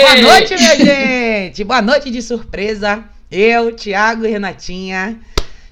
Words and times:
Boa 0.00 0.16
noite, 0.16 0.54
minha 0.56 0.76
gente! 0.76 1.62
Boa 1.62 1.82
noite 1.82 2.10
de 2.10 2.22
surpresa. 2.22 3.04
Eu, 3.30 3.76
Thiago 3.76 4.24
e 4.24 4.30
Renatinha. 4.30 5.20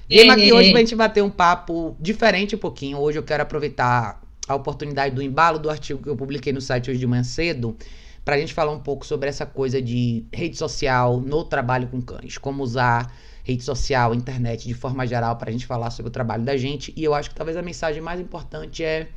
Viemos 0.07 0.35
aqui 0.35 0.53
hoje 0.53 0.69
pra 0.69 0.79
gente 0.81 0.95
bater 0.95 1.23
um 1.23 1.31
papo 1.31 1.97
diferente 1.99 2.55
um 2.55 2.59
pouquinho. 2.59 2.99
Hoje 2.99 3.17
eu 3.17 3.23
quero 3.23 3.41
aproveitar 3.41 4.21
a 4.47 4.53
oportunidade 4.53 5.15
do 5.15 5.23
embalo 5.23 5.57
do 5.57 5.67
artigo 5.67 6.03
que 6.03 6.09
eu 6.09 6.15
publiquei 6.15 6.53
no 6.53 6.61
site 6.61 6.91
hoje 6.91 6.99
de 6.99 7.07
manhã 7.07 7.23
cedo 7.23 7.75
pra 8.23 8.37
gente 8.37 8.53
falar 8.53 8.71
um 8.71 8.79
pouco 8.79 9.03
sobre 9.03 9.27
essa 9.27 9.47
coisa 9.47 9.81
de 9.81 10.23
rede 10.31 10.59
social 10.59 11.19
no 11.19 11.43
trabalho 11.43 11.87
com 11.87 11.99
cães. 11.99 12.37
Como 12.37 12.61
usar 12.61 13.11
rede 13.43 13.63
social, 13.63 14.13
internet 14.13 14.67
de 14.67 14.75
forma 14.75 15.07
geral 15.07 15.37
pra 15.37 15.51
gente 15.51 15.65
falar 15.65 15.89
sobre 15.89 16.09
o 16.09 16.13
trabalho 16.13 16.43
da 16.43 16.55
gente. 16.55 16.93
E 16.95 17.03
eu 17.03 17.15
acho 17.15 17.29
que 17.31 17.35
talvez 17.35 17.57
a 17.57 17.63
mensagem 17.63 17.99
mais 17.99 18.19
importante 18.19 18.83
é 18.83 19.07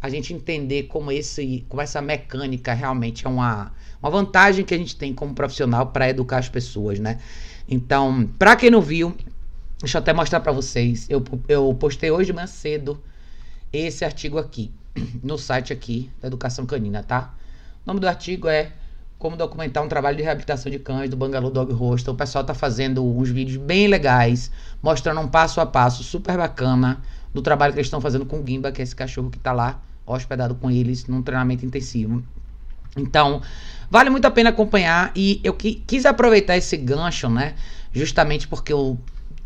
a 0.00 0.08
gente 0.08 0.32
entender 0.32 0.84
como 0.84 1.10
esse, 1.10 1.64
como 1.68 1.82
essa 1.82 2.00
mecânica 2.00 2.72
realmente 2.72 3.26
é 3.26 3.28
uma, 3.28 3.72
uma 4.00 4.10
vantagem 4.10 4.64
que 4.64 4.72
a 4.72 4.78
gente 4.78 4.96
tem 4.96 5.12
como 5.12 5.34
profissional 5.34 5.88
para 5.88 6.08
educar 6.08 6.38
as 6.38 6.48
pessoas, 6.48 7.00
né? 7.00 7.18
Então, 7.68 8.28
para 8.38 8.54
quem 8.54 8.70
não 8.70 8.80
viu, 8.80 9.14
deixa 9.80 9.98
eu 9.98 10.00
até 10.00 10.12
mostrar 10.12 10.40
para 10.40 10.52
vocês. 10.52 11.06
Eu, 11.10 11.22
eu 11.48 11.74
postei 11.74 12.10
hoje 12.10 12.26
de 12.26 12.32
manhã 12.32 12.46
cedo 12.46 13.02
esse 13.72 14.04
artigo 14.04 14.38
aqui 14.38 14.70
no 15.22 15.36
site 15.36 15.72
aqui 15.72 16.10
da 16.20 16.28
Educação 16.28 16.64
Canina, 16.64 17.02
tá? 17.02 17.34
O 17.84 17.88
nome 17.88 18.00
do 18.00 18.08
artigo 18.08 18.48
é 18.48 18.72
como 19.18 19.36
documentar 19.36 19.82
um 19.82 19.88
trabalho 19.88 20.16
de 20.16 20.22
reabilitação 20.22 20.70
de 20.70 20.78
cães 20.78 21.10
do 21.10 21.16
Bangalore 21.16 21.52
Dog 21.52 21.72
Hostel. 21.72 22.14
O 22.14 22.16
pessoal 22.16 22.44
tá 22.44 22.54
fazendo 22.54 23.04
uns 23.04 23.28
vídeos 23.30 23.56
bem 23.56 23.88
legais, 23.88 24.48
mostrando 24.80 25.20
um 25.20 25.26
passo 25.26 25.60
a 25.60 25.66
passo 25.66 26.04
super 26.04 26.36
bacana 26.36 27.02
do 27.34 27.42
trabalho 27.42 27.72
que 27.72 27.80
eles 27.80 27.88
estão 27.88 28.00
fazendo 28.00 28.24
com 28.24 28.40
o 28.40 28.46
Gimba, 28.46 28.70
que 28.70 28.80
é 28.80 28.84
esse 28.84 28.94
cachorro 28.94 29.28
que 29.28 29.38
tá 29.38 29.52
lá 29.52 29.82
hospedado 30.16 30.54
com 30.54 30.70
eles 30.70 31.06
num 31.06 31.22
treinamento 31.22 31.64
intensivo. 31.64 32.22
Então, 32.96 33.42
vale 33.90 34.10
muito 34.10 34.24
a 34.24 34.30
pena 34.30 34.50
acompanhar 34.50 35.12
e 35.14 35.40
eu 35.44 35.54
que, 35.54 35.76
quis 35.86 36.06
aproveitar 36.06 36.56
esse 36.56 36.76
gancho, 36.76 37.28
né? 37.28 37.54
Justamente 37.92 38.48
porque 38.48 38.72
eu 38.72 38.98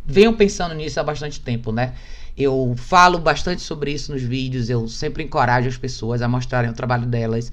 venho 0.04 0.34
pensando 0.34 0.74
nisso 0.74 0.98
há 1.00 1.02
bastante 1.02 1.40
tempo, 1.40 1.72
né? 1.72 1.94
Eu 2.36 2.74
falo 2.76 3.18
bastante 3.18 3.60
sobre 3.60 3.92
isso 3.92 4.12
nos 4.12 4.22
vídeos, 4.22 4.70
eu 4.70 4.88
sempre 4.88 5.22
encorajo 5.22 5.68
as 5.68 5.76
pessoas 5.76 6.22
a 6.22 6.28
mostrarem 6.28 6.70
o 6.70 6.74
trabalho 6.74 7.06
delas. 7.06 7.52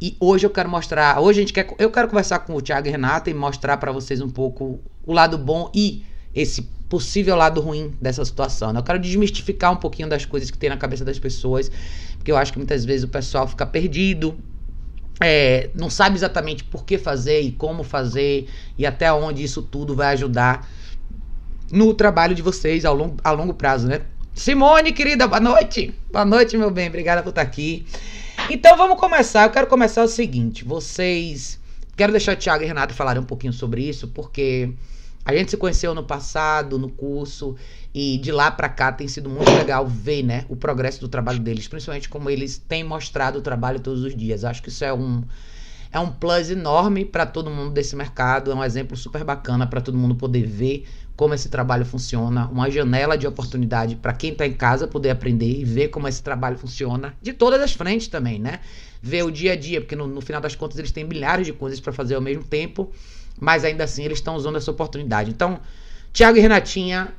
E 0.00 0.16
hoje 0.18 0.46
eu 0.46 0.50
quero 0.50 0.68
mostrar, 0.68 1.20
hoje 1.20 1.40
a 1.40 1.42
gente 1.42 1.52
quer, 1.52 1.72
eu 1.78 1.90
quero 1.90 2.08
conversar 2.08 2.40
com 2.40 2.54
o 2.54 2.62
Thiago 2.62 2.88
e 2.88 2.90
Renata 2.90 3.30
e 3.30 3.34
mostrar 3.34 3.76
para 3.76 3.92
vocês 3.92 4.20
um 4.20 4.30
pouco 4.30 4.80
o 5.04 5.12
lado 5.12 5.38
bom 5.38 5.70
e 5.74 6.04
esse 6.34 6.68
possível 6.92 7.34
lado 7.34 7.58
ruim 7.58 7.94
dessa 7.98 8.22
situação. 8.22 8.70
Né? 8.70 8.78
Eu 8.78 8.82
quero 8.82 8.98
desmistificar 8.98 9.72
um 9.72 9.76
pouquinho 9.76 10.10
das 10.10 10.26
coisas 10.26 10.50
que 10.50 10.58
tem 10.58 10.68
na 10.68 10.76
cabeça 10.76 11.02
das 11.02 11.18
pessoas, 11.18 11.70
porque 12.18 12.30
eu 12.30 12.36
acho 12.36 12.52
que 12.52 12.58
muitas 12.58 12.84
vezes 12.84 13.02
o 13.02 13.08
pessoal 13.08 13.48
fica 13.48 13.64
perdido, 13.64 14.36
é, 15.18 15.70
não 15.74 15.88
sabe 15.88 16.16
exatamente 16.16 16.64
por 16.64 16.84
que 16.84 16.98
fazer 16.98 17.40
e 17.40 17.50
como 17.50 17.82
fazer 17.82 18.46
e 18.76 18.84
até 18.84 19.10
onde 19.10 19.42
isso 19.42 19.62
tudo 19.62 19.94
vai 19.94 20.08
ajudar 20.08 20.68
no 21.70 21.94
trabalho 21.94 22.34
de 22.34 22.42
vocês 22.42 22.84
ao 22.84 22.94
longo, 22.94 23.16
a 23.24 23.30
longo 23.30 23.54
prazo, 23.54 23.88
né? 23.88 24.02
Simone, 24.34 24.92
querida, 24.92 25.26
boa 25.26 25.40
noite. 25.40 25.94
Boa 26.12 26.26
noite, 26.26 26.58
meu 26.58 26.70
bem. 26.70 26.88
Obrigada 26.88 27.22
por 27.22 27.30
estar 27.30 27.40
aqui. 27.40 27.86
Então 28.50 28.76
vamos 28.76 29.00
começar. 29.00 29.44
Eu 29.44 29.50
quero 29.50 29.66
começar 29.66 30.02
o 30.04 30.08
seguinte: 30.08 30.62
vocês. 30.62 31.58
Quero 31.96 32.12
deixar 32.12 32.34
o 32.34 32.36
Thiago 32.36 32.64
e 32.64 32.66
Renato 32.66 32.92
falarem 32.92 33.22
um 33.22 33.26
pouquinho 33.26 33.52
sobre 33.52 33.82
isso, 33.82 34.08
porque 34.08 34.74
a 35.24 35.34
gente 35.34 35.50
se 35.50 35.56
conheceu 35.56 35.94
no 35.94 36.02
passado, 36.02 36.78
no 36.78 36.88
curso, 36.88 37.54
e 37.94 38.18
de 38.18 38.32
lá 38.32 38.50
para 38.50 38.68
cá 38.68 38.90
tem 38.90 39.06
sido 39.06 39.28
muito 39.28 39.50
legal 39.50 39.86
ver, 39.86 40.22
né, 40.22 40.44
o 40.48 40.56
progresso 40.56 41.00
do 41.00 41.08
trabalho 41.08 41.38
deles, 41.38 41.68
principalmente 41.68 42.08
como 42.08 42.28
eles 42.28 42.58
têm 42.58 42.82
mostrado 42.82 43.38
o 43.38 43.42
trabalho 43.42 43.80
todos 43.80 44.02
os 44.02 44.16
dias. 44.16 44.44
Acho 44.44 44.62
que 44.62 44.68
isso 44.68 44.84
é 44.84 44.92
um 44.92 45.22
é 45.92 46.00
um 46.00 46.10
plus 46.10 46.48
enorme 46.48 47.04
para 47.04 47.26
todo 47.26 47.50
mundo 47.50 47.70
desse 47.70 47.94
mercado, 47.94 48.50
é 48.50 48.54
um 48.54 48.64
exemplo 48.64 48.96
super 48.96 49.22
bacana 49.24 49.66
para 49.66 49.78
todo 49.78 49.98
mundo 49.98 50.14
poder 50.14 50.46
ver 50.46 50.86
como 51.14 51.34
esse 51.34 51.50
trabalho 51.50 51.84
funciona, 51.84 52.48
uma 52.48 52.70
janela 52.70 53.16
de 53.18 53.26
oportunidade 53.26 53.96
para 53.96 54.14
quem 54.14 54.32
está 54.32 54.46
em 54.46 54.54
casa 54.54 54.88
poder 54.88 55.10
aprender 55.10 55.60
e 55.60 55.64
ver 55.64 55.88
como 55.88 56.08
esse 56.08 56.22
trabalho 56.22 56.56
funciona 56.56 57.14
de 57.20 57.34
todas 57.34 57.60
as 57.60 57.74
frentes 57.74 58.08
também, 58.08 58.38
né? 58.38 58.60
Ver 59.02 59.22
o 59.22 59.30
dia 59.30 59.52
a 59.52 59.56
dia, 59.56 59.82
porque 59.82 59.94
no, 59.94 60.06
no 60.06 60.22
final 60.22 60.40
das 60.40 60.54
contas 60.54 60.78
eles 60.78 60.90
têm 60.90 61.04
milhares 61.04 61.46
de 61.46 61.52
coisas 61.52 61.78
para 61.78 61.92
fazer 61.92 62.14
ao 62.14 62.22
mesmo 62.22 62.42
tempo 62.42 62.90
mas 63.40 63.64
ainda 63.64 63.84
assim 63.84 64.04
eles 64.04 64.18
estão 64.18 64.36
usando 64.36 64.56
essa 64.56 64.70
oportunidade. 64.70 65.30
Então, 65.30 65.60
Tiago 66.12 66.36
e 66.36 66.40
Renatinha, 66.40 67.12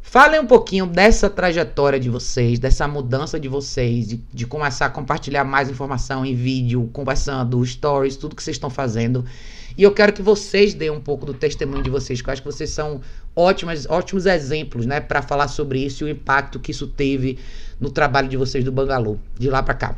falem 0.00 0.40
um 0.40 0.46
pouquinho 0.46 0.86
dessa 0.86 1.28
trajetória 1.28 2.00
de 2.00 2.08
vocês, 2.08 2.58
dessa 2.58 2.88
mudança 2.88 3.38
de 3.38 3.48
vocês, 3.48 4.08
de, 4.08 4.16
de 4.32 4.46
começar 4.46 4.86
a 4.86 4.90
compartilhar 4.90 5.44
mais 5.44 5.68
informação 5.68 6.24
em 6.24 6.34
vídeo, 6.34 6.88
conversando, 6.92 7.64
stories, 7.64 8.16
tudo 8.16 8.34
que 8.34 8.42
vocês 8.42 8.56
estão 8.56 8.70
fazendo. 8.70 9.24
E 9.76 9.82
eu 9.82 9.92
quero 9.92 10.12
que 10.12 10.22
vocês 10.22 10.74
deem 10.74 10.90
um 10.90 11.00
pouco 11.00 11.26
do 11.26 11.34
testemunho 11.34 11.82
de 11.82 11.90
vocês, 11.90 12.20
que 12.20 12.28
eu 12.28 12.32
acho 12.32 12.42
que 12.42 12.50
vocês 12.50 12.70
são 12.70 13.00
ótimos, 13.36 13.86
ótimos 13.86 14.26
exemplos, 14.26 14.86
né, 14.86 14.98
para 14.98 15.22
falar 15.22 15.46
sobre 15.46 15.84
isso 15.84 16.04
e 16.04 16.10
o 16.10 16.10
impacto 16.10 16.58
que 16.58 16.72
isso 16.72 16.86
teve 16.86 17.38
no 17.78 17.90
trabalho 17.90 18.28
de 18.28 18.36
vocês 18.36 18.64
do 18.64 18.72
Bangalô, 18.72 19.18
de 19.38 19.48
lá 19.48 19.62
para 19.62 19.74
cá. 19.74 19.96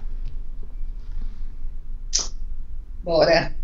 Bora. 3.03 3.55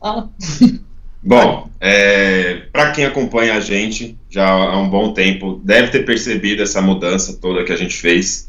Ah. 0.00 0.28
Bom, 1.26 1.68
é, 1.80 2.62
para 2.72 2.92
quem 2.92 3.04
acompanha 3.04 3.54
a 3.54 3.60
gente 3.60 4.16
já 4.30 4.48
há 4.48 4.78
um 4.78 4.88
bom 4.88 5.12
tempo, 5.12 5.60
deve 5.64 5.88
ter 5.88 6.04
percebido 6.04 6.62
essa 6.62 6.80
mudança 6.80 7.36
toda 7.42 7.64
que 7.64 7.72
a 7.72 7.76
gente 7.76 7.96
fez. 7.96 8.48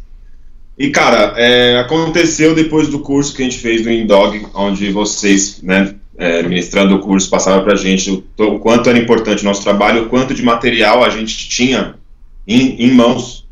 E, 0.78 0.92
cara, 0.92 1.34
é, 1.38 1.80
aconteceu 1.80 2.54
depois 2.54 2.88
do 2.88 3.00
curso 3.00 3.36
que 3.36 3.42
a 3.42 3.46
gente 3.46 3.58
fez 3.58 3.82
do 3.82 3.92
Indog, 3.92 4.46
onde 4.54 4.92
vocês, 4.92 5.60
né, 5.64 5.96
é, 6.20 6.44
ministrando 6.44 6.96
o 6.96 7.00
curso, 7.00 7.32
passaram 7.32 7.64
para 7.64 7.74
a 7.74 7.76
gente 7.76 8.12
o, 8.12 8.44
o, 8.44 8.60
quanto 8.60 8.92
era 8.92 9.00
importante 9.00 9.42
o 9.42 9.46
nosso 9.46 9.64
trabalho, 9.64 10.04
o 10.04 10.10
quanto 10.10 10.36
de 10.36 10.44
material 10.44 11.04
a 11.04 11.10
gente 11.10 11.50
tinha 11.50 11.96
em, 12.48 12.80
em 12.80 12.92
mãos. 12.92 13.48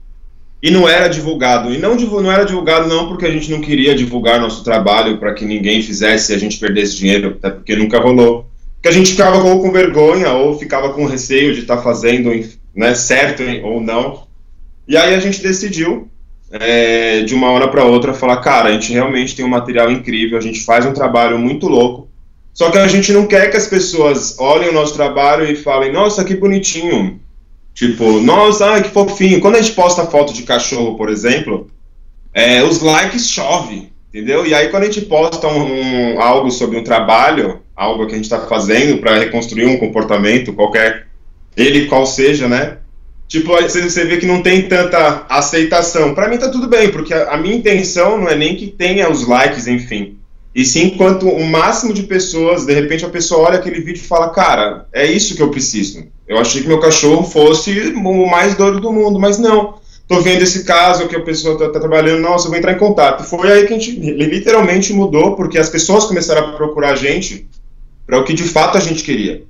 E 0.62 0.69
não 0.69 0.88
era 0.88 1.08
divulgado. 1.08 1.74
E 1.74 1.80
não, 1.80 1.96
não 1.96 2.31
era 2.31 2.46
divulgado 2.46 2.88
não 2.88 3.08
porque 3.08 3.25
a 3.25 3.31
gente 3.31 3.50
não 3.50 3.59
queria 3.59 3.96
divulgar 3.96 4.40
nosso 4.40 4.64
trabalho 4.64 5.18
para 5.18 5.34
que 5.34 5.46
ninguém 5.46 5.81
fizesse 5.81 6.31
e 6.31 6.35
a 6.35 6.40
gente 6.40 6.59
perdesse 6.59 6.96
dinheiro, 6.96 7.38
até 7.40 7.50
porque 7.50 7.75
nunca 7.75 8.00
rolou 8.00 8.47
que 8.85 8.90
a 8.90 8.91
gente 8.91 9.13
ficava 9.13 9.41
com 9.41 9.72
vergonha 9.72 10.31
ou 10.34 10.59
ficava 10.59 10.94
com 10.94 11.07
receio 11.07 11.56
de 11.56 11.62
estar 11.62 11.78
tá 11.78 11.81
fazendo 11.81 12.29
né, 12.75 12.94
certo 12.94 13.41
ou 13.63 13.81
não. 13.81 14.28
E 14.88 14.96
aí 14.96 15.16
a 15.16 15.19
gente 15.19 15.41
decidiu, 15.41 16.07
é, 16.51 17.23
de 17.23 17.34
uma 17.34 17.50
hora 17.50 17.68
para 17.68 17.84
outra, 17.84 18.13
falar: 18.13 18.38
cara, 18.41 18.69
a 18.69 18.73
gente 18.73 18.94
realmente 18.94 19.35
tem 19.35 19.44
um 19.44 19.50
material 19.50 19.91
incrível, 19.91 20.38
a 20.38 20.41
gente 20.41 20.63
faz 20.63 20.85
um 20.85 20.94
trabalho 20.94 21.40
muito 21.40 21.68
louco. 21.68 22.07
Só 22.53 22.69
que 22.69 22.78
a 22.78 22.88
gente 22.88 23.12
não 23.12 23.25
quer 23.25 23.50
que 23.50 23.57
as 23.57 23.66
pessoas 23.66 24.38
olhem 24.38 24.69
o 24.69 24.73
nosso 24.73 24.94
trabalho 24.94 25.52
e 25.52 25.56
falem: 25.56 25.91
nossa, 25.91 26.23
que 26.23 26.35
bonitinho. 26.35 27.19
Tipo, 27.73 28.19
nossa, 28.22 28.67
ai, 28.67 28.84
que 28.84 28.90
fofinho. 28.90 29.41
Quando 29.41 29.56
a 29.56 29.62
gente 29.63 29.73
posta 29.73 30.06
foto 30.06 30.31
de 30.31 30.44
cachorro, 30.44 30.96
por 30.96 31.09
exemplo, 31.09 31.72
é, 32.31 32.62
os 32.62 32.81
likes 32.81 33.31
chove, 33.31 33.91
entendeu? 34.16 34.46
E 34.46 34.56
aí 34.56 34.70
quando 34.70 34.84
a 34.84 34.86
gente 34.86 35.02
posta 35.02 35.46
um, 35.46 36.14
um, 36.16 36.22
algo 36.22 36.50
sobre 36.50 36.78
um 36.78 36.84
trabalho, 36.84 37.59
algo 37.76 38.08
que 38.08 38.14
a 38.14 38.16
gente 38.16 38.24
está 38.24 38.40
fazendo 38.40 39.00
para 39.00 39.18
reconstruir 39.18 39.66
um 39.66 39.78
comportamento, 39.78 40.53
qualquer 40.53 41.08
ele 41.58 41.88
qual 41.88 42.06
seja, 42.06 42.48
né? 42.48 42.78
Tipo, 43.28 43.52
você 43.62 44.06
vê 44.06 44.18
que 44.18 44.26
não 44.26 44.42
tem 44.42 44.70
tanta 44.70 45.26
aceitação. 45.28 46.14
Para 46.14 46.30
mim 46.30 46.38
tá 46.38 46.48
tudo 46.48 46.68
bem, 46.68 46.90
porque 46.92 47.14
a, 47.14 47.34
a, 47.34 47.38
minha 47.38 47.56
intenção 47.56 48.18
não 48.18 48.30
é 48.30 48.36
nem 48.36 48.56
que 48.56 48.68
tenha 48.68 49.12
os 49.12 49.28
likes, 49.28 49.68
enfim. 49.68 50.18
E 50.53 50.64
sim, 50.64 50.92
quanto 50.92 51.28
o 51.28 51.44
máximo 51.44 51.94
de 51.94 52.03
pessoas, 52.03 52.66
de 52.66 52.74
repente 52.74 53.03
a 53.03 53.09
pessoa 53.09 53.47
olha 53.47 53.59
aquele 53.59 53.82
vídeo 53.82 54.00
e 54.00 54.08
fala, 54.08 54.30
cara, 54.30 54.88
é 54.94 55.06
isso 55.06 55.36
que 55.36 55.42
eu 55.42 55.50
preciso. 55.50 56.06
Eu 56.26 56.38
achei 56.38 56.62
que 56.62 56.68
meu 56.68 56.80
cachorro 56.80 57.24
fosse 57.24 57.94
o 57.94 58.30
mais 58.30 58.56
doido 58.56 58.80
do 58.80 58.94
mundo, 58.94 59.20
mas 59.20 59.38
não. 59.38 59.76
Tô 60.07 60.21
vendo 60.21 60.43
esse 60.43 60.63
caso 60.63 61.07
que 61.07 61.16
a 61.16 61.21
pessoa 61.21 61.57
tá, 61.57 61.69
tá 61.69 61.79
trabalhando, 61.79 62.21
nossa, 62.21 62.45
eu 62.45 62.49
vou 62.49 62.59
entrar 62.59 62.73
em 62.73 62.77
contato. 62.77 63.23
Foi 63.23 63.51
aí 63.51 63.66
que 63.66 63.73
a 63.73 63.79
gente 63.79 63.91
literalmente 63.91 64.93
mudou, 64.93 65.35
porque 65.35 65.57
as 65.57 65.69
pessoas 65.69 66.05
começaram 66.05 66.49
a 66.49 66.51
procurar 66.53 66.91
a 66.91 66.95
gente 66.95 67.47
para 68.05 68.19
o 68.19 68.23
que 68.23 68.33
de 68.33 68.43
fato 68.43 68.77
a 68.77 68.81
gente 68.81 69.03
queria. 69.03 69.43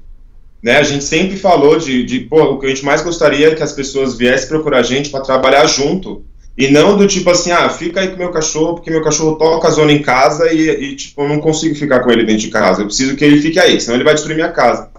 Né, 0.63 0.77
a 0.77 0.83
gente 0.83 1.03
sempre 1.03 1.37
falou 1.37 1.77
de, 1.77 2.03
de 2.03 2.21
pô, 2.21 2.41
o 2.41 2.59
que 2.59 2.65
a 2.65 2.69
gente 2.69 2.83
mais 2.83 3.01
gostaria 3.01 3.49
é 3.49 3.55
que 3.55 3.61
as 3.61 3.73
pessoas 3.73 4.17
viessem 4.17 4.47
procurar 4.47 4.79
a 4.79 4.83
gente 4.83 5.09
para 5.09 5.21
trabalhar 5.21 5.65
junto. 5.67 6.23
E 6.57 6.69
não 6.69 6.97
do 6.97 7.05
tipo 7.05 7.29
assim, 7.29 7.51
ah, 7.51 7.69
fica 7.69 7.99
aí 7.99 8.07
com 8.07 8.17
meu 8.17 8.31
cachorro, 8.31 8.75
porque 8.75 8.89
meu 8.89 9.03
cachorro 9.03 9.35
toca 9.35 9.67
a 9.67 9.71
zona 9.71 9.91
em 9.91 10.01
casa 10.01 10.51
e, 10.53 10.69
e, 10.69 10.95
tipo, 10.95 11.21
eu 11.21 11.27
não 11.27 11.39
consigo 11.39 11.75
ficar 11.75 11.99
com 11.99 12.09
ele 12.09 12.23
dentro 12.23 12.43
de 12.43 12.47
casa. 12.47 12.81
Eu 12.81 12.85
preciso 12.85 13.15
que 13.17 13.25
ele 13.25 13.41
fique 13.41 13.59
aí, 13.59 13.79
senão 13.79 13.95
ele 13.95 14.05
vai 14.05 14.13
destruir 14.13 14.35
minha 14.35 14.51
casa. 14.51 14.89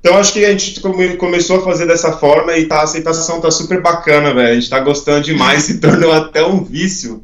Então 0.00 0.16
acho 0.16 0.32
que 0.32 0.44
a 0.44 0.50
gente 0.50 0.80
come, 0.80 1.16
começou 1.16 1.58
a 1.58 1.62
fazer 1.62 1.86
dessa 1.86 2.12
forma 2.12 2.56
e 2.56 2.64
tá, 2.64 2.76
a 2.76 2.82
aceitação 2.84 3.40
tá 3.40 3.50
super 3.50 3.82
bacana, 3.82 4.32
velho. 4.32 4.48
A 4.48 4.54
gente 4.54 4.70
tá 4.70 4.80
gostando 4.80 5.22
demais, 5.22 5.64
se 5.64 5.78
tornou 5.80 6.10
até 6.10 6.42
um 6.42 6.64
vício. 6.64 7.22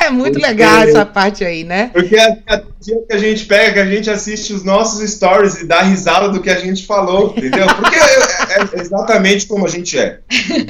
é 0.00 0.10
muito 0.10 0.34
porque, 0.34 0.46
legal 0.46 0.82
essa 0.82 1.06
parte 1.06 1.44
aí, 1.44 1.62
né? 1.62 1.90
Porque 1.92 2.16
a, 2.18 2.36
a 2.48 2.56
dia 2.80 2.96
que 3.08 3.14
a 3.14 3.18
gente 3.18 3.46
pega, 3.46 3.82
a 3.82 3.86
gente 3.86 4.10
assiste 4.10 4.52
os 4.52 4.64
nossos 4.64 5.08
stories 5.08 5.60
e 5.60 5.66
dá 5.66 5.82
risada 5.82 6.28
do 6.28 6.40
que 6.40 6.50
a 6.50 6.58
gente 6.58 6.84
falou, 6.84 7.32
entendeu? 7.36 7.66
Porque 7.66 7.96
é, 7.96 8.78
é 8.78 8.80
exatamente 8.80 9.46
como 9.46 9.64
a 9.64 9.68
gente 9.68 9.96
é. 9.96 10.18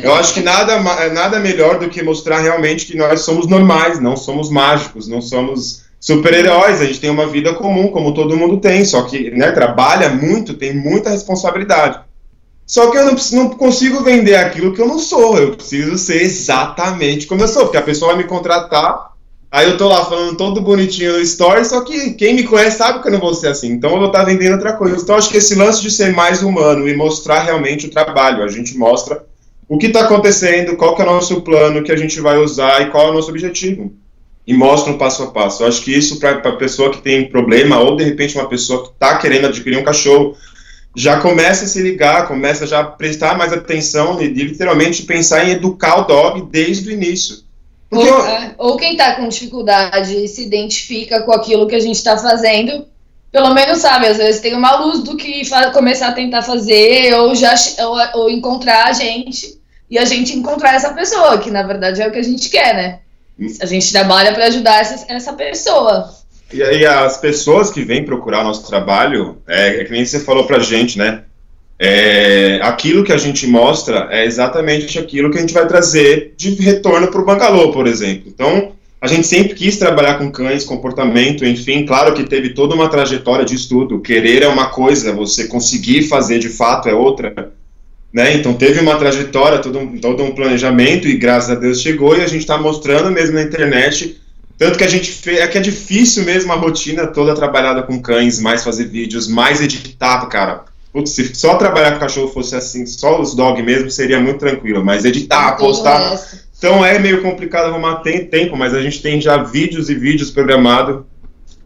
Eu 0.03 0.15
acho 0.15 0.35
que 0.35 0.41
nada, 0.41 0.79
nada 1.11 1.41
melhor 1.41 1.79
do 1.79 1.89
que 1.89 2.03
mostrar 2.03 2.41
realmente 2.41 2.85
que 2.85 2.97
nós 2.97 3.23
somos 3.23 3.47
normais, 3.47 3.99
não 3.99 4.19
somos 4.19 4.51
mágicos, 4.51 5.09
não 5.09 5.23
somos 5.23 5.87
super-heróis, 6.07 6.81
a 6.81 6.85
gente 6.85 7.01
tem 7.01 7.11
uma 7.11 7.27
vida 7.27 7.53
comum, 7.55 7.89
como 7.89 8.15
todo 8.15 8.37
mundo 8.37 8.59
tem, 8.59 8.85
só 8.85 9.03
que 9.03 9.29
né, 9.33 9.51
trabalha 9.51 10.09
muito, 10.09 10.55
tem 10.55 10.73
muita 10.73 11.11
responsabilidade. 11.11 11.99
Só 12.65 12.93
que 12.93 12.97
eu 12.97 13.07
não, 13.07 13.17
não, 13.33 13.51
consigo 13.51 14.05
vender 14.05 14.37
aquilo 14.37 14.73
que 14.73 14.81
eu 14.81 14.87
não 14.87 15.01
sou, 15.01 15.37
eu 15.37 15.57
preciso 15.57 15.99
ser 15.99 16.23
exatamente 16.23 17.27
como 17.27 17.43
eu 17.43 17.49
sou, 17.49 17.65
porque 17.65 17.77
a 17.77 17.83
pessoa 17.83 18.13
vai 18.13 18.23
me 18.23 18.29
contratar, 18.29 19.15
aí 19.51 19.69
eu 19.69 19.77
tô 19.77 19.89
lá 19.89 20.05
falando 20.05 20.37
todo 20.37 20.61
bonitinho 20.61 21.15
no 21.15 21.21
story, 21.23 21.65
só 21.65 21.81
que 21.81 22.13
quem 22.13 22.35
me 22.35 22.45
conhece 22.45 22.79
sabe 22.79 23.03
que 23.03 23.09
eu 23.09 23.13
não 23.13 23.21
vou 23.21 23.35
ser 23.35 23.49
assim, 23.49 23.73
então 23.73 23.91
eu 23.91 23.99
vou 23.99 24.07
estar 24.07 24.23
vendendo 24.23 24.53
outra 24.53 24.75
coisa. 24.75 25.03
Então 25.03 25.17
acho 25.17 25.29
que 25.29 25.39
esse 25.39 25.57
lance 25.57 25.83
de 25.83 25.91
ser 25.91 26.13
mais 26.13 26.41
humano 26.41 26.89
e 26.89 26.97
mostrar 26.97 27.43
realmente 27.43 27.87
o 27.87 27.91
trabalho, 27.91 28.45
a 28.45 28.49
gente 28.49 28.79
mostra 28.79 29.25
o 29.69 29.77
que 29.77 29.87
está 29.87 30.03
acontecendo, 30.03 30.77
qual 30.77 30.95
que 30.95 31.03
é 31.03 31.05
o 31.05 31.09
nosso 31.09 31.41
plano 31.41 31.83
que 31.83 31.91
a 31.91 31.97
gente 31.97 32.21
vai 32.21 32.39
usar 32.39 32.83
e 32.83 32.91
qual 32.91 33.09
é 33.09 33.11
o 33.11 33.15
nosso 33.15 33.31
objetivo 33.31 33.93
e 34.47 34.55
mostra 34.55 34.93
um 34.93 34.99
passo 34.99 35.25
a 35.25 35.27
passo. 35.31 35.63
Eu 35.63 35.69
acho 35.69 35.83
que 35.83 35.93
isso 35.93 36.21
para 36.21 36.33
a 36.33 36.57
pessoa 36.57 36.91
que 36.91 37.03
tem 37.03 37.29
problema 37.29 37.81
ou 37.81 37.97
de 37.97 38.05
repente 38.05 38.37
uma 38.37 38.49
pessoa 38.49 38.85
que 38.85 38.91
está 38.91 39.19
querendo 39.19 39.47
adquirir 39.47 39.79
um 39.79 39.85
cachorro 39.85 40.37
já 40.95 41.21
começa 41.21 41.65
a 41.65 41.69
se 41.69 41.83
ligar, 41.83 42.27
começa 42.27 42.67
já 42.67 42.81
a 42.81 42.85
prestar 42.85 43.37
mais 43.37 43.53
atenção 43.53 44.21
e 44.23 44.29
literalmente 44.29 45.03
pensar 45.03 45.47
em 45.47 45.51
educar 45.51 46.01
o 46.01 46.05
dog 46.05 46.49
desde 46.51 46.89
o 46.89 46.93
início. 46.93 47.45
Ou, 47.91 48.03
eu... 48.03 48.27
é, 48.27 48.55
ou, 48.57 48.77
quem 48.79 48.93
está 48.93 49.15
com 49.15 49.29
dificuldade 49.29 50.17
e 50.17 50.27
se 50.27 50.43
identifica 50.43 51.23
com 51.23 51.33
aquilo 51.33 51.67
que 51.67 51.75
a 51.75 51.81
gente 51.81 51.97
está 51.97 52.17
fazendo, 52.17 52.87
pelo 53.31 53.53
menos 53.53 53.79
sabe, 53.79 54.07
às 54.07 54.17
vezes 54.17 54.41
tem 54.41 54.55
uma 54.55 54.77
luz 54.77 55.03
do 55.03 55.17
que 55.17 55.43
começar 55.73 56.09
a 56.09 56.13
tentar 56.13 56.43
fazer 56.43 57.15
ou 57.15 57.35
já 57.35 57.55
ou, 57.81 58.23
ou 58.23 58.31
encontrar 58.31 58.87
a 58.87 58.93
gente 58.93 59.61
e 59.91 59.99
a 59.99 60.05
gente 60.07 60.37
encontrar 60.37 60.75
essa 60.75 60.95
pessoa, 60.95 61.39
que 61.39 61.51
na 61.51 61.63
verdade 61.63 62.01
é 62.01 62.09
o 62.09 62.11
que 62.11 62.19
a 62.19 62.25
gente 62.25 62.49
quer, 62.49 62.75
né? 62.75 63.01
A 63.61 63.67
gente 63.67 63.93
trabalha 63.93 64.33
para 64.33 64.47
ajudar 64.47 64.81
essa, 64.81 65.05
essa 65.13 65.33
pessoa. 65.33 66.11
E 66.53 66.63
aí 66.63 66.87
as 66.87 67.19
pessoas 67.19 67.71
que 67.71 67.83
vêm 67.83 68.05
procurar 68.05 68.45
nosso 68.45 68.67
trabalho, 68.67 69.39
é, 69.47 69.81
é 69.81 69.85
que 69.85 69.91
nem 69.91 70.05
você 70.05 70.21
falou 70.21 70.47
pra 70.47 70.59
gente, 70.61 70.97
né? 70.97 71.25
É, 71.79 72.59
aquilo 72.63 73.05
que 73.05 73.13
a 73.13 73.19
gente 73.19 73.47
mostra 73.47 74.09
é 74.11 74.25
exatamente 74.25 74.99
aquilo 74.99 75.31
que 75.31 75.37
a 75.37 75.41
gente 75.41 75.53
vai 75.53 75.67
trazer 75.67 76.35
de 76.37 76.51
retorno 76.55 77.09
para 77.09 77.21
o 77.21 77.25
bangalô, 77.25 77.71
por 77.71 77.87
exemplo. 77.87 78.25
Então, 78.29 78.73
a 78.99 79.07
gente 79.07 79.27
sempre 79.27 79.55
quis 79.55 79.77
trabalhar 79.77 80.15
com 80.15 80.33
cães, 80.33 80.65
comportamento, 80.65 81.45
enfim, 81.45 81.85
claro 81.85 82.15
que 82.15 82.25
teve 82.25 82.55
toda 82.55 82.75
uma 82.75 82.89
trajetória 82.89 83.45
de 83.45 83.55
estudo. 83.55 84.01
Querer 84.01 84.43
é 84.43 84.49
uma 84.49 84.71
coisa, 84.71 85.13
você 85.13 85.47
conseguir 85.47 86.09
fazer 86.09 86.39
de 86.39 86.49
fato 86.49 86.89
é 86.89 86.95
outra. 86.95 87.53
Né? 88.17 88.35
Então 88.35 88.55
teve 88.55 88.81
uma 88.81 88.97
trajetória, 88.97 89.59
todo 89.59 89.79
um, 89.79 89.99
todo 89.99 90.23
um 90.23 90.35
planejamento 90.35 91.07
e 91.07 91.19
graças 91.19 91.51
a 91.51 91.55
Deus 91.55 91.83
chegou 91.83 92.17
e 92.17 92.23
a 92.23 92.27
gente 92.27 92.41
está 92.41 92.57
mostrando 92.57 93.11
mesmo 93.11 93.35
na 93.35 93.43
internet. 93.43 94.19
Tanto 94.57 94.79
que 94.79 94.85
a 94.85 94.89
gente 94.89 95.13
fez, 95.13 95.39
é 95.39 95.47
que 95.47 95.59
é 95.59 95.61
difícil 95.61 96.25
mesmo 96.25 96.51
a 96.51 96.57
rotina 96.57 97.07
toda 97.07 97.35
trabalhada 97.35 97.83
com 97.83 98.01
cães, 98.01 98.41
mais 98.41 98.65
fazer 98.65 98.87
vídeos, 98.87 99.29
mais 99.29 99.61
editar, 99.61 100.25
cara. 100.29 100.65
Putz, 100.95 101.11
se 101.11 101.35
só 101.35 101.57
trabalhar 101.57 101.93
com 101.93 101.99
cachorro 101.99 102.29
fosse 102.29 102.57
assim, 102.57 102.87
só 102.87 103.21
os 103.21 103.35
dog 103.35 103.63
mesmo, 103.63 103.91
seria 103.91 104.19
muito 104.19 104.39
tranquilo, 104.39 104.83
mas 104.83 105.05
editar, 105.05 105.53
postar. 105.59 106.19
Então 106.57 106.83
é 106.83 106.99
meio 106.99 107.21
complicado 107.21 107.67
arrumar 107.67 107.97
tempo, 107.97 108.57
mas 108.57 108.73
a 108.73 108.81
gente 108.81 109.03
tem 109.03 109.21
já 109.21 109.37
vídeos 109.37 109.91
e 109.91 109.95
vídeos 109.95 110.31
programados 110.31 111.05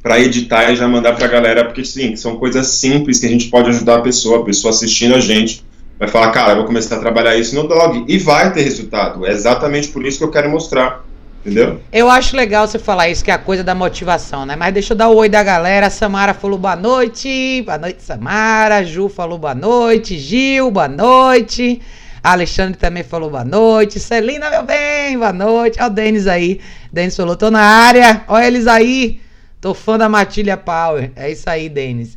para 0.02 0.18
editar 0.18 0.72
e 0.72 0.74
já 0.74 0.88
mandar 0.88 1.12
para 1.12 1.26
a 1.26 1.30
galera, 1.30 1.64
porque 1.64 1.84
sim, 1.84 2.16
são 2.16 2.38
coisas 2.38 2.66
simples 2.66 3.20
que 3.20 3.26
a 3.26 3.30
gente 3.30 3.46
pode 3.46 3.68
ajudar 3.68 3.98
a 3.98 4.02
pessoa, 4.02 4.40
a 4.40 4.44
pessoa 4.44 4.70
assistindo 4.70 5.14
a 5.14 5.20
gente 5.20 5.69
vai 6.00 6.08
falar, 6.08 6.32
cara, 6.32 6.54
vou 6.54 6.64
começar 6.64 6.96
a 6.96 6.98
trabalhar 6.98 7.36
isso 7.36 7.54
no 7.54 7.68
dog. 7.68 8.06
E 8.08 8.16
vai 8.16 8.50
ter 8.52 8.62
resultado. 8.62 9.26
É 9.26 9.30
exatamente 9.30 9.88
por 9.88 10.04
isso 10.06 10.18
que 10.18 10.24
eu 10.24 10.30
quero 10.30 10.48
mostrar. 10.48 11.04
Entendeu? 11.44 11.80
Eu 11.92 12.10
acho 12.10 12.36
legal 12.36 12.66
você 12.66 12.78
falar 12.78 13.08
isso, 13.08 13.24
que 13.24 13.30
é 13.30 13.34
a 13.34 13.38
coisa 13.38 13.62
da 13.62 13.74
motivação, 13.74 14.44
né? 14.44 14.56
Mas 14.56 14.74
deixa 14.74 14.92
eu 14.92 14.96
dar 14.96 15.08
o 15.08 15.16
oi 15.16 15.28
da 15.28 15.42
galera. 15.42 15.90
Samara 15.90 16.34
falou 16.34 16.58
boa 16.58 16.76
noite. 16.76 17.62
Boa 17.64 17.78
noite, 17.78 18.02
Samara. 18.02 18.82
Ju 18.84 19.08
falou 19.08 19.38
boa 19.38 19.54
noite. 19.54 20.18
Gil, 20.18 20.70
boa 20.70 20.88
noite. 20.88 21.80
Alexandre 22.22 22.78
também 22.78 23.02
falou 23.02 23.30
boa 23.30 23.44
noite. 23.44 24.00
Celina, 24.00 24.50
meu 24.50 24.62
bem, 24.62 25.18
boa 25.18 25.32
noite. 25.32 25.78
Olha 25.80 25.90
o 25.90 25.94
Denis 25.94 26.26
aí. 26.26 26.60
Denis 26.92 27.16
falou, 27.16 27.36
tô 27.36 27.50
na 27.50 27.62
área. 27.62 28.24
Olha 28.26 28.46
eles 28.46 28.66
aí. 28.66 29.20
Tô 29.60 29.74
fã 29.74 29.98
da 29.98 30.08
Matilha 30.08 30.56
Power. 30.56 31.10
É 31.14 31.30
isso 31.30 31.48
aí, 31.48 31.68
Denis. 31.68 32.16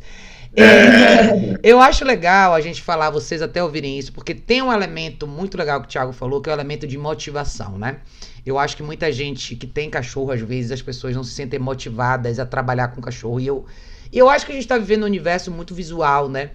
Eu 1.62 1.80
acho 1.80 2.04
legal 2.04 2.54
a 2.54 2.60
gente 2.60 2.82
falar, 2.82 3.10
vocês 3.10 3.42
até 3.42 3.62
ouvirem 3.62 3.98
isso, 3.98 4.12
porque 4.12 4.34
tem 4.34 4.62
um 4.62 4.72
elemento 4.72 5.26
muito 5.26 5.56
legal 5.56 5.80
que 5.80 5.86
o 5.86 5.90
Thiago 5.90 6.12
falou, 6.12 6.40
que 6.40 6.48
é 6.48 6.52
o 6.52 6.56
elemento 6.56 6.86
de 6.86 6.96
motivação, 6.96 7.78
né? 7.78 7.98
Eu 8.44 8.58
acho 8.58 8.76
que 8.76 8.82
muita 8.82 9.10
gente 9.10 9.56
que 9.56 9.66
tem 9.66 9.88
cachorro, 9.88 10.30
às 10.30 10.40
vezes, 10.40 10.70
as 10.70 10.82
pessoas 10.82 11.16
não 11.16 11.24
se 11.24 11.32
sentem 11.32 11.58
motivadas 11.58 12.38
a 12.38 12.46
trabalhar 12.46 12.88
com 12.88 13.00
cachorro. 13.00 13.40
E 13.40 13.46
eu, 13.46 13.64
eu 14.12 14.28
acho 14.28 14.44
que 14.46 14.52
a 14.52 14.54
gente 14.54 14.68
tá 14.68 14.76
vivendo 14.76 15.02
um 15.02 15.06
universo 15.06 15.50
muito 15.50 15.74
visual, 15.74 16.28
né? 16.28 16.50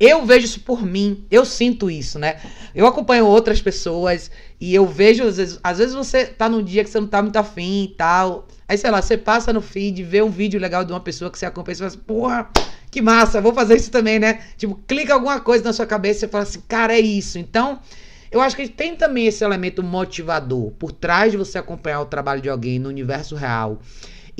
Eu 0.00 0.24
vejo 0.24 0.46
isso 0.46 0.60
por 0.60 0.82
mim, 0.82 1.26
eu 1.30 1.44
sinto 1.44 1.90
isso, 1.90 2.18
né? 2.18 2.40
Eu 2.74 2.86
acompanho 2.86 3.26
outras 3.26 3.60
pessoas 3.60 4.30
e 4.58 4.74
eu 4.74 4.86
vejo, 4.86 5.24
às 5.24 5.36
vezes, 5.36 5.60
às 5.62 5.76
vezes 5.76 5.94
você 5.94 6.24
tá 6.24 6.48
num 6.48 6.62
dia 6.62 6.82
que 6.82 6.88
você 6.88 6.98
não 6.98 7.06
tá 7.06 7.20
muito 7.20 7.36
afim 7.36 7.84
e 7.84 7.88
tal. 7.88 8.48
Aí, 8.66 8.78
sei 8.78 8.90
lá, 8.90 9.02
você 9.02 9.18
passa 9.18 9.52
no 9.52 9.60
feed, 9.60 10.02
vê 10.02 10.22
um 10.22 10.30
vídeo 10.30 10.58
legal 10.58 10.86
de 10.86 10.92
uma 10.92 11.00
pessoa 11.00 11.30
que 11.30 11.38
você 11.38 11.44
acompanha 11.44 11.74
e 11.74 11.76
você 11.76 11.80
fala 11.80 11.88
assim, 11.88 12.00
porra, 12.06 12.50
que 12.90 13.02
massa, 13.02 13.42
vou 13.42 13.52
fazer 13.52 13.76
isso 13.76 13.90
também, 13.90 14.18
né? 14.18 14.40
Tipo, 14.56 14.74
clica 14.86 15.12
alguma 15.12 15.38
coisa 15.38 15.64
na 15.64 15.72
sua 15.74 15.84
cabeça 15.84 16.24
e 16.24 16.28
fala 16.28 16.44
assim, 16.44 16.62
cara, 16.66 16.94
é 16.94 17.00
isso. 17.00 17.38
Então, 17.38 17.78
eu 18.30 18.40
acho 18.40 18.56
que 18.56 18.68
tem 18.68 18.96
também 18.96 19.26
esse 19.26 19.44
elemento 19.44 19.82
motivador 19.82 20.70
por 20.78 20.92
trás 20.92 21.30
de 21.30 21.36
você 21.36 21.58
acompanhar 21.58 22.00
o 22.00 22.06
trabalho 22.06 22.40
de 22.40 22.48
alguém 22.48 22.78
no 22.78 22.88
universo 22.88 23.36
real. 23.36 23.80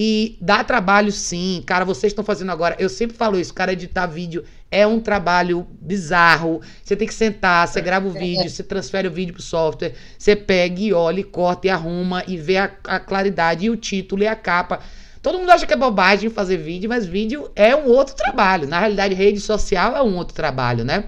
E 0.03 0.39
dá 0.41 0.65
trabalho 0.65 1.13
sim, 1.13 1.63
cara, 1.67 1.85
vocês 1.85 2.11
estão 2.11 2.25
fazendo 2.25 2.51
agora. 2.51 2.75
Eu 2.79 2.89
sempre 2.89 3.15
falo 3.15 3.39
isso, 3.39 3.53
cara, 3.53 3.75
editar 3.75 4.07
vídeo 4.07 4.43
é 4.71 4.87
um 4.87 4.99
trabalho 4.99 5.67
bizarro. 5.79 6.63
Você 6.83 6.97
tem 6.97 7.07
que 7.07 7.13
sentar, 7.13 7.69
você 7.69 7.83
grava 7.83 8.09
o 8.09 8.11
vídeo, 8.11 8.49
você 8.49 8.63
transfere 8.63 9.09
o 9.09 9.11
vídeo 9.11 9.35
pro 9.35 9.43
software, 9.43 9.93
você 10.17 10.35
pega 10.35 10.81
e 10.81 10.95
olha, 10.95 11.21
e 11.21 11.23
corta 11.23 11.67
e 11.67 11.71
arruma 11.71 12.25
e 12.27 12.39
vê 12.39 12.57
a, 12.57 12.71
a 12.85 12.99
claridade 12.99 13.67
e 13.67 13.69
o 13.69 13.77
título 13.77 14.23
e 14.23 14.27
a 14.27 14.35
capa. 14.35 14.81
Todo 15.21 15.39
mundo 15.39 15.51
acha 15.51 15.67
que 15.67 15.75
é 15.75 15.77
bobagem 15.77 16.31
fazer 16.31 16.57
vídeo, 16.57 16.89
mas 16.89 17.05
vídeo 17.05 17.51
é 17.55 17.77
um 17.77 17.85
outro 17.89 18.15
trabalho. 18.15 18.67
Na 18.67 18.81
realidade, 18.81 19.15
rede 19.15 19.39
social 19.39 19.95
é 19.95 20.03
um 20.03 20.17
outro 20.17 20.35
trabalho, 20.35 20.83
né? 20.83 21.05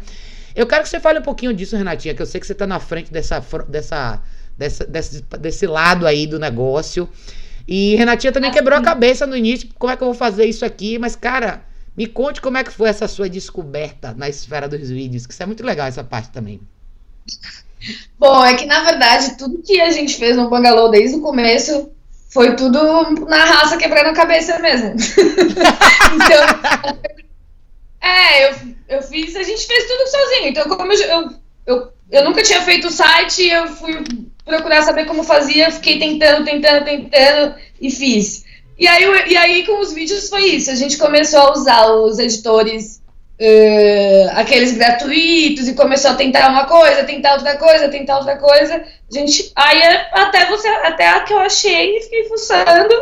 Eu 0.54 0.66
quero 0.66 0.82
que 0.82 0.90
você 0.90 1.00
fale 1.00 1.18
um 1.18 1.22
pouquinho 1.22 1.54
disso, 1.54 1.78
Renatinha, 1.78 2.12
que 2.12 2.20
eu 2.20 2.26
sei 2.26 2.38
que 2.38 2.46
você 2.46 2.52
está 2.52 2.66
na 2.66 2.78
frente 2.78 3.10
dessa, 3.10 3.42
dessa, 3.66 4.22
dessa, 4.58 4.86
desse, 4.86 5.24
desse 5.40 5.66
lado 5.66 6.06
aí 6.06 6.26
do 6.26 6.38
negócio. 6.38 7.08
E 7.66 7.94
Renatinha 7.96 8.32
também 8.32 8.50
quebrou 8.50 8.78
a 8.78 8.82
cabeça 8.82 9.26
no 9.26 9.36
início, 9.36 9.68
como 9.78 9.92
é 9.92 9.96
que 9.96 10.02
eu 10.02 10.08
vou 10.08 10.14
fazer 10.14 10.46
isso 10.46 10.64
aqui, 10.64 10.98
mas 10.98 11.14
cara, 11.14 11.64
me 11.96 12.06
conte 12.06 12.40
como 12.40 12.58
é 12.58 12.64
que 12.64 12.72
foi 12.72 12.88
essa 12.88 13.06
sua 13.06 13.28
descoberta 13.28 14.14
na 14.16 14.28
esfera 14.28 14.68
dos 14.68 14.88
vídeos, 14.90 15.26
que 15.26 15.32
isso 15.32 15.42
é 15.42 15.46
muito 15.46 15.64
legal 15.64 15.86
essa 15.86 16.02
parte 16.02 16.30
também. 16.30 16.60
Bom, 18.18 18.44
é 18.44 18.54
que 18.54 18.66
na 18.66 18.82
verdade 18.82 19.36
tudo 19.36 19.62
que 19.62 19.80
a 19.80 19.90
gente 19.90 20.16
fez 20.16 20.36
no 20.36 20.48
Bangalô 20.48 20.88
desde 20.88 21.16
o 21.16 21.20
começo 21.20 21.90
foi 22.32 22.56
tudo 22.56 22.78
na 23.26 23.44
raça 23.44 23.76
quebrando 23.76 24.08
a 24.08 24.14
cabeça 24.14 24.58
mesmo. 24.58 24.94
então, 26.14 26.98
é, 28.00 28.48
eu, 28.48 28.56
eu 28.88 29.02
fiz, 29.02 29.36
a 29.36 29.42
gente 29.42 29.66
fez 29.66 29.86
tudo 29.86 30.08
sozinho. 30.08 30.48
Então, 30.48 30.64
como 30.64 30.92
eu, 30.92 30.98
eu, 30.98 31.30
eu, 31.66 31.92
eu 32.10 32.24
nunca 32.24 32.42
tinha 32.42 32.62
feito 32.62 32.88
o 32.88 32.90
site, 32.90 33.46
eu 33.46 33.68
fui 33.68 34.02
procurar 34.44 34.82
saber 34.82 35.06
como 35.06 35.22
fazia, 35.22 35.70
fiquei 35.70 35.98
tentando, 35.98 36.44
tentando, 36.44 36.84
tentando 36.84 37.54
e 37.80 37.90
fiz. 37.90 38.44
E 38.78 38.88
aí, 38.88 39.04
e 39.28 39.36
aí 39.36 39.66
com 39.66 39.80
os 39.80 39.92
vídeos 39.92 40.28
foi 40.28 40.44
isso, 40.46 40.70
a 40.70 40.74
gente 40.74 40.98
começou 40.98 41.40
a 41.40 41.52
usar 41.52 41.86
os 41.92 42.18
editores 42.18 43.02
uh, 43.40 44.30
aqueles 44.34 44.72
gratuitos 44.72 45.68
e 45.68 45.74
começou 45.74 46.12
a 46.12 46.14
tentar 46.14 46.48
uma 46.48 46.64
coisa, 46.64 47.04
tentar 47.04 47.34
outra 47.34 47.56
coisa, 47.56 47.88
tentar 47.88 48.18
outra 48.18 48.36
coisa. 48.36 48.82
Gente, 49.10 49.52
aí 49.54 49.82
até 50.12 50.46
você, 50.46 50.68
até 50.68 51.08
a 51.08 51.20
que 51.20 51.32
eu 51.32 51.38
achei, 51.38 52.00
fiquei 52.00 52.24
fuçando. 52.24 52.94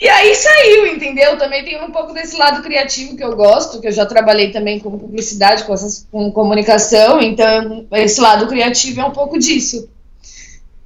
E 0.00 0.08
aí 0.08 0.34
saiu, 0.34 0.86
entendeu? 0.88 1.38
Também 1.38 1.64
tem 1.64 1.82
um 1.82 1.90
pouco 1.90 2.12
desse 2.12 2.36
lado 2.36 2.62
criativo 2.62 3.16
que 3.16 3.24
eu 3.24 3.36
gosto, 3.36 3.80
que 3.80 3.86
eu 3.86 3.92
já 3.92 4.04
trabalhei 4.04 4.50
também 4.50 4.80
com 4.80 4.98
publicidade, 4.98 5.64
com, 5.64 5.72
essas, 5.72 6.06
com 6.10 6.32
comunicação, 6.32 7.22
então 7.22 7.86
esse 7.92 8.20
lado 8.20 8.48
criativo 8.48 9.00
é 9.00 9.04
um 9.04 9.12
pouco 9.12 9.38
disso. 9.38 9.88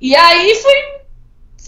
E 0.00 0.14
aí 0.14 0.54
foi 0.54 0.98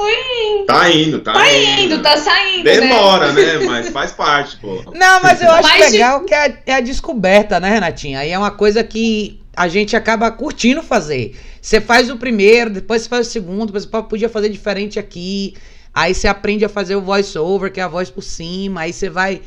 foi. 0.01 0.65
Tá 0.67 0.91
indo, 0.91 1.21
tá, 1.21 1.33
tá 1.35 1.53
indo. 1.53 1.95
indo. 1.95 2.03
tá 2.03 2.17
saindo. 2.17 2.65
Né? 2.65 2.81
Demora, 2.81 3.33
né? 3.33 3.59
né? 3.59 3.67
Mas 3.67 3.89
faz 3.91 4.13
parte, 4.13 4.57
pô. 4.57 4.83
Não, 4.95 5.21
mas 5.21 5.43
eu 5.43 5.51
acho 5.51 5.69
mas 5.69 5.93
legal 5.93 6.21
de... 6.21 6.27
que 6.27 6.35
é, 6.35 6.63
é 6.67 6.75
a 6.75 6.81
descoberta, 6.81 7.61
né, 7.61 7.69
Renatinha? 7.69 8.21
Aí 8.21 8.31
é 8.31 8.39
uma 8.39 8.51
coisa 8.51 8.83
que 8.83 9.43
a 9.55 9.69
gente 9.69 9.95
acaba 9.95 10.31
curtindo 10.31 10.83
fazer. 10.83 11.39
Você 11.61 11.81
faz 11.81 12.09
o 12.09 12.17
primeiro, 12.17 12.71
depois 12.71 13.03
você 13.03 13.09
faz 13.09 13.27
o 13.27 13.31
segundo, 13.31 13.67
depois 13.67 13.85
você 13.85 14.03
podia 14.09 14.29
fazer 14.29 14.49
diferente 14.49 14.99
aqui. 14.99 15.55
Aí 15.93 16.15
você 16.15 16.29
aprende 16.29 16.65
a 16.65 16.69
fazer 16.69 16.95
o 16.95 17.03
voice 17.03 17.37
over, 17.37 17.71
que 17.71 17.81
é 17.81 17.83
a 17.83 17.89
voz 17.89 18.09
por 18.09 18.23
cima, 18.23 18.83
aí 18.83 18.93
você 18.93 19.11
vai 19.11 19.43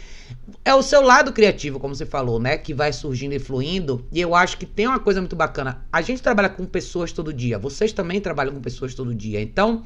é 0.65 0.73
o 0.73 0.81
seu 0.81 1.01
lado 1.01 1.31
criativo, 1.31 1.79
como 1.79 1.95
você 1.95 2.05
falou, 2.05 2.39
né? 2.39 2.57
Que 2.57 2.73
vai 2.73 2.91
surgindo 2.91 3.33
e 3.33 3.39
fluindo. 3.39 4.05
E 4.11 4.19
eu 4.19 4.35
acho 4.35 4.57
que 4.57 4.65
tem 4.65 4.87
uma 4.87 4.99
coisa 4.99 5.21
muito 5.21 5.35
bacana. 5.35 5.85
A 5.91 6.01
gente 6.01 6.21
trabalha 6.21 6.49
com 6.49 6.65
pessoas 6.65 7.11
todo 7.11 7.33
dia. 7.33 7.57
Vocês 7.57 7.93
também 7.93 8.19
trabalham 8.19 8.53
com 8.53 8.61
pessoas 8.61 8.93
todo 8.93 9.13
dia. 9.13 9.41
Então, 9.41 9.83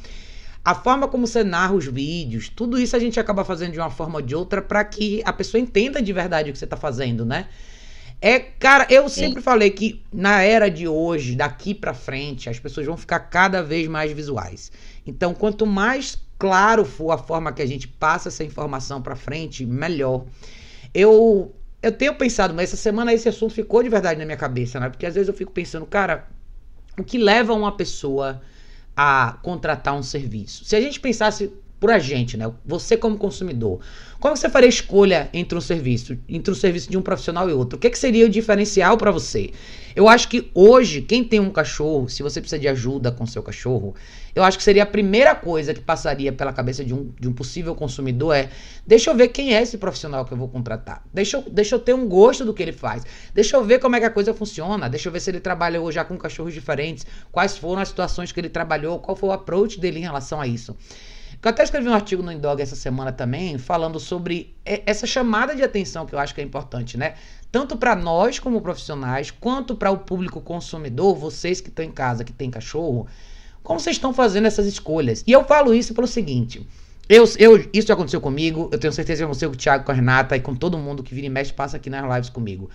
a 0.64 0.76
forma 0.76 1.08
como 1.08 1.28
você 1.28 1.44
narra 1.44 1.74
os 1.74 1.86
vídeos, 1.86 2.50
tudo 2.50 2.80
isso 2.80 2.96
a 2.96 3.00
gente 3.00 3.20
acaba 3.20 3.46
fazendo 3.46 3.74
de 3.74 3.80
uma 3.80 3.90
forma 3.90 4.16
ou 4.16 4.22
de 4.22 4.36
outra 4.36 4.62
para 4.62 4.84
que 4.84 5.22
a 5.26 5.32
pessoa 5.32 5.62
entenda 5.62 6.02
de 6.02 6.12
verdade 6.12 6.50
o 6.50 6.54
que 6.54 6.60
você 6.60 6.68
tá 6.68 6.78
fazendo, 6.78 7.26
né? 7.26 7.48
É, 8.20 8.40
cara, 8.40 8.88
eu 8.90 9.08
sempre 9.08 9.44
falei 9.44 9.70
que 9.70 10.04
na 10.12 10.42
era 10.42 10.70
de 10.70 10.88
hoje, 10.88 11.36
daqui 11.36 11.76
para 11.76 11.94
frente, 11.94 12.50
as 12.50 12.60
pessoas 12.60 12.88
vão 12.88 12.98
ficar 12.98 13.20
cada 13.20 13.62
vez 13.62 13.88
mais 13.88 14.12
visuais. 14.12 14.72
Então, 15.06 15.36
quanto 15.36 15.68
mais 15.68 16.18
claro 16.38 16.86
for 16.86 17.12
a 17.12 17.18
forma 17.18 17.52
que 17.52 17.62
a 17.62 17.66
gente 17.66 17.88
passa 17.88 18.30
essa 18.30 18.44
informação 18.44 19.02
para 19.02 19.16
frente, 19.16 19.66
melhor. 19.66 20.26
Eu 20.94 21.54
eu 21.82 21.92
tenho 21.92 22.16
pensado, 22.16 22.54
mas 22.54 22.70
essa 22.70 22.78
semana 22.78 23.14
esse 23.14 23.30
assunto 23.30 23.54
ficou 23.54 23.84
de 23.84 23.90
verdade 23.90 24.20
na 24.20 24.26
minha 24.26 24.38
cabeça, 24.38 24.80
né? 24.80 24.90
Porque 24.90 25.06
às 25.06 25.14
vezes 25.14 25.28
eu 25.28 25.34
fico 25.34 25.52
pensando, 25.52 25.86
cara, 25.86 26.28
o 26.98 27.04
que 27.04 27.18
leva 27.18 27.54
uma 27.54 27.72
pessoa 27.72 28.42
a 28.96 29.38
contratar 29.44 29.94
um 29.94 30.02
serviço? 30.04 30.66
Se 30.66 30.76
a 30.76 30.82
gente 30.82 31.00
pensasse 31.00 31.54
por 31.80 31.92
a 31.92 32.00
gente, 32.00 32.38
né? 32.38 32.52
Você 32.66 32.98
como 32.98 33.18
consumidor. 33.18 33.80
Como 34.20 34.36
você 34.36 34.50
faria 34.50 34.68
escolha 34.68 35.30
entre 35.32 35.56
um 35.56 35.62
serviço, 35.62 36.18
entre 36.28 36.52
um 36.52 36.56
serviço 36.56 36.90
de 36.90 36.98
um 36.98 37.02
profissional 37.04 37.48
e 37.50 37.54
outro? 37.54 37.78
O 37.78 37.80
que, 37.80 37.90
que 37.90 38.00
seria 38.00 38.26
o 38.26 38.30
diferencial 38.30 38.98
para 38.98 39.12
você? 39.12 39.52
Eu 39.96 40.08
acho 40.08 40.28
que 40.28 40.50
hoje, 40.56 41.02
quem 41.02 41.24
tem 41.24 41.40
um 41.40 41.52
cachorro, 41.52 42.10
se 42.10 42.24
você 42.24 42.40
precisa 42.40 42.60
de 42.60 42.68
ajuda 42.68 43.12
com 43.12 43.26
seu 43.28 43.44
cachorro, 43.44 43.96
eu 44.36 44.44
acho 44.44 44.58
que 44.58 44.64
seria 44.64 44.84
a 44.84 44.86
primeira 44.88 45.36
coisa 45.36 45.74
que 45.74 45.82
passaria 45.82 46.32
pela 46.32 46.52
cabeça 46.52 46.84
de 46.84 46.94
um, 46.94 47.12
de 47.20 47.28
um 47.28 47.34
possível 47.34 47.76
consumidor 47.76 48.36
é: 48.36 48.50
deixa 48.86 49.10
eu 49.12 49.16
ver 49.16 49.28
quem 49.30 49.56
é 49.56 49.62
esse 49.62 49.78
profissional 49.78 50.26
que 50.26 50.32
eu 50.32 50.38
vou 50.38 50.48
contratar. 50.48 51.04
Deixa 51.14 51.38
eu, 51.38 51.44
deixa 51.44 51.76
eu 51.76 51.80
ter 51.80 51.94
um 51.94 52.08
gosto 52.08 52.44
do 52.44 52.54
que 52.54 52.62
ele 52.64 52.72
faz. 52.72 53.04
Deixa 53.34 53.56
eu 53.56 53.64
ver 53.64 53.80
como 53.80 53.96
é 53.96 54.00
que 54.00 54.06
a 54.06 54.12
coisa 54.12 54.34
funciona. 54.34 54.90
Deixa 54.90 55.10
eu 55.10 55.14
ver 55.14 55.20
se 55.20 55.30
ele 55.30 55.40
trabalhou 55.40 55.92
já 55.92 56.04
com 56.04 56.18
cachorros 56.18 56.54
diferentes, 56.54 57.06
quais 57.32 57.58
foram 57.58 57.82
as 57.82 57.90
situações 57.90 58.32
que 58.32 58.40
ele 58.40 58.50
trabalhou, 58.50 59.00
qual 59.00 59.16
foi 59.16 59.30
o 59.30 59.32
approach 59.32 59.80
dele 59.80 60.00
em 60.00 60.04
relação 60.04 60.42
a 60.42 60.48
isso. 60.48 60.76
Eu 61.44 61.50
até 61.52 61.64
escrevi 61.64 61.88
um 61.88 61.94
artigo 61.94 62.24
no 62.24 62.32
Indog 62.32 62.62
essa 62.62 62.76
semana 62.76 63.12
também, 63.12 63.58
falando 63.58 64.00
sobre 64.00 64.56
essa 64.66 65.06
chamada 65.06 65.56
de 65.56 65.64
atenção 65.64 66.06
que 66.06 66.14
eu 66.16 66.20
acho 66.20 66.34
que 66.34 66.42
é 66.42 66.44
importante, 66.44 66.98
né? 66.98 67.14
Tanto 67.52 67.78
para 67.78 67.96
nós 67.96 68.40
como 68.40 68.60
profissionais, 68.60 69.32
quanto 69.32 69.76
para 69.76 69.92
o 69.92 70.00
público 70.00 70.42
consumidor, 70.42 71.16
vocês 71.16 71.62
que 71.62 71.70
estão 71.70 71.86
em 71.86 71.92
casa, 71.92 72.24
que 72.24 72.34
tem 72.34 72.50
cachorro, 72.50 73.08
como 73.64 73.80
vocês 73.80 73.96
estão 73.96 74.14
fazendo 74.14 74.48
essas 74.48 74.66
escolhas? 74.66 75.24
E 75.28 75.32
eu 75.32 75.44
falo 75.44 75.74
isso 75.74 75.94
pelo 75.94 76.08
seguinte. 76.08 76.66
Eu, 77.08 77.24
eu, 77.38 77.70
isso 77.72 77.88
já 77.88 77.94
aconteceu 77.94 78.20
comigo, 78.20 78.70
eu 78.72 78.80
tenho 78.80 78.92
certeza 78.92 79.20
que 79.20 79.24
aconteceu 79.24 79.50
com 79.50 79.56
o 79.56 79.58
Thiago, 79.58 79.86
com 79.86 79.92
a 79.92 79.96
Renata 79.96 80.36
e 80.36 80.42
com 80.42 80.56
todo 80.56 80.78
mundo 80.78 81.04
que 81.04 81.14
vira 81.14 81.28
e 81.28 81.30
mexe 81.30 81.54
passa 81.54 81.78
aqui 81.78 81.90
nas 81.90 82.04
lives 82.14 82.30
comigo. 82.30 82.70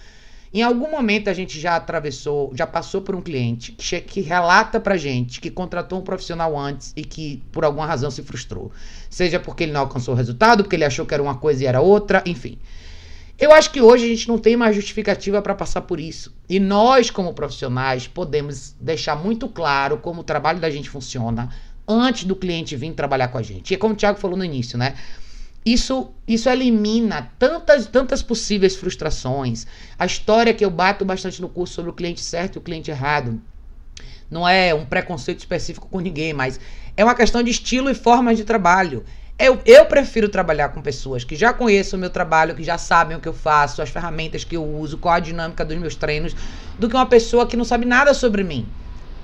Em 0.55 0.63
algum 0.63 0.91
momento 0.91 1.31
a 1.31 1.33
gente 1.33 1.59
já 1.59 1.77
atravessou, 1.77 2.53
já 2.55 2.67
passou 2.67 3.01
por 3.01 3.15
um 3.15 3.23
cliente 3.23 3.73
que, 3.73 4.01
que 4.03 4.21
relata 4.21 4.79
pra 4.79 4.99
gente 4.99 5.41
que 5.41 5.51
contratou 5.51 5.99
um 5.99 6.03
profissional 6.03 6.59
antes 6.59 6.93
e 6.95 7.03
que 7.03 7.43
por 7.51 7.65
alguma 7.65 7.87
razão 7.87 8.11
se 8.11 8.23
frustrou. 8.23 8.71
Seja 9.09 9.41
porque 9.41 9.63
ele 9.63 9.73
não 9.73 9.81
alcançou 9.81 10.13
o 10.13 10.17
resultado, 10.17 10.63
porque 10.63 10.77
ele 10.77 10.85
achou 10.85 11.07
que 11.07 11.15
era 11.15 11.23
uma 11.23 11.37
coisa 11.37 11.65
e 11.65 11.67
era 11.67 11.81
outra, 11.81 12.23
enfim. 12.27 12.59
Eu 13.39 13.51
acho 13.51 13.71
que 13.71 13.81
hoje 13.81 14.05
a 14.05 14.09
gente 14.09 14.29
não 14.29 14.39
tem 14.39 14.55
mais 14.55 14.77
justificativa 14.77 15.41
para 15.41 15.55
passar 15.55 15.81
por 15.81 15.99
isso. 15.99 16.35
E 16.49 16.61
nós, 16.61 17.11
como 17.11 17.33
profissionais, 17.33 18.07
podemos 18.07 18.77
deixar 18.79 19.17
muito 19.17 19.49
claro 19.49 19.97
como 19.97 20.21
o 20.21 20.25
trabalho 20.25 20.61
da 20.61 20.71
gente 20.71 20.91
funciona 20.91 21.49
antes 21.89 22.25
do 22.25 22.37
cliente 22.37 22.77
vir 22.77 22.93
trabalhar 22.93 23.29
com 23.29 23.39
a 23.39 23.43
gente. 23.43 23.71
E 23.71 23.75
é 23.75 23.79
como 23.79 23.95
o 23.95 23.97
Thiago 23.97 24.19
falou 24.19 24.37
no 24.37 24.45
início, 24.45 24.79
né? 24.79 24.95
Isso, 25.65 26.13
isso 26.27 26.49
elimina 26.49 27.31
tantas, 27.39 27.87
tantas 27.87 28.21
possíveis 28.21 28.75
frustrações. 28.75 29.67
A 29.97 30.05
história 30.05 30.53
que 30.53 30.65
eu 30.65 30.71
bato 30.71 31.05
bastante 31.05 31.41
no 31.41 31.49
curso 31.49 31.75
sobre 31.75 31.91
o 31.91 31.95
cliente 31.95 32.21
certo 32.21 32.57
e 32.57 32.59
o 32.59 32.63
cliente 32.63 32.91
errado 32.91 33.41
não 34.29 34.49
é 34.49 34.75
um 34.75 34.85
preconceito 34.85 35.39
específico 35.39 35.87
com 35.89 36.01
ninguém, 36.01 36.33
mas 36.33 36.59
é 36.97 37.05
uma 37.05 37.15
questão 37.15 37.43
de 37.43 37.51
estilo 37.51 37.91
e 37.91 37.95
formas 37.95 38.37
de 38.37 38.45
trabalho. 38.45 39.05
Eu, 39.39 39.61
eu 39.65 39.87
prefiro 39.87 40.29
trabalhar 40.29 40.71
com 40.71 40.83
pessoas 40.83 41.23
que 41.23 41.37
já 41.37 41.53
conhecem 41.53 41.97
o 41.97 42.01
meu 42.01 42.11
trabalho, 42.11 42.55
que 42.55 42.65
já 42.65 42.77
sabem 42.79 43.17
o 43.17 43.21
que 43.21 43.29
eu 43.29 43.35
faço, 43.35 43.83
as 43.83 43.91
ferramentas 43.91 44.43
que 44.43 44.57
eu 44.57 44.65
uso, 44.65 44.99
qual 44.99 45.15
a 45.15 45.21
dinâmica 45.21 45.65
dos 45.65 45.79
meus 45.79 45.95
treinos, 45.95 46.35
do 46.79 46.89
que 46.89 46.97
uma 46.97 47.07
pessoa 47.07 47.47
que 47.47 47.57
não 47.57 47.65
sabe 47.65 47.85
nada 47.85 48.15
sobre 48.15 48.43
mim 48.43 48.67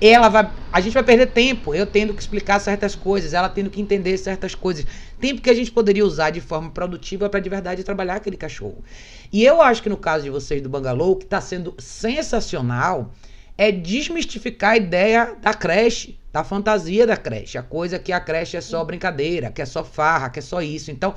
ela 0.00 0.28
vai. 0.28 0.50
A 0.72 0.80
gente 0.80 0.94
vai 0.94 1.02
perder 1.02 1.26
tempo, 1.28 1.74
eu 1.74 1.86
tendo 1.86 2.14
que 2.14 2.20
explicar 2.20 2.60
certas 2.60 2.94
coisas, 2.94 3.32
ela 3.32 3.48
tendo 3.48 3.70
que 3.70 3.80
entender 3.80 4.16
certas 4.16 4.54
coisas. 4.54 4.86
Tempo 5.20 5.40
que 5.40 5.50
a 5.50 5.54
gente 5.54 5.72
poderia 5.72 6.04
usar 6.04 6.30
de 6.30 6.40
forma 6.40 6.70
produtiva 6.70 7.28
para 7.28 7.40
de 7.40 7.48
verdade 7.48 7.82
trabalhar 7.82 8.16
aquele 8.16 8.36
cachorro. 8.36 8.84
E 9.32 9.44
eu 9.44 9.60
acho 9.60 9.82
que 9.82 9.88
no 9.88 9.96
caso 9.96 10.24
de 10.24 10.30
vocês 10.30 10.62
do 10.62 10.68
Bangalô, 10.68 11.16
que 11.16 11.24
está 11.24 11.40
sendo 11.40 11.74
sensacional 11.78 13.12
é 13.56 13.72
desmistificar 13.72 14.72
a 14.72 14.76
ideia 14.76 15.36
da 15.42 15.52
creche, 15.52 16.16
da 16.32 16.44
fantasia 16.44 17.04
da 17.04 17.16
creche. 17.16 17.58
A 17.58 17.62
coisa 17.62 17.98
que 17.98 18.12
a 18.12 18.20
creche 18.20 18.56
é 18.56 18.60
só 18.60 18.84
brincadeira, 18.84 19.50
que 19.50 19.60
é 19.60 19.66
só 19.66 19.82
farra, 19.82 20.30
que 20.30 20.38
é 20.38 20.42
só 20.42 20.62
isso. 20.62 20.92
Então, 20.92 21.12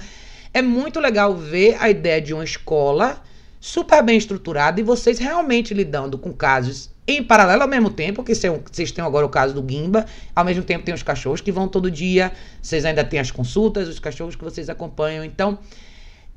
é 0.52 0.62
muito 0.62 1.00
legal 1.00 1.36
ver 1.36 1.78
a 1.80 1.88
ideia 1.88 2.20
de 2.20 2.34
uma 2.34 2.44
escola 2.44 3.22
super 3.60 4.02
bem 4.04 4.18
estruturada 4.18 4.80
e 4.82 4.84
vocês 4.84 5.20
realmente 5.20 5.72
lidando 5.72 6.18
com 6.18 6.34
casos 6.34 6.90
em 7.08 7.24
paralelo 7.24 7.64
ao 7.64 7.68
mesmo 7.68 7.90
tempo, 7.90 8.24
que 8.24 8.34
vocês 8.34 8.92
têm 8.92 9.04
agora 9.04 9.26
o 9.26 9.30
caso 9.30 9.54
do 9.54 9.68
Gimba, 9.68 10.06
ao 10.36 10.46
mesmo 10.46 10.64
tempo 10.64 10.86
tem 10.86 10.94
os 10.94 11.04
cachorros 11.04 11.42
que 11.42 11.52
vão 11.52 11.68
todo 11.68 11.90
dia, 11.90 12.32
vocês 12.62 12.86
ainda 12.86 13.04
têm 13.04 13.20
as 13.20 13.32
consultas, 13.32 13.88
os 13.88 14.00
cachorros 14.00 14.36
que 14.36 14.44
vocês 14.44 14.70
acompanham. 14.70 15.26
Então, 15.26 15.58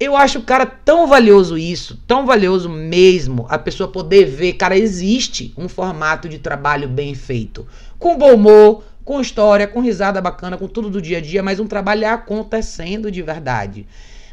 eu 0.01 0.17
acho, 0.17 0.43
cara, 0.43 0.67
tão 0.67 1.07
valioso 1.07 1.57
isso, 1.57 2.03
tão 2.07 2.27
valioso 2.27 2.69
mesmo 2.69 3.47
a 3.49 3.59
pessoa 3.59 3.89
poder 3.89 4.25
ver, 4.25 4.55
cara, 4.55 4.77
existe 4.77 5.55
um 5.57 5.69
formato 5.69 6.29
de 6.29 6.39
trabalho 6.39 6.89
bem 6.89 7.15
feito, 7.15 7.67
com 7.99 8.19
bom 8.19 8.35
humor, 8.35 8.85
com 9.05 9.21
história, 9.21 9.69
com 9.69 9.81
risada 9.81 10.21
bacana, 10.21 10.57
com 10.57 10.67
tudo 10.67 10.89
do 10.91 11.01
dia 11.01 11.19
a 11.19 11.21
dia, 11.21 11.43
mas 11.43 11.61
um 11.61 11.67
trabalho 11.67 12.09
acontecendo 12.09 13.11
de 13.11 13.23
verdade. 13.23 13.87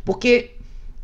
Porque 0.03 0.51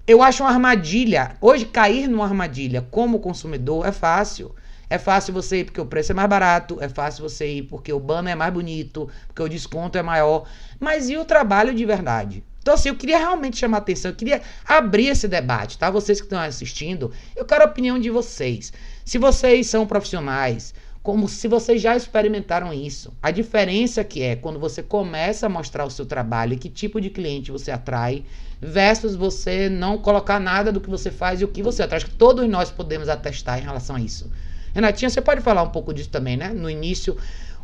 eu 0.07 0.23
acho 0.23 0.41
uma 0.41 0.49
armadilha, 0.49 1.35
hoje 1.41 1.65
cair 1.65 2.07
numa 2.07 2.23
armadilha 2.23 2.87
como 2.89 3.19
consumidor 3.19 3.85
é 3.85 3.91
fácil. 3.91 4.55
É 4.89 4.97
fácil 4.97 5.33
você 5.33 5.59
ir 5.59 5.65
porque 5.65 5.81
o 5.81 5.85
preço 5.85 6.11
é 6.11 6.15
mais 6.15 6.29
barato, 6.29 6.77
é 6.79 6.87
fácil 6.87 7.27
você 7.27 7.45
ir 7.45 7.63
porque 7.63 7.91
o 7.91 7.99
banner 7.99 8.33
é 8.33 8.35
mais 8.35 8.53
bonito, 8.53 9.09
porque 9.27 9.41
o 9.41 9.49
desconto 9.49 9.97
é 9.97 10.01
maior. 10.01 10.47
Mas 10.79 11.09
e 11.09 11.17
o 11.17 11.25
trabalho 11.25 11.73
de 11.73 11.85
verdade? 11.85 12.43
Então, 12.61 12.73
assim, 12.73 12.89
eu 12.89 12.95
queria 12.95 13.17
realmente 13.17 13.57
chamar 13.57 13.77
atenção, 13.77 14.11
eu 14.11 14.15
queria 14.15 14.41
abrir 14.65 15.07
esse 15.07 15.27
debate, 15.27 15.77
tá? 15.77 15.89
Vocês 15.89 16.19
que 16.19 16.25
estão 16.25 16.39
assistindo, 16.39 17.11
eu 17.35 17.45
quero 17.45 17.63
a 17.63 17.67
opinião 17.67 17.97
de 17.97 18.09
vocês. 18.09 18.73
Se 19.05 19.17
vocês 19.17 19.67
são 19.67 19.87
profissionais, 19.87 20.73
como 21.01 21.29
se 21.29 21.47
vocês 21.47 21.81
já 21.81 21.95
experimentaram 21.95 22.73
isso. 22.73 23.13
A 23.23 23.31
diferença 23.31 24.03
que 24.03 24.21
é 24.21 24.35
quando 24.35 24.59
você 24.59 24.83
começa 24.83 25.45
a 25.45 25.49
mostrar 25.49 25.85
o 25.85 25.89
seu 25.89 26.05
trabalho 26.05 26.53
e 26.53 26.57
que 26.57 26.69
tipo 26.69 26.99
de 26.99 27.09
cliente 27.09 27.49
você 27.49 27.71
atrai, 27.71 28.25
versus 28.59 29.15
você 29.15 29.69
não 29.69 29.97
colocar 29.97 30.37
nada 30.37 30.69
do 30.69 30.81
que 30.81 30.89
você 30.89 31.09
faz 31.09 31.39
e 31.39 31.45
o 31.45 31.47
que 31.47 31.63
você 31.63 31.83
atrai. 31.83 31.97
Acho 31.97 32.07
que 32.07 32.15
todos 32.17 32.45
nós 32.49 32.69
podemos 32.69 33.07
atestar 33.07 33.59
em 33.59 33.63
relação 33.63 33.95
a 33.95 34.01
isso. 34.01 34.29
Renatinha, 34.77 35.09
você 35.09 35.19
pode 35.19 35.41
falar 35.41 35.63
um 35.63 35.69
pouco 35.69 35.91
disso 35.91 36.09
também, 36.09 36.37
né? 36.37 36.49
No 36.49 36.69
início, 36.69 37.17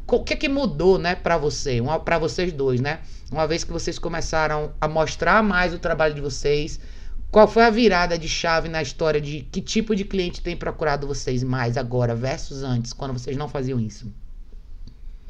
o 0.08 0.24
que 0.24 0.36
que 0.36 0.50
mudou, 0.50 0.98
né, 0.98 1.14
para 1.14 1.38
você, 1.38 1.80
para 2.04 2.18
vocês 2.18 2.52
dois, 2.52 2.82
né? 2.82 3.02
Uma 3.32 3.46
vez 3.46 3.64
que 3.64 3.72
vocês 3.72 4.00
começaram 4.00 4.74
a 4.82 4.88
mostrar 4.88 5.44
mais 5.44 5.76
o 5.76 5.78
trabalho 5.78 6.16
de 6.16 6.22
vocês, 6.22 6.80
qual 7.30 7.48
foi 7.48 7.66
a 7.66 7.70
virada 7.70 8.18
de 8.18 8.28
chave 8.28 8.68
na 8.68 8.82
história 8.82 9.22
de 9.22 9.48
que 9.52 9.62
tipo 9.62 9.96
de 9.96 10.04
cliente 10.06 10.42
tem 10.42 10.58
procurado 10.58 11.06
vocês 11.06 11.44
mais 11.44 11.78
agora 11.78 12.16
versus 12.16 12.64
antes, 12.64 12.92
quando 12.92 13.14
vocês 13.14 13.38
não 13.38 13.48
faziam 13.48 13.80
isso? 13.80 14.12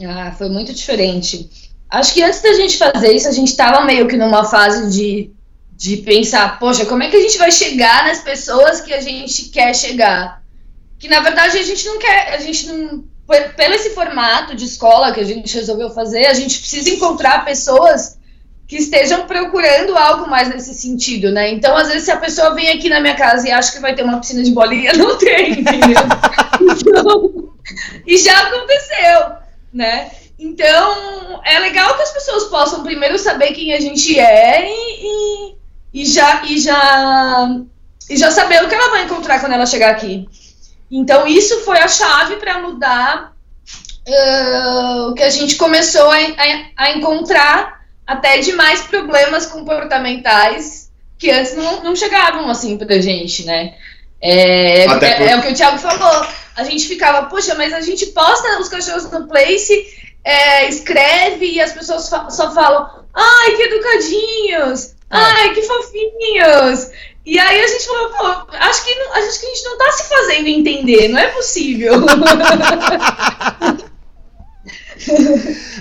Ah, 0.08 0.32
foi 0.32 0.48
muito 0.48 0.74
diferente. 0.74 1.50
Acho 1.90 2.13
que 2.13 2.24
antes 2.24 2.42
da 2.42 2.54
gente 2.54 2.78
fazer 2.78 3.12
isso, 3.12 3.28
a 3.28 3.34
gente 3.34 3.50
estava 3.50 3.84
meio 3.84 4.08
que 4.08 4.16
numa 4.16 4.46
fase 4.46 4.90
de, 4.90 5.32
de 5.75 5.98
pensar, 5.98 6.60
poxa, 6.60 6.86
como 6.86 7.04
é 7.04 7.10
que 7.10 7.18
a 7.18 7.22
gente 7.22 7.38
vai 7.38 7.52
chegar 7.52 8.06
nas 8.06 8.20
pessoas 8.20 8.80
que 8.80 8.94
a 8.94 9.02
gente 9.02 9.50
quer 9.50 9.75
chegar? 9.75 10.43
Que 11.04 11.10
na 11.10 11.20
verdade 11.20 11.58
a 11.58 11.62
gente 11.62 11.86
não 11.86 12.00
quer, 12.00 12.34
a 12.34 12.38
gente 12.38 12.66
não, 12.66 13.04
pelo 13.58 13.74
esse 13.74 13.90
formato 13.90 14.56
de 14.56 14.64
escola 14.64 15.12
que 15.12 15.20
a 15.20 15.26
gente 15.26 15.54
resolveu 15.54 15.90
fazer, 15.90 16.28
a 16.28 16.34
gente 16.34 16.58
precisa 16.58 16.90
encontrar 16.92 17.44
pessoas 17.44 18.18
que 18.66 18.78
estejam 18.78 19.28
procurando 19.28 19.98
algo 19.98 20.30
mais 20.30 20.48
nesse 20.48 20.74
sentido, 20.74 21.30
né? 21.30 21.52
Então, 21.52 21.76
às 21.76 21.90
vezes, 21.90 22.06
se 22.06 22.12
a 22.12 22.16
pessoa 22.16 22.56
vem 22.56 22.70
aqui 22.70 22.88
na 22.88 23.02
minha 23.02 23.16
casa 23.16 23.46
e 23.46 23.52
acha 23.52 23.74
que 23.74 23.82
vai 23.82 23.94
ter 23.94 24.04
uma 24.04 24.18
piscina 24.22 24.42
de 24.44 24.52
bolinha, 24.52 24.94
não 24.96 25.18
tem, 25.18 25.60
entendeu? 25.60 26.04
então, 26.62 27.52
e 28.08 28.18
já 28.18 28.40
aconteceu, 28.40 29.34
né? 29.74 30.10
Então, 30.40 31.42
é 31.44 31.60
legal 31.60 31.98
que 31.98 32.04
as 32.04 32.14
pessoas 32.14 32.46
possam 32.46 32.82
primeiro 32.82 33.20
saber 33.20 33.52
quem 33.52 33.74
a 33.74 33.80
gente 33.82 34.18
é 34.18 34.70
e, 34.70 35.52
e, 35.92 36.02
e 36.02 36.06
já, 36.06 36.44
e, 36.46 36.58
já, 36.62 37.60
e 38.10 38.16
já 38.16 38.32
saber 38.32 38.64
o 38.64 38.70
que 38.70 38.76
ela 38.76 38.90
vai 38.90 39.04
encontrar 39.04 39.42
quando 39.42 39.52
ela 39.52 39.66
chegar 39.66 39.92
aqui. 39.92 40.30
Então, 40.96 41.26
isso 41.26 41.62
foi 41.62 41.80
a 41.80 41.88
chave 41.88 42.36
para 42.36 42.60
mudar 42.60 43.34
uh, 44.08 45.10
o 45.10 45.16
que 45.16 45.24
a 45.24 45.30
gente 45.32 45.56
começou 45.56 46.08
a, 46.12 46.18
a, 46.18 46.86
a, 46.86 46.92
encontrar 46.92 47.82
até 48.06 48.38
de 48.38 48.54
mais 48.54 48.82
problemas 48.82 49.48
comportamentais 49.48 50.92
que 51.18 51.32
antes 51.32 51.56
não, 51.56 51.82
não 51.84 51.96
chegavam 51.96 52.48
assim 52.48 52.78
pra 52.78 53.02
gente, 53.02 53.44
né? 53.44 53.74
É, 54.22 54.86
é, 54.86 55.32
é, 55.32 55.36
o 55.36 55.42
que 55.42 55.50
o 55.50 55.56
Thiago 55.56 55.80
falou. 55.80 56.28
A 56.56 56.64
gente 56.64 56.88
ficava, 56.88 57.26
poxa, 57.26 57.56
mas 57.56 57.74
a 57.74 57.82
gente 57.82 58.06
posta 58.08 58.60
os 58.60 58.70
cachorros 58.70 59.10
no 59.10 59.28
Place 59.28 59.88
é, 60.24 60.70
escreve 60.70 61.54
e 61.54 61.60
as 61.60 61.72
pessoas 61.72 62.08
fa 62.08 62.30
só 62.30 62.54
falam, 62.54 63.04
ai, 63.14 63.56
que 63.56 63.64
educadinhos, 63.64 64.90
é. 64.90 64.94
ai, 65.10 65.54
que 65.56 65.64
fofinhos. 65.64 66.92
E 67.25 67.39
aí 67.39 67.62
a 67.62 67.68
gente 67.68 67.86
falou, 67.86 68.10
pô, 68.10 68.25
acho 68.51 68.84
que, 68.84 68.94
não, 68.96 69.13
acho 69.13 69.39
que 69.39 69.46
a 69.46 69.50
gente 69.50 69.63
não 69.63 69.77
tá 69.77 69.92
se 69.92 70.10
fazendo 70.10 70.48
entender, 70.48 71.08
não 71.08 71.20
é 71.20 71.27
possível. 71.27 71.94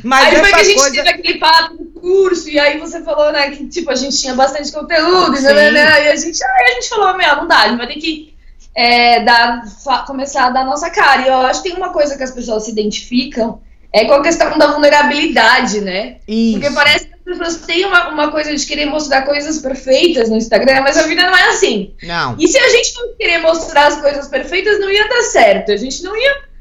Mas 0.05 0.27
aí 0.27 0.37
foi 0.37 0.49
que 0.53 0.61
a 0.61 0.65
gente 0.65 0.81
coisa... 0.81 0.91
teve 0.91 1.09
aquele 1.09 1.39
papo 1.39 1.77
do 1.77 2.01
curso, 2.01 2.49
e 2.49 2.59
aí 2.59 2.79
você 2.79 3.03
falou, 3.03 3.33
né, 3.33 3.51
que 3.51 3.67
tipo, 3.69 3.91
a 3.91 3.95
gente 3.95 4.21
tinha 4.21 4.35
bastante 4.35 4.71
conteúdo, 4.73 5.33
né, 5.33 5.53
né, 5.53 5.71
né, 5.71 6.07
e 6.07 6.09
a 6.11 6.17
gente, 6.17 6.43
aí 6.43 6.73
a 6.73 6.75
gente 6.75 6.89
falou, 6.89 7.17
meu, 7.17 7.37
não 7.37 7.47
dá, 7.47 7.61
a 7.61 7.69
gente 7.69 7.79
vai 7.79 7.87
ter 7.89 8.01
que 8.01 8.33
é, 8.75 9.23
dar, 9.25 9.63
começar 10.07 10.47
a 10.47 10.51
dar 10.51 10.65
nossa 10.65 10.91
cara. 10.91 11.23
E 11.23 11.29
eu 11.29 11.37
acho 11.47 11.63
que 11.63 11.69
tem 11.69 11.77
uma 11.79 11.93
coisa 11.93 12.17
que 12.17 12.23
as 12.23 12.31
pessoas 12.31 12.65
se 12.65 12.71
identificam, 12.71 13.61
é 13.93 14.05
com 14.07 14.15
a 14.15 14.23
questão 14.23 14.57
da 14.57 14.69
vulnerabilidade, 14.69 15.81
né? 15.81 16.17
Isso. 16.27 16.59
Porque 16.59 16.75
parece 16.75 17.07
que 17.07 17.15
as 17.15 17.21
pessoas 17.21 17.67
têm 17.67 17.85
uma, 17.85 18.09
uma 18.09 18.31
coisa 18.31 18.57
de 18.57 18.65
querer 18.65 18.87
mostrar 18.87 19.23
coisas 19.23 19.59
perfeitas 19.59 20.31
no 20.31 20.37
Instagram, 20.37 20.81
mas 20.81 20.97
a 20.97 21.07
vida 21.07 21.23
não 21.23 21.37
é 21.37 21.49
assim. 21.51 21.93
Não. 22.03 22.37
E 22.39 22.49
se 22.49 22.59
a 22.59 22.69
gente 22.71 22.95
não 22.97 23.15
querer 23.17 23.39
mostrar 23.39 23.89
as 23.89 24.01
coisas 24.01 24.29
perfeitas, 24.29 24.81
não 24.81 24.91
ia 24.91 25.09
dar 25.09 25.23
certo. 25.23 25.73
A 25.73 25.77
gente 25.77 26.03
não 26.03 26.17
ia 26.17 26.53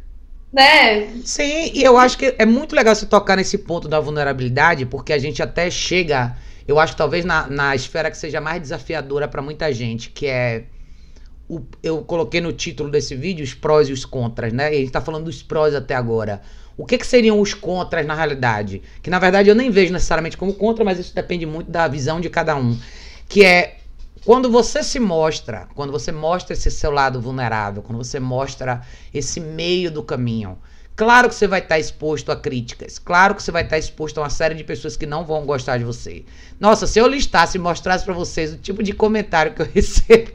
né? 0.51 1.07
Sim, 1.23 1.71
e 1.73 1.81
eu 1.81 1.97
acho 1.97 2.17
que 2.17 2.35
é 2.38 2.45
muito 2.45 2.75
legal 2.75 2.93
você 2.93 3.05
tocar 3.05 3.38
nesse 3.38 3.57
ponto 3.57 3.88
da 3.88 4.00
vulnerabilidade, 4.00 4.85
porque 4.85 5.13
a 5.13 5.17
gente 5.17 5.41
até 5.41 5.71
chega, 5.71 6.35
eu 6.67 6.77
acho 6.77 6.93
que 6.93 6.97
talvez 6.97 7.23
na, 7.23 7.47
na 7.47 7.73
esfera 7.73 8.11
que 8.11 8.17
seja 8.17 8.41
mais 8.41 8.61
desafiadora 8.61 9.27
para 9.27 9.41
muita 9.41 9.71
gente, 9.71 10.09
que 10.09 10.27
é 10.27 10.65
o, 11.47 11.61
eu 11.81 12.01
coloquei 12.03 12.41
no 12.41 12.51
título 12.51 12.89
desse 12.89 13.15
vídeo 13.15 13.43
os 13.43 13.53
prós 13.53 13.88
e 13.88 13.93
os 13.93 14.03
contras, 14.03 14.51
né? 14.51 14.73
E 14.73 14.77
a 14.77 14.79
gente 14.79 14.91
tá 14.91 15.01
falando 15.01 15.25
dos 15.25 15.41
prós 15.41 15.73
até 15.73 15.95
agora. 15.95 16.41
O 16.77 16.85
que, 16.85 16.97
que 16.97 17.05
seriam 17.05 17.39
os 17.39 17.53
contras 17.53 18.05
na 18.05 18.15
realidade? 18.15 18.81
Que 19.01 19.09
na 19.09 19.19
verdade 19.19 19.49
eu 19.49 19.55
nem 19.55 19.69
vejo 19.69 19.93
necessariamente 19.93 20.37
como 20.37 20.53
contra, 20.53 20.83
mas 20.83 20.99
isso 20.99 21.13
depende 21.13 21.45
muito 21.45 21.69
da 21.69 21.87
visão 21.87 22.19
de 22.19 22.29
cada 22.29 22.55
um. 22.55 22.77
Que 23.27 23.43
é 23.43 23.77
quando 24.23 24.51
você 24.51 24.83
se 24.83 24.99
mostra, 24.99 25.67
quando 25.73 25.91
você 25.91 26.11
mostra 26.11 26.53
esse 26.53 26.69
seu 26.69 26.91
lado 26.91 27.19
vulnerável, 27.19 27.81
quando 27.81 27.97
você 27.97 28.19
mostra 28.19 28.81
esse 29.11 29.39
meio 29.39 29.89
do 29.89 30.03
caminho, 30.03 30.59
claro 30.95 31.27
que 31.27 31.33
você 31.33 31.47
vai 31.47 31.59
estar 31.59 31.79
exposto 31.79 32.31
a 32.31 32.35
críticas, 32.35 32.99
claro 32.99 33.33
que 33.33 33.41
você 33.41 33.51
vai 33.51 33.63
estar 33.63 33.79
exposto 33.79 34.19
a 34.19 34.21
uma 34.21 34.29
série 34.29 34.53
de 34.53 34.63
pessoas 34.63 34.95
que 34.95 35.07
não 35.07 35.25
vão 35.25 35.43
gostar 35.43 35.79
de 35.79 35.83
você. 35.83 36.23
Nossa, 36.59 36.85
se 36.85 36.99
eu 36.99 37.07
listasse 37.07 37.57
e 37.57 37.61
mostrasse 37.61 38.05
para 38.05 38.13
vocês 38.13 38.53
o 38.53 38.57
tipo 38.57 38.83
de 38.83 38.93
comentário 38.93 39.53
que 39.55 39.61
eu 39.63 39.69
recebo, 39.73 40.31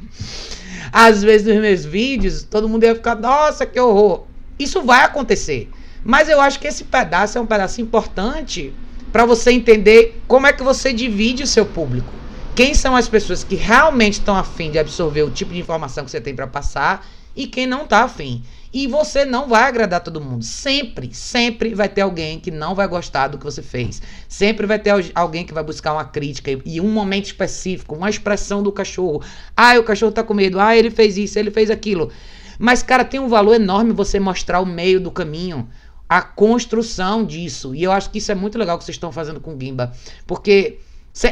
às 0.92 1.22
vezes 1.22 1.46
nos 1.46 1.60
meus 1.60 1.84
vídeos, 1.84 2.42
todo 2.42 2.68
mundo 2.68 2.82
ia 2.82 2.94
ficar, 2.94 3.14
nossa, 3.14 3.64
que 3.64 3.78
horror. 3.78 4.24
Isso 4.58 4.82
vai 4.82 5.04
acontecer. 5.04 5.70
Mas 6.06 6.28
eu 6.28 6.40
acho 6.40 6.60
que 6.60 6.68
esse 6.68 6.84
pedaço 6.84 7.36
é 7.36 7.40
um 7.40 7.46
pedaço 7.46 7.80
importante 7.80 8.72
para 9.10 9.26
você 9.26 9.50
entender 9.50 10.22
como 10.28 10.46
é 10.46 10.52
que 10.52 10.62
você 10.62 10.92
divide 10.92 11.42
o 11.42 11.46
seu 11.48 11.66
público. 11.66 12.12
Quem 12.54 12.74
são 12.74 12.94
as 12.94 13.08
pessoas 13.08 13.42
que 13.42 13.56
realmente 13.56 14.20
estão 14.20 14.36
afim 14.36 14.70
de 14.70 14.78
absorver 14.78 15.24
o 15.24 15.30
tipo 15.30 15.52
de 15.52 15.58
informação 15.58 16.04
que 16.04 16.10
você 16.12 16.20
tem 16.20 16.32
para 16.32 16.46
passar 16.46 17.04
e 17.34 17.48
quem 17.48 17.66
não 17.66 17.82
está 17.82 18.04
afim. 18.04 18.44
E 18.72 18.86
você 18.86 19.24
não 19.24 19.48
vai 19.48 19.64
agradar 19.64 20.00
todo 20.00 20.20
mundo. 20.20 20.44
Sempre, 20.44 21.12
sempre 21.12 21.74
vai 21.74 21.88
ter 21.88 22.02
alguém 22.02 22.38
que 22.38 22.52
não 22.52 22.72
vai 22.72 22.86
gostar 22.86 23.26
do 23.26 23.36
que 23.36 23.44
você 23.44 23.60
fez. 23.60 24.00
Sempre 24.28 24.64
vai 24.64 24.78
ter 24.78 24.92
alguém 25.12 25.44
que 25.44 25.52
vai 25.52 25.64
buscar 25.64 25.92
uma 25.92 26.04
crítica 26.04 26.56
e 26.64 26.80
um 26.80 26.88
momento 26.88 27.24
específico, 27.24 27.96
uma 27.96 28.08
expressão 28.08 28.62
do 28.62 28.70
cachorro. 28.70 29.22
Ah, 29.56 29.76
o 29.76 29.82
cachorro 29.82 30.12
tá 30.12 30.22
com 30.22 30.34
medo. 30.34 30.60
Ah, 30.60 30.76
ele 30.76 30.90
fez 30.90 31.18
isso, 31.18 31.36
ele 31.36 31.50
fez 31.50 31.68
aquilo. 31.68 32.12
Mas, 32.58 32.82
cara, 32.82 33.04
tem 33.04 33.20
um 33.20 33.28
valor 33.28 33.54
enorme 33.54 33.92
você 33.92 34.20
mostrar 34.20 34.60
o 34.60 34.66
meio 34.66 35.00
do 35.00 35.10
caminho 35.10 35.68
a 36.08 36.22
construção 36.22 37.24
disso. 37.24 37.74
E 37.74 37.82
eu 37.82 37.92
acho 37.92 38.10
que 38.10 38.18
isso 38.18 38.30
é 38.30 38.34
muito 38.34 38.58
legal 38.58 38.78
que 38.78 38.84
vocês 38.84 38.96
estão 38.96 39.10
fazendo 39.10 39.40
com 39.40 39.54
o 39.54 39.60
Gimba. 39.60 39.92
Porque 40.26 40.78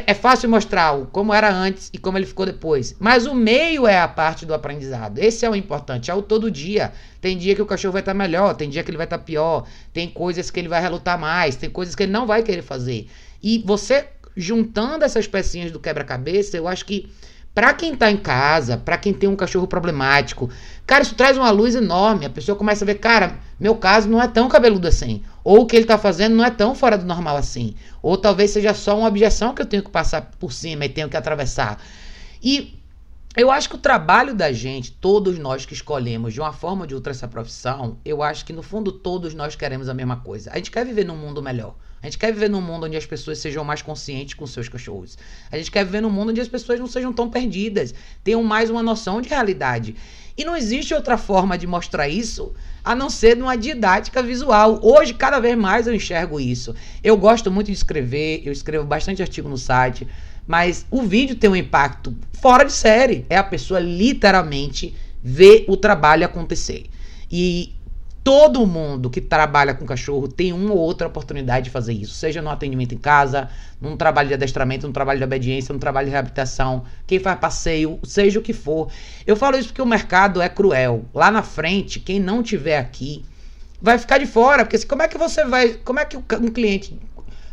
é 0.07 0.13
fácil 0.15 0.49
mostrar 0.49 0.97
como 1.11 1.33
era 1.33 1.53
antes 1.53 1.91
e 1.93 1.97
como 1.97 2.17
ele 2.17 2.25
ficou 2.25 2.45
depois. 2.45 2.95
Mas 2.99 3.25
o 3.27 3.35
meio 3.35 3.85
é 3.85 3.99
a 3.99 4.07
parte 4.07 4.45
do 4.45 4.53
aprendizado. 4.53 5.19
Esse 5.19 5.45
é 5.45 5.49
o 5.49 5.55
importante. 5.55 6.09
É 6.09 6.13
o 6.13 6.21
todo 6.21 6.49
dia. 6.49 6.91
Tem 7.21 7.37
dia 7.37 7.53
que 7.55 7.61
o 7.61 7.65
cachorro 7.65 7.93
vai 7.93 8.01
estar 8.01 8.13
melhor, 8.13 8.55
tem 8.55 8.69
dia 8.69 8.83
que 8.83 8.89
ele 8.89 8.97
vai 8.97 9.05
estar 9.05 9.19
pior, 9.19 9.67
tem 9.93 10.09
coisas 10.09 10.49
que 10.49 10.59
ele 10.59 10.67
vai 10.67 10.81
relutar 10.81 11.19
mais, 11.19 11.55
tem 11.55 11.69
coisas 11.69 11.95
que 11.95 12.03
ele 12.03 12.11
não 12.11 12.25
vai 12.25 12.41
querer 12.41 12.63
fazer. 12.63 13.07
E 13.41 13.63
você 13.65 14.07
juntando 14.35 15.05
essas 15.05 15.27
pecinhas 15.27 15.71
do 15.71 15.79
quebra-cabeça, 15.79 16.57
eu 16.57 16.67
acho 16.67 16.85
que 16.85 17.09
para 17.55 17.73
quem 17.73 17.95
tá 17.95 18.11
em 18.11 18.17
casa, 18.17 18.75
para 18.75 18.97
quem 18.97 19.13
tem 19.13 19.29
um 19.29 19.35
cachorro 19.35 19.65
problemático, 19.65 20.49
cara, 20.85 21.03
isso 21.03 21.15
traz 21.15 21.37
uma 21.37 21.49
luz 21.49 21.73
enorme. 21.73 22.25
A 22.25 22.29
pessoa 22.29 22.57
começa 22.57 22.83
a 22.83 22.85
ver, 22.85 22.95
cara, 22.95 23.39
meu 23.57 23.75
caso 23.75 24.09
não 24.09 24.21
é 24.21 24.27
tão 24.27 24.49
cabeludo 24.49 24.89
assim. 24.89 25.23
Ou 25.41 25.61
o 25.61 25.65
que 25.65 25.77
ele 25.77 25.85
tá 25.85 25.97
fazendo 25.97 26.35
não 26.35 26.43
é 26.43 26.51
tão 26.51 26.75
fora 26.75 26.97
do 26.97 27.05
normal 27.05 27.37
assim. 27.37 27.73
Ou 28.01 28.17
talvez 28.17 28.51
seja 28.51 28.73
só 28.73 28.99
uma 28.99 29.07
objeção 29.07 29.55
que 29.55 29.61
eu 29.61 29.65
tenho 29.65 29.83
que 29.83 29.89
passar 29.89 30.33
por 30.37 30.51
cima 30.51 30.83
e 30.83 30.89
tenho 30.89 31.07
que 31.07 31.15
atravessar. 31.15 31.81
E 32.43 32.77
eu 33.37 33.49
acho 33.49 33.69
que 33.69 33.75
o 33.75 33.79
trabalho 33.79 34.35
da 34.35 34.51
gente, 34.51 34.91
todos 34.91 35.39
nós 35.39 35.65
que 35.65 35.73
escolhemos 35.73 36.33
de 36.33 36.41
uma 36.41 36.51
forma 36.51 36.81
ou 36.81 36.87
de 36.87 36.93
outra 36.93 37.11
essa 37.11 37.27
profissão, 37.27 37.97
eu 38.03 38.21
acho 38.21 38.43
que 38.43 38.51
no 38.51 38.63
fundo 38.63 38.91
todos 38.91 39.33
nós 39.33 39.55
queremos 39.55 39.87
a 39.87 39.93
mesma 39.93 40.17
coisa. 40.17 40.51
A 40.51 40.57
gente 40.57 40.71
quer 40.71 40.85
viver 40.85 41.05
num 41.05 41.15
mundo 41.15 41.41
melhor. 41.41 41.75
A 42.01 42.07
gente 42.07 42.17
quer 42.17 42.31
viver 42.31 42.49
num 42.49 42.61
mundo 42.61 42.85
onde 42.85 42.95
as 42.95 43.05
pessoas 43.05 43.39
sejam 43.39 43.63
mais 43.63 43.81
conscientes 43.81 44.35
com 44.35 44.45
seus 44.45 44.69
cachorros. 44.69 45.17
A 45.51 45.57
gente 45.57 45.71
quer 45.71 45.83
viver 45.83 46.01
num 46.01 46.09
mundo 46.09 46.29
onde 46.29 46.41
as 46.41 46.47
pessoas 46.47 46.79
não 46.79 46.87
sejam 46.87 47.11
tão 47.11 47.29
perdidas, 47.29 47.93
tenham 48.23 48.43
mais 48.43 48.69
uma 48.69 48.83
noção 48.83 49.21
de 49.21 49.29
realidade. 49.29 49.95
E 50.37 50.43
não 50.43 50.55
existe 50.55 50.93
outra 50.93 51.17
forma 51.17 51.57
de 51.57 51.65
mostrar 51.65 52.09
isso 52.09 52.53
a 52.83 52.93
não 52.93 53.09
ser 53.09 53.37
numa 53.37 53.55
didática 53.55 54.21
visual. 54.21 54.79
Hoje, 54.83 55.13
cada 55.13 55.39
vez 55.39 55.57
mais 55.57 55.87
eu 55.87 55.95
enxergo 55.95 56.39
isso. 56.39 56.75
Eu 57.03 57.17
gosto 57.17 57.49
muito 57.49 57.67
de 57.67 57.73
escrever, 57.73 58.43
eu 58.45 58.51
escrevo 58.51 58.85
bastante 58.85 59.21
artigo 59.21 59.47
no 59.47 59.57
site, 59.57 60.07
mas 60.45 60.85
o 60.91 61.01
vídeo 61.01 61.35
tem 61.35 61.49
um 61.49 61.55
impacto 61.55 62.15
fora 62.33 62.65
de 62.65 62.73
série. 62.73 63.25
É 63.29 63.37
a 63.37 63.43
pessoa 63.43 63.79
literalmente 63.79 64.93
ver 65.23 65.65
o 65.67 65.75
trabalho 65.75 66.25
acontecer. 66.25 66.85
E 67.31 67.74
Todo 68.25 68.65
mundo 68.65 69.07
que 69.07 69.21
trabalha 69.21 69.75
com 69.75 69.85
cachorro 69.85 70.27
tem 70.27 70.51
uma 70.51 70.73
ou 70.73 70.79
outra 70.79 71.05
oportunidade 71.05 71.65
de 71.65 71.69
fazer 71.69 71.93
isso, 71.93 72.15
seja 72.15 72.41
no 72.41 72.49
atendimento 72.49 72.95
em 72.95 72.97
casa, 72.97 73.49
num 73.79 73.95
trabalho 73.95 74.29
de 74.29 74.33
adestramento, 74.33 74.87
num 74.87 74.91
trabalho 74.91 75.19
de 75.19 75.23
obediência, 75.23 75.71
num 75.71 75.77
trabalho 75.77 76.07
de 76.07 76.11
reabilitação, 76.11 76.85
quem 77.05 77.19
faz 77.19 77.39
passeio, 77.39 77.99
seja 78.03 78.39
o 78.39 78.41
que 78.41 78.51
for. 78.51 78.89
Eu 79.27 79.35
falo 79.35 79.59
isso 79.59 79.67
porque 79.67 79.81
o 79.83 79.85
mercado 79.85 80.41
é 80.41 80.49
cruel. 80.49 81.05
Lá 81.13 81.29
na 81.29 81.43
frente, 81.43 81.99
quem 81.99 82.19
não 82.19 82.41
tiver 82.41 82.79
aqui 82.79 83.23
vai 83.79 83.99
ficar 83.99 84.17
de 84.17 84.25
fora, 84.25 84.65
porque 84.65 84.83
como 84.87 85.03
é 85.03 85.07
que 85.07 85.19
você 85.19 85.45
vai, 85.45 85.75
como 85.85 85.99
é 85.99 86.05
que 86.05 86.17
um 86.17 86.49
cliente, 86.51 86.99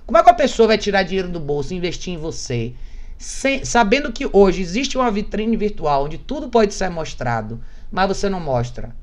como 0.07 0.17
é 0.17 0.23
que 0.23 0.31
a 0.31 0.35
pessoa 0.35 0.69
vai 0.69 0.79
tirar 0.79 1.03
dinheiro 1.03 1.29
do 1.29 1.39
bolso 1.39 1.75
e 1.75 1.77
investir 1.77 2.15
em 2.15 2.17
você, 2.17 2.73
sem, 3.19 3.63
sabendo 3.63 4.11
que 4.11 4.27
hoje 4.33 4.63
existe 4.63 4.97
uma 4.97 5.11
vitrine 5.11 5.55
virtual 5.55 6.07
onde 6.07 6.17
tudo 6.17 6.49
pode 6.49 6.73
ser 6.73 6.89
mostrado, 6.89 7.61
mas 7.91 8.09
você 8.09 8.31
não 8.31 8.41
mostra? 8.41 9.02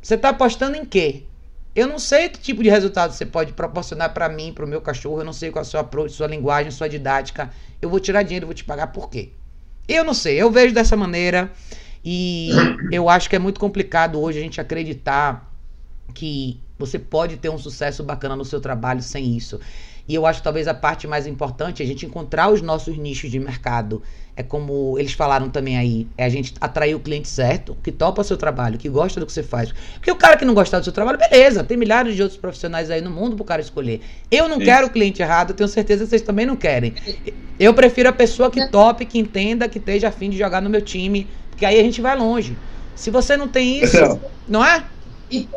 Você 0.00 0.14
está 0.14 0.30
apostando 0.30 0.76
em 0.76 0.84
quê? 0.84 1.24
Eu 1.74 1.86
não 1.86 1.98
sei 1.98 2.28
que 2.28 2.38
tipo 2.38 2.62
de 2.62 2.68
resultado 2.68 3.12
você 3.12 3.24
pode 3.24 3.52
proporcionar 3.52 4.12
para 4.12 4.28
mim, 4.28 4.52
para 4.52 4.64
o 4.64 4.68
meu 4.68 4.80
cachorro. 4.80 5.20
Eu 5.20 5.24
não 5.24 5.32
sei 5.32 5.50
qual 5.50 5.62
é 5.62 5.66
a 5.66 5.68
sua 5.68 5.80
approach, 5.80 6.12
sua 6.12 6.26
linguagem, 6.26 6.70
sua 6.70 6.88
didática. 6.88 7.50
Eu 7.80 7.88
vou 7.88 8.00
tirar 8.00 8.22
dinheiro, 8.22 8.46
vou 8.46 8.54
te 8.54 8.64
pagar 8.64 8.88
por 8.88 9.08
quê? 9.08 9.30
Eu 9.86 10.04
não 10.04 10.14
sei. 10.14 10.40
Eu 10.40 10.50
vejo 10.50 10.74
dessa 10.74 10.96
maneira 10.96 11.52
e 12.04 12.50
eu 12.90 13.08
acho 13.08 13.28
que 13.28 13.36
é 13.36 13.38
muito 13.38 13.60
complicado 13.60 14.20
hoje 14.20 14.38
a 14.38 14.42
gente 14.42 14.60
acreditar 14.60 15.48
que 16.14 16.60
você 16.80 16.98
pode 16.98 17.36
ter 17.36 17.48
um 17.48 17.58
sucesso 17.58 18.02
bacana 18.02 18.34
no 18.34 18.44
seu 18.44 18.60
trabalho 18.60 19.02
sem 19.02 19.36
isso. 19.36 19.60
E 20.08 20.14
eu 20.14 20.26
acho 20.26 20.40
que 20.40 20.44
talvez 20.44 20.66
a 20.66 20.74
parte 20.74 21.06
mais 21.06 21.26
importante 21.26 21.82
é 21.82 21.84
a 21.84 21.88
gente 21.88 22.04
encontrar 22.04 22.50
os 22.50 22.60
nossos 22.60 22.98
nichos 22.98 23.30
de 23.30 23.38
mercado. 23.38 24.02
É 24.34 24.42
como 24.42 24.98
eles 24.98 25.12
falaram 25.12 25.48
também 25.48 25.76
aí, 25.76 26.08
é 26.16 26.24
a 26.24 26.28
gente 26.28 26.54
atrair 26.60 26.94
o 26.94 27.00
cliente 27.00 27.28
certo, 27.28 27.76
que 27.82 27.92
topa 27.92 28.24
seu 28.24 28.36
trabalho, 28.36 28.78
que 28.78 28.88
gosta 28.88 29.20
do 29.20 29.26
que 29.26 29.32
você 29.32 29.42
faz. 29.42 29.72
Porque 29.94 30.10
o 30.10 30.16
cara 30.16 30.36
que 30.36 30.44
não 30.44 30.54
gosta 30.54 30.80
do 30.80 30.84
seu 30.84 30.92
trabalho, 30.92 31.18
beleza, 31.18 31.62
tem 31.62 31.76
milhares 31.76 32.16
de 32.16 32.22
outros 32.22 32.40
profissionais 32.40 32.90
aí 32.90 33.00
no 33.00 33.10
mundo 33.10 33.36
pro 33.36 33.44
cara 33.44 33.60
escolher. 33.60 34.00
Eu 34.30 34.48
não 34.48 34.58
Sim. 34.58 34.64
quero 34.64 34.86
o 34.86 34.90
cliente 34.90 35.22
errado, 35.22 35.54
tenho 35.54 35.68
certeza 35.68 36.04
que 36.04 36.10
vocês 36.10 36.22
também 36.22 36.46
não 36.46 36.56
querem. 36.56 36.94
Eu 37.58 37.74
prefiro 37.74 38.08
a 38.08 38.12
pessoa 38.12 38.50
que 38.50 38.66
tope, 38.68 39.04
que 39.04 39.18
entenda, 39.18 39.68
que 39.68 39.78
esteja 39.78 40.08
afim 40.08 40.30
de 40.30 40.38
jogar 40.38 40.60
no 40.60 40.70
meu 40.70 40.80
time, 40.80 41.28
porque 41.50 41.66
aí 41.66 41.78
a 41.78 41.82
gente 41.82 42.00
vai 42.00 42.16
longe. 42.16 42.56
Se 42.96 43.10
você 43.10 43.36
não 43.36 43.46
tem 43.46 43.82
isso, 43.82 44.18
não 44.48 44.64
é? 44.64 44.84
E 45.30 45.48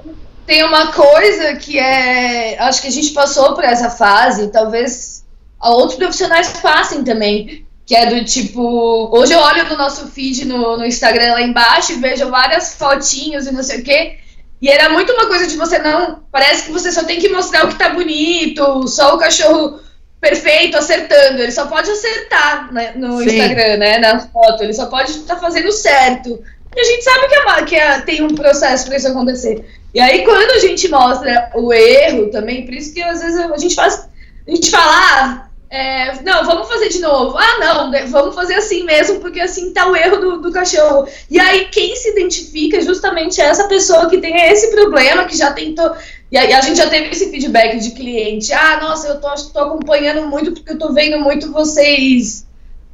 tem 0.45 0.63
uma 0.63 0.91
coisa 0.91 1.55
que 1.55 1.79
é. 1.79 2.57
Acho 2.59 2.81
que 2.81 2.87
a 2.87 2.91
gente 2.91 3.11
passou 3.11 3.53
por 3.53 3.63
essa 3.63 3.89
fase, 3.89 4.49
talvez 4.49 5.23
outros 5.61 5.97
profissionais 5.97 6.49
passem 6.61 7.03
também. 7.03 7.65
Que 7.85 7.95
é 7.95 8.05
do 8.05 8.23
tipo. 8.23 9.09
Hoje 9.11 9.33
eu 9.33 9.39
olho 9.39 9.67
no 9.67 9.77
nosso 9.77 10.07
feed 10.07 10.45
no, 10.45 10.77
no 10.77 10.85
Instagram 10.85 11.33
lá 11.33 11.41
embaixo 11.41 11.91
e 11.91 11.99
vejo 11.99 12.29
várias 12.29 12.75
fotinhos 12.75 13.45
e 13.45 13.51
não 13.51 13.61
sei 13.61 13.81
o 13.81 13.83
quê. 13.83 14.17
E 14.61 14.69
era 14.69 14.89
muito 14.89 15.11
uma 15.11 15.27
coisa 15.27 15.45
de 15.45 15.57
você 15.57 15.77
não. 15.79 16.23
Parece 16.31 16.63
que 16.63 16.71
você 16.71 16.93
só 16.93 17.03
tem 17.03 17.19
que 17.19 17.27
mostrar 17.27 17.65
o 17.65 17.67
que 17.67 17.77
tá 17.77 17.89
bonito, 17.89 18.87
só 18.87 19.15
o 19.15 19.17
cachorro 19.17 19.81
perfeito 20.21 20.77
acertando. 20.77 21.41
Ele 21.41 21.51
só 21.51 21.65
pode 21.67 21.91
acertar 21.91 22.73
né, 22.73 22.93
no 22.95 23.17
Sim. 23.19 23.25
Instagram, 23.25 23.75
né? 23.75 23.97
Na 23.97 24.19
foto. 24.19 24.63
Ele 24.63 24.73
só 24.73 24.85
pode 24.85 25.11
estar 25.11 25.35
tá 25.35 25.41
fazendo 25.41 25.69
certo. 25.73 26.41
E 26.73 26.79
a 26.79 26.83
gente 26.85 27.03
sabe 27.03 27.27
que, 27.27 27.35
é, 27.35 27.63
que 27.65 27.75
é, 27.75 28.01
tem 28.01 28.23
um 28.23 28.33
processo 28.33 28.85
para 28.85 28.95
isso 28.95 29.09
acontecer. 29.09 29.65
E 29.93 29.99
aí, 29.99 30.23
quando 30.23 30.51
a 30.51 30.59
gente 30.59 30.87
mostra 30.89 31.51
o 31.53 31.71
erro 31.71 32.29
também, 32.29 32.65
por 32.65 32.73
isso 32.73 32.93
que 32.93 33.01
às 33.01 33.21
vezes 33.21 33.39
a 33.39 33.57
gente 33.57 33.75
faz. 33.75 34.09
A 34.45 34.51
gente 34.51 34.71
fala, 34.71 34.91
ah, 34.91 35.47
é, 35.69 36.21
não, 36.23 36.45
vamos 36.45 36.67
fazer 36.67 36.89
de 36.89 36.99
novo. 36.99 37.37
Ah, 37.37 37.59
não, 37.59 38.09
vamos 38.09 38.35
fazer 38.35 38.55
assim 38.55 38.83
mesmo, 38.83 39.19
porque 39.19 39.39
assim 39.39 39.71
tá 39.71 39.87
o 39.87 39.95
erro 39.95 40.17
do, 40.17 40.41
do 40.41 40.51
cachorro. 40.51 41.07
E 41.29 41.39
aí, 41.39 41.65
quem 41.65 41.95
se 41.95 42.09
identifica 42.09 42.77
é 42.77 42.81
justamente 42.81 43.39
essa 43.39 43.67
pessoa 43.67 44.09
que 44.09 44.17
tem 44.17 44.35
esse 44.51 44.71
problema, 44.71 45.25
que 45.25 45.37
já 45.37 45.53
tentou. 45.53 45.91
E 46.31 46.37
a, 46.37 46.57
a 46.57 46.61
gente 46.61 46.77
já 46.77 46.89
teve 46.89 47.09
esse 47.09 47.29
feedback 47.29 47.77
de 47.77 47.91
cliente. 47.91 48.51
Ah, 48.51 48.79
nossa, 48.81 49.07
eu 49.07 49.21
tô, 49.21 49.29
tô 49.53 49.59
acompanhando 49.59 50.27
muito 50.27 50.51
porque 50.51 50.73
eu 50.73 50.79
tô 50.79 50.91
vendo 50.91 51.19
muito 51.19 51.51
vocês 51.51 52.45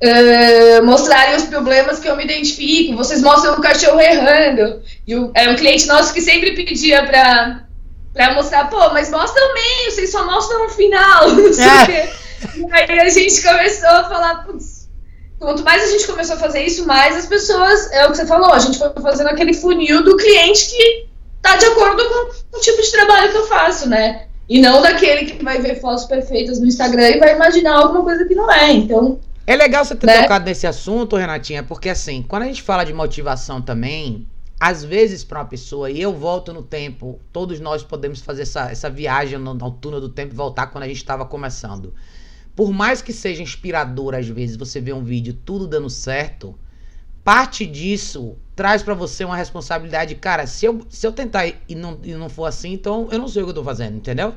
uh, 0.03 0.85
mostrarem 0.85 1.35
os 1.35 1.43
problemas 1.43 1.99
que 1.99 2.07
eu 2.07 2.15
me 2.15 2.23
identifico. 2.23 2.95
Vocês 2.97 3.21
mostram 3.21 3.55
o 3.55 3.62
cachorro 3.62 3.99
errando. 3.99 4.81
E 5.05 5.15
o, 5.15 5.31
é 5.33 5.49
um 5.49 5.55
cliente 5.55 5.88
nosso 5.88 6.13
que 6.13 6.21
sempre 6.21 6.53
pedia 6.53 7.05
pra, 7.05 7.63
pra 8.13 8.33
mostrar, 8.33 8.69
pô, 8.69 8.89
mas 8.91 9.09
mostra 9.09 9.41
o 9.43 9.53
meio, 9.53 9.91
vocês 9.91 10.12
só 10.12 10.25
mostram 10.25 10.65
o 10.65 10.69
final. 10.69 11.31
Não 11.33 11.53
sei 11.53 11.65
é. 11.65 11.83
o 11.83 11.85
quê. 11.85 12.09
E 12.55 12.73
aí 12.73 12.99
a 12.99 13.09
gente 13.09 13.41
começou 13.41 13.89
a 13.89 14.03
falar, 14.05 14.45
putz, 14.45 14.89
quanto 15.38 15.63
mais 15.63 15.83
a 15.83 15.88
gente 15.88 16.07
começou 16.07 16.35
a 16.35 16.39
fazer 16.39 16.63
isso, 16.63 16.85
mais 16.85 17.17
as 17.17 17.25
pessoas, 17.25 17.91
é 17.91 18.05
o 18.05 18.12
que 18.12 18.17
você 18.17 18.25
falou, 18.25 18.53
a 18.53 18.59
gente 18.59 18.77
foi 18.77 18.89
fazendo 19.01 19.27
aquele 19.27 19.53
funil 19.53 20.03
do 20.03 20.15
cliente 20.15 20.69
que 20.69 21.07
tá 21.41 21.57
de 21.57 21.65
acordo 21.65 22.03
com 22.07 22.57
o 22.57 22.62
tipo 22.62 22.81
de 22.81 22.91
trabalho 22.91 23.31
que 23.31 23.38
eu 23.38 23.47
faço, 23.47 23.89
né? 23.89 24.25
E 24.47 24.59
não 24.59 24.81
daquele 24.81 25.25
que 25.25 25.43
vai 25.43 25.62
ver 25.62 25.79
fotos 25.79 26.05
perfeitas 26.05 26.59
no 26.59 26.65
Instagram 26.65 27.09
e 27.09 27.19
vai 27.19 27.35
imaginar 27.35 27.75
alguma 27.75 28.03
coisa 28.03 28.25
que 28.25 28.33
não 28.33 28.51
é. 28.51 28.71
Então, 28.71 29.19
é 29.51 29.55
legal 29.55 29.83
você 29.83 29.95
ter 29.95 30.05
né? 30.05 30.21
tocado 30.21 30.45
nesse 30.45 30.67
assunto, 30.67 31.15
Renatinha, 31.15 31.63
porque 31.63 31.89
assim, 31.89 32.21
quando 32.21 32.43
a 32.43 32.45
gente 32.45 32.62
fala 32.62 32.83
de 32.83 32.93
motivação 32.93 33.59
também, 33.59 34.27
às 34.59 34.85
vezes 34.85 35.23
para 35.23 35.39
uma 35.39 35.45
pessoa, 35.45 35.89
e 35.89 35.99
eu 35.99 36.13
volto 36.13 36.53
no 36.53 36.62
tempo, 36.62 37.19
todos 37.33 37.59
nós 37.59 37.81
podemos 37.81 38.21
fazer 38.21 38.43
essa, 38.43 38.69
essa 38.69 38.91
viagem 38.91 39.39
na 39.39 39.55
altura 39.59 39.99
do 39.99 40.07
tempo 40.07 40.33
e 40.33 40.38
voltar 40.38 40.67
quando 40.67 40.83
a 40.83 40.88
gente 40.88 40.97
estava 40.97 41.25
começando. 41.25 41.95
Por 42.55 42.71
mais 42.71 43.01
que 43.01 43.12
seja 43.12 43.41
inspirador, 43.41 44.13
às 44.13 44.27
vezes, 44.27 44.55
você 44.55 44.79
vê 44.79 44.93
um 44.93 45.03
vídeo 45.03 45.33
tudo 45.33 45.65
dando 45.65 45.89
certo, 45.89 46.53
parte 47.23 47.65
disso 47.65 48.38
traz 48.55 48.83
para 48.83 48.93
você 48.93 49.25
uma 49.25 49.35
responsabilidade. 49.35 50.13
Cara, 50.13 50.45
se 50.45 50.65
eu, 50.65 50.85
se 50.89 51.07
eu 51.07 51.12
tentar 51.12 51.47
e 51.47 51.73
não, 51.73 51.99
e 52.03 52.13
não 52.13 52.29
for 52.29 52.45
assim, 52.45 52.71
então 52.73 53.07
eu 53.12 53.17
não 53.17 53.27
sei 53.27 53.41
o 53.41 53.45
que 53.45 53.51
eu 53.51 53.55
tô 53.55 53.63
fazendo, 53.63 53.97
entendeu? 53.97 54.35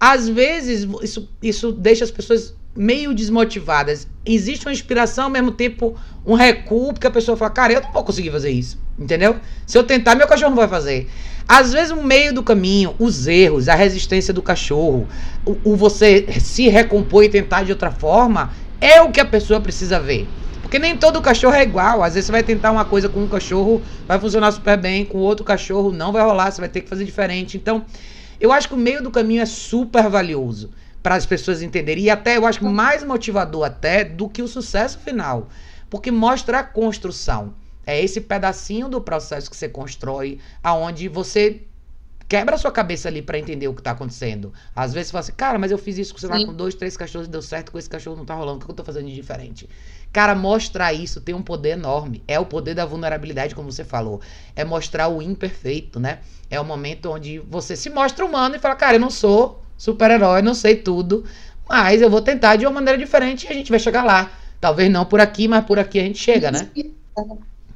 Às 0.00 0.26
vezes, 0.26 0.88
isso, 1.02 1.28
isso 1.42 1.72
deixa 1.72 2.04
as 2.04 2.10
pessoas 2.10 2.54
meio 2.74 3.12
desmotivadas. 3.12 4.08
Existe 4.24 4.66
uma 4.66 4.72
inspiração, 4.72 5.24
ao 5.24 5.30
mesmo 5.30 5.50
tempo 5.50 5.94
um 6.24 6.34
recuo, 6.34 6.94
porque 6.94 7.06
a 7.06 7.10
pessoa 7.10 7.36
fala, 7.36 7.50
cara, 7.50 7.72
eu 7.74 7.82
não 7.82 7.92
vou 7.92 8.02
conseguir 8.02 8.30
fazer 8.30 8.50
isso. 8.50 8.80
Entendeu? 8.98 9.36
Se 9.66 9.76
eu 9.76 9.84
tentar, 9.84 10.14
meu 10.14 10.26
cachorro 10.26 10.50
não 10.50 10.56
vai 10.56 10.68
fazer. 10.68 11.08
Às 11.46 11.72
vezes, 11.72 11.90
no 11.90 12.02
meio 12.02 12.32
do 12.32 12.42
caminho, 12.42 12.94
os 12.98 13.26
erros, 13.26 13.68
a 13.68 13.74
resistência 13.74 14.32
do 14.32 14.40
cachorro, 14.40 15.06
o, 15.44 15.72
o 15.72 15.76
você 15.76 16.26
se 16.40 16.68
recompor 16.68 17.24
e 17.24 17.28
tentar 17.28 17.64
de 17.64 17.72
outra 17.72 17.90
forma, 17.90 18.52
é 18.80 19.02
o 19.02 19.10
que 19.10 19.20
a 19.20 19.24
pessoa 19.24 19.60
precisa 19.60 20.00
ver. 20.00 20.26
Porque 20.62 20.78
nem 20.78 20.96
todo 20.96 21.20
cachorro 21.20 21.54
é 21.54 21.62
igual. 21.62 22.02
Às 22.02 22.14
vezes 22.14 22.26
você 22.26 22.32
vai 22.32 22.42
tentar 22.42 22.70
uma 22.70 22.84
coisa 22.84 23.08
com 23.08 23.20
um 23.20 23.28
cachorro, 23.28 23.82
vai 24.06 24.18
funcionar 24.18 24.52
super 24.52 24.78
bem, 24.78 25.04
com 25.04 25.18
outro 25.18 25.44
cachorro 25.44 25.90
não 25.90 26.12
vai 26.12 26.22
rolar, 26.22 26.52
você 26.52 26.60
vai 26.60 26.68
ter 26.68 26.82
que 26.82 26.88
fazer 26.88 27.04
diferente. 27.04 27.56
Então, 27.56 27.84
eu 28.40 28.50
acho 28.52 28.68
que 28.68 28.74
o 28.74 28.78
meio 28.78 29.02
do 29.02 29.10
caminho 29.10 29.42
é 29.42 29.46
super 29.46 30.08
valioso 30.08 30.70
para 31.02 31.14
as 31.14 31.26
pessoas 31.26 31.62
entenderem. 31.62 32.04
E 32.04 32.10
até 32.10 32.36
eu 32.36 32.46
acho 32.46 32.58
que 32.58 32.64
mais 32.64 33.04
motivador 33.04 33.64
até 33.64 34.04
do 34.04 34.28
que 34.28 34.42
o 34.42 34.48
sucesso 34.48 34.98
final. 34.98 35.48
Porque 35.88 36.10
mostra 36.10 36.60
a 36.60 36.64
construção. 36.64 37.54
É 37.86 38.02
esse 38.02 38.20
pedacinho 38.20 38.88
do 38.88 39.00
processo 39.00 39.50
que 39.50 39.56
você 39.56 39.68
constrói, 39.68 40.38
aonde 40.62 41.08
você 41.08 41.62
quebra 42.28 42.54
a 42.54 42.58
sua 42.58 42.70
cabeça 42.70 43.08
ali 43.08 43.20
para 43.20 43.38
entender 43.38 43.66
o 43.66 43.74
que 43.74 43.82
tá 43.82 43.90
acontecendo. 43.90 44.52
Às 44.76 44.92
vezes 44.92 45.08
você 45.08 45.12
fala 45.12 45.20
assim, 45.20 45.32
cara, 45.32 45.58
mas 45.58 45.72
eu 45.72 45.78
fiz 45.78 45.98
isso 45.98 46.16
sei 46.16 46.28
lá, 46.28 46.36
com 46.46 46.54
dois, 46.54 46.76
três 46.76 46.96
cachorros 46.96 47.26
e 47.26 47.30
deu 47.30 47.42
certo, 47.42 47.72
com 47.72 47.78
esse 47.78 47.90
cachorro 47.90 48.16
não 48.16 48.24
tá 48.24 48.34
rolando, 48.34 48.62
o 48.62 48.64
que 48.64 48.70
eu 48.70 48.74
tô 48.76 48.84
fazendo 48.84 49.08
de 49.08 49.14
diferente? 49.16 49.68
Cara, 50.12 50.34
mostrar 50.34 50.92
isso 50.92 51.20
tem 51.20 51.34
um 51.34 51.42
poder 51.42 51.70
enorme. 51.70 52.22
É 52.26 52.38
o 52.38 52.44
poder 52.44 52.74
da 52.74 52.84
vulnerabilidade, 52.84 53.54
como 53.54 53.70
você 53.70 53.84
falou. 53.84 54.20
É 54.56 54.64
mostrar 54.64 55.08
o 55.08 55.22
imperfeito, 55.22 56.00
né? 56.00 56.18
É 56.50 56.60
o 56.60 56.64
momento 56.64 57.10
onde 57.10 57.38
você 57.38 57.76
se 57.76 57.88
mostra 57.88 58.24
humano 58.24 58.56
e 58.56 58.58
fala, 58.58 58.74
cara, 58.74 58.96
eu 58.96 59.00
não 59.00 59.10
sou 59.10 59.62
super-herói, 59.78 60.42
não 60.42 60.52
sei 60.52 60.76
tudo, 60.76 61.24
mas 61.68 62.02
eu 62.02 62.10
vou 62.10 62.20
tentar 62.20 62.56
de 62.56 62.66
uma 62.66 62.72
maneira 62.72 62.98
diferente 62.98 63.46
e 63.46 63.48
a 63.48 63.54
gente 63.54 63.70
vai 63.70 63.78
chegar 63.78 64.04
lá. 64.04 64.30
Talvez 64.60 64.90
não 64.90 65.06
por 65.06 65.20
aqui, 65.20 65.46
mas 65.46 65.64
por 65.64 65.78
aqui 65.78 66.00
a 66.00 66.02
gente 66.02 66.18
chega, 66.18 66.50
né? 66.50 66.68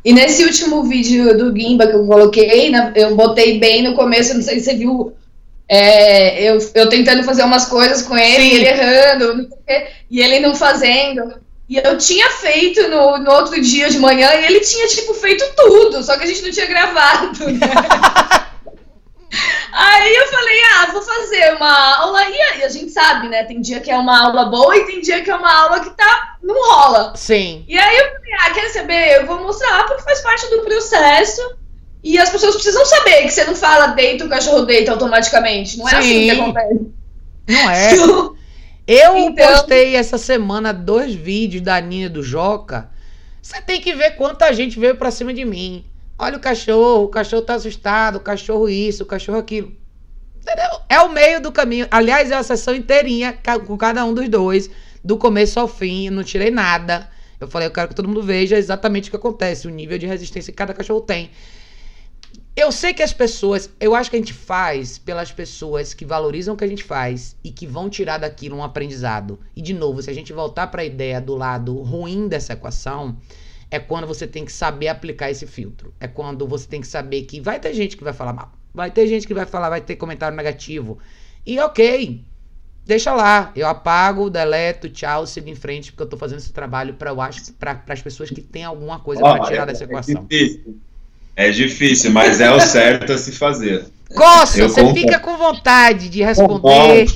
E 0.04 0.12
nesse 0.12 0.44
último 0.44 0.82
vídeo 0.82 1.38
do 1.38 1.56
Gimba 1.56 1.86
que 1.86 1.94
eu 1.94 2.06
coloquei, 2.06 2.72
eu 2.94 3.16
botei 3.16 3.58
bem 3.58 3.82
no 3.82 3.94
começo, 3.94 4.34
não 4.34 4.42
sei 4.42 4.58
se 4.58 4.66
você 4.66 4.74
viu, 4.74 5.14
é, 5.66 6.42
eu, 6.42 6.58
eu 6.74 6.88
tentando 6.90 7.22
fazer 7.22 7.42
umas 7.42 7.66
coisas 7.66 8.02
com 8.02 8.16
ele, 8.18 8.50
Sim. 8.50 8.54
ele 8.56 8.66
errando, 8.66 9.48
e 10.10 10.20
ele 10.20 10.40
não 10.40 10.54
fazendo. 10.54 11.42
E 11.68 11.78
eu 11.78 11.96
tinha 11.96 12.30
feito 12.30 12.88
no, 12.88 13.18
no 13.18 13.30
outro 13.32 13.60
dia 13.60 13.88
de 13.88 13.98
manhã 13.98 14.30
e 14.34 14.44
ele 14.44 14.60
tinha, 14.60 14.86
tipo, 14.86 15.14
feito 15.14 15.44
tudo, 15.56 16.02
só 16.02 16.16
que 16.16 16.24
a 16.24 16.26
gente 16.26 16.42
não 16.42 16.50
tinha 16.50 16.66
gravado, 16.66 17.50
né? 17.50 17.60
Aí 19.72 20.14
eu 20.14 20.26
falei, 20.28 20.60
ah, 20.72 20.92
vou 20.92 21.02
fazer 21.02 21.54
uma 21.56 21.96
aula. 21.98 22.24
E 22.28 22.62
a 22.62 22.68
gente 22.68 22.90
sabe, 22.90 23.28
né? 23.28 23.42
Tem 23.42 23.60
dia 23.60 23.80
que 23.80 23.90
é 23.90 23.98
uma 23.98 24.26
aula 24.26 24.44
boa 24.44 24.76
e 24.76 24.86
tem 24.86 25.00
dia 25.00 25.20
que 25.22 25.30
é 25.30 25.34
uma 25.34 25.52
aula 25.52 25.80
que 25.80 25.90
tá. 25.90 26.36
não 26.40 26.54
rola. 26.54 27.12
Sim. 27.16 27.64
E 27.66 27.76
aí 27.76 27.96
eu 27.96 28.12
falei, 28.12 28.32
ah, 28.38 28.50
quer 28.50 28.68
saber? 28.68 29.16
Eu 29.16 29.26
vou 29.26 29.42
mostrar 29.42 29.84
porque 29.86 30.02
faz 30.02 30.20
parte 30.20 30.48
do 30.48 30.62
processo. 30.62 31.42
E 32.04 32.18
as 32.18 32.28
pessoas 32.28 32.54
precisam 32.54 32.84
saber 32.84 33.22
que 33.22 33.30
você 33.30 33.44
não 33.44 33.56
fala 33.56 33.88
deita, 33.88 34.26
o 34.26 34.28
cachorro 34.28 34.62
deita 34.62 34.92
automaticamente. 34.92 35.78
Não 35.78 35.88
é 35.88 35.90
Sim. 35.90 35.96
assim 35.96 36.24
que 36.24 36.30
acontece. 36.30 36.80
Não 37.48 37.70
é. 37.70 37.90
eu 38.86 39.16
então... 39.16 39.46
postei 39.46 39.96
essa 39.96 40.18
semana 40.18 40.72
dois 40.72 41.14
vídeos 41.14 41.62
da 41.62 41.80
Nina 41.80 42.08
do 42.08 42.22
Joca. 42.22 42.90
Você 43.40 43.60
tem 43.60 43.80
que 43.80 43.94
ver 43.94 44.16
quanta 44.16 44.52
gente 44.52 44.78
veio 44.78 44.96
pra 44.96 45.10
cima 45.10 45.32
de 45.32 45.44
mim. 45.44 45.84
Olha 46.18 46.36
o 46.36 46.40
cachorro, 46.40 47.04
o 47.04 47.08
cachorro 47.08 47.42
tá 47.42 47.54
assustado, 47.54 48.16
o 48.16 48.20
cachorro 48.20 48.68
isso, 48.68 49.02
o 49.02 49.06
cachorro 49.06 49.38
aquilo. 49.38 49.72
Entendeu? 50.40 50.80
É 50.88 51.00
o 51.00 51.10
meio 51.10 51.40
do 51.40 51.50
caminho. 51.50 51.86
Aliás, 51.90 52.30
é 52.30 52.36
uma 52.36 52.42
sessão 52.42 52.74
inteirinha 52.74 53.36
com 53.66 53.76
cada 53.76 54.04
um 54.04 54.14
dos 54.14 54.28
dois, 54.28 54.70
do 55.02 55.16
começo 55.16 55.58
ao 55.58 55.66
fim. 55.66 56.06
Eu 56.06 56.12
não 56.12 56.22
tirei 56.22 56.50
nada. 56.50 57.08
Eu 57.40 57.48
falei, 57.48 57.66
eu 57.66 57.72
quero 57.72 57.88
que 57.88 57.94
todo 57.94 58.08
mundo 58.08 58.22
veja 58.22 58.56
exatamente 58.56 59.08
o 59.08 59.10
que 59.10 59.16
acontece, 59.16 59.66
o 59.66 59.70
nível 59.70 59.98
de 59.98 60.06
resistência 60.06 60.52
que 60.52 60.56
cada 60.56 60.72
cachorro 60.72 61.00
tem. 61.00 61.30
Eu 62.56 62.70
sei 62.70 62.94
que 62.94 63.02
as 63.02 63.12
pessoas, 63.12 63.68
eu 63.80 63.96
acho 63.96 64.08
que 64.08 64.14
a 64.16 64.18
gente 64.18 64.32
faz 64.32 64.96
pelas 64.96 65.32
pessoas 65.32 65.92
que 65.92 66.04
valorizam 66.04 66.54
o 66.54 66.56
que 66.56 66.62
a 66.62 66.68
gente 66.68 66.84
faz 66.84 67.36
e 67.42 67.50
que 67.50 67.66
vão 67.66 67.90
tirar 67.90 68.18
daquilo 68.18 68.56
um 68.56 68.62
aprendizado. 68.62 69.40
E 69.56 69.60
de 69.60 69.74
novo, 69.74 70.00
se 70.00 70.08
a 70.08 70.14
gente 70.14 70.32
voltar 70.32 70.68
para 70.68 70.82
a 70.82 70.84
ideia 70.84 71.20
do 71.20 71.34
lado 71.34 71.74
ruim 71.82 72.28
dessa 72.28 72.52
equação, 72.52 73.16
é 73.68 73.80
quando 73.80 74.06
você 74.06 74.24
tem 74.24 74.44
que 74.44 74.52
saber 74.52 74.86
aplicar 74.86 75.32
esse 75.32 75.48
filtro. 75.48 75.92
É 75.98 76.06
quando 76.06 76.46
você 76.46 76.68
tem 76.68 76.80
que 76.80 76.86
saber 76.86 77.22
que 77.22 77.40
vai 77.40 77.58
ter 77.58 77.74
gente 77.74 77.96
que 77.96 78.04
vai 78.04 78.12
falar 78.12 78.32
mal, 78.32 78.52
vai 78.72 78.88
ter 78.88 79.08
gente 79.08 79.26
que 79.26 79.34
vai 79.34 79.46
falar, 79.46 79.68
vai 79.68 79.80
ter 79.80 79.96
comentário 79.96 80.36
negativo. 80.36 80.98
E 81.44 81.58
ok, 81.58 82.24
deixa 82.86 83.12
lá. 83.12 83.50
Eu 83.56 83.66
apago, 83.66 84.30
deleto, 84.30 84.88
tchau, 84.88 85.26
sigo 85.26 85.48
em 85.48 85.56
frente, 85.56 85.90
porque 85.90 86.04
eu 86.04 86.08
tô 86.08 86.16
fazendo 86.16 86.38
esse 86.38 86.52
trabalho 86.52 86.94
para 86.94 87.10
eu 87.10 87.20
acho 87.20 87.52
para 87.54 87.82
as 87.88 88.00
pessoas 88.00 88.30
que 88.30 88.40
têm 88.40 88.62
alguma 88.62 89.00
coisa 89.00 89.22
para 89.22 89.40
tirar 89.40 89.62
é, 89.64 89.66
dessa 89.66 89.82
equação. 89.82 90.24
É 90.30 90.34
difícil. 90.34 90.78
É 91.36 91.50
difícil, 91.50 92.10
mas 92.10 92.40
é 92.40 92.50
o 92.50 92.60
certo 92.60 93.12
a 93.12 93.18
se 93.18 93.32
fazer. 93.32 93.84
Coça, 94.14 94.68
você 94.68 94.94
fica 94.94 95.18
com 95.18 95.36
vontade 95.36 96.08
de 96.08 96.22
responder. 96.22 97.06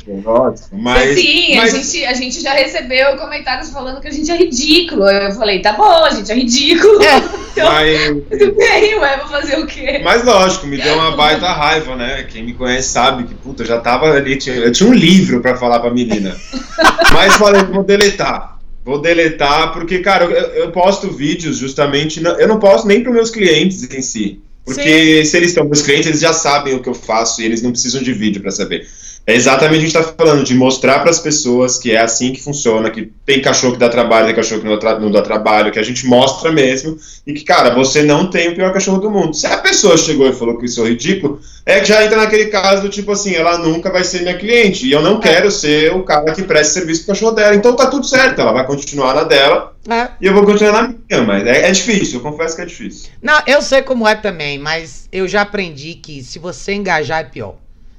mas, 0.72 1.14
Sim, 1.14 1.56
mas... 1.56 1.72
A, 1.72 1.78
gente, 1.78 2.04
a 2.04 2.12
gente 2.12 2.40
já 2.42 2.52
recebeu 2.52 3.16
comentários 3.16 3.70
falando 3.70 4.00
que 4.00 4.08
a 4.08 4.10
gente 4.10 4.28
é 4.28 4.36
ridículo. 4.36 5.08
Eu 5.08 5.30
falei, 5.32 5.62
tá 5.62 5.74
bom, 5.74 6.04
a 6.04 6.10
gente 6.10 6.32
é 6.32 6.34
ridículo. 6.34 7.00
É. 7.00 7.16
Então, 7.52 7.72
mas... 7.72 8.40
tudo 8.40 8.54
bem, 8.56 8.98
ué, 8.98 9.16
vou 9.18 9.28
fazer 9.28 9.58
o 9.58 9.66
quê? 9.66 10.00
Mas 10.02 10.24
lógico, 10.24 10.66
me 10.66 10.76
deu 10.76 10.94
uma 10.94 11.16
baita 11.16 11.48
raiva, 11.52 11.94
né? 11.94 12.24
Quem 12.24 12.42
me 12.42 12.52
conhece 12.52 12.88
sabe 12.88 13.24
que, 13.24 13.34
puta, 13.34 13.62
eu 13.62 13.66
já 13.66 13.78
tava 13.78 14.10
ali, 14.10 14.36
tinha, 14.36 14.56
eu 14.56 14.72
tinha 14.72 14.88
um 14.88 14.94
livro 14.94 15.40
pra 15.40 15.56
falar 15.56 15.78
pra 15.78 15.90
menina. 15.90 16.36
mas 17.12 17.36
falei, 17.36 17.62
vou 17.62 17.84
deletar. 17.84 18.57
Vou 18.84 19.00
deletar, 19.00 19.72
porque, 19.72 19.98
cara, 19.98 20.24
eu, 20.24 20.30
eu 20.30 20.70
posto 20.70 21.10
vídeos 21.10 21.58
justamente. 21.58 22.22
Eu 22.24 22.48
não 22.48 22.58
posto 22.58 22.86
nem 22.86 23.02
para 23.02 23.12
meus 23.12 23.30
clientes 23.30 23.82
em 23.92 24.02
si. 24.02 24.40
Porque 24.64 25.24
Sim. 25.24 25.30
se 25.30 25.36
eles 25.36 25.52
são 25.52 25.64
meus 25.64 25.80
clientes, 25.80 26.06
eles 26.06 26.20
já 26.20 26.32
sabem 26.32 26.74
o 26.74 26.82
que 26.82 26.88
eu 26.88 26.94
faço 26.94 27.40
e 27.40 27.44
eles 27.44 27.62
não 27.62 27.70
precisam 27.70 28.02
de 28.02 28.12
vídeo 28.12 28.42
para 28.42 28.50
saber. 28.50 28.86
É 29.28 29.34
exatamente 29.34 29.76
o 29.76 29.80
que 29.80 29.98
a 29.98 30.00
gente 30.00 30.06
está 30.06 30.24
falando, 30.24 30.42
de 30.42 30.54
mostrar 30.54 31.00
para 31.00 31.10
as 31.10 31.18
pessoas 31.18 31.76
que 31.76 31.92
é 31.92 32.00
assim 32.00 32.32
que 32.32 32.42
funciona, 32.42 32.90
que 32.90 33.12
tem 33.26 33.42
cachorro 33.42 33.74
que 33.74 33.78
dá 33.78 33.90
trabalho, 33.90 34.24
tem 34.24 34.34
cachorro 34.34 34.62
que 34.62 34.66
não 34.66 34.78
dá, 34.78 34.98
não 34.98 35.10
dá, 35.10 35.20
trabalho, 35.20 35.70
que 35.70 35.78
a 35.78 35.82
gente 35.82 36.06
mostra 36.06 36.50
mesmo, 36.50 36.96
e 37.26 37.34
que, 37.34 37.44
cara, 37.44 37.74
você 37.74 38.00
não 38.00 38.30
tem 38.30 38.48
o 38.48 38.54
pior 38.54 38.72
cachorro 38.72 38.96
do 38.96 39.10
mundo. 39.10 39.36
Se 39.36 39.46
a 39.46 39.58
pessoa 39.58 39.98
chegou 39.98 40.26
e 40.26 40.32
falou 40.32 40.56
que 40.56 40.64
isso 40.64 40.82
é 40.82 40.88
ridículo, 40.88 41.42
é 41.66 41.78
que 41.78 41.88
já 41.88 42.02
entra 42.02 42.16
naquele 42.16 42.46
caso 42.46 42.80
do 42.80 42.88
tipo 42.88 43.12
assim, 43.12 43.34
ela 43.34 43.58
nunca 43.58 43.92
vai 43.92 44.02
ser 44.02 44.22
minha 44.22 44.38
cliente, 44.38 44.86
e 44.86 44.92
eu 44.92 45.02
não 45.02 45.20
quero 45.20 45.50
ser 45.50 45.92
o 45.92 46.04
cara 46.04 46.32
que 46.32 46.42
presta 46.42 46.80
serviço 46.80 47.04
pro 47.04 47.12
cachorro 47.12 47.32
dela. 47.32 47.54
Então 47.54 47.76
tá 47.76 47.88
tudo 47.88 48.06
certo, 48.06 48.40
ela 48.40 48.52
vai 48.52 48.66
continuar 48.66 49.14
na 49.14 49.24
dela, 49.24 49.76
é. 49.90 50.08
e 50.22 50.26
eu 50.26 50.32
vou 50.32 50.46
continuar 50.46 50.72
na 50.72 50.88
minha, 50.88 51.22
mas 51.26 51.46
é, 51.46 51.68
é 51.68 51.70
difícil, 51.70 52.20
eu 52.20 52.22
confesso 52.22 52.56
que 52.56 52.62
é 52.62 52.64
difícil. 52.64 53.10
Não, 53.20 53.42
eu 53.46 53.60
sei 53.60 53.82
como 53.82 54.08
é 54.08 54.14
também, 54.14 54.58
mas 54.58 55.06
eu 55.12 55.28
já 55.28 55.42
aprendi 55.42 55.96
que 55.96 56.22
se 56.22 56.38
você 56.38 56.72
engajar 56.72 57.20
é 57.20 57.24
pior. 57.24 57.56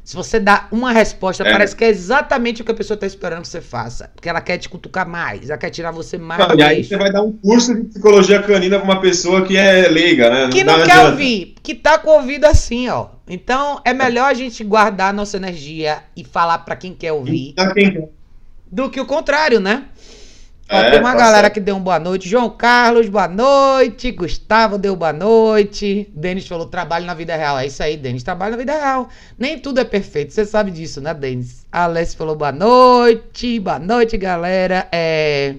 Se 0.09 0.15
você 0.15 0.39
dá 0.39 0.67
uma 0.71 0.91
resposta, 0.91 1.47
é. 1.47 1.51
parece 1.51 1.75
que 1.75 1.83
é 1.83 1.87
exatamente 1.87 2.63
o 2.63 2.65
que 2.65 2.71
a 2.71 2.73
pessoa 2.73 2.95
está 2.95 3.05
esperando 3.05 3.43
que 3.43 3.47
você 3.47 3.61
faça. 3.61 4.09
Porque 4.15 4.27
ela 4.27 4.41
quer 4.41 4.57
te 4.57 4.67
cutucar 4.67 5.07
mais, 5.07 5.51
ela 5.51 5.57
quer 5.59 5.69
tirar 5.69 5.91
você 5.91 6.17
mais. 6.17 6.47
Não, 6.47 6.55
e 6.57 6.63
aí 6.63 6.83
você 6.83 6.97
vai 6.97 7.13
dar 7.13 7.21
um 7.21 7.31
curso 7.31 7.75
de 7.75 7.83
psicologia 7.83 8.41
canina 8.41 8.79
para 8.79 8.85
uma 8.85 8.99
pessoa 8.99 9.45
que 9.45 9.55
é 9.55 9.87
leiga, 9.87 10.27
né? 10.31 10.49
Que 10.51 10.63
não, 10.63 10.79
não 10.79 10.83
quer 10.83 10.93
adianta. 10.93 11.11
ouvir, 11.11 11.53
que 11.61 11.75
tá 11.75 11.99
com 11.99 12.09
o 12.09 12.13
ouvido 12.13 12.45
assim, 12.45 12.89
ó. 12.89 13.09
Então 13.27 13.79
é 13.85 13.93
melhor 13.93 14.31
a 14.31 14.33
gente 14.33 14.63
guardar 14.63 15.11
a 15.11 15.13
nossa 15.13 15.37
energia 15.37 16.01
e 16.17 16.23
falar 16.23 16.57
para 16.57 16.75
quem 16.75 16.95
quer 16.95 17.11
ouvir. 17.11 17.53
Do 18.71 18.89
que 18.89 18.99
o 18.99 19.05
contrário, 19.05 19.59
né? 19.59 19.85
Ó, 20.71 20.77
é, 20.77 20.91
tem 20.91 20.99
uma 20.99 21.13
tá 21.13 21.17
galera 21.17 21.49
que 21.49 21.59
deu 21.59 21.75
um 21.75 21.81
boa 21.81 21.99
noite. 21.99 22.29
João 22.29 22.47
Carlos, 22.47 23.09
boa 23.09 23.27
noite. 23.27 24.11
Gustavo 24.11 24.77
deu 24.77 24.95
boa 24.95 25.11
noite. 25.11 26.07
Denis 26.13 26.47
falou 26.47 26.67
trabalho 26.67 27.07
na 27.07 27.15
vida 27.15 27.35
real. 27.35 27.57
É 27.57 27.65
isso 27.65 27.81
aí, 27.81 27.97
Denis. 27.97 28.21
Trabalho 28.21 28.51
na 28.51 28.57
vida 28.57 28.73
real. 28.73 29.09
Nem 29.37 29.57
tudo 29.57 29.79
é 29.79 29.83
perfeito. 29.83 30.31
Você 30.31 30.45
sabe 30.45 30.69
disso, 30.69 31.01
né, 31.01 31.11
Denis? 31.11 31.65
Alessi 31.71 32.15
falou 32.15 32.35
boa 32.35 32.51
noite. 32.51 33.59
Boa 33.59 33.79
noite, 33.79 34.15
galera. 34.15 34.87
É. 34.91 35.55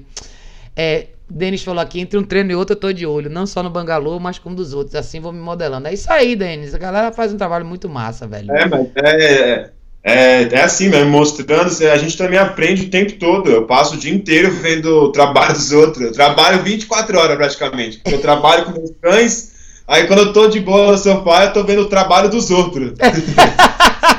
É. 0.77 1.07
Denis 1.29 1.63
falou 1.63 1.81
aqui, 1.81 2.01
entre 2.01 2.19
um 2.19 2.25
treino 2.25 2.51
e 2.51 2.55
outro 2.57 2.75
eu 2.75 2.81
tô 2.81 2.93
de 2.93 3.07
olho, 3.07 3.31
não 3.31 3.47
só 3.47 3.63
no 3.63 3.71
Bangalô, 3.71 4.19
mas 4.19 4.39
como 4.39 4.55
dos 4.55 4.75
outros. 4.75 4.97
Assim 4.97 5.21
vou 5.21 5.33
me 5.33 5.41
modelando. 5.41 5.89
É 5.89 5.93
isso 5.93 6.11
aí, 6.13 6.37
Denis. 6.37 6.75
A 6.75 6.79
galera 6.79 7.13
faz 7.13 7.33
um 7.33 7.37
trabalho 7.37 7.65
muito 7.65 7.89
massa, 7.89 8.27
velho. 8.29 8.51
É, 8.53 8.67
mas 8.67 8.89
é, 8.97 9.71
é 10.03 10.31
é, 10.31 10.49
é 10.53 10.63
assim 10.63 10.89
mesmo, 10.89 11.11
mostrando, 11.11 11.71
a 11.93 11.97
gente 11.97 12.17
também 12.17 12.39
aprende 12.39 12.85
o 12.85 12.91
tempo 12.91 13.13
todo. 13.13 13.51
Eu 13.51 13.67
passo 13.67 13.95
o 13.95 13.99
dia 13.99 14.13
inteiro 14.13 14.51
vendo 14.63 15.05
o 15.05 15.13
trabalho 15.13 15.53
dos 15.53 15.73
outros. 15.73 16.07
Eu 16.07 16.13
trabalho 16.13 16.63
24 16.63 17.19
horas 17.19 17.37
praticamente. 17.37 18.01
Eu 18.05 18.21
trabalho 18.21 18.65
com 18.65 18.73
meus 18.73 18.93
cães, 19.01 19.53
aí 19.87 20.07
quando 20.07 20.21
eu 20.21 20.33
tô 20.33 20.49
de 20.49 20.61
boa 20.61 20.93
no 20.93 20.99
sofá, 20.99 21.45
eu 21.45 21.53
tô 21.53 21.65
vendo 21.65 21.83
o 21.83 21.89
trabalho 21.89 22.31
dos 22.31 22.51
outros. 22.51 22.95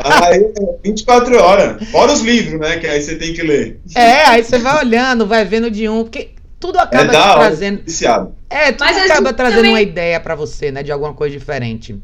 aí, 0.04 0.54
24 0.84 1.42
horas. 1.42 1.90
Fora 1.90 2.12
os 2.12 2.22
livros, 2.22 2.60
né? 2.60 2.78
Que 2.78 2.88
aí 2.88 3.02
você 3.02 3.16
tem 3.16 3.34
que 3.34 3.42
ler. 3.42 3.80
É, 3.96 4.26
aí 4.26 4.44
você 4.44 4.60
vai 4.60 4.86
olhando, 4.86 5.26
vai 5.26 5.44
vendo 5.46 5.72
de 5.72 5.90
um, 5.90 6.04
porque 6.04 6.30
tudo 6.60 6.78
acaba 6.78 7.04
é 7.04 7.08
te 7.08 7.34
trazendo. 7.34 7.82
Viciado. 7.84 8.36
É, 8.50 8.72
tudo 8.72 8.86
Mas 8.86 8.98
acaba 8.98 9.34
trazendo 9.34 9.58
também... 9.58 9.72
uma 9.72 9.82
ideia 9.82 10.20
para 10.20 10.36
você, 10.36 10.72
né? 10.72 10.84
De 10.84 10.92
alguma 10.92 11.14
coisa 11.14 11.36
diferente. 11.36 12.00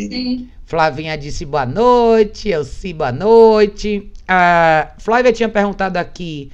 Sim. 0.00 0.48
Flavinha 0.64 1.16
disse 1.16 1.44
boa 1.44 1.64
noite, 1.64 2.48
Elci, 2.48 2.92
boa 2.92 3.12
noite. 3.12 4.10
A 4.26 4.92
Flávia 4.98 5.32
tinha 5.32 5.48
perguntado 5.48 5.96
aqui. 5.96 6.50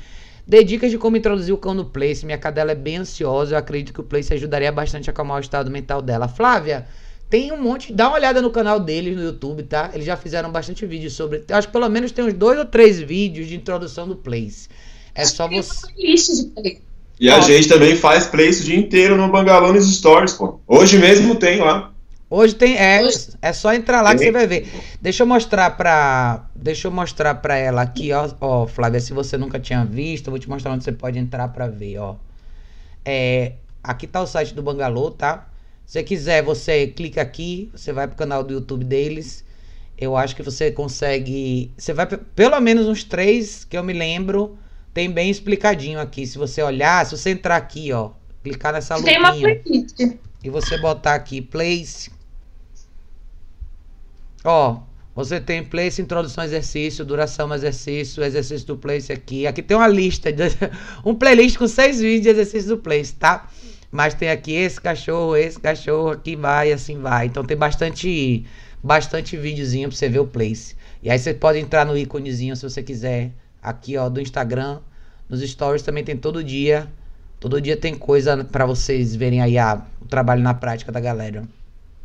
Dê 0.47 0.63
dicas 0.63 0.91
de 0.91 0.99
como 0.99 1.17
introduzir 1.17 1.55
o 1.55 1.59
cão 1.59 1.75
no 1.75 1.85
Place. 1.85 2.27
Minha 2.27 2.39
cadela 2.39 2.73
é 2.73 2.75
bem 2.75 2.99
ansiosa. 2.99 3.55
Eu 3.55 3.59
acredito 3.59 3.93
que 3.93 4.01
o 4.01 4.05
Place 4.05 4.33
ajudaria 4.35 4.71
bastante 4.71 5.09
a 5.09 5.13
acalmar 5.13 5.39
o 5.39 5.41
estado 5.41 5.71
mental 5.71 6.03
dela. 6.03 6.29
Flávia, 6.29 6.87
tem 7.31 7.53
um 7.53 7.61
monte. 7.61 7.93
Dá 7.93 8.09
uma 8.09 8.17
olhada 8.17 8.43
no 8.43 8.51
canal 8.51 8.79
deles 8.79 9.17
no 9.17 9.23
YouTube, 9.23 9.63
tá? 9.63 9.91
Eles 9.95 10.05
já 10.05 10.17
fizeram 10.17 10.51
bastante 10.51 10.85
vídeos 10.85 11.15
sobre. 11.15 11.45
Acho 11.51 11.69
que 11.69 11.73
pelo 11.73 11.89
menos 11.89 12.13
tem 12.13 12.25
uns 12.25 12.35
dois 12.35 12.59
ou 12.59 12.65
três 12.65 13.01
vídeos 13.01 13.49
de 13.49 13.57
introdução 13.57 14.07
do 14.07 14.17
Place. 14.17 14.69
É 15.15 15.25
só 15.25 15.49
você. 15.49 15.87
E 17.19 17.31
a 17.31 17.41
gente 17.41 17.69
também 17.69 17.97
faz 17.97 18.27
Place 18.27 18.63
o 18.63 18.65
dia 18.65 18.77
inteiro 18.77 19.17
no 19.17 19.29
Bangalô 19.29 19.73
nos 19.73 19.95
Stories, 19.95 20.35
pô. 20.35 20.61
Hoje 20.67 20.99
mesmo 20.99 21.37
tem 21.37 21.61
lá. 21.61 21.92
Hoje 22.35 22.55
tem. 22.55 22.79
É, 22.79 23.03
é 23.43 23.53
só 23.53 23.75
entrar 23.75 24.01
lá 24.01 24.13
que 24.13 24.21
você 24.21 24.33
vai 24.33 24.47
ver. 24.47 24.67
Deixa 25.03 25.23
eu 25.23 25.27
mostrar 25.27 25.69
pra. 25.73 26.47
Deixa 26.57 26.89
eu 26.89 26.91
mostrar 26.91 27.35
pra 27.35 27.59
ela 27.59 27.83
aqui, 27.83 28.11
ó, 28.11 28.27
ó, 28.41 28.67
Flávia, 28.67 29.01
se 29.01 29.13
você 29.13 29.37
nunca 29.37 29.61
tinha 29.61 29.85
visto, 29.85 30.29
eu 30.29 30.31
vou 30.31 30.39
te 30.39 30.49
mostrar 30.49 30.73
onde 30.73 30.83
você 30.83 30.93
pode 30.93 31.19
entrar 31.19 31.49
pra 31.49 31.69
ver, 31.69 31.99
ó. 31.99 32.17
É, 33.05 33.53
aqui 33.85 34.07
tá 34.07 34.23
o 34.23 34.27
site 34.27 34.55
do 34.55 34.63
Bangalô, 34.63 35.11
tá? 35.11 35.47
Se 35.85 35.93
você 35.93 36.03
quiser, 36.03 36.43
você 36.43 36.87
clica 36.87 37.21
aqui, 37.21 37.71
você 37.71 37.93
vai 37.93 38.09
pro 38.09 38.17
canal 38.17 38.43
do 38.43 38.55
YouTube 38.55 38.87
deles. 38.87 39.45
Eu 39.99 40.17
acho 40.17 40.35
que 40.35 40.43
você 40.43 40.71
consegue. 40.71 41.71
Você 41.77 41.93
vai 41.93 42.07
pelo 42.07 42.59
menos 42.61 42.87
uns 42.87 43.05
três 43.05 43.67
que 43.67 43.77
eu 43.77 43.85
me 43.85 43.93
lembro. 43.93 44.57
Tem 44.95 45.11
bem 45.11 45.31
explicadinho 45.31 46.01
aqui. 46.01 46.27
Se 46.27 46.39
você 46.39 46.63
olhar, 46.63 47.05
se 47.05 47.15
você 47.15 47.29
entrar 47.29 47.57
aqui, 47.57 47.93
ó, 47.93 48.13
clicar 48.43 48.73
nessa 48.73 48.97
luzinha. 48.97 49.13
Tem 49.13 49.21
uma 49.21 49.35
playlist. 49.35 50.19
E 50.43 50.49
você 50.49 50.79
botar 50.79 51.15
aqui 51.15 51.43
place 51.43 52.11
Ó, 54.45 54.81
você 55.15 55.41
tem 55.41 55.63
place, 55.63 56.01
introdução, 56.01 56.43
exercício, 56.43 57.05
duração, 57.05 57.53
exercício, 57.55 58.25
exercício 58.25 58.67
do 58.67 58.77
place 58.79 59.13
aqui. 59.13 59.47
Aqui 59.47 59.63
tem 59.63 59.77
uma 59.77 59.87
lista, 59.87 60.33
de, 60.33 60.45
um 61.05 61.15
playlist 61.15 61.59
com 61.59 61.69
seis 61.69 62.01
vídeos 62.01 62.23
de 62.23 62.29
exercício 62.31 62.71
do 62.71 62.79
place, 62.79 63.15
tá? 63.15 63.49
Mas 63.91 64.15
tem 64.15 64.31
aqui 64.31 64.53
esse 64.53 64.81
cachorro, 64.81 65.37
esse 65.37 65.61
cachorro, 65.61 66.11
aqui 66.11 66.35
vai, 66.35 66.73
assim 66.73 66.99
vai. 66.99 67.27
Então 67.27 67.45
tem 67.45 67.57
bastante, 67.57 68.47
bastante 68.83 69.37
videozinho 69.37 69.91
pra 69.91 69.97
você 69.97 70.09
ver 70.09 70.21
o 70.21 70.27
place. 70.27 70.75
E 71.03 71.11
aí 71.11 71.19
você 71.19 71.35
pode 71.35 71.59
entrar 71.59 71.85
no 71.85 71.97
íconezinho 71.97 72.57
se 72.57 72.63
você 72.63 72.83
quiser. 72.83 73.33
Aqui, 73.63 73.99
ó, 73.99 74.09
do 74.09 74.21
Instagram. 74.21 74.81
Nos 75.29 75.43
stories 75.43 75.83
também 75.83 76.03
tem 76.03 76.17
todo 76.17 76.43
dia. 76.43 76.91
Todo 77.39 77.61
dia 77.61 77.77
tem 77.77 77.95
coisa 77.95 78.43
para 78.45 78.65
vocês 78.65 79.15
verem 79.15 79.43
aí 79.43 79.59
a, 79.59 79.85
o 80.01 80.07
trabalho 80.07 80.43
na 80.43 80.55
prática 80.55 80.91
da 80.91 81.01
galera. 81.01 81.43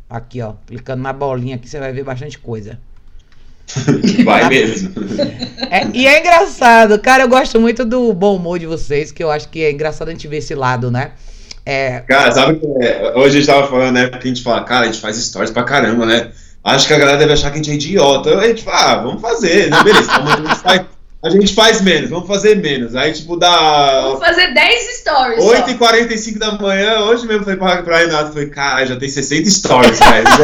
Aqui, 0.08 0.40
ó. 0.40 0.54
Clicando 0.66 1.02
na 1.02 1.12
bolinha 1.12 1.56
aqui, 1.56 1.68
você 1.68 1.78
vai 1.78 1.92
ver 1.92 2.04
bastante 2.04 2.38
coisa. 2.38 2.78
vai 4.24 4.42
tá? 4.42 4.48
mesmo. 4.48 4.94
É, 5.70 5.86
e 5.92 6.06
é 6.06 6.20
engraçado, 6.20 6.98
cara. 6.98 7.24
Eu 7.24 7.28
gosto 7.28 7.60
muito 7.60 7.84
do 7.84 8.14
bom 8.14 8.36
humor 8.36 8.58
de 8.58 8.64
vocês, 8.64 9.12
que 9.12 9.22
eu 9.22 9.30
acho 9.30 9.50
que 9.50 9.62
é 9.62 9.70
engraçado 9.70 10.08
a 10.08 10.12
gente 10.12 10.26
ver 10.26 10.38
esse 10.38 10.54
lado, 10.54 10.90
né? 10.90 11.12
É... 11.66 12.00
Cara, 12.08 12.32
sabe 12.32 12.58
que 12.58 12.66
é, 12.82 13.12
hoje 13.14 13.36
a 13.36 13.40
gente 13.40 13.46
tava 13.46 13.68
falando, 13.68 13.92
né? 13.92 14.06
Porque 14.06 14.28
a 14.28 14.30
gente 14.30 14.42
fala, 14.42 14.64
cara, 14.64 14.84
a 14.84 14.86
gente 14.86 14.98
faz 14.98 15.16
stories 15.16 15.50
pra 15.50 15.64
caramba, 15.64 16.06
né? 16.06 16.30
Acho 16.64 16.86
que 16.86 16.94
a 16.94 16.98
galera 16.98 17.18
deve 17.18 17.34
achar 17.34 17.50
que 17.50 17.58
a 17.58 17.62
gente 17.62 17.70
é 17.70 17.74
idiota. 17.74 18.38
A 18.38 18.46
gente 18.46 18.62
fala, 18.62 18.92
ah, 18.92 19.02
vamos 19.02 19.20
fazer, 19.20 19.68
né? 19.68 19.82
Beleza, 19.82 20.10
então 20.10 20.26
a 20.26 20.36
gente 20.36 20.62
faz 20.62 20.82
a 21.22 21.30
gente 21.30 21.52
faz 21.52 21.80
menos, 21.80 22.10
vamos 22.10 22.28
fazer 22.28 22.56
menos. 22.56 22.94
Aí, 22.94 23.12
tipo, 23.12 23.36
dá. 23.36 24.02
Vamos 24.02 24.20
fazer 24.20 24.54
10 24.54 24.98
stories. 24.98 25.44
8h45 25.44 26.38
da 26.38 26.52
manhã, 26.52 27.00
hoje 27.00 27.26
mesmo 27.26 27.42
falei 27.42 27.58
pra, 27.58 27.82
pra 27.82 27.98
Renato, 27.98 28.32
falei, 28.32 28.48
cara, 28.48 28.86
já 28.86 28.96
tem 28.96 29.08
60 29.08 29.50
stories, 29.50 29.98
velho. 29.98 30.28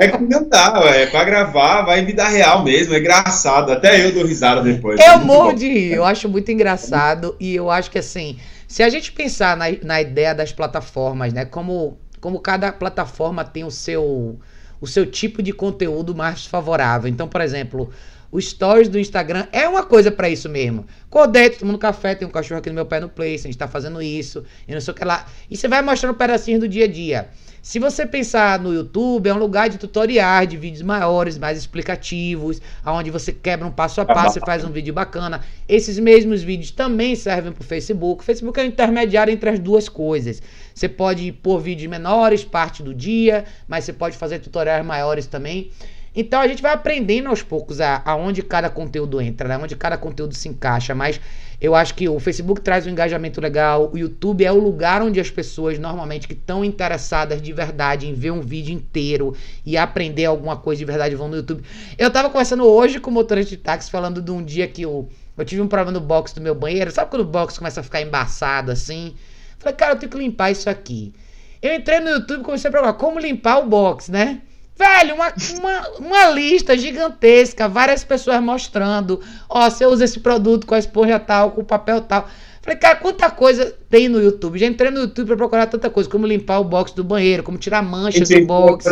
é 0.00 0.08
que 0.08 0.24
não 0.24 0.48
dá, 0.48 0.80
é 0.86 1.06
pra 1.06 1.22
gravar, 1.22 1.82
vai 1.82 2.00
em 2.00 2.06
vida 2.06 2.26
real 2.26 2.64
mesmo, 2.64 2.94
é 2.94 2.98
engraçado. 2.98 3.70
Até 3.70 4.04
eu 4.04 4.12
dou 4.12 4.26
risada 4.26 4.62
depois. 4.62 4.98
Eu 4.98 5.20
morro 5.20 5.52
de 5.52 5.68
rir, 5.68 5.92
eu 5.92 6.04
acho 6.04 6.28
muito 6.28 6.50
engraçado 6.50 7.36
e 7.38 7.54
eu 7.54 7.70
acho 7.70 7.88
que 7.88 7.98
assim, 7.98 8.36
se 8.66 8.82
a 8.82 8.88
gente 8.88 9.12
pensar 9.12 9.56
na, 9.56 9.66
na 9.82 10.00
ideia 10.00 10.34
das 10.34 10.52
plataformas, 10.52 11.32
né, 11.32 11.44
como, 11.44 11.98
como 12.20 12.40
cada 12.40 12.72
plataforma 12.72 13.44
tem 13.44 13.62
o 13.62 13.70
seu, 13.70 14.40
o 14.80 14.86
seu 14.88 15.06
tipo 15.06 15.40
de 15.40 15.52
conteúdo 15.52 16.16
mais 16.16 16.46
favorável. 16.46 17.08
Então, 17.08 17.28
por 17.28 17.42
exemplo, 17.42 17.92
o 18.32 18.40
stories 18.40 18.88
do 18.88 18.98
Instagram 18.98 19.46
é 19.52 19.68
uma 19.68 19.82
coisa 19.82 20.10
para 20.10 20.28
isso 20.28 20.48
mesmo. 20.48 20.86
Codete, 21.08 21.58
tomando 21.58 21.78
café, 21.78 22.14
tem 22.14 22.26
um 22.26 22.30
cachorro 22.30 22.60
aqui 22.60 22.68
no 22.68 22.74
meu 22.74 22.86
pé 22.86 23.00
no 23.00 23.08
Place, 23.08 23.46
a 23.46 23.50
gente 23.50 23.58
tá 23.58 23.66
fazendo 23.66 24.00
isso, 24.00 24.44
e 24.68 24.72
não 24.72 24.80
sei 24.80 24.92
o 24.92 24.94
que 24.94 25.04
lá. 25.04 25.26
E 25.50 25.56
você 25.56 25.66
vai 25.66 25.82
mostrando 25.82 26.14
pedacinhos 26.14 26.60
do 26.60 26.68
dia 26.68 26.84
a 26.84 26.88
dia. 26.88 27.28
Se 27.62 27.78
você 27.78 28.06
pensar 28.06 28.58
no 28.58 28.72
YouTube, 28.72 29.28
é 29.28 29.34
um 29.34 29.38
lugar 29.38 29.68
de 29.68 29.76
tutoriais, 29.76 30.48
de 30.48 30.56
vídeos 30.56 30.80
maiores, 30.80 31.36
mais 31.36 31.58
explicativos, 31.58 32.60
onde 32.86 33.10
você 33.10 33.32
quebra 33.32 33.66
um 33.66 33.70
passo 33.70 34.00
a 34.00 34.04
passo 34.06 34.38
e 34.38 34.40
faz 34.40 34.64
um 34.64 34.70
vídeo 34.70 34.94
bacana. 34.94 35.42
Esses 35.68 35.98
mesmos 35.98 36.42
vídeos 36.42 36.70
também 36.70 37.14
servem 37.14 37.52
para 37.52 37.60
o 37.60 37.64
Facebook. 37.64 38.22
O 38.22 38.24
Facebook 38.24 38.58
é 38.58 38.62
o 38.62 38.66
intermediário 38.66 39.30
entre 39.30 39.50
as 39.50 39.58
duas 39.58 39.90
coisas. 39.90 40.40
Você 40.74 40.88
pode 40.88 41.32
pôr 41.32 41.60
vídeos 41.60 41.90
menores, 41.90 42.42
parte 42.42 42.82
do 42.82 42.94
dia, 42.94 43.44
mas 43.68 43.84
você 43.84 43.92
pode 43.92 44.16
fazer 44.16 44.38
tutoriais 44.38 44.84
maiores 44.84 45.26
também. 45.26 45.70
Então 46.14 46.40
a 46.40 46.48
gente 46.48 46.60
vai 46.60 46.72
aprendendo 46.72 47.28
aos 47.28 47.42
poucos 47.42 47.80
a, 47.80 48.02
aonde 48.04 48.42
cada 48.42 48.68
conteúdo 48.68 49.20
entra, 49.20 49.48
né? 49.48 49.56
onde 49.56 49.76
cada 49.76 49.96
conteúdo 49.96 50.34
se 50.34 50.48
encaixa. 50.48 50.94
Mas 50.94 51.20
eu 51.60 51.74
acho 51.74 51.94
que 51.94 52.08
o 52.08 52.18
Facebook 52.18 52.60
traz 52.62 52.86
um 52.86 52.90
engajamento 52.90 53.40
legal, 53.40 53.90
o 53.92 53.98
YouTube 53.98 54.44
é 54.44 54.50
o 54.50 54.58
lugar 54.58 55.02
onde 55.02 55.20
as 55.20 55.30
pessoas 55.30 55.78
normalmente 55.78 56.26
que 56.26 56.32
estão 56.32 56.64
interessadas 56.64 57.40
de 57.40 57.52
verdade 57.52 58.08
em 58.08 58.14
ver 58.14 58.32
um 58.32 58.40
vídeo 58.40 58.74
inteiro 58.74 59.36
e 59.64 59.76
aprender 59.76 60.24
alguma 60.24 60.56
coisa 60.56 60.80
de 60.80 60.84
verdade 60.84 61.14
vão 61.14 61.28
no 61.28 61.36
YouTube. 61.36 61.62
Eu 61.96 62.10
tava 62.10 62.28
conversando 62.28 62.64
hoje 62.64 62.98
com 62.98 63.10
o 63.10 63.14
motorista 63.14 63.50
de 63.50 63.58
táxi 63.58 63.90
falando 63.90 64.20
de 64.20 64.30
um 64.30 64.42
dia 64.42 64.66
que 64.66 64.82
eu, 64.82 65.08
eu 65.36 65.44
tive 65.44 65.60
um 65.60 65.68
problema 65.68 65.92
no 65.92 66.04
box 66.04 66.32
do 66.32 66.40
meu 66.40 66.54
banheiro. 66.54 66.90
Sabe 66.90 67.10
quando 67.10 67.22
o 67.22 67.26
box 67.26 67.58
começa 67.58 67.80
a 67.80 67.84
ficar 67.84 68.00
embaçado 68.00 68.72
assim? 68.72 69.14
Falei, 69.58 69.76
cara, 69.76 69.92
eu 69.92 69.98
tenho 69.98 70.10
que 70.10 70.18
limpar 70.18 70.50
isso 70.50 70.68
aqui. 70.68 71.12
Eu 71.60 71.74
entrei 71.74 72.00
no 72.00 72.08
YouTube 72.08 72.40
e 72.40 72.44
comecei 72.44 72.68
a 72.68 72.72
procurar 72.72 72.94
como 72.94 73.20
limpar 73.20 73.58
o 73.58 73.68
box, 73.68 74.10
né? 74.10 74.40
Velho, 74.80 75.14
uma, 75.14 75.30
uma, 75.58 75.88
uma 75.98 76.30
lista 76.30 76.74
gigantesca, 76.74 77.68
várias 77.68 78.02
pessoas 78.02 78.42
mostrando. 78.42 79.20
Ó, 79.46 79.68
você 79.68 79.84
usa 79.84 80.06
esse 80.06 80.20
produto 80.20 80.66
com 80.66 80.74
a 80.74 80.78
esponja 80.78 81.18
tal, 81.18 81.50
com 81.50 81.60
o 81.60 81.64
papel 81.64 82.00
tal. 82.00 82.26
Falei, 82.62 82.78
cara, 82.78 82.96
quanta 82.96 83.30
coisa 83.30 83.74
tem 83.90 84.08
no 84.08 84.22
YouTube. 84.22 84.58
Já 84.58 84.64
entrei 84.64 84.90
no 84.90 85.00
YouTube 85.00 85.26
pra 85.26 85.36
procurar 85.36 85.66
tanta 85.66 85.90
coisa, 85.90 86.08
como 86.08 86.26
limpar 86.26 86.60
o 86.60 86.64
box 86.64 86.92
do 86.92 87.04
banheiro, 87.04 87.42
como 87.42 87.58
tirar 87.58 87.82
mancha 87.82 88.24
do 88.24 88.46
box. 88.46 88.86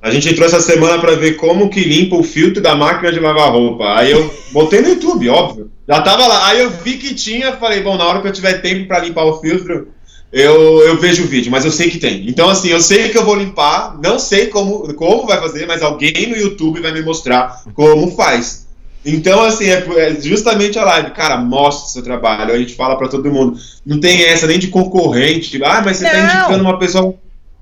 A 0.00 0.10
gente 0.12 0.28
entrou 0.28 0.46
essa 0.46 0.60
semana 0.60 1.00
para 1.00 1.16
ver 1.16 1.32
como 1.34 1.68
que 1.68 1.80
limpa 1.80 2.14
o 2.14 2.22
filtro 2.22 2.62
da 2.62 2.76
máquina 2.76 3.10
de 3.10 3.18
lavar 3.18 3.50
roupa. 3.50 3.98
Aí 3.98 4.12
eu 4.12 4.32
botei 4.52 4.80
no 4.80 4.90
YouTube, 4.90 5.28
óbvio. 5.28 5.68
Já 5.88 6.00
tava 6.00 6.28
lá. 6.28 6.46
Aí 6.46 6.60
eu 6.60 6.70
vi 6.70 6.96
que 6.96 7.12
tinha, 7.12 7.56
falei, 7.56 7.82
bom, 7.82 7.96
na 7.96 8.06
hora 8.06 8.22
que 8.22 8.28
eu 8.28 8.32
tiver 8.32 8.62
tempo 8.62 8.86
para 8.86 9.00
limpar 9.00 9.24
o 9.24 9.40
filtro, 9.40 9.88
eu, 10.32 10.82
eu 10.82 10.96
vejo 10.98 11.24
o 11.24 11.26
vídeo, 11.26 11.50
mas 11.50 11.64
eu 11.64 11.72
sei 11.72 11.90
que 11.90 11.98
tem. 11.98 12.28
Então, 12.28 12.48
assim, 12.48 12.68
eu 12.68 12.80
sei 12.80 13.08
que 13.08 13.18
eu 13.18 13.24
vou 13.24 13.34
limpar, 13.34 13.98
não 14.00 14.18
sei 14.18 14.46
como, 14.46 14.94
como 14.94 15.26
vai 15.26 15.40
fazer, 15.40 15.66
mas 15.66 15.82
alguém 15.82 16.28
no 16.28 16.36
YouTube 16.36 16.80
vai 16.80 16.92
me 16.92 17.02
mostrar 17.02 17.62
como 17.74 18.14
faz. 18.14 18.68
Então, 19.04 19.42
assim, 19.42 19.68
é, 19.68 19.84
é 19.96 20.20
justamente 20.20 20.78
a 20.78 20.84
live. 20.84 21.10
Cara, 21.12 21.38
mostra 21.38 21.86
o 21.86 21.90
seu 21.90 22.02
trabalho. 22.02 22.52
A 22.52 22.58
gente 22.58 22.74
fala 22.74 22.96
para 22.96 23.08
todo 23.08 23.30
mundo. 23.30 23.58
Não 23.84 23.98
tem 23.98 24.24
essa 24.24 24.46
nem 24.46 24.58
de 24.58 24.68
concorrente. 24.68 25.50
Tipo, 25.50 25.64
ah, 25.64 25.82
mas 25.84 25.96
você 25.96 26.04
tá 26.04 26.12
não. 26.12 26.28
tá 26.28 26.36
indicando 26.36 26.64
uma 26.64 26.78
pessoa. 26.78 27.14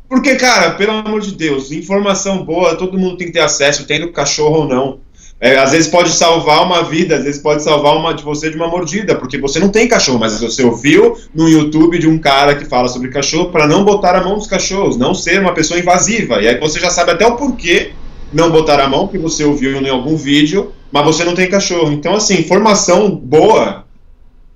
Porque, 0.08 0.36
cara, 0.36 0.72
pelo 0.72 0.92
amor 0.92 1.20
de 1.20 1.32
Deus, 1.32 1.70
informação 1.70 2.44
boa, 2.44 2.76
todo 2.76 2.98
mundo 2.98 3.16
tem 3.16 3.26
que 3.26 3.34
ter 3.34 3.40
acesso, 3.40 3.86
tendo 3.86 4.10
cachorro 4.10 4.60
ou 4.60 4.68
não. 4.68 5.00
É, 5.40 5.56
às 5.56 5.70
vezes 5.70 5.88
pode 5.88 6.10
salvar 6.10 6.64
uma 6.64 6.82
vida, 6.82 7.16
às 7.16 7.22
vezes 7.22 7.40
pode 7.40 7.62
salvar 7.62 7.96
uma 7.96 8.12
de 8.12 8.24
você 8.24 8.50
de 8.50 8.56
uma 8.56 8.66
mordida, 8.66 9.14
porque 9.14 9.38
você 9.38 9.60
não 9.60 9.68
tem 9.68 9.86
cachorro, 9.86 10.18
mas 10.18 10.40
você 10.40 10.64
ouviu 10.64 11.16
no 11.32 11.48
YouTube 11.48 11.96
de 11.98 12.08
um 12.08 12.18
cara 12.18 12.56
que 12.56 12.64
fala 12.64 12.88
sobre 12.88 13.08
cachorro 13.10 13.50
para 13.52 13.66
não 13.66 13.84
botar 13.84 14.16
a 14.16 14.24
mão 14.24 14.34
nos 14.34 14.48
cachorros, 14.48 14.96
não 14.96 15.14
ser 15.14 15.40
uma 15.40 15.54
pessoa 15.54 15.78
invasiva. 15.78 16.42
E 16.42 16.48
aí 16.48 16.58
você 16.58 16.80
já 16.80 16.90
sabe 16.90 17.12
até 17.12 17.24
o 17.24 17.36
porquê 17.36 17.92
não 18.32 18.50
botar 18.50 18.80
a 18.80 18.88
mão, 18.88 19.08
que 19.08 19.18
você 19.18 19.44
ouviu 19.44 19.80
em 19.80 19.88
algum 19.88 20.16
vídeo, 20.16 20.72
mas 20.90 21.04
você 21.04 21.24
não 21.24 21.34
tem 21.34 21.48
cachorro. 21.48 21.92
Então, 21.92 22.14
assim, 22.14 22.34
informação 22.40 23.10
boa, 23.10 23.84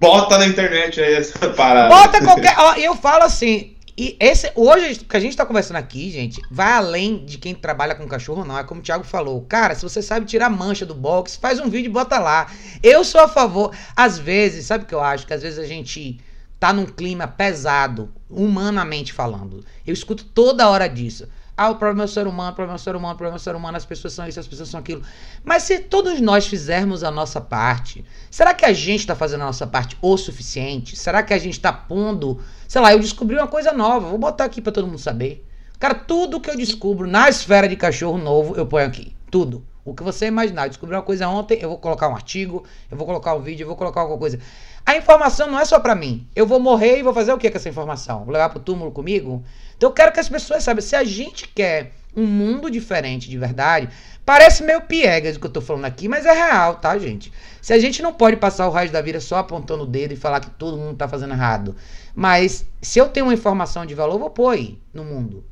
bota 0.00 0.38
na 0.38 0.46
internet 0.46 1.00
aí 1.00 1.14
essa 1.14 1.48
parada. 1.54 1.94
Bota 1.94 2.20
qualquer. 2.20 2.56
Eu 2.78 2.94
falo 2.96 3.24
assim, 3.24 3.72
e 3.96 4.16
esse, 4.18 4.50
hoje, 4.54 5.00
o 5.00 5.04
que 5.04 5.16
a 5.16 5.20
gente 5.20 5.36
tá 5.36 5.44
conversando 5.44 5.76
aqui, 5.76 6.10
gente, 6.10 6.40
vai 6.50 6.72
além 6.72 7.24
de 7.24 7.36
quem 7.36 7.54
trabalha 7.54 7.94
com 7.94 8.06
cachorro, 8.08 8.44
não. 8.44 8.58
É 8.58 8.64
como 8.64 8.80
o 8.80 8.82
Thiago 8.82 9.04
falou. 9.04 9.42
Cara, 9.42 9.74
se 9.74 9.82
você 9.82 10.00
sabe 10.00 10.24
tirar 10.24 10.48
mancha 10.48 10.86
do 10.86 10.94
box, 10.94 11.36
faz 11.36 11.60
um 11.60 11.68
vídeo 11.68 11.90
e 11.90 11.92
bota 11.92 12.18
lá. 12.18 12.50
Eu 12.82 13.04
sou 13.04 13.20
a 13.20 13.28
favor. 13.28 13.74
Às 13.94 14.18
vezes, 14.18 14.66
sabe 14.66 14.84
o 14.84 14.86
que 14.86 14.94
eu 14.94 15.02
acho? 15.02 15.26
Que 15.26 15.34
às 15.34 15.42
vezes 15.42 15.58
a 15.58 15.66
gente 15.66 16.18
tá 16.58 16.72
num 16.72 16.86
clima 16.86 17.26
pesado, 17.26 18.10
humanamente 18.30 19.12
falando. 19.12 19.64
Eu 19.86 19.92
escuto 19.92 20.24
toda 20.24 20.68
hora 20.70 20.88
disso. 20.88 21.28
Ah, 21.62 21.70
o 21.70 21.76
problema 21.76 22.02
é 22.02 22.06
o 22.06 22.08
ser 22.08 22.26
humano, 22.26 22.50
o 22.50 22.54
problema 22.54 22.74
é 22.74 22.80
o 22.80 22.82
ser 22.82 22.96
humano, 22.96 23.14
o 23.14 23.16
problema 23.16 23.36
é 23.36 23.38
o 23.38 23.40
ser 23.40 23.54
humano, 23.54 23.76
as 23.76 23.84
pessoas 23.84 24.12
são 24.14 24.26
isso, 24.26 24.40
as 24.40 24.48
pessoas 24.48 24.68
são 24.68 24.80
aquilo. 24.80 25.00
Mas 25.44 25.62
se 25.62 25.78
todos 25.78 26.20
nós 26.20 26.44
fizermos 26.44 27.04
a 27.04 27.10
nossa 27.10 27.40
parte, 27.40 28.04
será 28.28 28.52
que 28.52 28.64
a 28.64 28.72
gente 28.72 28.98
está 28.98 29.14
fazendo 29.14 29.42
a 29.42 29.46
nossa 29.46 29.64
parte 29.64 29.96
o 30.02 30.16
suficiente? 30.16 30.96
Será 30.96 31.22
que 31.22 31.32
a 31.32 31.38
gente 31.38 31.54
está 31.54 31.72
pondo. 31.72 32.40
Sei 32.66 32.80
lá, 32.80 32.92
eu 32.92 32.98
descobri 32.98 33.36
uma 33.36 33.46
coisa 33.46 33.72
nova, 33.72 34.08
vou 34.08 34.18
botar 34.18 34.44
aqui 34.44 34.60
para 34.60 34.72
todo 34.72 34.88
mundo 34.88 34.98
saber. 34.98 35.46
Cara, 35.78 35.94
tudo 35.94 36.40
que 36.40 36.50
eu 36.50 36.56
descubro 36.56 37.06
na 37.06 37.28
esfera 37.28 37.68
de 37.68 37.76
cachorro 37.76 38.18
novo, 38.18 38.56
eu 38.56 38.66
ponho 38.66 38.86
aqui. 38.88 39.14
Tudo. 39.30 39.64
O 39.84 39.94
que 39.94 40.02
você 40.02 40.26
imaginar. 40.26 40.66
Descobri 40.66 40.96
uma 40.96 41.02
coisa 41.02 41.28
ontem, 41.28 41.58
eu 41.60 41.68
vou 41.68 41.78
colocar 41.78 42.08
um 42.08 42.14
artigo, 42.14 42.64
eu 42.90 42.96
vou 42.96 43.06
colocar 43.06 43.34
um 43.34 43.40
vídeo, 43.40 43.62
eu 43.62 43.68
vou 43.68 43.76
colocar 43.76 44.00
alguma 44.00 44.18
coisa. 44.18 44.40
A 44.84 44.96
informação 44.96 45.50
não 45.50 45.58
é 45.58 45.64
só 45.64 45.78
para 45.78 45.94
mim. 45.94 46.26
Eu 46.34 46.46
vou 46.46 46.58
morrer 46.58 46.98
e 46.98 47.02
vou 47.02 47.14
fazer 47.14 47.32
o 47.32 47.38
que 47.38 47.50
com 47.50 47.56
essa 47.56 47.68
informação? 47.68 48.24
Vou 48.24 48.32
levar 48.32 48.50
pro 48.50 48.60
túmulo 48.60 48.90
comigo? 48.90 49.42
Então 49.76 49.90
eu 49.90 49.94
quero 49.94 50.12
que 50.12 50.20
as 50.20 50.28
pessoas 50.28 50.64
saibam, 50.64 50.82
se 50.82 50.96
a 50.96 51.04
gente 51.04 51.48
quer 51.48 51.92
um 52.14 52.26
mundo 52.26 52.70
diferente 52.70 53.28
de 53.28 53.38
verdade, 53.38 53.88
parece 54.24 54.62
meio 54.62 54.82
piegas 54.82 55.36
o 55.36 55.40
que 55.40 55.46
eu 55.46 55.50
tô 55.50 55.60
falando 55.60 55.84
aqui, 55.84 56.08
mas 56.08 56.26
é 56.26 56.32
real, 56.32 56.76
tá, 56.76 56.98
gente? 56.98 57.32
Se 57.60 57.72
a 57.72 57.78
gente 57.78 58.02
não 58.02 58.12
pode 58.12 58.36
passar 58.36 58.68
o 58.68 58.70
raio 58.70 58.90
da 58.90 59.00
vida 59.00 59.20
só 59.20 59.38
apontando 59.38 59.84
o 59.84 59.86
dedo 59.86 60.12
e 60.12 60.16
falar 60.16 60.40
que 60.40 60.50
todo 60.50 60.76
mundo 60.76 60.96
tá 60.96 61.08
fazendo 61.08 61.32
errado, 61.32 61.74
mas 62.14 62.66
se 62.80 62.98
eu 62.98 63.08
tenho 63.08 63.26
uma 63.26 63.34
informação 63.34 63.86
de 63.86 63.94
valor, 63.94 64.18
vou 64.18 64.30
pôr 64.30 64.50
aí 64.50 64.78
no 64.92 65.04
mundo. 65.04 65.44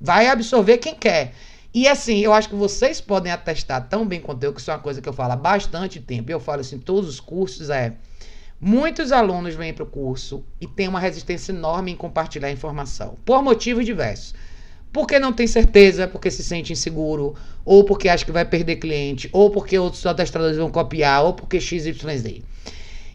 Vai 0.00 0.28
absorver 0.28 0.78
quem 0.78 0.94
quer. 0.94 1.32
E 1.72 1.88
assim, 1.88 2.20
eu 2.20 2.32
acho 2.32 2.48
que 2.48 2.54
vocês 2.54 3.00
podem 3.00 3.32
atestar 3.32 3.88
tão 3.88 4.06
bem 4.06 4.20
quanto 4.20 4.42
eu, 4.44 4.52
que 4.52 4.60
isso 4.60 4.70
é 4.70 4.74
uma 4.74 4.80
coisa 4.80 5.00
que 5.00 5.08
eu 5.08 5.12
falo 5.12 5.32
há 5.32 5.36
bastante 5.36 6.00
tempo, 6.00 6.30
e 6.30 6.34
eu 6.34 6.40
falo 6.40 6.60
assim, 6.60 6.78
todos 6.78 7.08
os 7.08 7.20
cursos 7.20 7.70
é 7.70 7.94
Muitos 8.58 9.12
alunos 9.12 9.54
vêm 9.54 9.74
para 9.74 9.84
o 9.84 9.86
curso 9.86 10.42
e 10.58 10.66
têm 10.66 10.88
uma 10.88 10.98
resistência 10.98 11.52
enorme 11.52 11.92
em 11.92 11.96
compartilhar 11.96 12.50
informação, 12.50 13.18
por 13.22 13.42
motivos 13.42 13.84
diversos. 13.84 14.34
Porque 14.90 15.18
não 15.18 15.30
tem 15.30 15.46
certeza, 15.46 16.08
porque 16.08 16.30
se 16.30 16.42
sente 16.42 16.72
inseguro, 16.72 17.34
ou 17.66 17.84
porque 17.84 18.08
acha 18.08 18.24
que 18.24 18.32
vai 18.32 18.46
perder 18.46 18.76
cliente, 18.76 19.28
ou 19.30 19.50
porque 19.50 19.78
outros 19.78 20.06
adestradores 20.06 20.56
vão 20.56 20.70
copiar, 20.70 21.22
ou 21.22 21.34
porque 21.34 21.60
XYZ. 21.60 22.40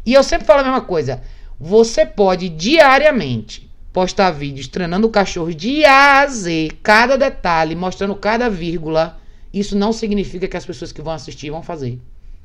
E 0.06 0.13
eu 0.13 0.23
sempre 0.23 0.45
falo 0.45 0.60
a 0.60 0.63
mesma 0.63 0.82
coisa. 0.82 1.23
Você 1.60 2.06
pode 2.06 2.47
diariamente 2.47 3.67
postar 3.91 4.30
vídeos 4.30 4.67
treinando 4.67 5.08
o 5.08 5.12
cachorro 5.12 5.54
de 5.54 5.84
A 5.86 6.21
a 6.21 6.27
Z, 6.27 6.71
cada 6.84 7.17
detalhe, 7.17 7.75
mostrando 7.75 8.15
cada 8.15 8.47
vírgula. 8.47 9.19
Isso 9.51 9.75
não 9.75 9.91
significa 9.91 10.47
que 10.47 10.58
as 10.58 10.65
pessoas 10.67 10.91
que 10.91 11.01
vão 11.01 11.13
assistir 11.13 11.49
vão 11.49 11.63
fazer. 11.63 11.99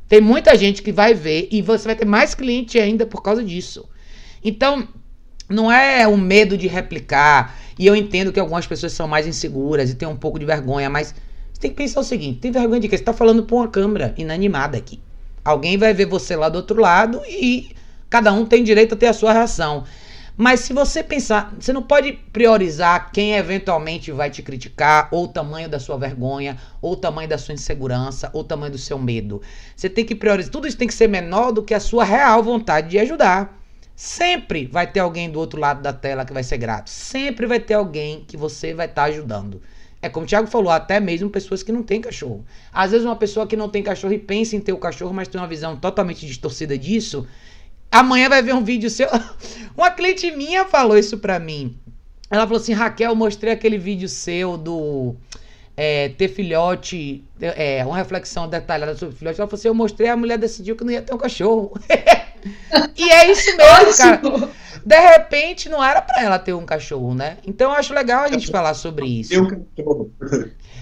Tem 0.08 0.20
muita 0.20 0.56
gente 0.56 0.82
que 0.82 0.92
vai 0.92 1.14
ver 1.14 1.48
e 1.50 1.60
você 1.60 1.84
vai 1.84 1.96
ter 1.96 2.04
mais 2.04 2.34
cliente 2.34 2.78
ainda 2.78 3.04
por 3.04 3.22
causa 3.22 3.42
disso. 3.42 3.88
Então, 4.42 4.86
não 5.48 5.70
é 5.70 6.06
o 6.06 6.16
medo 6.16 6.56
de 6.56 6.66
replicar. 6.66 7.56
E 7.78 7.86
eu 7.86 7.94
entendo 7.94 8.32
que 8.32 8.40
algumas 8.40 8.66
pessoas 8.66 8.92
são 8.92 9.06
mais 9.06 9.26
inseguras 9.26 9.90
e 9.90 9.94
têm 9.94 10.08
um 10.08 10.16
pouco 10.16 10.38
de 10.38 10.44
vergonha, 10.44 10.88
mas 10.88 11.14
você 11.52 11.60
tem 11.60 11.70
que 11.70 11.76
pensar 11.76 12.00
o 12.00 12.04
seguinte: 12.04 12.40
tem 12.40 12.50
vergonha 12.50 12.80
de 12.80 12.88
que 12.88 12.96
você 12.96 13.02
está 13.02 13.12
falando 13.12 13.42
para 13.42 13.56
uma 13.56 13.68
câmera 13.68 14.14
inanimada 14.16 14.76
aqui. 14.76 15.00
Alguém 15.44 15.76
vai 15.76 15.92
ver 15.94 16.06
você 16.06 16.34
lá 16.34 16.48
do 16.48 16.56
outro 16.56 16.80
lado 16.80 17.20
e 17.28 17.70
cada 18.10 18.32
um 18.32 18.44
tem 18.44 18.64
direito 18.64 18.94
a 18.94 18.96
ter 18.96 19.06
a 19.06 19.12
sua 19.12 19.32
reação. 19.32 19.84
Mas 20.38 20.60
se 20.60 20.74
você 20.74 21.02
pensar, 21.02 21.54
você 21.58 21.72
não 21.72 21.82
pode 21.82 22.12
priorizar 22.12 23.10
quem 23.10 23.36
eventualmente 23.36 24.12
vai 24.12 24.30
te 24.30 24.42
criticar, 24.42 25.08
ou 25.10 25.24
o 25.24 25.28
tamanho 25.28 25.66
da 25.66 25.80
sua 25.80 25.96
vergonha, 25.96 26.58
ou 26.82 26.92
o 26.92 26.96
tamanho 26.96 27.26
da 27.26 27.38
sua 27.38 27.54
insegurança, 27.54 28.28
ou 28.34 28.42
o 28.42 28.44
tamanho 28.44 28.72
do 28.72 28.78
seu 28.78 28.98
medo. 28.98 29.40
Você 29.74 29.88
tem 29.88 30.04
que 30.04 30.14
priorizar. 30.14 30.52
Tudo 30.52 30.68
isso 30.68 30.76
tem 30.76 30.86
que 30.86 30.92
ser 30.92 31.08
menor 31.08 31.52
do 31.52 31.62
que 31.62 31.72
a 31.72 31.80
sua 31.80 32.04
real 32.04 32.42
vontade 32.42 32.90
de 32.90 32.98
ajudar. 32.98 33.58
Sempre 33.94 34.66
vai 34.66 34.86
ter 34.86 35.00
alguém 35.00 35.30
do 35.30 35.38
outro 35.38 35.58
lado 35.58 35.80
da 35.80 35.90
tela 35.90 36.22
que 36.22 36.34
vai 36.34 36.42
ser 36.42 36.58
grato. 36.58 36.90
Sempre 36.90 37.46
vai 37.46 37.58
ter 37.58 37.72
alguém 37.72 38.22
que 38.28 38.36
você 38.36 38.74
vai 38.74 38.84
estar 38.84 39.04
tá 39.04 39.08
ajudando. 39.08 39.62
É 40.02 40.10
como 40.10 40.26
o 40.26 40.28
Thiago 40.28 40.46
falou, 40.46 40.70
até 40.70 41.00
mesmo 41.00 41.30
pessoas 41.30 41.62
que 41.62 41.72
não 41.72 41.82
têm 41.82 42.02
cachorro. 42.02 42.44
Às 42.70 42.90
vezes 42.90 43.06
uma 43.06 43.16
pessoa 43.16 43.46
que 43.46 43.56
não 43.56 43.70
tem 43.70 43.82
cachorro 43.82 44.12
e 44.12 44.18
pensa 44.18 44.54
em 44.54 44.60
ter 44.60 44.74
o 44.74 44.78
cachorro, 44.78 45.14
mas 45.14 45.28
tem 45.28 45.40
uma 45.40 45.48
visão 45.48 45.76
totalmente 45.76 46.26
distorcida 46.26 46.76
disso, 46.76 47.26
Amanhã 47.96 48.28
vai 48.28 48.42
ver 48.42 48.54
um 48.54 48.62
vídeo 48.62 48.90
seu. 48.90 49.08
Uma 49.74 49.90
cliente 49.90 50.30
minha 50.30 50.66
falou 50.66 50.98
isso 50.98 51.16
pra 51.16 51.38
mim. 51.38 51.74
Ela 52.30 52.42
falou 52.42 52.60
assim: 52.60 52.74
Raquel, 52.74 53.10
eu 53.10 53.16
mostrei 53.16 53.52
aquele 53.54 53.78
vídeo 53.78 54.06
seu 54.06 54.58
do 54.58 55.14
é, 55.74 56.10
ter 56.10 56.28
filhote, 56.28 57.24
é, 57.40 57.82
uma 57.86 57.96
reflexão 57.96 58.48
detalhada 58.48 58.94
sobre 58.96 59.16
filhote. 59.16 59.40
Ela 59.40 59.48
falou 59.48 59.58
assim: 59.58 59.68
eu 59.68 59.74
mostrei, 59.74 60.10
a 60.10 60.16
mulher 60.16 60.36
decidiu 60.36 60.76
que 60.76 60.84
não 60.84 60.92
ia 60.92 61.00
ter 61.00 61.14
um 61.14 61.18
cachorro. 61.18 61.72
e 62.96 63.10
é 63.10 63.30
isso 63.30 63.56
mesmo, 63.56 63.96
cara. 63.96 64.50
De 64.84 65.00
repente, 65.00 65.68
não 65.70 65.82
era 65.82 66.02
para 66.02 66.22
ela 66.22 66.38
ter 66.38 66.52
um 66.52 66.66
cachorro, 66.66 67.14
né? 67.14 67.38
Então 67.46 67.70
eu 67.70 67.76
acho 67.78 67.94
legal 67.94 68.24
a 68.24 68.28
gente 68.28 68.48
falar 68.48 68.74
sobre 68.74 69.06
isso. 69.06 69.32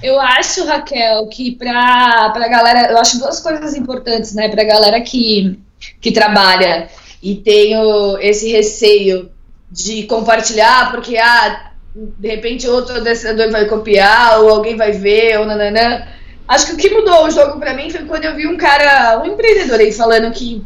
Eu 0.02 0.20
acho, 0.20 0.64
Raquel, 0.66 1.28
que 1.28 1.52
pra, 1.52 2.30
pra 2.30 2.48
galera. 2.48 2.90
Eu 2.90 2.98
acho 2.98 3.18
duas 3.18 3.38
coisas 3.38 3.74
importantes, 3.76 4.34
né? 4.34 4.48
Pra 4.48 4.64
galera 4.64 5.00
que 5.00 5.58
que 6.00 6.12
trabalha 6.12 6.88
e 7.24 7.36
tenho 7.36 8.18
esse 8.18 8.52
receio 8.52 9.30
de 9.70 10.02
compartilhar, 10.02 10.92
porque 10.92 11.16
ah, 11.16 11.72
de 11.94 12.28
repente 12.28 12.68
outro 12.68 12.96
adestrador 12.96 13.50
vai 13.50 13.64
copiar, 13.64 14.40
ou 14.40 14.50
alguém 14.50 14.76
vai 14.76 14.92
ver, 14.92 15.40
ou 15.40 15.46
nananã. 15.46 16.06
Acho 16.46 16.66
que 16.66 16.72
o 16.74 16.76
que 16.76 16.90
mudou 16.90 17.24
o 17.24 17.30
jogo 17.30 17.58
para 17.58 17.72
mim 17.72 17.88
foi 17.88 18.04
quando 18.04 18.26
eu 18.26 18.36
vi 18.36 18.46
um 18.46 18.58
cara, 18.58 19.22
um 19.22 19.26
empreendedor 19.26 19.80
aí 19.80 19.90
falando 19.90 20.30
que 20.32 20.62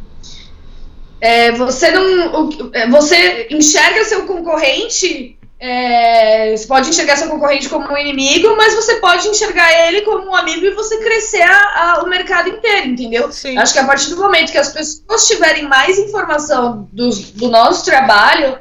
é, 1.20 1.52
você 1.52 1.92
não. 1.92 2.50
Você 2.90 3.46
enxerga 3.50 4.04
seu 4.04 4.26
concorrente 4.26 5.37
é, 5.60 6.56
você 6.56 6.66
pode 6.66 6.88
enxergar 6.88 7.16
seu 7.16 7.28
concorrente 7.28 7.68
como 7.68 7.92
um 7.92 7.96
inimigo, 7.96 8.56
mas 8.56 8.74
você 8.74 8.96
pode 8.96 9.26
enxergar 9.26 9.88
ele 9.88 10.02
como 10.02 10.30
um 10.30 10.34
amigo 10.34 10.64
e 10.64 10.70
você 10.70 10.98
crescer 10.98 11.42
a, 11.42 11.96
a, 11.96 12.02
o 12.04 12.08
mercado 12.08 12.48
inteiro, 12.48 12.88
entendeu? 12.88 13.32
Sim. 13.32 13.58
Acho 13.58 13.72
que 13.72 13.78
a 13.80 13.84
partir 13.84 14.10
do 14.10 14.16
momento 14.16 14.52
que 14.52 14.58
as 14.58 14.72
pessoas 14.72 15.26
tiverem 15.26 15.64
mais 15.66 15.98
informação 15.98 16.88
do, 16.92 17.10
do 17.10 17.48
nosso 17.48 17.84
trabalho, 17.84 18.56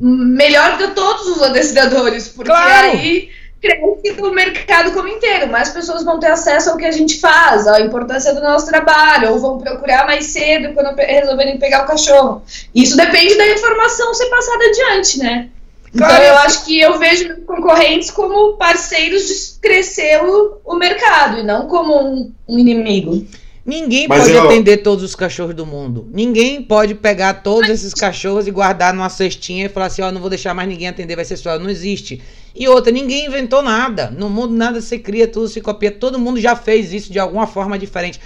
melhor 0.00 0.78
de 0.78 0.88
todos 0.88 1.26
os 1.26 1.42
adestradores, 1.42 2.28
porque 2.28 2.50
claro. 2.50 2.92
aí 2.92 3.30
cresce 3.60 4.20
o 4.20 4.30
mercado 4.32 4.92
como 4.92 5.08
inteiro. 5.08 5.50
Mais 5.50 5.70
pessoas 5.70 6.04
vão 6.04 6.20
ter 6.20 6.30
acesso 6.30 6.70
ao 6.70 6.76
que 6.76 6.84
a 6.84 6.90
gente 6.92 7.18
faz, 7.20 7.66
à 7.66 7.80
importância 7.80 8.32
do 8.32 8.40
nosso 8.40 8.66
trabalho, 8.66 9.32
ou 9.32 9.40
vão 9.40 9.58
procurar 9.58 10.06
mais 10.06 10.26
cedo 10.26 10.72
quando 10.72 10.94
resolverem 10.96 11.58
pegar 11.58 11.82
o 11.82 11.86
cachorro. 11.86 12.42
Isso 12.72 12.96
depende 12.96 13.36
da 13.36 13.48
informação 13.48 14.14
ser 14.14 14.26
passada 14.26 14.64
adiante, 14.64 15.18
né? 15.18 15.48
Então 15.94 16.08
eu 16.08 16.36
acho 16.38 16.64
que 16.64 16.80
eu 16.80 16.98
vejo 16.98 17.42
concorrentes 17.42 18.10
como 18.10 18.56
parceiros 18.56 19.26
de 19.26 19.60
crescer 19.60 20.22
o, 20.24 20.58
o 20.64 20.74
mercado 20.76 21.40
e 21.40 21.42
não 21.42 21.68
como 21.68 21.94
um, 22.00 22.32
um 22.48 22.58
inimigo. 22.58 23.26
Ninguém 23.64 24.08
Mas 24.08 24.22
pode 24.22 24.34
eu... 24.34 24.42
atender 24.44 24.78
todos 24.78 25.04
os 25.04 25.14
cachorros 25.14 25.54
do 25.54 25.64
mundo. 25.64 26.08
Ninguém 26.12 26.62
pode 26.62 26.96
pegar 26.96 27.34
todos 27.34 27.68
esses 27.68 27.94
cachorros 27.94 28.48
e 28.48 28.50
guardar 28.50 28.92
numa 28.92 29.08
cestinha 29.08 29.66
e 29.66 29.68
falar 29.68 29.86
assim: 29.86 30.02
ó, 30.02 30.08
oh, 30.08 30.12
não 30.12 30.20
vou 30.20 30.28
deixar 30.28 30.52
mais 30.52 30.68
ninguém 30.68 30.88
atender, 30.88 31.14
vai 31.14 31.24
ser 31.24 31.36
só. 31.36 31.56
Não 31.58 31.70
existe. 31.70 32.20
E 32.54 32.66
outra, 32.66 32.92
ninguém 32.92 33.26
inventou 33.26 33.62
nada. 33.62 34.10
No 34.10 34.28
mundo 34.28 34.52
nada 34.52 34.80
se 34.80 34.98
cria, 34.98 35.28
tudo 35.28 35.46
se 35.46 35.60
copia. 35.60 35.92
Todo 35.92 36.18
mundo 36.18 36.40
já 36.40 36.56
fez 36.56 36.92
isso 36.92 37.12
de 37.12 37.20
alguma 37.20 37.46
forma 37.46 37.78
diferente. 37.78 38.18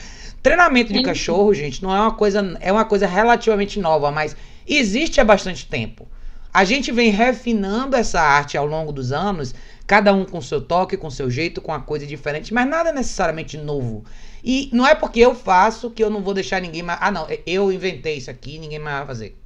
Treinamento 0.42 0.92
de 0.92 1.02
cachorro, 1.02 1.52
gente, 1.52 1.82
não 1.82 1.94
é 1.94 2.00
uma 2.00 2.14
coisa, 2.14 2.56
é 2.60 2.72
uma 2.72 2.84
coisa 2.84 3.06
relativamente 3.06 3.80
nova, 3.80 4.10
mas 4.10 4.34
existe 4.66 5.20
há 5.20 5.24
bastante 5.24 5.66
tempo. 5.66 6.08
A 6.56 6.64
gente 6.64 6.90
vem 6.90 7.10
refinando 7.10 7.96
essa 7.96 8.18
arte 8.18 8.56
ao 8.56 8.64
longo 8.64 8.90
dos 8.90 9.12
anos, 9.12 9.54
cada 9.86 10.10
um 10.14 10.24
com 10.24 10.40
seu 10.40 10.58
toque, 10.58 10.96
com 10.96 11.10
seu 11.10 11.30
jeito, 11.30 11.60
com 11.60 11.70
uma 11.70 11.82
coisa 11.82 12.06
diferente, 12.06 12.54
mas 12.54 12.66
nada 12.66 12.90
necessariamente 12.94 13.58
novo. 13.58 14.06
E 14.42 14.70
não 14.72 14.86
é 14.86 14.94
porque 14.94 15.20
eu 15.20 15.34
faço 15.34 15.90
que 15.90 16.02
eu 16.02 16.08
não 16.08 16.22
vou 16.22 16.32
deixar 16.32 16.62
ninguém 16.62 16.82
mais. 16.82 16.98
Ah, 17.02 17.10
não, 17.10 17.26
eu 17.46 17.70
inventei 17.70 18.16
isso 18.16 18.30
aqui, 18.30 18.58
ninguém 18.58 18.78
mais 18.78 18.96
vai 18.96 19.06
fazer. 19.06 19.38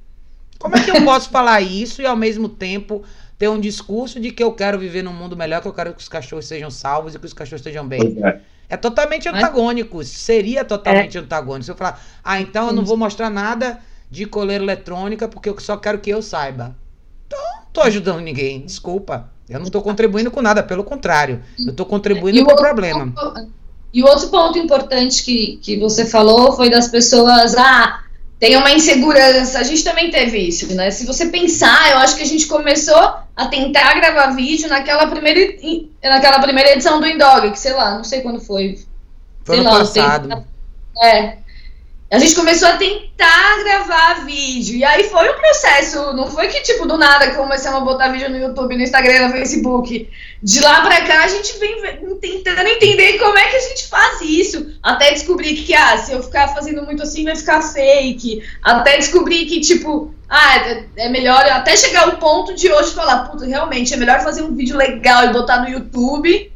Como 0.57 0.73
é 0.77 0.81
que 0.81 0.89
eu 0.89 1.03
posso 1.03 1.29
falar 1.29 1.59
isso 1.59 2.01
e 2.01 2.05
ao 2.05 2.15
mesmo 2.15 2.47
tempo 2.47 3.03
ter 3.37 3.49
um 3.49 3.59
discurso 3.59 4.17
de 4.17 4.31
que 4.31 4.41
eu 4.41 4.53
quero 4.53 4.79
viver 4.79 5.03
num 5.03 5.11
mundo 5.11 5.35
melhor, 5.35 5.61
que 5.61 5.67
eu 5.67 5.73
quero 5.73 5.93
que 5.93 5.99
os 5.99 6.07
cachorros 6.07 6.45
sejam 6.45 6.71
salvos 6.71 7.13
e 7.13 7.19
que 7.19 7.25
os 7.25 7.33
cachorros 7.33 7.59
estejam 7.59 7.85
bem? 7.85 8.19
É. 8.23 8.39
é. 8.69 8.77
totalmente 8.77 9.27
antagônico. 9.27 10.01
Seria 10.05 10.63
totalmente 10.63 11.17
é. 11.17 11.19
antagônico. 11.19 11.65
Se 11.65 11.71
eu 11.71 11.75
falar, 11.75 12.01
ah, 12.23 12.39
então 12.39 12.67
eu 12.67 12.73
não 12.73 12.85
vou 12.85 12.95
mostrar 12.95 13.29
nada 13.29 13.81
de 14.09 14.25
coleira 14.25 14.63
eletrônica 14.63 15.27
porque 15.27 15.49
eu 15.49 15.59
só 15.59 15.75
quero 15.75 15.99
que 15.99 16.09
eu 16.09 16.21
saiba. 16.21 16.73
Tô 17.73 17.81
ajudando 17.81 18.19
ninguém. 18.19 18.61
Desculpa. 18.61 19.29
Eu 19.49 19.59
não 19.59 19.65
estou 19.65 19.81
contribuindo 19.81 20.31
com 20.31 20.41
nada, 20.41 20.63
pelo 20.63 20.83
contrário. 20.83 21.41
Eu 21.59 21.71
estou 21.71 21.85
contribuindo 21.85 22.45
com 22.45 22.51
o 22.51 22.55
problema. 22.55 23.13
E 23.93 24.01
o 24.01 24.07
outro 24.07 24.29
ponto 24.29 24.57
importante 24.57 25.23
que, 25.23 25.57
que 25.61 25.77
você 25.77 26.05
falou 26.05 26.53
foi 26.53 26.69
das 26.69 26.87
pessoas, 26.87 27.55
ah, 27.55 28.01
tem 28.39 28.55
uma 28.55 28.71
insegurança. 28.71 29.59
A 29.59 29.63
gente 29.63 29.83
também 29.83 30.09
teve 30.09 30.37
isso, 30.37 30.73
né? 30.73 30.89
Se 30.89 31.05
você 31.05 31.27
pensar, 31.27 31.91
eu 31.91 31.97
acho 31.97 32.15
que 32.15 32.23
a 32.23 32.27
gente 32.27 32.47
começou 32.47 33.13
a 33.35 33.45
tentar 33.47 33.93
gravar 33.95 34.31
vídeo 34.31 34.69
naquela 34.69 35.07
primeira, 35.07 35.57
naquela 36.01 36.39
primeira 36.39 36.71
edição 36.71 37.01
do 37.01 37.07
Indog, 37.07 37.51
que 37.51 37.59
sei 37.59 37.73
lá, 37.73 37.95
não 37.95 38.03
sei 38.03 38.21
quando 38.21 38.39
foi. 38.39 38.79
Foi 39.43 39.57
sei 39.57 39.65
ano 39.65 39.73
lá, 39.73 39.79
passado. 39.79 40.27
Tem, 40.29 41.09
é, 41.09 41.37
a 42.11 42.19
gente 42.19 42.35
começou 42.35 42.67
a 42.67 42.75
tentar 42.75 43.63
gravar 43.63 44.25
vídeo. 44.25 44.75
E 44.75 44.83
aí 44.83 45.05
foi 45.05 45.29
um 45.29 45.39
processo. 45.39 46.11
Não 46.11 46.27
foi 46.27 46.49
que, 46.49 46.59
tipo, 46.59 46.85
do 46.85 46.97
nada 46.97 47.33
começamos 47.33 47.81
a 47.81 47.85
botar 47.85 48.09
vídeo 48.09 48.29
no 48.29 48.37
YouTube, 48.37 48.75
no 48.75 48.83
Instagram, 48.83 49.29
no 49.29 49.33
Facebook. 49.33 50.09
De 50.43 50.59
lá 50.59 50.81
pra 50.81 51.05
cá, 51.05 51.23
a 51.23 51.27
gente 51.29 51.57
vem 51.57 51.81
tentando 52.19 52.67
entender 52.67 53.17
como 53.17 53.37
é 53.37 53.45
que 53.45 53.55
a 53.55 53.61
gente 53.61 53.87
faz 53.87 54.19
isso. 54.23 54.73
Até 54.83 55.13
descobrir 55.13 55.53
que, 55.55 55.73
ah, 55.73 55.97
se 55.99 56.11
eu 56.11 56.21
ficar 56.21 56.49
fazendo 56.49 56.83
muito 56.83 57.01
assim, 57.01 57.23
vai 57.23 57.35
ficar 57.35 57.61
fake. 57.61 58.43
Até 58.61 58.97
descobrir 58.97 59.45
que, 59.45 59.61
tipo, 59.61 60.13
ah, 60.27 60.57
é, 60.57 60.85
é 60.97 61.09
melhor. 61.09 61.45
Até 61.45 61.77
chegar 61.77 62.03
ao 62.03 62.17
ponto 62.17 62.53
de 62.53 62.69
hoje 62.69 62.93
falar, 62.93 63.29
puta, 63.29 63.45
realmente, 63.45 63.93
é 63.93 63.97
melhor 63.97 64.19
fazer 64.19 64.41
um 64.41 64.53
vídeo 64.53 64.75
legal 64.75 65.23
e 65.23 65.31
botar 65.31 65.61
no 65.61 65.69
YouTube 65.69 66.51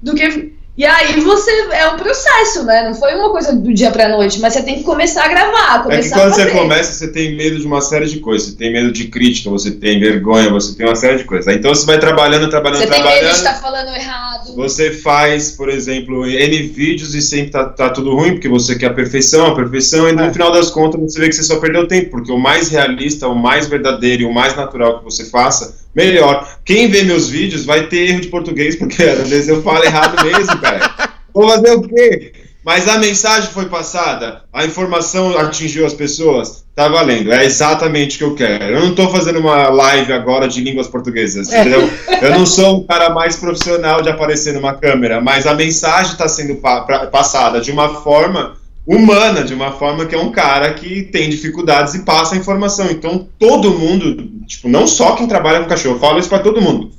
do 0.00 0.14
que 0.14 0.59
e 0.80 0.86
aí 0.86 1.20
você 1.20 1.50
é 1.72 1.90
um 1.90 1.96
processo, 1.98 2.64
né? 2.64 2.88
Não 2.88 2.94
foi 2.94 3.14
uma 3.14 3.28
coisa 3.28 3.54
do 3.54 3.70
dia 3.70 3.90
pra 3.90 4.08
noite, 4.08 4.40
mas 4.40 4.54
você 4.54 4.62
tem 4.62 4.78
que 4.78 4.82
começar 4.82 5.26
a 5.26 5.28
gravar. 5.28 5.82
Começar 5.82 5.98
é 5.98 6.08
que 6.08 6.24
quando 6.24 6.34
você 6.34 6.46
começa, 6.46 6.92
você 6.94 7.08
tem 7.08 7.36
medo 7.36 7.58
de 7.58 7.66
uma 7.66 7.82
série 7.82 8.06
de 8.06 8.18
coisas. 8.18 8.48
Você 8.48 8.56
tem 8.56 8.72
medo 8.72 8.90
de 8.90 9.08
crítica, 9.08 9.50
você 9.50 9.72
tem 9.72 10.00
vergonha, 10.00 10.48
você 10.48 10.74
tem 10.74 10.86
uma 10.86 10.96
série 10.96 11.18
de 11.18 11.24
coisas. 11.24 11.54
Então 11.54 11.74
você 11.74 11.84
vai 11.84 12.00
trabalhando, 12.00 12.48
trabalhando, 12.48 12.80
você 12.80 12.86
trabalhando. 12.86 13.12
Você 13.12 13.20
tem 13.20 13.24
medo 13.26 13.34
de 13.34 13.46
estar 13.46 13.60
falando 13.60 13.94
errado. 13.94 14.56
Você 14.56 14.90
faz, 14.90 15.50
por 15.50 15.68
exemplo, 15.68 16.26
N 16.26 16.62
vídeos 16.68 17.14
e 17.14 17.20
sempre 17.20 17.50
tá, 17.50 17.66
tá 17.66 17.90
tudo 17.90 18.16
ruim, 18.16 18.32
porque 18.32 18.48
você 18.48 18.74
quer 18.74 18.86
a 18.86 18.94
perfeição, 18.94 19.48
a 19.48 19.54
perfeição, 19.54 20.08
e 20.08 20.12
no 20.12 20.22
é. 20.22 20.32
final 20.32 20.50
das 20.50 20.70
contas 20.70 20.98
você 20.98 21.20
vê 21.20 21.28
que 21.28 21.34
você 21.34 21.42
só 21.42 21.60
perdeu 21.60 21.86
tempo, 21.86 22.10
porque 22.10 22.32
o 22.32 22.38
mais 22.38 22.70
realista, 22.70 23.28
o 23.28 23.34
mais 23.34 23.66
verdadeiro 23.66 24.22
e 24.22 24.24
o 24.24 24.32
mais 24.32 24.56
natural 24.56 25.00
que 25.00 25.04
você 25.04 25.26
faça 25.26 25.78
melhor. 25.94 26.58
Quem 26.64 26.88
vê 26.88 27.02
meus 27.02 27.28
vídeos 27.28 27.64
vai 27.64 27.86
ter 27.86 28.10
erro 28.10 28.20
de 28.20 28.28
português, 28.28 28.76
porque 28.76 29.02
às 29.02 29.28
vezes 29.28 29.48
eu 29.48 29.62
falo 29.62 29.84
errado 29.84 30.24
mesmo, 30.24 30.58
cara. 30.58 31.10
Vou 31.32 31.48
fazer 31.48 31.72
o 31.72 31.82
quê? 31.82 32.32
Mas 32.62 32.86
a 32.88 32.98
mensagem 32.98 33.50
foi 33.50 33.66
passada, 33.66 34.42
a 34.52 34.66
informação 34.66 35.36
atingiu 35.38 35.86
as 35.86 35.94
pessoas, 35.94 36.62
tá 36.74 36.88
valendo. 36.88 37.32
É 37.32 37.42
exatamente 37.42 38.16
o 38.16 38.18
que 38.18 38.24
eu 38.24 38.34
quero. 38.34 38.74
Eu 38.74 38.80
não 38.80 38.94
tô 38.94 39.08
fazendo 39.08 39.38
uma 39.38 39.70
live 39.70 40.12
agora 40.12 40.46
de 40.46 40.60
línguas 40.60 40.86
portuguesas, 40.86 41.50
é. 41.50 41.60
entendeu? 41.60 41.90
Eu 42.20 42.30
não 42.32 42.44
sou 42.44 42.78
um 42.78 42.86
cara 42.86 43.08
mais 43.10 43.36
profissional 43.36 44.02
de 44.02 44.10
aparecer 44.10 44.52
numa 44.52 44.74
câmera, 44.74 45.22
mas 45.22 45.46
a 45.46 45.54
mensagem 45.54 46.12
está 46.12 46.28
sendo 46.28 46.56
pa 46.56 47.06
passada 47.06 47.62
de 47.62 47.72
uma 47.72 48.02
forma 48.02 48.59
humana, 48.86 49.44
de 49.44 49.54
uma 49.54 49.72
forma 49.72 50.06
que 50.06 50.14
é 50.14 50.18
um 50.18 50.32
cara 50.32 50.72
que 50.74 51.02
tem 51.02 51.30
dificuldades 51.30 51.94
e 51.94 52.04
passa 52.04 52.34
a 52.34 52.38
informação. 52.38 52.90
Então, 52.90 53.28
todo 53.38 53.78
mundo, 53.78 54.28
tipo, 54.46 54.68
não 54.68 54.86
só 54.86 55.14
quem 55.14 55.28
trabalha 55.28 55.60
com 55.60 55.68
cachorro, 55.68 55.96
eu 55.96 56.00
falo 56.00 56.18
isso 56.18 56.28
para 56.28 56.40
todo 56.40 56.60
mundo. 56.60 56.90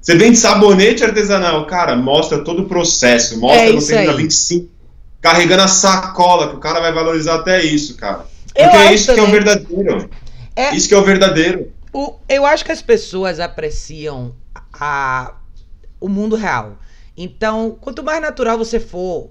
Você 0.00 0.16
vende 0.16 0.36
sabonete 0.38 1.04
artesanal, 1.04 1.66
cara, 1.66 1.94
mostra 1.96 2.38
todo 2.38 2.62
o 2.62 2.68
processo, 2.68 3.38
mostra 3.38 3.68
é 3.68 3.72
no 3.72 4.06
da 4.06 4.12
25, 4.14 4.68
carregando 5.20 5.62
a 5.62 5.68
sacola, 5.68 6.48
que 6.48 6.56
o 6.56 6.60
cara 6.60 6.80
vai 6.80 6.92
valorizar 6.92 7.36
até 7.36 7.62
isso, 7.62 7.96
cara. 7.96 8.26
Porque 8.46 8.76
eu 8.76 8.80
é 8.80 8.94
isso 8.94 9.06
também. 9.06 9.24
que 9.24 9.26
é 9.26 9.28
o 9.28 9.32
verdadeiro. 9.32 10.10
É, 10.56 10.74
isso 10.74 10.88
que 10.88 10.94
é 10.94 10.98
o 10.98 11.04
verdadeiro. 11.04 11.72
O, 11.92 12.14
eu 12.28 12.44
acho 12.44 12.64
que 12.64 12.72
as 12.72 12.82
pessoas 12.82 13.38
apreciam 13.38 14.34
a, 14.72 15.34
o 16.00 16.08
mundo 16.08 16.36
real. 16.36 16.78
Então, 17.16 17.76
quanto 17.80 18.02
mais 18.02 18.20
natural 18.20 18.56
você 18.56 18.78
for, 18.78 19.30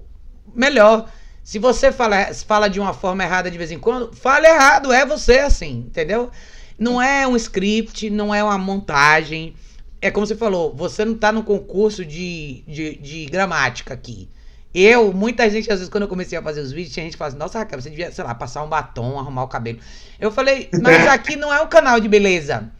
melhor. 0.54 1.08
Se 1.48 1.58
você 1.58 1.90
fala, 1.90 2.26
fala 2.46 2.68
de 2.68 2.78
uma 2.78 2.92
forma 2.92 3.24
errada 3.24 3.50
de 3.50 3.56
vez 3.56 3.72
em 3.72 3.78
quando, 3.78 4.14
fala 4.14 4.46
errado, 4.46 4.92
é 4.92 5.06
você 5.06 5.38
assim, 5.38 5.86
entendeu? 5.86 6.30
Não 6.78 7.00
é 7.00 7.26
um 7.26 7.34
script, 7.36 8.10
não 8.10 8.34
é 8.34 8.44
uma 8.44 8.58
montagem. 8.58 9.54
É 9.98 10.10
como 10.10 10.26
você 10.26 10.36
falou, 10.36 10.74
você 10.76 11.06
não 11.06 11.14
tá 11.14 11.32
no 11.32 11.42
concurso 11.42 12.04
de, 12.04 12.62
de, 12.68 12.98
de 12.98 13.24
gramática 13.24 13.94
aqui. 13.94 14.28
Eu, 14.74 15.10
muita 15.10 15.48
gente, 15.48 15.72
às 15.72 15.78
vezes, 15.78 15.88
quando 15.88 16.02
eu 16.02 16.08
comecei 16.08 16.36
a 16.36 16.42
fazer 16.42 16.60
os 16.60 16.70
vídeos, 16.70 16.92
tinha 16.92 17.04
gente 17.04 17.12
que 17.12 17.18
fala 17.18 17.30
assim, 17.30 17.38
nossa, 17.38 17.58
Raquel, 17.60 17.80
você 17.80 17.88
devia, 17.88 18.12
sei 18.12 18.24
lá, 18.24 18.34
passar 18.34 18.62
um 18.62 18.68
batom, 18.68 19.18
arrumar 19.18 19.44
o 19.44 19.48
cabelo. 19.48 19.78
Eu 20.20 20.30
falei, 20.30 20.68
mas 20.82 21.06
aqui 21.08 21.34
não 21.34 21.50
é 21.50 21.62
um 21.62 21.66
canal 21.66 21.98
de 21.98 22.10
beleza. 22.10 22.70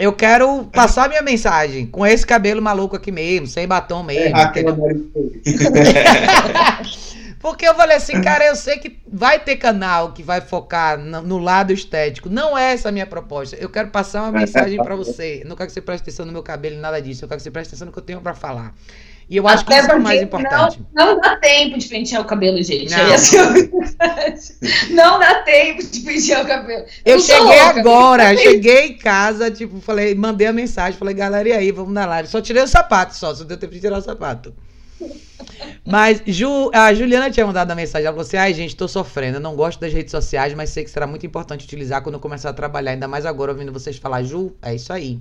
Eu 0.00 0.12
quero 0.12 0.64
passar 0.64 1.08
minha 1.08 1.22
mensagem 1.22 1.86
com 1.86 2.04
esse 2.04 2.26
cabelo 2.26 2.60
maluco 2.60 2.96
aqui 2.96 3.12
mesmo, 3.12 3.46
sem 3.46 3.68
batom 3.68 4.02
mesmo. 4.02 4.36
É, 4.36 4.42
Porque 7.46 7.64
eu 7.64 7.76
falei 7.76 7.96
assim, 7.96 8.20
cara, 8.20 8.44
eu 8.44 8.56
sei 8.56 8.76
que 8.76 8.98
vai 9.06 9.38
ter 9.38 9.54
canal 9.54 10.10
que 10.10 10.20
vai 10.20 10.40
focar 10.40 10.98
no, 10.98 11.38
lado 11.38 11.72
estético. 11.72 12.28
Não 12.28 12.58
é 12.58 12.72
essa 12.72 12.88
a 12.88 12.92
minha 12.92 13.06
proposta. 13.06 13.54
Eu 13.54 13.68
quero 13.68 13.88
passar 13.90 14.22
uma 14.22 14.32
mensagem 14.32 14.82
para 14.82 14.96
você. 14.96 15.44
Não 15.46 15.54
quero 15.54 15.68
que 15.68 15.72
você 15.72 15.80
preste 15.80 16.02
atenção 16.02 16.26
no 16.26 16.32
meu 16.32 16.42
cabelo, 16.42 16.76
nada 16.80 17.00
disso. 17.00 17.24
Eu 17.24 17.28
quero 17.28 17.38
que 17.38 17.44
você 17.44 17.50
preste 17.52 17.68
atenção 17.68 17.86
no 17.86 17.92
que 17.92 18.00
eu 18.00 18.02
tenho 18.02 18.20
para 18.20 18.34
falar. 18.34 18.74
E 19.30 19.36
eu 19.36 19.46
acho 19.46 19.62
Até 19.62 19.76
que 19.76 19.80
isso 19.82 19.92
é 19.92 19.94
o 19.94 20.02
mais 20.02 20.20
importante. 20.20 20.84
Não, 20.92 21.14
não, 21.14 21.20
dá 21.20 21.36
tempo 21.36 21.78
de 21.78 21.86
pentear 21.86 22.22
o 22.22 22.24
cabelo, 22.24 22.60
gente. 22.60 22.90
Não, 22.90 22.98
é 22.98 24.36
não 24.90 25.18
dá 25.20 25.42
tempo 25.42 25.84
de 25.84 26.00
pentear 26.00 26.42
o 26.42 26.48
cabelo. 26.48 26.84
Eu, 27.04 27.14
eu 27.14 27.20
cheguei 27.20 27.60
agora, 27.60 28.36
cheguei 28.36 28.86
em 28.88 28.98
casa, 28.98 29.52
tipo, 29.52 29.80
falei, 29.80 30.16
mandei 30.16 30.48
a 30.48 30.52
mensagem, 30.52 30.98
falei, 30.98 31.14
galera, 31.14 31.48
e 31.48 31.52
aí, 31.52 31.70
vamos 31.70 31.94
na 31.94 32.06
live. 32.06 32.28
Só 32.28 32.40
tirei 32.40 32.64
o 32.64 32.66
sapato, 32.66 33.14
só, 33.14 33.32
só 33.32 33.44
deu 33.44 33.56
tempo 33.56 33.72
de 33.72 33.78
tirar 33.78 33.98
o 33.98 34.02
sapato. 34.02 34.52
Mas 35.84 36.22
Ju, 36.26 36.70
a 36.72 36.92
Juliana 36.92 37.30
tinha 37.30 37.46
mandado 37.46 37.70
a 37.70 37.74
mensagem. 37.74 38.06
Ela 38.06 38.14
falou 38.14 38.26
assim: 38.26 38.36
ai, 38.36 38.52
gente, 38.54 38.74
tô 38.74 38.88
sofrendo. 38.88 39.36
Eu 39.36 39.40
não 39.40 39.54
gosto 39.54 39.80
das 39.80 39.92
redes 39.92 40.10
sociais, 40.10 40.54
mas 40.54 40.70
sei 40.70 40.84
que 40.84 40.90
será 40.90 41.06
muito 41.06 41.24
importante 41.24 41.64
utilizar 41.64 42.02
quando 42.02 42.14
eu 42.16 42.20
começar 42.20 42.50
a 42.50 42.52
trabalhar. 42.52 42.92
Ainda 42.92 43.08
mais 43.08 43.24
agora, 43.24 43.52
ouvindo 43.52 43.72
vocês 43.72 43.96
falar, 43.96 44.22
Ju, 44.22 44.54
é 44.62 44.74
isso 44.74 44.92
aí. 44.92 45.20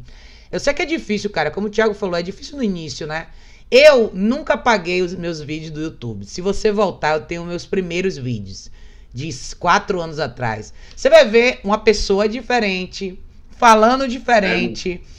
Eu 0.51 0.59
sei 0.59 0.73
que 0.73 0.81
é 0.81 0.85
difícil, 0.85 1.29
cara. 1.29 1.51
Como 1.51 1.67
o 1.67 1.69
Thiago 1.69 1.93
falou, 1.93 2.15
é 2.15 2.21
difícil 2.21 2.57
no 2.57 2.63
início, 2.63 3.05
né? 3.05 3.27
Eu 3.69 4.11
nunca 4.13 4.57
paguei 4.57 5.01
os 5.01 5.13
meus 5.15 5.41
vídeos 5.41 5.71
do 5.71 5.81
YouTube. 5.81 6.25
Se 6.25 6.39
você 6.39 6.71
voltar, 6.71 7.15
eu 7.15 7.21
tenho 7.21 7.43
meus 7.43 7.65
primeiros 7.65 8.17
vídeos 8.17 8.69
de 9.13 9.29
quatro 9.57 10.01
anos 10.01 10.19
atrás. 10.19 10.73
Você 10.95 11.09
vai 11.09 11.27
ver 11.27 11.59
uma 11.63 11.77
pessoa 11.77 12.27
diferente, 12.27 13.19
falando 13.57 14.07
diferente. 14.07 15.01
É 15.01 15.14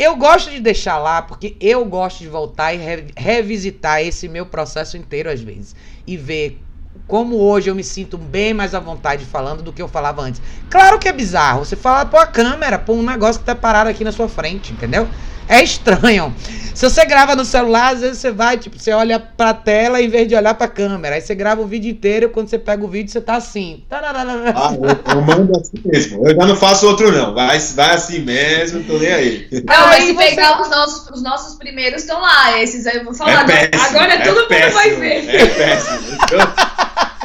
eu 0.00 0.16
gosto 0.16 0.50
de 0.50 0.58
deixar 0.60 0.96
lá 0.96 1.20
porque 1.20 1.54
eu 1.60 1.84
gosto 1.84 2.20
de 2.20 2.28
voltar 2.28 2.72
e 2.72 2.78
re 2.78 3.06
revisitar 3.14 4.00
esse 4.00 4.28
meu 4.28 4.46
processo 4.46 4.96
inteiro 4.96 5.28
às 5.28 5.42
vezes 5.42 5.76
e 6.06 6.16
ver 6.16 6.58
como 7.06 7.36
hoje 7.36 7.68
eu 7.68 7.74
me 7.74 7.84
sinto 7.84 8.16
bem 8.16 8.54
mais 8.54 8.74
à 8.74 8.80
vontade 8.80 9.26
falando 9.26 9.62
do 9.62 9.74
que 9.74 9.82
eu 9.82 9.86
falava 9.86 10.22
antes. 10.22 10.40
Claro 10.70 10.98
que 10.98 11.06
é 11.06 11.12
bizarro 11.12 11.66
você 11.66 11.76
falar 11.76 12.06
pô 12.06 12.16
a 12.16 12.26
câmera, 12.26 12.78
pô 12.78 12.94
um 12.94 13.02
negócio 13.02 13.40
que 13.40 13.46
tá 13.46 13.54
parado 13.54 13.90
aqui 13.90 14.02
na 14.02 14.10
sua 14.10 14.26
frente, 14.26 14.72
entendeu? 14.72 15.06
É 15.50 15.64
estranho. 15.64 16.32
Se 16.74 16.88
você 16.88 17.04
grava 17.04 17.34
no 17.34 17.44
celular, 17.44 17.92
às 17.92 18.00
vezes 18.00 18.18
você 18.18 18.30
vai, 18.30 18.56
tipo, 18.56 18.78
você 18.78 18.92
olha 18.92 19.18
pra 19.18 19.52
tela 19.52 20.00
em 20.00 20.08
vez 20.08 20.28
de 20.28 20.34
olhar 20.34 20.54
pra 20.54 20.68
câmera. 20.68 21.16
Aí 21.16 21.20
você 21.20 21.34
grava 21.34 21.60
o 21.60 21.66
vídeo 21.66 21.90
inteiro, 21.90 22.30
quando 22.30 22.48
você 22.48 22.58
pega 22.58 22.84
o 22.84 22.88
vídeo, 22.88 23.10
você 23.10 23.20
tá 23.20 23.34
assim. 23.34 23.84
Ah, 23.90 24.72
eu, 24.74 25.14
eu 25.14 25.22
mando 25.22 25.52
assim 25.58 25.82
mesmo. 25.84 26.26
Eu 26.26 26.36
já 26.36 26.46
não 26.46 26.56
faço 26.56 26.86
outro, 26.86 27.10
não. 27.10 27.34
Vai, 27.34 27.58
vai 27.58 27.94
assim 27.94 28.20
mesmo, 28.20 28.84
tô 28.84 28.96
nem 28.96 29.12
aí. 29.12 29.48
Não, 29.52 29.88
mas 29.88 30.04
se 30.04 30.12
você... 30.12 30.24
pegar 30.30 30.62
os 30.62 30.70
nossos, 30.70 31.10
os 31.10 31.22
nossos 31.22 31.56
primeiros 31.56 32.02
estão 32.02 32.20
lá. 32.20 32.62
Esses 32.62 32.86
aí 32.86 32.98
eu 32.98 33.04
vou 33.04 33.12
falar. 33.12 33.42
É 33.42 33.68
péssimo, 33.68 33.88
Agora 33.90 34.14
é 34.14 34.18
todo 34.22 34.48
péssimo, 34.48 34.66
mundo 34.66 34.74
vai 34.74 34.90
ver. 34.94 35.34
É 35.34 35.46
péssimo. 35.46 35.98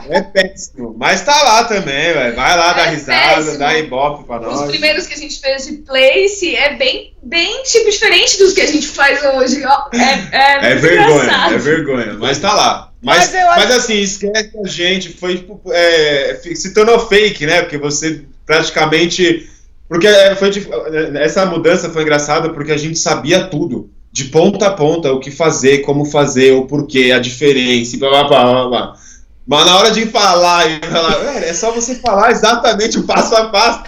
É 0.10 0.22
péssimo. 0.22 0.95
Mas 0.97 1.22
tá 1.24 1.41
lá 1.43 1.64
também, 1.66 2.14
velho. 2.14 2.36
Vai 2.36 2.58
lá, 2.58 2.72
É 2.72 2.74
dá 2.76 2.86
risada, 2.91 3.36
péssimo. 3.36 3.58
dá 3.60 3.78
ibope 3.80 4.24
pra 4.26 4.39
nós. 4.39 4.62
Os 4.62 4.68
primeiros 4.68 5.08
que 5.08 5.14
a 5.14 5.18
gente 5.18 5.39
fez 5.39 5.66
de 5.66 5.74
place 5.78 6.56
é 6.56 6.76
bem, 6.76 7.14
bem 7.24 7.64
tipo, 7.64 7.89
diferente 7.89 8.38
dos 8.38 8.53
que 8.53 8.62
a 8.62 8.68
gente 8.68 8.88
faz 8.88 9.20
hoje. 9.24 9.64
ó. 9.66 9.89
É, 9.93 9.97
é, 10.32 10.53
É 10.53 10.70
muito 10.76 10.82
vergonha, 10.82 11.24
engraçado. 11.24 11.53
é 11.53 11.58
vergonha. 11.58 12.14
Mas 12.20 12.38
tá 12.39 12.53
lá. 12.53 12.91
Mas, 13.01 13.32
Mas 13.32 13.45
mas, 13.58 13.72
assim, 13.72 13.99
esquece 13.99 14.51
a 14.64 14.68
gente. 14.68 15.10
Foi 15.10 15.36
tipo. 15.38 15.62
é, 15.72 16.39
se 16.56 16.74
tornou 16.74 16.99
fake, 17.08 17.45
né? 17.45 17.62
Porque 17.62 17.78
você 17.78 18.24
praticamente. 18.45 19.49
Porque 19.88 20.08
é, 20.08 20.36
foi 20.36 20.49
dif- 20.49 20.70
essa 21.20 21.45
mudança 21.45 21.89
foi 21.91 22.01
engraçada 22.01 22.49
porque 22.49 22.72
a 22.72 22.78
gente 22.78 22.97
sabia 22.97 23.43
tudo. 23.47 23.89
De 24.12 24.26
ponta 24.26 24.68
a 24.68 24.72
ponta, 24.72 25.12
o 25.12 25.20
que 25.20 25.30
fazer, 25.30 25.80
como 25.80 26.06
fazer, 26.06 26.53
o 26.53 26.66
porquê, 26.66 27.12
a 27.12 27.20
diferença, 27.20 27.95
e 27.95 27.99
blá 27.99 28.10
blá 28.10 28.24
blá 28.24 28.43
blá. 28.53 28.68
blá. 28.70 28.93
Mas 29.48 29.66
na 29.66 29.78
hora 29.78 29.91
de 29.91 30.06
falar 30.08 30.66
e 30.68 30.80
falar, 30.86 31.18
"Velho, 31.20 31.46
é 31.46 31.54
só 31.54 31.72
você 31.72 31.96
falar 31.96 32.32
exatamente 32.32 32.98
o 32.98 33.04
passo 33.04 33.36
a 33.36 33.50
passo. 33.50 33.84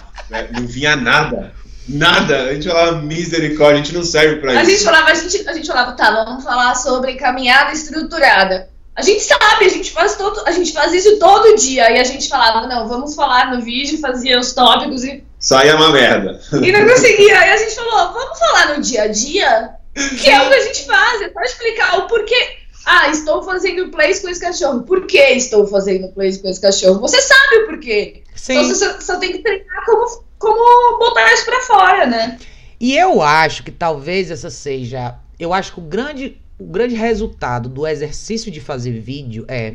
Não 0.52 0.66
vinha 0.66 0.94
nada. 0.94 1.52
Nada. 1.88 2.44
A 2.44 2.54
gente 2.54 2.68
falava 2.68 2.98
misericórdia, 3.02 3.80
a 3.80 3.82
gente 3.84 3.94
não 3.94 4.04
serve 4.04 4.36
pra 4.36 4.52
A 4.52 4.62
isso. 4.62 4.70
gente 4.70 4.84
falava, 4.84 5.10
a 5.10 5.14
gente, 5.14 5.48
a 5.48 5.52
gente 5.54 5.66
falava, 5.66 5.92
tá, 5.92 6.10
vamos 6.24 6.44
falar 6.44 6.74
sobre 6.74 7.14
caminhada 7.14 7.72
estruturada. 7.72 8.68
A 8.94 9.00
gente 9.02 9.22
sabe, 9.22 9.64
a 9.64 9.68
gente 9.68 9.90
faz 9.92 10.16
todo, 10.16 10.42
a 10.46 10.50
gente 10.50 10.72
faz 10.72 10.92
isso 10.92 11.18
todo 11.18 11.56
dia. 11.56 11.90
E 11.90 11.98
a 11.98 12.04
gente 12.04 12.28
falava, 12.28 12.66
não, 12.66 12.86
vamos 12.88 13.14
falar 13.14 13.54
no 13.54 13.62
vídeo, 13.62 13.98
fazia 14.00 14.38
os 14.38 14.52
tópicos 14.52 15.02
e, 15.04 15.24
Saia 15.38 15.76
uma 15.76 15.90
merda. 15.92 16.40
e 16.62 16.72
não 16.72 16.86
conseguia. 16.86 17.38
Aí 17.38 17.50
a 17.52 17.56
gente 17.56 17.74
falou, 17.74 18.12
vamos 18.12 18.38
falar 18.38 18.76
no 18.76 18.82
dia 18.82 19.02
a 19.04 19.06
dia, 19.08 19.70
que 19.94 20.28
é 20.28 20.42
o 20.42 20.48
que 20.48 20.54
a 20.54 20.60
gente 20.62 20.84
faz, 20.84 21.22
é 21.22 21.30
só 21.32 21.40
explicar 21.40 21.98
o 21.98 22.06
porquê. 22.08 22.58
Ah, 22.84 23.10
estou 23.10 23.42
fazendo 23.42 23.90
plays 23.90 24.20
com 24.20 24.28
esse 24.28 24.40
cachorro. 24.40 24.82
Por 24.82 25.06
que 25.06 25.18
estou 25.18 25.66
fazendo 25.66 26.08
plays 26.08 26.38
com 26.38 26.48
esse 26.48 26.60
cachorro? 26.60 27.00
Você 27.00 27.20
sabe 27.20 27.56
o 27.56 27.66
porquê. 27.66 28.22
Então 28.24 28.64
Sim. 28.64 28.68
você 28.68 28.74
só, 28.74 29.00
só 29.00 29.18
tem 29.18 29.32
que 29.32 29.38
treinar 29.38 29.84
como, 29.84 30.24
como 30.38 30.98
botar 30.98 31.32
isso 31.32 31.44
pra 31.44 31.60
fora, 31.60 32.06
né? 32.06 32.38
E 32.80 32.96
eu 32.96 33.20
acho 33.20 33.62
que 33.64 33.70
talvez 33.70 34.30
essa 34.30 34.50
seja. 34.50 35.16
Eu 35.38 35.52
acho 35.52 35.74
que 35.74 35.80
o 35.80 35.82
grande, 35.82 36.40
o 36.58 36.64
grande 36.64 36.94
resultado 36.94 37.68
do 37.68 37.86
exercício 37.86 38.50
de 38.50 38.60
fazer 38.60 39.00
vídeo 39.00 39.44
é 39.48 39.74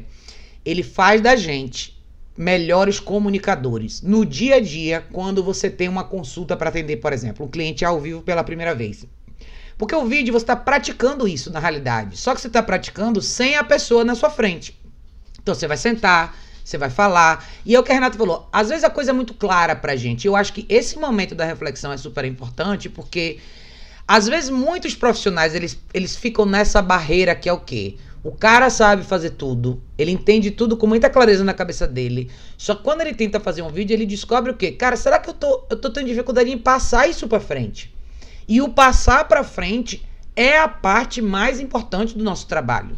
ele 0.65 0.83
faz 0.83 1.21
da 1.21 1.35
gente 1.35 2.01
melhores 2.35 2.99
comunicadores 2.99 4.01
no 4.01 4.25
dia 4.25 4.55
a 4.55 4.59
dia 4.59 5.05
quando 5.11 5.43
você 5.43 5.69
tem 5.69 5.87
uma 5.87 6.03
consulta 6.03 6.57
para 6.57 6.69
atender, 6.69 6.97
por 6.97 7.13
exemplo, 7.13 7.45
um 7.45 7.49
cliente 7.49 7.85
ao 7.85 7.99
vivo 7.99 8.21
pela 8.21 8.43
primeira 8.43 8.73
vez. 8.73 9.05
Porque 9.77 9.95
o 9.95 10.05
vídeo 10.05 10.33
você 10.33 10.43
está 10.43 10.55
praticando 10.55 11.27
isso 11.27 11.51
na 11.51 11.59
realidade, 11.59 12.17
só 12.17 12.33
que 12.33 12.41
você 12.41 12.47
está 12.47 12.61
praticando 12.61 13.21
sem 13.21 13.55
a 13.55 13.63
pessoa 13.63 14.03
na 14.03 14.15
sua 14.15 14.29
frente. 14.29 14.79
Então 15.41 15.53
você 15.53 15.67
vai 15.67 15.77
sentar, 15.77 16.35
você 16.63 16.77
vai 16.77 16.89
falar. 16.89 17.45
E 17.65 17.75
é 17.75 17.79
o 17.79 17.83
que 17.83 17.91
a 17.91 17.95
Renata 17.95 18.17
falou. 18.17 18.47
Às 18.51 18.69
vezes 18.69 18.83
a 18.83 18.89
coisa 18.89 19.11
é 19.11 19.13
muito 19.13 19.33
clara 19.33 19.75
pra 19.75 19.95
gente. 19.95 20.25
Eu 20.25 20.35
acho 20.35 20.53
que 20.53 20.65
esse 20.69 20.97
momento 20.97 21.35
da 21.35 21.43
reflexão 21.43 21.91
é 21.91 21.97
super 21.97 22.23
importante 22.23 22.89
porque 22.89 23.39
às 24.07 24.27
vezes 24.27 24.49
muitos 24.49 24.95
profissionais 24.95 25.55
eles, 25.55 25.77
eles 25.93 26.15
ficam 26.15 26.45
nessa 26.45 26.81
barreira 26.81 27.35
que 27.35 27.49
é 27.49 27.53
o 27.53 27.59
quê? 27.59 27.97
O 28.23 28.31
cara 28.31 28.69
sabe 28.69 29.03
fazer 29.03 29.31
tudo, 29.31 29.81
ele 29.97 30.09
entende 30.09 30.49
tudo 30.49 30.77
com 30.77 30.87
muita 30.87 31.09
clareza 31.09 31.43
na 31.43 31.53
cabeça 31.53 31.85
dele. 31.85 32.31
Só 32.57 32.73
que 32.73 32.81
quando 32.81 33.01
ele 33.01 33.13
tenta 33.13 33.37
fazer 33.37 33.61
um 33.61 33.69
vídeo, 33.69 33.93
ele 33.93 34.05
descobre 34.05 34.49
o 34.49 34.55
quê? 34.55 34.71
Cara, 34.71 34.95
será 34.95 35.19
que 35.19 35.29
eu 35.29 35.33
tô, 35.33 35.65
eu 35.69 35.75
tô 35.75 35.89
tendo 35.89 36.07
dificuldade 36.07 36.49
em 36.49 36.57
passar 36.57 37.05
isso 37.05 37.27
pra 37.27 37.41
frente? 37.41 37.92
E 38.47 38.61
o 38.61 38.69
passar 38.69 39.27
pra 39.27 39.43
frente 39.43 40.05
é 40.35 40.57
a 40.57 40.67
parte 40.67 41.21
mais 41.21 41.59
importante 41.59 42.17
do 42.17 42.23
nosso 42.23 42.47
trabalho. 42.47 42.95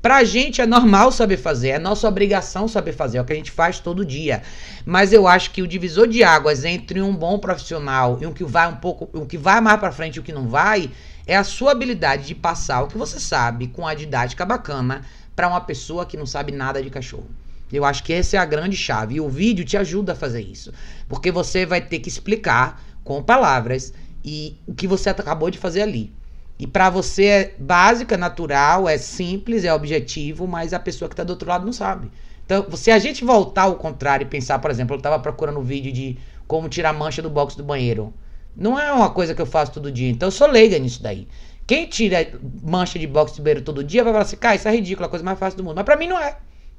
Pra 0.00 0.22
gente 0.22 0.60
é 0.60 0.66
normal 0.66 1.10
saber 1.10 1.36
fazer, 1.36 1.70
é 1.70 1.78
nossa 1.78 2.06
obrigação 2.06 2.68
saber 2.68 2.92
fazer, 2.92 3.18
é 3.18 3.20
o 3.20 3.24
que 3.24 3.32
a 3.32 3.36
gente 3.36 3.50
faz 3.50 3.80
todo 3.80 4.04
dia. 4.04 4.42
Mas 4.86 5.12
eu 5.12 5.26
acho 5.26 5.50
que 5.50 5.60
o 5.60 5.66
divisor 5.66 6.06
de 6.06 6.22
águas 6.22 6.64
entre 6.64 7.02
um 7.02 7.14
bom 7.14 7.38
profissional 7.38 8.16
e 8.20 8.26
um 8.26 8.32
que 8.32 8.44
vai 8.44 8.68
um 8.68 8.76
pouco, 8.76 9.10
um 9.12 9.26
que 9.26 9.36
vai 9.36 9.60
mais 9.60 9.80
pra 9.80 9.90
frente 9.90 10.16
e 10.16 10.20
o 10.20 10.22
que 10.22 10.32
não 10.32 10.48
vai, 10.48 10.88
é 11.26 11.36
a 11.36 11.42
sua 11.42 11.72
habilidade 11.72 12.28
de 12.28 12.34
passar 12.34 12.82
o 12.82 12.86
que 12.86 12.96
você 12.96 13.18
sabe 13.18 13.66
com 13.66 13.86
a 13.86 13.94
didática 13.94 14.46
bacana 14.46 15.02
pra 15.34 15.48
uma 15.48 15.60
pessoa 15.60 16.06
que 16.06 16.16
não 16.16 16.26
sabe 16.26 16.52
nada 16.52 16.82
de 16.82 16.90
cachorro. 16.90 17.28
Eu 17.72 17.84
acho 17.84 18.02
que 18.02 18.12
essa 18.12 18.36
é 18.36 18.38
a 18.38 18.46
grande 18.46 18.76
chave 18.76 19.16
e 19.16 19.20
o 19.20 19.28
vídeo 19.28 19.64
te 19.64 19.76
ajuda 19.76 20.12
a 20.12 20.16
fazer 20.16 20.40
isso, 20.40 20.72
porque 21.08 21.30
você 21.30 21.66
vai 21.66 21.80
ter 21.80 21.98
que 21.98 22.08
explicar 22.08 22.80
com 23.04 23.22
palavras 23.22 23.92
e 24.28 24.58
o 24.66 24.74
que 24.74 24.86
você 24.86 25.08
acabou 25.08 25.50
de 25.50 25.56
fazer 25.56 25.80
ali. 25.80 26.12
E 26.58 26.66
pra 26.66 26.90
você 26.90 27.24
é 27.24 27.54
básica, 27.58 28.16
natural, 28.16 28.86
é 28.88 28.98
simples, 28.98 29.64
é 29.64 29.72
objetivo, 29.72 30.46
mas 30.46 30.74
a 30.74 30.78
pessoa 30.78 31.08
que 31.08 31.16
tá 31.16 31.24
do 31.24 31.30
outro 31.30 31.48
lado 31.48 31.64
não 31.64 31.72
sabe. 31.72 32.10
Então, 32.44 32.66
se 32.76 32.90
a 32.90 32.98
gente 32.98 33.24
voltar 33.24 33.62
ao 33.62 33.76
contrário 33.76 34.24
e 34.24 34.28
pensar, 34.28 34.58
por 34.58 34.70
exemplo, 34.70 34.96
eu 34.96 35.00
tava 35.00 35.18
procurando 35.18 35.60
um 35.60 35.62
vídeo 35.62 35.92
de 35.92 36.18
como 36.46 36.68
tirar 36.68 36.92
mancha 36.92 37.22
do 37.22 37.30
box 37.30 37.56
do 37.56 37.62
banheiro. 37.62 38.12
Não 38.54 38.78
é 38.78 38.92
uma 38.92 39.10
coisa 39.10 39.34
que 39.34 39.40
eu 39.40 39.46
faço 39.46 39.72
todo 39.72 39.90
dia, 39.92 40.10
então 40.10 40.26
eu 40.26 40.32
sou 40.32 40.48
leiga 40.48 40.78
nisso 40.78 41.02
daí. 41.02 41.26
Quem 41.66 41.86
tira 41.86 42.26
mancha 42.62 42.98
de 42.98 43.06
box 43.06 43.36
do 43.36 43.42
banheiro 43.42 43.62
todo 43.62 43.84
dia 43.84 44.02
vai 44.02 44.12
falar 44.12 44.24
assim, 44.24 44.36
cara, 44.36 44.56
isso 44.56 44.68
é 44.68 44.74
ridículo, 44.74 45.06
a 45.06 45.08
coisa 45.08 45.24
mais 45.24 45.38
fácil 45.38 45.58
do 45.58 45.64
mundo. 45.64 45.76
Mas 45.76 45.84
pra 45.84 45.96
mim 45.96 46.08
não 46.08 46.18
é. 46.18 46.36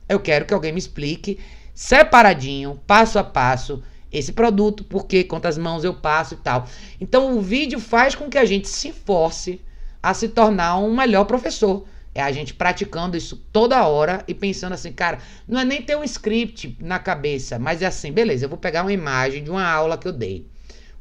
Eu 0.07 0.19
quero 0.19 0.45
que 0.45 0.53
alguém 0.53 0.71
me 0.71 0.79
explique 0.79 1.39
separadinho, 1.73 2.79
passo 2.85 3.17
a 3.17 3.23
passo, 3.23 3.81
esse 4.11 4.33
produto, 4.33 4.83
por 4.83 5.05
quê, 5.05 5.23
quantas 5.23 5.57
mãos 5.57 5.83
eu 5.83 5.93
passo 5.93 6.33
e 6.33 6.37
tal. 6.37 6.67
Então 6.99 7.37
o 7.37 7.41
vídeo 7.41 7.79
faz 7.79 8.15
com 8.15 8.29
que 8.29 8.37
a 8.37 8.45
gente 8.45 8.67
se 8.67 8.91
force 8.91 9.61
a 10.01 10.13
se 10.13 10.29
tornar 10.29 10.77
um 10.77 10.95
melhor 10.95 11.25
professor. 11.25 11.85
É 12.13 12.21
a 12.21 12.31
gente 12.31 12.53
praticando 12.53 13.15
isso 13.15 13.35
toda 13.51 13.87
hora 13.87 14.23
e 14.27 14.33
pensando 14.33 14.73
assim, 14.73 14.91
cara, 14.91 15.19
não 15.47 15.59
é 15.59 15.65
nem 15.65 15.81
ter 15.81 15.95
um 15.95 16.03
script 16.03 16.75
na 16.79 16.97
cabeça, 16.97 17.59
mas 17.59 17.81
é 17.81 17.85
assim, 17.85 18.11
beleza, 18.11 18.45
eu 18.45 18.49
vou 18.49 18.57
pegar 18.57 18.81
uma 18.81 18.91
imagem 18.91 19.43
de 19.43 19.49
uma 19.49 19.65
aula 19.65 19.97
que 19.97 20.07
eu 20.07 20.13
dei. 20.13 20.47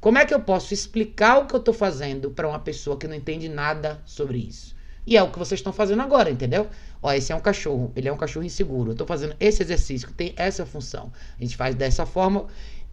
Como 0.01 0.19
é 0.19 0.25
que 0.25 0.33
eu 0.33 0.41
posso 0.41 0.73
explicar 0.73 1.39
o 1.39 1.47
que 1.47 1.55
eu 1.55 1.61
tô 1.61 1.73
fazendo 1.73 2.31
para 2.31 2.47
uma 2.47 2.59
pessoa 2.61 2.97
que 2.97 3.09
não 3.09 3.17
entende 3.17 3.49
nada 3.49 4.01
sobre 4.05 4.39
isso? 4.39 4.77
E 5.05 5.17
é 5.17 5.23
o 5.23 5.31
que 5.31 5.39
vocês 5.39 5.59
estão 5.59 5.73
fazendo 5.73 6.03
agora, 6.03 6.31
entendeu? 6.31 6.69
Ó, 7.03 7.11
esse 7.11 7.33
é 7.33 7.35
um 7.35 7.41
cachorro, 7.41 7.91
ele 7.97 8.09
é 8.09 8.13
um 8.13 8.17
cachorro 8.17 8.45
inseguro. 8.45 8.93
Eu 8.93 8.95
tô 8.95 9.07
fazendo 9.07 9.35
esse 9.41 9.63
exercício 9.63 10.07
que 10.07 10.13
tem 10.13 10.35
essa 10.37 10.67
função. 10.67 11.11
A 11.39 11.43
gente 11.43 11.57
faz 11.57 11.75
dessa 11.75 12.05
forma, 12.05 12.47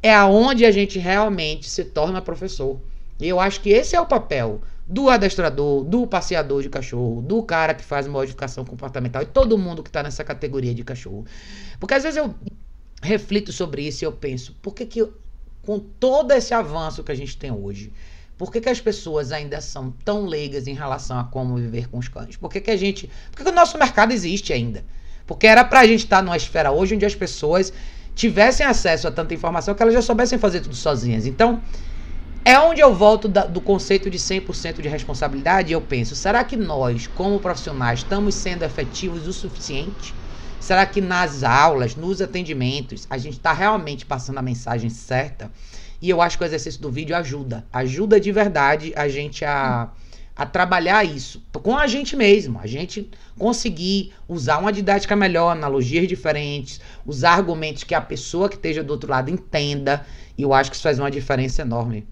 é 0.06 0.14
aonde 0.14 0.66
a 0.66 0.72
gente 0.72 1.00
realmente 1.00 1.68
se 1.68 1.84
torna 1.84 2.22
professor. 2.22 2.80
E 3.20 3.28
eu 3.28 3.40
acho 3.40 3.60
que 3.60 3.72
esse 3.72 3.96
é 3.96 4.00
o 4.00 4.06
papel 4.06 4.62
do 4.88 5.10
adestrador, 5.10 5.84
do 5.84 6.06
passeador 6.06 6.62
de 6.62 6.70
cachorro, 6.70 7.24
do 7.24 7.42
cara 7.42 7.74
que 7.74 7.84
faz 7.84 8.06
modificação 8.06 8.64
comportamental 8.64 9.24
e 9.24 9.26
todo 9.26 9.58
mundo 9.58 9.82
que 9.82 9.90
tá 9.90 10.04
nessa 10.04 10.24
categoria 10.24 10.76
de 10.76 10.84
cachorro. 10.84 11.26
Porque 11.80 11.96
às 11.96 12.04
vezes 12.04 12.18
eu 12.18 12.36
reflito 13.02 13.52
sobre 13.52 13.82
isso 13.82 14.04
e 14.04 14.06
eu 14.06 14.12
penso, 14.12 14.56
por 14.62 14.76
que 14.76 14.86
que 14.86 15.08
com 15.64 15.80
todo 15.80 16.32
esse 16.34 16.54
avanço 16.54 17.04
que 17.04 17.12
a 17.12 17.16
gente 17.16 17.36
tem 17.36 17.52
hoje, 17.52 17.92
por 18.38 18.52
que, 18.52 18.62
que 18.62 18.70
as 18.70 18.80
pessoas 18.80 19.32
ainda 19.32 19.60
são 19.60 19.90
tão 20.04 20.26
leigas 20.26 20.68
em 20.68 20.76
relação 20.76 21.18
a 21.18 21.24
como 21.24 21.56
viver 21.56 21.90
com 21.90 21.98
os 21.98 22.08
cães? 22.08 22.36
Por 22.36 22.52
que, 22.52 22.62
que 22.62 22.70
a 22.70 22.78
gente. 22.78 23.10
Por 23.32 23.38
que, 23.38 23.44
que 23.44 23.50
o 23.50 23.54
nosso 23.54 23.78
mercado 23.78 24.12
existe 24.12 24.54
ainda? 24.54 24.84
Porque 25.26 25.48
era 25.48 25.64
pra 25.64 25.88
gente 25.88 26.04
estar 26.04 26.22
numa 26.22 26.38
esfera 26.38 26.72
hoje 26.72 26.96
onde 26.96 27.06
as 27.06 27.16
pessoas 27.16 27.74
tivessem 28.16 28.66
acesso 28.66 29.08
a 29.08 29.12
tanta 29.12 29.34
informação 29.34 29.76
que 29.76 29.84
elas 29.84 29.94
já 29.94 30.02
soubessem 30.02 30.40
fazer 30.40 30.62
tudo 30.62 30.76
sozinhas. 30.76 31.26
Então, 31.26 31.62
é 32.44 32.60
onde 32.60 32.80
eu 32.82 32.94
volto 32.94 33.28
da- 33.28 33.46
do 33.46 33.60
conceito 33.60 34.10
de 34.10 34.20
100% 34.20 34.82
de 34.82 34.88
responsabilidade 34.88 35.74
eu 35.74 35.82
penso, 35.82 36.16
será 36.16 36.44
que 36.44 36.56
nós, 36.56 37.08
como 37.08 37.40
profissionais, 37.40 38.00
estamos 38.00 38.36
sendo 38.36 38.64
efetivos 38.64 39.28
o 39.28 39.34
suficiente? 39.34 40.16
Será 40.60 40.86
que 40.86 41.02
nas 41.02 41.44
aulas, 41.44 41.96
nos 41.96 42.22
atendimentos, 42.22 43.06
a 43.10 43.18
gente 43.18 43.38
está 43.38 43.52
realmente 43.52 44.06
passando 44.06 44.38
a 44.38 44.42
mensagem 44.42 44.90
certa? 44.90 45.52
E 46.02 46.10
eu 46.10 46.22
acho 46.22 46.38
que 46.38 46.44
o 46.44 46.48
exercício 46.48 46.82
do 46.82 46.92
vídeo 46.92 47.16
ajuda. 47.16 47.66
Ajuda 47.74 48.20
de 48.20 48.32
verdade 48.32 48.94
a 48.96 49.08
gente 49.08 49.44
a, 49.44 49.90
a 50.36 50.46
trabalhar 50.46 51.04
isso 51.06 51.42
com 51.64 51.78
a 51.78 51.88
gente 51.88 52.16
mesmo. 52.16 52.60
A 52.60 52.68
gente 52.68 53.10
conseguir 53.38 54.14
usar 54.28 54.58
uma 54.58 54.72
didática 54.72 55.16
melhor, 55.16 55.52
analogias 55.52 56.08
diferentes, 56.08 56.82
usar 57.06 57.34
argumentos 57.34 57.84
que 57.84 57.96
a 57.96 58.02
pessoa 58.02 58.50
que 58.50 58.56
esteja 58.56 58.84
do 58.84 58.92
outro 58.92 59.10
lado 59.10 59.32
entenda. 59.32 60.06
E 60.38 60.42
eu 60.42 60.54
acho 60.54 60.70
que 60.70 60.76
isso 60.76 60.84
faz 60.84 61.00
uma 61.00 61.10
diferença 61.10 61.62
enorme. 61.62 62.06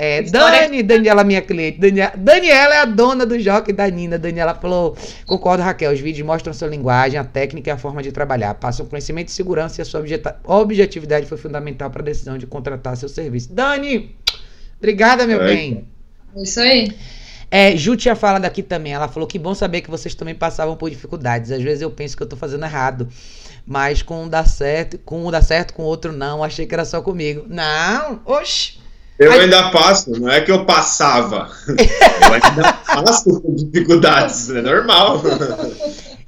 É, 0.00 0.22
Dani, 0.22 0.80
Daniela, 0.84 1.24
minha 1.24 1.42
cliente. 1.42 1.80
Daniela, 1.80 2.12
Daniela 2.16 2.74
é 2.74 2.78
a 2.78 2.84
dona 2.84 3.26
do 3.26 3.36
Jockey 3.36 3.72
da 3.72 3.88
Nina. 3.88 4.16
Daniela 4.16 4.54
falou: 4.54 4.96
Concordo, 5.26 5.64
Raquel. 5.64 5.92
Os 5.92 5.98
vídeos 5.98 6.24
mostram 6.24 6.54
sua 6.54 6.68
linguagem, 6.68 7.18
a 7.18 7.24
técnica 7.24 7.68
e 7.68 7.72
a 7.72 7.76
forma 7.76 8.00
de 8.00 8.12
trabalhar. 8.12 8.54
Passam 8.54 8.86
conhecimento 8.86 9.28
e 9.28 9.32
segurança 9.32 9.80
e 9.80 9.82
a 9.82 9.84
sua 9.84 10.00
objetividade 10.44 11.26
foi 11.26 11.36
fundamental 11.36 11.90
para 11.90 12.00
a 12.00 12.04
decisão 12.04 12.38
de 12.38 12.46
contratar 12.46 12.96
seu 12.96 13.08
serviço. 13.08 13.52
Dani, 13.52 14.14
obrigada, 14.78 15.26
meu 15.26 15.42
É. 15.42 15.46
bem. 15.46 15.88
Isso 16.36 16.60
aí. 16.60 16.92
É, 17.50 17.76
Ju 17.76 17.96
tinha 17.96 18.14
falado 18.14 18.44
aqui 18.44 18.62
também. 18.62 18.92
Ela 18.92 19.08
falou 19.08 19.26
que 19.26 19.38
bom 19.38 19.54
saber 19.54 19.80
que 19.80 19.90
vocês 19.90 20.14
também 20.14 20.34
passavam 20.34 20.76
por 20.76 20.90
dificuldades. 20.90 21.50
Às 21.50 21.62
vezes 21.62 21.82
eu 21.82 21.90
penso 21.90 22.16
que 22.16 22.22
eu 22.22 22.26
tô 22.26 22.36
fazendo 22.36 22.64
errado. 22.64 23.08
Mas 23.66 24.02
com 24.02 24.24
um 24.24 24.28
dá 24.28 24.44
certo, 24.44 24.98
com 24.98 25.26
um 25.26 25.30
dá 25.30 25.42
certo, 25.42 25.74
com 25.74 25.82
o 25.82 25.86
outro 25.86 26.12
não. 26.12 26.42
Achei 26.42 26.66
que 26.66 26.74
era 26.74 26.84
só 26.84 27.02
comigo. 27.02 27.44
Não, 27.48 28.20
oxe. 28.24 28.78
Eu 29.18 29.32
Ai... 29.32 29.40
ainda 29.40 29.70
passo, 29.70 30.12
não 30.12 30.30
é 30.30 30.40
que 30.40 30.50
eu 30.50 30.64
passava. 30.64 31.50
eu 31.68 32.32
ainda 32.32 32.72
passo 32.72 33.40
por 33.40 33.54
dificuldades, 33.54 34.48
é 34.48 34.62
normal. 34.62 35.20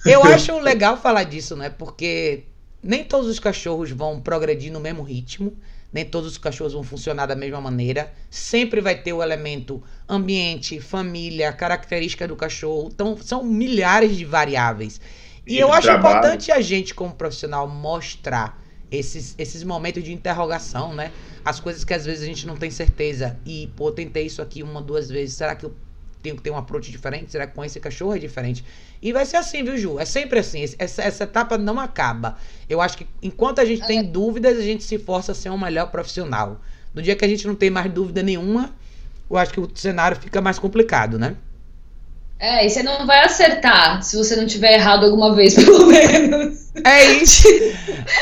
Eu 0.05 0.25
acho 0.27 0.59
legal 0.59 0.97
falar 0.97 1.23
disso, 1.25 1.55
né? 1.55 1.71
Porque 1.71 2.45
nem 2.83 3.05
todos 3.05 3.29
os 3.29 3.39
cachorros 3.39 3.91
vão 3.91 4.21
progredir 4.21 4.73
no 4.73 4.81
mesmo 4.81 5.03
ritmo, 5.03 5.57
nem 5.93 6.05
todos 6.05 6.31
os 6.31 6.39
cachorros 6.39 6.73
vão 6.73 6.83
funcionar 6.83 7.27
da 7.27 7.35
mesma 7.35 7.61
maneira. 7.61 8.13
Sempre 8.31 8.81
vai 8.81 8.95
ter 8.95 9.13
o 9.13 9.23
elemento 9.23 9.83
ambiente, 10.09 10.81
família, 10.81 11.53
característica 11.53 12.29
do 12.29 12.37
cachorro. 12.37 12.89
Então, 12.93 13.17
são 13.17 13.43
milhares 13.43 14.17
de 14.17 14.25
variáveis. 14.25 15.01
E, 15.47 15.55
e 15.55 15.59
eu 15.59 15.73
acho 15.73 15.89
trabalho. 15.89 16.19
importante 16.19 16.53
a 16.53 16.61
gente, 16.61 16.95
como 16.95 17.15
profissional, 17.15 17.67
mostrar 17.69 18.63
esses, 18.91 19.35
esses 19.39 19.63
momentos 19.63 20.03
de 20.03 20.13
interrogação, 20.13 20.95
né? 20.95 21.13
As 21.45 21.59
coisas 21.59 21.85
que 21.85 21.95
às 21.95 22.05
vezes 22.05 22.23
a 22.23 22.27
gente 22.27 22.47
não 22.47 22.57
tem 22.57 22.71
certeza. 22.71 23.37
E, 23.45 23.69
pô, 23.77 23.91
tentei 23.91 24.27
isso 24.27 24.41
aqui 24.41 24.63
uma, 24.63 24.81
duas 24.81 25.09
vezes. 25.09 25.37
Será 25.37 25.55
que 25.55 25.67
eu 25.67 25.75
tenho 26.23 26.37
que 26.37 26.43
ter 26.43 26.51
um 26.51 26.57
approach 26.57 26.91
diferente? 26.91 27.33
Será 27.33 27.47
que 27.47 27.55
com 27.55 27.65
esse 27.65 27.81
cachorro 27.81 28.15
é 28.15 28.19
diferente? 28.19 28.65
E 29.03 29.13
vai 29.13 29.25
ser 29.25 29.37
assim, 29.37 29.63
viu, 29.65 29.77
Ju? 29.77 29.99
É 29.99 30.05
sempre 30.05 30.39
assim. 30.39 30.63
Essa, 30.79 31.03
essa 31.03 31.25
etapa 31.25 31.57
não 31.57 31.81
acaba. 31.81 32.37
Eu 32.69 32.81
acho 32.81 32.99
que 32.99 33.07
enquanto 33.23 33.61
a 33.61 33.65
gente 33.65 33.87
tem 33.87 33.99
é. 33.99 34.03
dúvidas, 34.03 34.59
a 34.59 34.63
gente 34.63 34.85
se 34.85 34.99
força 34.99 35.33
a 35.33 35.35
ser 35.35 35.51
um 35.51 35.59
melhor 35.59 35.91
profissional. 35.91 36.61
No 36.95 37.01
dia 37.01 37.17
que 37.17 37.25
a 37.25 37.29
gente 37.29 37.47
não 37.47 37.55
tem 37.55 37.71
mais 37.71 37.91
dúvida 37.93 38.23
nenhuma, 38.23 38.75
eu 39.31 39.37
acho 39.37 39.53
que 39.53 39.61
o 39.61 39.71
cenário 39.75 40.17
fica 40.17 40.41
mais 40.41 40.59
complicado, 40.59 41.19
né? 41.19 41.37
É, 42.41 42.65
e 42.65 42.71
você 42.71 42.83
não 42.83 43.07
vai 43.07 43.23
acertar 43.23 44.03
se 44.03 44.17
você 44.17 44.35
não 44.35 44.47
tiver 44.47 44.73
errado 44.73 45.05
alguma 45.05 45.35
vez, 45.35 45.55
pelo 45.63 45.87
menos. 45.87 46.71
É 46.87 47.05
isso. 47.13 47.47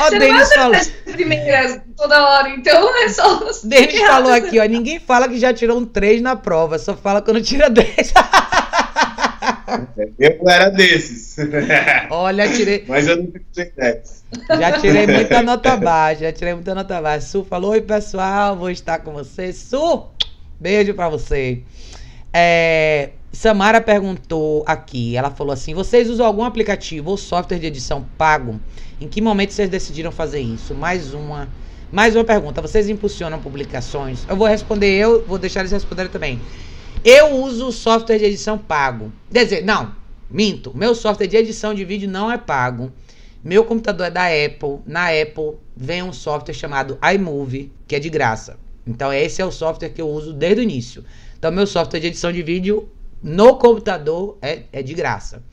Ó, 0.01 0.09
você 0.11 0.19
Denis 0.19 0.37
não 0.37 0.47
vai 0.47 0.57
falou. 0.57 0.81
primeiras 1.13 1.81
toda 1.95 2.29
hora, 2.29 2.49
então 2.49 3.03
é 3.03 3.09
só. 3.09 3.39
Denis 3.63 4.01
falou 4.01 4.33
aqui, 4.33 4.59
ó. 4.59 4.65
Ninguém 4.65 4.99
fala 4.99 5.29
que 5.29 5.39
já 5.39 5.53
tirou 5.53 5.77
um 5.79 5.85
3 5.85 6.21
na 6.21 6.35
prova, 6.35 6.77
só 6.77 6.97
fala 6.97 7.21
quando 7.21 7.41
tira 7.41 7.69
10. 7.69 8.13
Eu 10.19 10.49
era 10.49 10.69
desses. 10.69 11.37
Olha, 12.09 12.51
tirei. 12.51 12.83
Mas 12.87 13.07
eu 13.07 13.17
não 13.17 13.31
tirei 13.53 13.71
10. 13.77 14.23
Já 14.59 14.71
tirei 14.79 15.07
muita 15.07 15.41
nota 15.41 15.77
baixa, 15.77 16.21
já 16.25 16.33
tirei 16.33 16.53
muita 16.53 16.75
nota 16.75 17.01
baixa. 17.01 17.25
Su 17.25 17.45
falou: 17.45 17.71
Oi, 17.71 17.81
pessoal, 17.81 18.55
vou 18.57 18.69
estar 18.69 18.99
com 18.99 19.13
você. 19.13 19.53
Su, 19.53 20.07
beijo 20.59 20.93
pra 20.93 21.07
você. 21.07 21.61
É, 22.33 23.09
Samara 23.31 23.79
perguntou 23.79 24.63
aqui, 24.65 25.15
ela 25.15 25.29
falou 25.29 25.53
assim: 25.53 25.73
vocês 25.73 26.09
usam 26.09 26.25
algum 26.25 26.43
aplicativo 26.43 27.11
ou 27.11 27.17
software 27.17 27.59
de 27.59 27.67
edição 27.67 28.05
pago? 28.17 28.59
Em 28.99 29.07
que 29.07 29.21
momento 29.21 29.51
vocês 29.51 29.69
decidiram 29.69 30.11
fazer 30.11 30.39
isso? 30.39 30.73
Mais 30.73 31.13
uma, 31.13 31.47
mais 31.91 32.15
uma 32.15 32.23
pergunta. 32.25 32.59
Vocês 32.61 32.89
impulsionam 32.89 33.39
publicações? 33.39 34.25
Eu 34.27 34.35
vou 34.35 34.47
responder 34.47 34.87
eu, 34.87 35.23
vou 35.25 35.37
deixar 35.37 35.59
eles 35.59 35.71
responderem 35.71 36.11
também. 36.11 36.41
Eu 37.05 37.35
uso 37.35 37.71
software 37.71 38.17
de 38.17 38.25
edição 38.25 38.57
pago. 38.57 39.11
Quer 39.31 39.43
dizer, 39.43 39.63
não, 39.63 39.95
minto. 40.29 40.75
Meu 40.75 40.95
software 40.95 41.27
de 41.27 41.37
edição 41.37 41.73
de 41.73 41.85
vídeo 41.85 42.09
não 42.09 42.31
é 42.31 42.37
pago. 42.37 42.91
Meu 43.43 43.63
computador 43.63 44.07
é 44.07 44.11
da 44.11 44.25
Apple. 44.25 44.79
Na 44.85 45.09
Apple 45.09 45.53
vem 45.77 46.01
um 46.01 46.11
software 46.11 46.53
chamado 46.53 46.97
iMovie, 47.13 47.71
que 47.87 47.95
é 47.95 47.99
de 47.99 48.09
graça. 48.09 48.57
Então 48.85 49.13
esse 49.13 49.39
é 49.39 49.45
o 49.45 49.51
software 49.51 49.89
que 49.89 50.01
eu 50.01 50.09
uso 50.09 50.33
desde 50.33 50.61
o 50.61 50.63
início. 50.63 51.05
Então 51.37 51.51
meu 51.51 51.67
software 51.67 51.99
de 51.99 52.07
edição 52.07 52.33
de 52.33 52.41
vídeo 52.41 52.89
no 53.21 53.55
computador 53.57 54.37
é, 54.41 54.63
é 54.71 54.81
de 54.81 54.93
graça. 54.93 55.43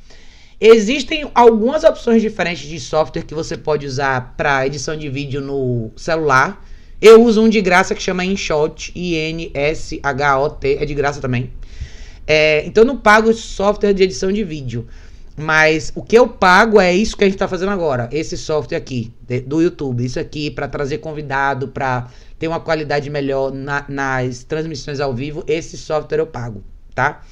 Existem 0.61 1.31
algumas 1.35 1.85
opções 1.85 2.23
diferentes 2.23 2.67
de 2.67 2.81
software 2.81 3.23
que 3.23 3.35
você 3.35 3.57
pode 3.57 3.87
usar 3.87 4.35
para 4.37 4.67
edição 4.67 4.97
de 4.97 5.09
vídeo 5.09 5.41
no 5.41 5.91
celular. 5.97 6.65
Eu 7.01 7.23
uso 7.23 7.43
um 7.43 7.49
de 7.49 7.61
graça 7.61 7.95
que 7.95 8.03
chama 8.03 8.25
InShot, 8.25 8.91
I-N-S-H-O-T, 8.95 10.79
é 10.81 10.85
de 10.87 10.95
graça 10.95 11.21
também. 11.21 11.53
É, 12.27 12.65
então 12.65 12.83
eu 12.83 12.87
não 12.87 12.97
pago 12.97 13.33
software 13.35 13.93
de 13.93 14.03
edição 14.03 14.33
de 14.33 14.43
vídeo. 14.43 14.87
Mas 15.37 15.93
o 15.95 16.03
que 16.03 16.17
eu 16.17 16.27
pago 16.27 16.81
é 16.81 16.95
isso 16.95 17.15
que 17.15 17.23
a 17.23 17.27
gente 17.27 17.35
está 17.35 17.47
fazendo 17.47 17.71
agora. 17.71 18.09
Esse 18.11 18.39
software 18.39 18.79
aqui, 18.79 19.13
de, 19.21 19.41
do 19.41 19.61
YouTube. 19.61 20.03
Isso 20.03 20.19
aqui 20.19 20.51
para 20.51 20.67
trazer 20.67 20.99
convidado, 20.99 21.69
para 21.69 22.09
ter 22.39 22.49
uma 22.49 22.59
qualidade 22.59 23.11
melhor 23.11 23.53
na, 23.53 23.85
nas 23.87 24.43
transmissões 24.45 24.99
ao 24.99 25.13
vivo. 25.13 25.45
Esse 25.47 25.77
software 25.77 26.21
eu 26.21 26.27
pago, 26.27 26.65
tá? 26.95 27.23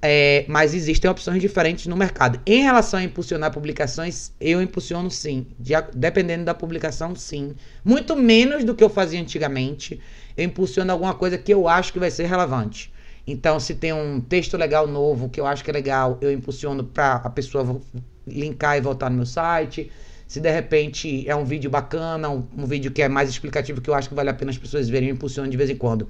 É, 0.00 0.44
mas 0.46 0.74
existem 0.74 1.10
opções 1.10 1.40
diferentes 1.40 1.86
no 1.86 1.96
mercado. 1.96 2.40
Em 2.46 2.62
relação 2.62 3.00
a 3.00 3.02
impulsionar 3.02 3.52
publicações, 3.52 4.32
eu 4.40 4.62
impulsiono 4.62 5.10
sim. 5.10 5.46
De, 5.58 5.72
dependendo 5.94 6.44
da 6.44 6.54
publicação, 6.54 7.14
sim. 7.16 7.54
Muito 7.84 8.14
menos 8.14 8.62
do 8.64 8.74
que 8.74 8.84
eu 8.84 8.88
fazia 8.88 9.20
antigamente. 9.20 10.00
Eu 10.36 10.44
impulsiono 10.44 10.92
alguma 10.92 11.14
coisa 11.14 11.36
que 11.36 11.52
eu 11.52 11.66
acho 11.66 11.92
que 11.92 11.98
vai 11.98 12.10
ser 12.10 12.26
relevante. 12.26 12.92
Então, 13.26 13.58
se 13.60 13.74
tem 13.74 13.92
um 13.92 14.20
texto 14.20 14.56
legal 14.56 14.86
novo 14.86 15.28
que 15.28 15.40
eu 15.40 15.46
acho 15.46 15.62
que 15.62 15.70
é 15.70 15.72
legal, 15.74 16.16
eu 16.20 16.32
impulsiono 16.32 16.84
para 16.84 17.16
a 17.16 17.28
pessoa 17.28 17.80
linkar 18.26 18.78
e 18.78 18.80
voltar 18.80 19.10
no 19.10 19.16
meu 19.16 19.26
site. 19.26 19.90
Se 20.26 20.40
de 20.40 20.50
repente 20.50 21.28
é 21.28 21.34
um 21.34 21.44
vídeo 21.44 21.68
bacana, 21.70 22.30
um, 22.30 22.46
um, 22.56 22.66
vídeo 22.66 22.90
que 22.90 23.02
é 23.02 23.08
mais 23.08 23.28
explicativo, 23.28 23.80
que 23.80 23.90
eu 23.90 23.94
acho 23.94 24.08
que 24.08 24.14
vale 24.14 24.30
a 24.30 24.34
pena 24.34 24.50
as 24.50 24.58
pessoas 24.58 24.88
verem, 24.88 25.08
eu 25.08 25.14
impulsiono 25.14 25.50
de 25.50 25.56
vez 25.56 25.68
em 25.68 25.76
quando. 25.76 26.06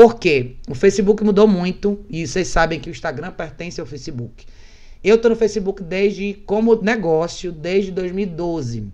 Por 0.00 0.14
quê? 0.14 0.56
O 0.66 0.74
Facebook 0.74 1.22
mudou 1.22 1.46
muito 1.46 2.06
e 2.08 2.26
vocês 2.26 2.48
sabem 2.48 2.80
que 2.80 2.88
o 2.88 2.90
Instagram 2.90 3.32
pertence 3.32 3.82
ao 3.82 3.86
Facebook. 3.86 4.46
Eu 5.04 5.18
tô 5.18 5.28
no 5.28 5.36
Facebook 5.36 5.82
desde 5.82 6.40
como 6.46 6.74
negócio 6.80 7.52
desde 7.52 7.90
2012. 7.90 8.90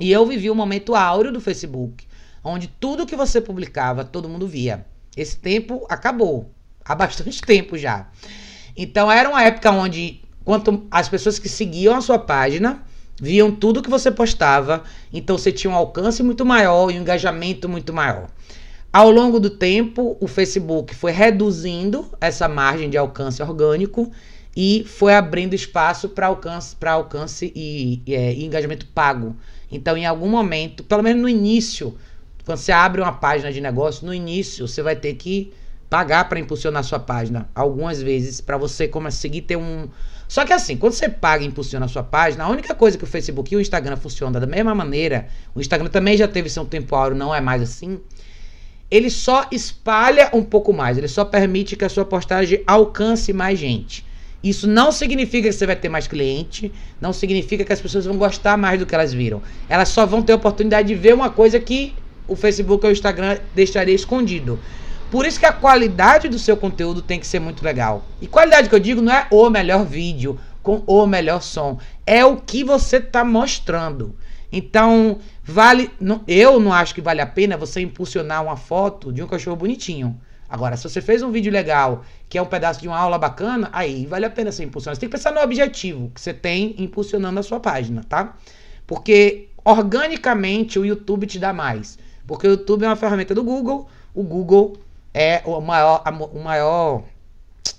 E 0.00 0.10
eu 0.10 0.24
vivi 0.24 0.50
um 0.50 0.54
momento 0.54 0.94
áureo 0.94 1.30
do 1.30 1.38
Facebook, 1.38 2.06
onde 2.42 2.66
tudo 2.66 3.04
que 3.04 3.14
você 3.14 3.42
publicava, 3.42 4.06
todo 4.06 4.26
mundo 4.26 4.48
via. 4.48 4.86
Esse 5.14 5.36
tempo 5.36 5.86
acabou. 5.86 6.50
Há 6.82 6.94
bastante 6.94 7.42
tempo 7.44 7.76
já. 7.76 8.08
Então 8.74 9.12
era 9.12 9.28
uma 9.28 9.44
época 9.44 9.70
onde 9.70 10.22
quanto 10.46 10.86
as 10.90 11.10
pessoas 11.10 11.38
que 11.38 11.50
seguiam 11.50 11.94
a 11.94 12.00
sua 12.00 12.18
página 12.18 12.82
viam 13.20 13.54
tudo 13.54 13.82
que 13.82 13.90
você 13.90 14.10
postava, 14.10 14.82
então 15.12 15.36
você 15.36 15.52
tinha 15.52 15.70
um 15.70 15.76
alcance 15.76 16.22
muito 16.22 16.46
maior 16.46 16.90
e 16.90 16.96
um 16.96 17.02
engajamento 17.02 17.68
muito 17.68 17.92
maior. 17.92 18.30
Ao 18.90 19.10
longo 19.10 19.38
do 19.38 19.50
tempo, 19.50 20.16
o 20.18 20.26
Facebook 20.26 20.94
foi 20.94 21.12
reduzindo 21.12 22.10
essa 22.18 22.48
margem 22.48 22.88
de 22.88 22.96
alcance 22.96 23.42
orgânico 23.42 24.10
e 24.56 24.82
foi 24.86 25.14
abrindo 25.14 25.54
espaço 25.54 26.08
para 26.08 26.26
alcance, 26.26 26.74
alcance 26.82 27.52
e, 27.54 28.02
e, 28.06 28.14
é, 28.14 28.32
e, 28.32 28.46
engajamento 28.46 28.86
pago. 28.86 29.36
Então, 29.70 29.94
em 29.94 30.06
algum 30.06 30.28
momento, 30.28 30.82
pelo 30.82 31.02
menos 31.02 31.20
no 31.20 31.28
início, 31.28 31.94
quando 32.46 32.56
você 32.56 32.72
abre 32.72 33.02
uma 33.02 33.12
página 33.12 33.52
de 33.52 33.60
negócio, 33.60 34.06
no 34.06 34.14
início 34.14 34.66
você 34.66 34.82
vai 34.82 34.96
ter 34.96 35.14
que 35.14 35.52
pagar 35.90 36.26
para 36.26 36.40
impulsionar 36.40 36.82
sua 36.82 36.98
página 36.98 37.48
algumas 37.54 38.00
vezes 38.00 38.40
para 38.40 38.56
você 38.56 38.88
conseguir 38.88 39.42
ter 39.42 39.56
um. 39.56 39.86
Só 40.26 40.46
que 40.46 40.52
assim, 40.52 40.78
quando 40.78 40.94
você 40.94 41.10
paga 41.10 41.44
e 41.44 41.46
impulsiona 41.46 41.84
a 41.84 41.88
sua 41.88 42.02
página, 42.02 42.44
a 42.44 42.48
única 42.48 42.74
coisa 42.74 42.96
que 42.96 43.04
o 43.04 43.06
Facebook 43.06 43.52
e 43.52 43.56
o 43.56 43.60
Instagram 43.60 43.98
funcionam 43.98 44.40
da 44.40 44.46
mesma 44.46 44.74
maneira, 44.74 45.28
o 45.54 45.60
Instagram 45.60 45.90
também 45.90 46.16
já 46.16 46.26
teve 46.26 46.48
seu 46.48 46.64
tempo 46.64 46.96
não 47.10 47.34
é 47.34 47.40
mais 47.40 47.60
assim 47.60 48.00
ele 48.90 49.10
só 49.10 49.46
espalha 49.50 50.30
um 50.32 50.42
pouco 50.42 50.72
mais, 50.72 50.96
ele 50.96 51.08
só 51.08 51.24
permite 51.24 51.76
que 51.76 51.84
a 51.84 51.88
sua 51.88 52.04
postagem 52.04 52.62
alcance 52.66 53.32
mais 53.32 53.58
gente. 53.58 54.06
Isso 54.42 54.68
não 54.68 54.92
significa 54.92 55.48
que 55.48 55.52
você 55.52 55.66
vai 55.66 55.76
ter 55.76 55.88
mais 55.88 56.06
cliente, 56.06 56.72
não 57.00 57.12
significa 57.12 57.64
que 57.64 57.72
as 57.72 57.80
pessoas 57.80 58.06
vão 58.06 58.16
gostar 58.16 58.56
mais 58.56 58.78
do 58.78 58.86
que 58.86 58.94
elas 58.94 59.12
viram. 59.12 59.42
Elas 59.68 59.88
só 59.88 60.06
vão 60.06 60.22
ter 60.22 60.32
a 60.32 60.36
oportunidade 60.36 60.88
de 60.88 60.94
ver 60.94 61.12
uma 61.12 61.28
coisa 61.28 61.58
que 61.58 61.94
o 62.26 62.36
Facebook 62.36 62.84
ou 62.84 62.90
o 62.90 62.92
Instagram 62.92 63.38
deixaria 63.54 63.94
escondido. 63.94 64.58
Por 65.10 65.26
isso 65.26 65.40
que 65.40 65.46
a 65.46 65.52
qualidade 65.52 66.28
do 66.28 66.38
seu 66.38 66.56
conteúdo 66.56 67.02
tem 67.02 67.18
que 67.18 67.26
ser 67.26 67.40
muito 67.40 67.64
legal. 67.64 68.04
E 68.20 68.26
qualidade 68.26 68.68
que 68.68 68.74
eu 68.74 68.80
digo 68.80 69.00
não 69.02 69.12
é 69.12 69.26
o 69.30 69.50
melhor 69.50 69.84
vídeo 69.84 70.38
com 70.62 70.82
o 70.86 71.06
melhor 71.06 71.42
som, 71.42 71.78
é 72.06 72.24
o 72.24 72.36
que 72.36 72.62
você 72.62 72.98
está 72.98 73.24
mostrando. 73.24 74.14
Então, 74.52 75.18
vale. 75.48 75.90
Não, 75.98 76.22
eu 76.28 76.60
não 76.60 76.72
acho 76.72 76.94
que 76.94 77.00
vale 77.00 77.20
a 77.20 77.26
pena 77.26 77.56
você 77.56 77.80
impulsionar 77.80 78.44
uma 78.44 78.56
foto 78.56 79.12
de 79.12 79.22
um 79.22 79.26
cachorro 79.26 79.56
bonitinho. 79.56 80.20
Agora, 80.48 80.76
se 80.76 80.88
você 80.88 81.00
fez 81.00 81.22
um 81.22 81.30
vídeo 81.30 81.52
legal, 81.52 82.04
que 82.28 82.38
é 82.38 82.42
um 82.42 82.46
pedaço 82.46 82.80
de 82.80 82.88
uma 82.88 82.96
aula 82.96 83.18
bacana, 83.18 83.68
aí 83.72 84.06
vale 84.06 84.24
a 84.24 84.30
pena 84.30 84.50
você 84.50 84.64
impulsionar. 84.64 84.96
Você 84.96 85.00
tem 85.00 85.08
que 85.08 85.16
pensar 85.16 85.32
no 85.32 85.40
objetivo 85.40 86.10
que 86.14 86.20
você 86.20 86.32
tem 86.32 86.74
impulsionando 86.78 87.40
a 87.40 87.42
sua 87.42 87.60
página, 87.60 88.02
tá? 88.08 88.36
Porque 88.86 89.48
organicamente 89.64 90.78
o 90.78 90.86
YouTube 90.86 91.26
te 91.26 91.38
dá 91.38 91.52
mais. 91.52 91.98
Porque 92.26 92.46
o 92.46 92.50
YouTube 92.50 92.84
é 92.84 92.88
uma 92.88 92.96
ferramenta 92.96 93.34
do 93.34 93.42
Google, 93.42 93.88
o 94.14 94.22
Google 94.22 94.76
é 95.12 95.42
o 95.44 95.60
maior, 95.60 96.02
o 96.06 96.38
maior, 96.38 97.04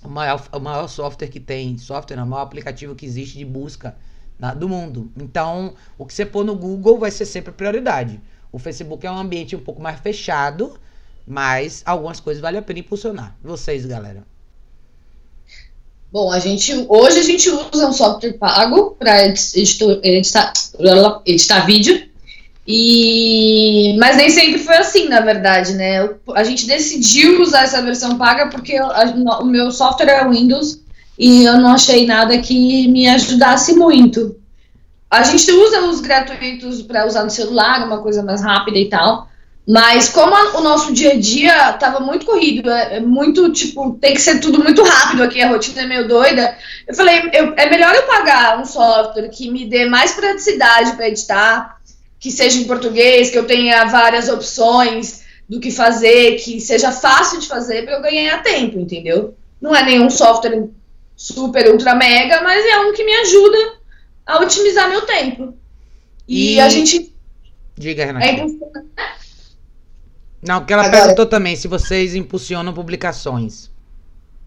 o 0.04 0.08
maior, 0.08 0.48
o 0.52 0.60
maior 0.60 0.88
software 0.88 1.28
que 1.28 1.40
tem, 1.40 1.78
software, 1.78 2.22
o 2.22 2.26
maior 2.26 2.42
aplicativo 2.42 2.94
que 2.94 3.06
existe 3.06 3.38
de 3.38 3.44
busca 3.44 3.96
na, 4.40 4.54
do 4.54 4.68
mundo. 4.68 5.12
Então, 5.16 5.74
o 5.98 6.06
que 6.06 6.14
você 6.14 6.24
pôr 6.24 6.44
no 6.44 6.56
Google 6.56 6.98
vai 6.98 7.10
ser 7.10 7.26
sempre 7.26 7.52
prioridade. 7.52 8.18
O 8.50 8.58
Facebook 8.58 9.06
é 9.06 9.10
um 9.10 9.18
ambiente 9.18 9.54
um 9.54 9.60
pouco 9.60 9.80
mais 9.82 10.00
fechado, 10.00 10.78
mas 11.26 11.82
algumas 11.84 12.18
coisas 12.18 12.40
vale 12.40 12.56
a 12.56 12.62
pena 12.62 12.80
impulsionar. 12.80 13.36
Vocês, 13.42 13.84
galera. 13.84 14.24
Bom, 16.10 16.32
a 16.32 16.40
gente 16.40 16.86
hoje 16.88 17.18
a 17.20 17.22
gente 17.22 17.48
usa 17.48 17.86
um 17.86 17.92
software 17.92 18.32
pago 18.32 18.96
para 18.98 19.26
editar, 19.26 20.00
editar, 20.02 20.52
editar 21.24 21.66
vídeo. 21.66 22.08
E 22.66 23.96
mas 23.98 24.16
nem 24.16 24.28
sempre 24.28 24.58
foi 24.58 24.76
assim, 24.76 25.08
na 25.08 25.20
verdade, 25.20 25.74
né? 25.74 26.08
A 26.34 26.42
gente 26.42 26.66
decidiu 26.66 27.40
usar 27.40 27.62
essa 27.62 27.80
versão 27.80 28.18
paga 28.18 28.48
porque 28.48 28.76
a, 28.76 29.04
o 29.40 29.46
meu 29.46 29.70
software 29.70 30.08
é 30.08 30.28
Windows 30.28 30.80
e 31.20 31.44
eu 31.44 31.58
não 31.58 31.74
achei 31.74 32.06
nada 32.06 32.38
que 32.38 32.88
me 32.88 33.06
ajudasse 33.06 33.74
muito. 33.74 34.40
A 35.10 35.22
gente 35.22 35.52
usa 35.52 35.82
os 35.82 36.00
gratuitos 36.00 36.80
para 36.80 37.06
usar 37.06 37.24
no 37.24 37.30
celular, 37.30 37.86
uma 37.86 38.00
coisa 38.00 38.22
mais 38.22 38.42
rápida 38.42 38.78
e 38.78 38.88
tal. 38.88 39.28
Mas 39.68 40.08
como 40.08 40.34
a, 40.34 40.58
o 40.58 40.62
nosso 40.62 40.94
dia 40.94 41.12
a 41.12 41.20
dia 41.20 41.74
tava 41.74 42.00
muito 42.00 42.24
corrido, 42.24 42.70
é, 42.70 42.96
é, 42.96 43.00
muito, 43.00 43.52
tipo, 43.52 43.98
tem 44.00 44.14
que 44.14 44.20
ser 44.22 44.40
tudo 44.40 44.64
muito 44.64 44.82
rápido 44.82 45.22
aqui, 45.22 45.42
a 45.42 45.48
rotina 45.48 45.82
é 45.82 45.86
meio 45.86 46.08
doida. 46.08 46.56
Eu 46.88 46.94
falei, 46.94 47.28
eu, 47.34 47.52
é 47.54 47.68
melhor 47.68 47.94
eu 47.94 48.04
pagar 48.04 48.58
um 48.58 48.64
software 48.64 49.28
que 49.28 49.50
me 49.50 49.66
dê 49.66 49.84
mais 49.84 50.12
praticidade 50.12 50.96
para 50.96 51.08
editar, 51.08 51.76
que 52.18 52.30
seja 52.30 52.58
em 52.58 52.64
português, 52.64 53.28
que 53.28 53.38
eu 53.38 53.44
tenha 53.44 53.84
várias 53.84 54.30
opções 54.30 55.22
do 55.46 55.60
que 55.60 55.70
fazer, 55.70 56.36
que 56.36 56.58
seja 56.62 56.90
fácil 56.90 57.40
de 57.40 57.46
fazer 57.46 57.84
para 57.84 57.96
eu 57.96 58.02
ganhar 58.02 58.42
tempo, 58.42 58.78
entendeu? 58.78 59.34
Não 59.60 59.76
é 59.76 59.84
nenhum 59.84 60.08
software 60.08 60.70
super 61.20 61.70
ultra 61.70 61.94
mega, 61.94 62.40
mas 62.40 62.64
é 62.64 62.80
um 62.80 62.94
que 62.94 63.04
me 63.04 63.14
ajuda 63.14 63.74
a 64.24 64.40
otimizar 64.40 64.88
meu 64.88 65.02
tempo. 65.02 65.54
E, 66.26 66.54
e 66.54 66.60
a 66.60 66.68
gente. 66.70 67.14
Diga, 67.76 68.06
Renata. 68.06 68.24
É 68.24 68.46
não, 70.42 70.60
porque 70.60 70.72
ela 70.72 70.86
Agora... 70.86 71.02
perguntou 71.02 71.26
também 71.26 71.54
se 71.54 71.68
vocês 71.68 72.14
impulsionam 72.14 72.72
publicações. 72.72 73.70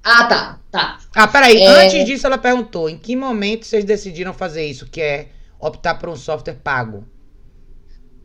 Ah, 0.04 0.26
tá, 0.26 0.60
tá. 0.72 0.98
Ah, 1.14 1.28
peraí. 1.28 1.62
É... 1.62 1.86
Antes 1.86 2.06
disso, 2.06 2.26
ela 2.26 2.40
perguntou: 2.40 2.90
em 2.90 2.98
que 2.98 3.16
momento 3.16 3.68
vocês 3.68 3.86
decidiram 3.86 4.34
fazer 4.34 4.66
isso, 4.66 4.88
que 4.88 5.00
é 5.00 5.28
optar 5.60 5.94
por 6.00 6.10
um 6.10 6.16
software 6.16 6.56
pago? 6.56 7.06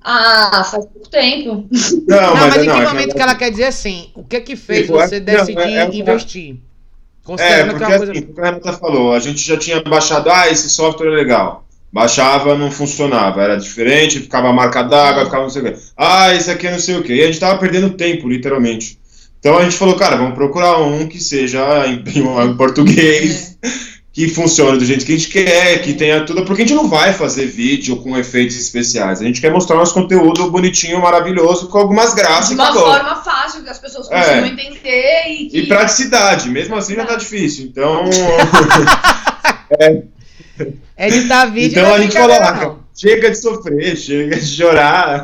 Ah, 0.01 0.65
faz 0.65 0.87
pouco 0.87 1.11
tempo. 1.11 1.69
Não, 2.09 2.21
não 2.21 2.35
mas, 2.35 2.57
mas, 2.57 2.57
em 2.57 2.61
que 2.61 2.67
não, 2.67 2.83
momento 2.83 3.11
é 3.11 3.15
que 3.15 3.23
ela 3.23 3.35
quer 3.35 3.51
dizer 3.51 3.65
assim? 3.65 4.11
O 4.15 4.25
que 4.25 4.37
é 4.37 4.41
que 4.41 4.57
fez 4.57 4.87
tipo, 4.87 4.95
você 4.95 5.21
decidir 5.21 5.61
é, 5.61 5.85
é, 5.85 5.95
investir? 5.95 6.63
É, 7.37 7.65
porque 7.65 7.85
que 7.85 7.93
é 7.93 7.97
uma 7.97 8.05
assim, 8.05 8.35
a 8.39 8.45
Renata 8.45 8.73
falou, 8.75 9.13
a 9.13 9.19
gente 9.19 9.39
já 9.41 9.57
tinha 9.57 9.83
baixado, 9.83 10.31
ah, 10.31 10.49
esse 10.49 10.71
software 10.71 11.09
é 11.09 11.17
legal. 11.17 11.65
Baixava, 11.93 12.57
não 12.57 12.71
funcionava, 12.71 13.43
era 13.43 13.57
diferente, 13.57 14.21
ficava 14.21 14.49
a 14.49 14.53
marca 14.53 14.83
d'água, 14.83 15.25
ficava 15.25 15.43
não 15.43 15.51
sei 15.51 15.63
o 15.63 15.65
quê. 15.65 15.77
Ah, 15.97 16.35
esse 16.35 16.51
aqui 16.51 16.67
é 16.67 16.73
não 16.73 16.79
sei 16.79 16.97
o 16.97 17.03
quê. 17.03 17.15
E 17.15 17.23
a 17.23 17.27
gente 17.27 17.41
tava 17.41 17.59
perdendo 17.59 17.91
tempo, 17.91 18.29
literalmente. 18.29 18.99
Então 19.39 19.57
a 19.57 19.65
gente 19.65 19.77
falou, 19.77 19.97
cara, 19.97 20.17
vamos 20.17 20.35
procurar 20.35 20.79
um 20.79 21.07
que 21.07 21.19
seja 21.19 21.87
em, 21.87 22.03
em 22.45 22.57
português, 22.57 23.57
que 24.19 24.35
funcione 24.35 24.79
do 24.79 24.85
jeito 24.85 25.07
que 25.07 25.15
a 25.15 25.17
gente 25.17 25.29
quer, 25.29 25.81
que 25.81 25.95
tenha 25.95 26.25
tudo, 26.25 26.45
porque 26.45 26.63
a 26.63 26.67
gente 26.67 26.75
não 26.75 26.89
vai 26.89 27.13
fazer 27.13 27.47
vídeo 27.47 27.99
com 27.99 28.19
efeitos 28.19 28.57
especiais. 28.57 29.21
A 29.21 29.25
gente 29.25 29.41
quer 29.41 29.53
mostrar 29.53 29.77
nosso 29.77 29.95
conteúdo 29.95 30.51
bonitinho, 30.51 31.01
maravilhoso, 31.01 31.69
com 31.69 31.79
algumas 31.79 32.15
graças. 32.15 32.49
De 32.49 32.55
uma 32.57 32.73
forma 32.73 33.15
fácil, 33.23 33.63
que 33.63 33.71
as 33.71 33.79
pessoas 33.79 34.09
consigam 34.09 34.45
é. 34.45 34.49
entender. 34.49 35.23
E, 35.29 35.49
que... 35.49 35.59
e 35.59 35.67
praticidade, 35.69 36.51
mesmo 36.51 36.75
assim 36.75 36.97
já 36.97 37.07
tá 37.07 37.15
difícil. 37.15 37.67
Então. 37.67 38.07
é, 39.79 40.03
Editar 40.99 41.47
vídeo 41.53 41.79
então 41.79 41.95
a 41.95 42.01
gente 42.01 42.13
falou, 42.13 42.37
ah, 42.41 42.77
chega 42.93 43.31
de 43.31 43.41
sofrer, 43.41 43.97
chega 43.97 44.35
de 44.35 44.47
chorar. 44.51 45.23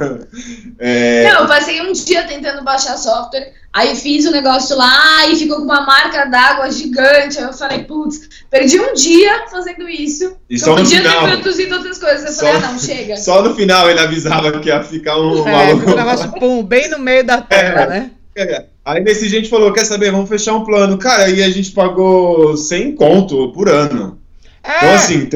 É... 0.78 1.32
Não, 1.32 1.40
eu 1.40 1.48
passei 1.48 1.80
um 1.80 1.92
dia 1.92 2.22
tentando 2.28 2.62
baixar 2.62 2.96
software, 2.96 3.52
aí 3.74 3.96
fiz 3.96 4.24
o 4.24 4.30
negócio 4.30 4.76
lá 4.76 5.26
e 5.28 5.34
ficou 5.34 5.56
com 5.56 5.64
uma 5.64 5.84
marca 5.84 6.26
d'água 6.26 6.70
gigante. 6.70 7.38
Aí 7.38 7.44
eu 7.44 7.52
falei, 7.52 7.82
putz, 7.82 8.28
perdi 8.48 8.78
um 8.78 8.94
dia 8.94 9.48
fazendo 9.50 9.88
isso. 9.88 10.36
E 10.48 10.56
só 10.56 10.70
eu 10.70 10.76
podia 10.76 10.98
final, 10.98 11.26
ter 11.26 11.38
produzido 11.38 11.74
outras 11.74 11.98
coisas. 11.98 12.24
Eu 12.24 12.32
só, 12.32 12.46
falei, 12.46 12.62
ah, 12.62 12.72
não, 12.72 12.78
chega. 12.78 13.16
Só 13.24 13.42
no 13.42 13.54
final 13.56 13.90
ele 13.90 13.98
avisava 13.98 14.60
que 14.60 14.68
ia 14.68 14.80
ficar 14.84 15.18
um 15.18 15.46
é, 15.46 15.50
maluco. 15.52 15.90
Um 15.90 15.96
negócio, 15.96 16.32
pum, 16.32 16.62
bem 16.62 16.88
no 16.88 17.00
meio 17.00 17.24
da 17.24 17.40
tela, 17.40 17.80
é, 17.80 17.86
né? 17.88 18.10
É. 18.36 18.64
Aí 18.84 19.02
nesse 19.02 19.28
gente 19.28 19.48
falou, 19.48 19.72
quer 19.72 19.84
saber, 19.84 20.12
vamos 20.12 20.28
fechar 20.28 20.54
um 20.54 20.64
plano. 20.64 20.96
Cara, 20.96 21.24
aí 21.24 21.42
a 21.42 21.50
gente 21.50 21.72
pagou 21.72 22.56
100 22.56 22.94
conto 22.94 23.50
por 23.52 23.68
ano. 23.68 24.18
É. 24.62 24.78
Então, 24.78 24.94
assim, 24.94 25.28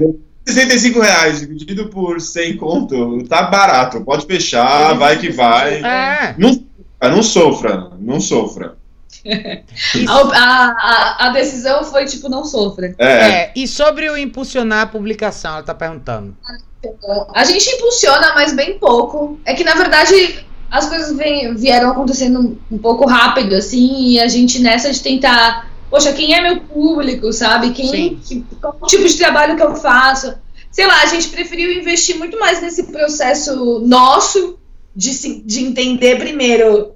65 0.46 1.00
reais 1.00 1.40
dividido 1.40 1.88
por 1.88 2.20
100 2.20 2.56
conto, 2.56 3.24
tá 3.28 3.42
barato. 3.42 4.00
Pode 4.02 4.26
fechar, 4.26 4.94
vai 4.94 5.18
que 5.18 5.30
vai. 5.30 5.82
É. 5.82 6.34
Não, 6.38 6.67
não 7.02 7.22
sofra, 7.22 7.92
não 7.98 8.20
sofra. 8.20 8.76
a, 10.08 10.18
a, 10.36 11.26
a, 11.26 11.30
decisão 11.30 11.84
foi 11.84 12.04
tipo, 12.04 12.28
não 12.28 12.44
sofra. 12.44 12.94
É. 12.98 13.30
é. 13.30 13.52
E 13.54 13.66
sobre 13.68 14.08
o 14.10 14.16
impulsionar 14.16 14.82
a 14.82 14.86
publicação, 14.86 15.52
ela 15.54 15.62
tá 15.62 15.74
perguntando. 15.74 16.36
A 17.34 17.44
gente 17.44 17.68
impulsiona, 17.70 18.34
mas 18.34 18.52
bem 18.52 18.78
pouco. 18.78 19.38
É 19.44 19.54
que 19.54 19.64
na 19.64 19.74
verdade 19.74 20.46
as 20.70 20.88
coisas 20.88 21.16
vem, 21.16 21.54
vieram 21.54 21.90
acontecendo 21.90 22.58
um 22.70 22.78
pouco 22.78 23.06
rápido, 23.06 23.54
assim, 23.54 24.10
e 24.10 24.20
a 24.20 24.28
gente 24.28 24.60
nessa 24.60 24.92
de 24.92 25.00
tentar 25.00 25.68
poxa, 25.90 26.12
quem 26.12 26.34
é 26.34 26.40
meu 26.40 26.60
público, 26.60 27.32
sabe? 27.32 27.70
Quem, 27.72 28.16
que, 28.16 28.44
qual 28.60 28.76
tipo 28.86 29.06
de 29.06 29.16
trabalho 29.16 29.56
que 29.56 29.62
eu 29.62 29.74
faço? 29.74 30.34
Sei 30.70 30.86
lá, 30.86 31.02
a 31.02 31.06
gente 31.06 31.28
preferiu 31.28 31.72
investir 31.72 32.16
muito 32.18 32.38
mais 32.38 32.60
nesse 32.60 32.84
processo 32.84 33.80
nosso 33.80 34.57
de, 34.98 35.42
de 35.44 35.64
entender 35.64 36.18
primeiro 36.18 36.92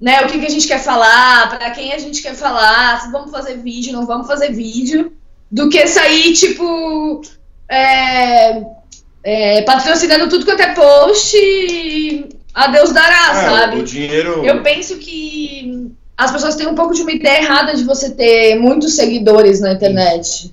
né, 0.00 0.22
o 0.22 0.26
que, 0.26 0.40
que 0.40 0.46
a 0.46 0.50
gente 0.50 0.66
quer 0.66 0.82
falar, 0.82 1.48
para 1.48 1.70
quem 1.70 1.92
a 1.92 1.98
gente 1.98 2.20
quer 2.20 2.34
falar, 2.34 3.00
se 3.00 3.12
vamos 3.12 3.30
fazer 3.30 3.58
vídeo, 3.58 3.92
não 3.92 4.04
vamos 4.04 4.26
fazer 4.26 4.50
vídeo, 4.50 5.12
do 5.48 5.68
que 5.68 5.86
sair, 5.86 6.32
tipo, 6.32 7.22
é, 7.70 8.62
é, 9.22 9.62
patrocinando 9.62 10.28
tudo 10.28 10.44
quanto 10.44 10.60
é 10.60 10.74
post 10.74 11.36
e 11.36 12.28
a 12.52 12.66
Deus 12.66 12.90
dará, 12.92 13.30
é, 13.30 13.48
sabe? 13.48 13.78
O 13.78 13.84
dinheiro... 13.84 14.44
Eu 14.44 14.60
penso 14.64 14.96
que 14.96 15.92
as 16.16 16.32
pessoas 16.32 16.56
têm 16.56 16.66
um 16.66 16.74
pouco 16.74 16.94
de 16.94 17.02
uma 17.02 17.12
ideia 17.12 17.42
errada 17.42 17.76
de 17.76 17.84
você 17.84 18.10
ter 18.10 18.56
muitos 18.56 18.96
seguidores 18.96 19.60
na 19.60 19.72
internet. 19.72 20.52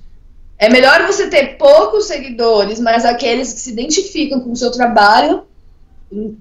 É 0.56 0.68
melhor 0.68 1.04
você 1.08 1.28
ter 1.28 1.58
poucos 1.58 2.04
seguidores, 2.04 2.78
mas 2.78 3.04
aqueles 3.04 3.52
que 3.52 3.58
se 3.58 3.72
identificam 3.72 4.38
com 4.38 4.52
o 4.52 4.56
seu 4.56 4.70
trabalho, 4.70 5.42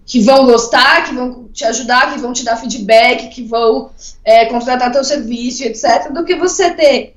que 0.05 0.21
vão 0.21 0.45
gostar, 0.45 1.05
que 1.05 1.15
vão 1.15 1.49
te 1.53 1.65
ajudar, 1.65 2.13
que 2.13 2.19
vão 2.19 2.33
te 2.33 2.43
dar 2.43 2.57
feedback, 2.57 3.29
que 3.29 3.43
vão 3.43 3.91
é, 4.23 4.45
contratar 4.45 4.91
teu 4.91 5.03
serviço, 5.03 5.63
etc., 5.63 6.11
do 6.11 6.23
que 6.23 6.35
você 6.35 6.71
ter, 6.71 7.15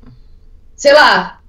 sei 0.77 0.93
lá, 0.93 1.41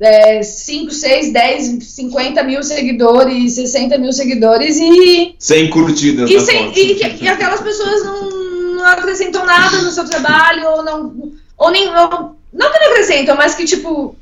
é, 0.00 0.42
5, 0.42 0.90
6, 0.90 1.32
10, 1.32 1.84
50 1.84 2.42
mil 2.42 2.62
seguidores, 2.62 3.54
60 3.54 3.98
mil 3.98 4.12
seguidores 4.12 4.76
e. 4.78 5.34
Sem 5.38 5.70
curtidas. 5.70 6.30
E, 6.30 6.40
sem, 6.40 6.72
e, 6.76 7.22
e 7.22 7.28
aquelas 7.28 7.60
pessoas 7.60 8.04
não 8.04 8.46
não 8.76 8.92
acrescentam 8.92 9.44
nada 9.44 9.82
no 9.82 9.90
seu 9.90 10.04
trabalho, 10.04 10.68
ou 10.68 10.84
não. 10.84 11.32
Ou 11.58 11.70
nem. 11.70 11.88
Ou, 11.88 12.36
não 12.52 12.72
que 12.72 12.78
não 12.78 12.90
acrescentam, 12.92 13.36
mas 13.36 13.54
que 13.54 13.64
tipo. 13.64 14.16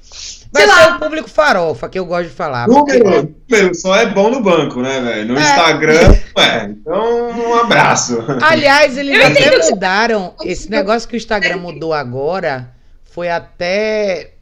Vai 0.54 0.62
ser 0.62 0.68
lá. 0.68 0.96
o 0.96 1.00
público 1.00 1.28
farofa, 1.28 1.88
que 1.88 1.98
eu 1.98 2.06
gosto 2.06 2.28
de 2.28 2.34
falar. 2.34 2.68
Número, 2.68 3.34
número 3.50 3.74
só 3.74 3.96
é 3.96 4.06
bom 4.06 4.30
no 4.30 4.40
banco, 4.40 4.80
né, 4.80 5.00
velho? 5.00 5.34
No 5.34 5.36
é. 5.36 5.42
Instagram, 5.42 6.16
é. 6.38 6.64
Então, 6.66 7.30
um 7.30 7.54
abraço. 7.54 8.18
Aliás, 8.40 8.96
eles 8.96 9.18
eu 9.18 9.26
até 9.26 9.70
mudaram. 9.70 10.34
Esse 10.44 10.70
negócio 10.70 11.08
que 11.08 11.16
o 11.16 11.18
Instagram 11.18 11.56
mudou 11.56 11.92
agora 11.92 12.72
foi 13.02 13.28
até, 13.28 14.34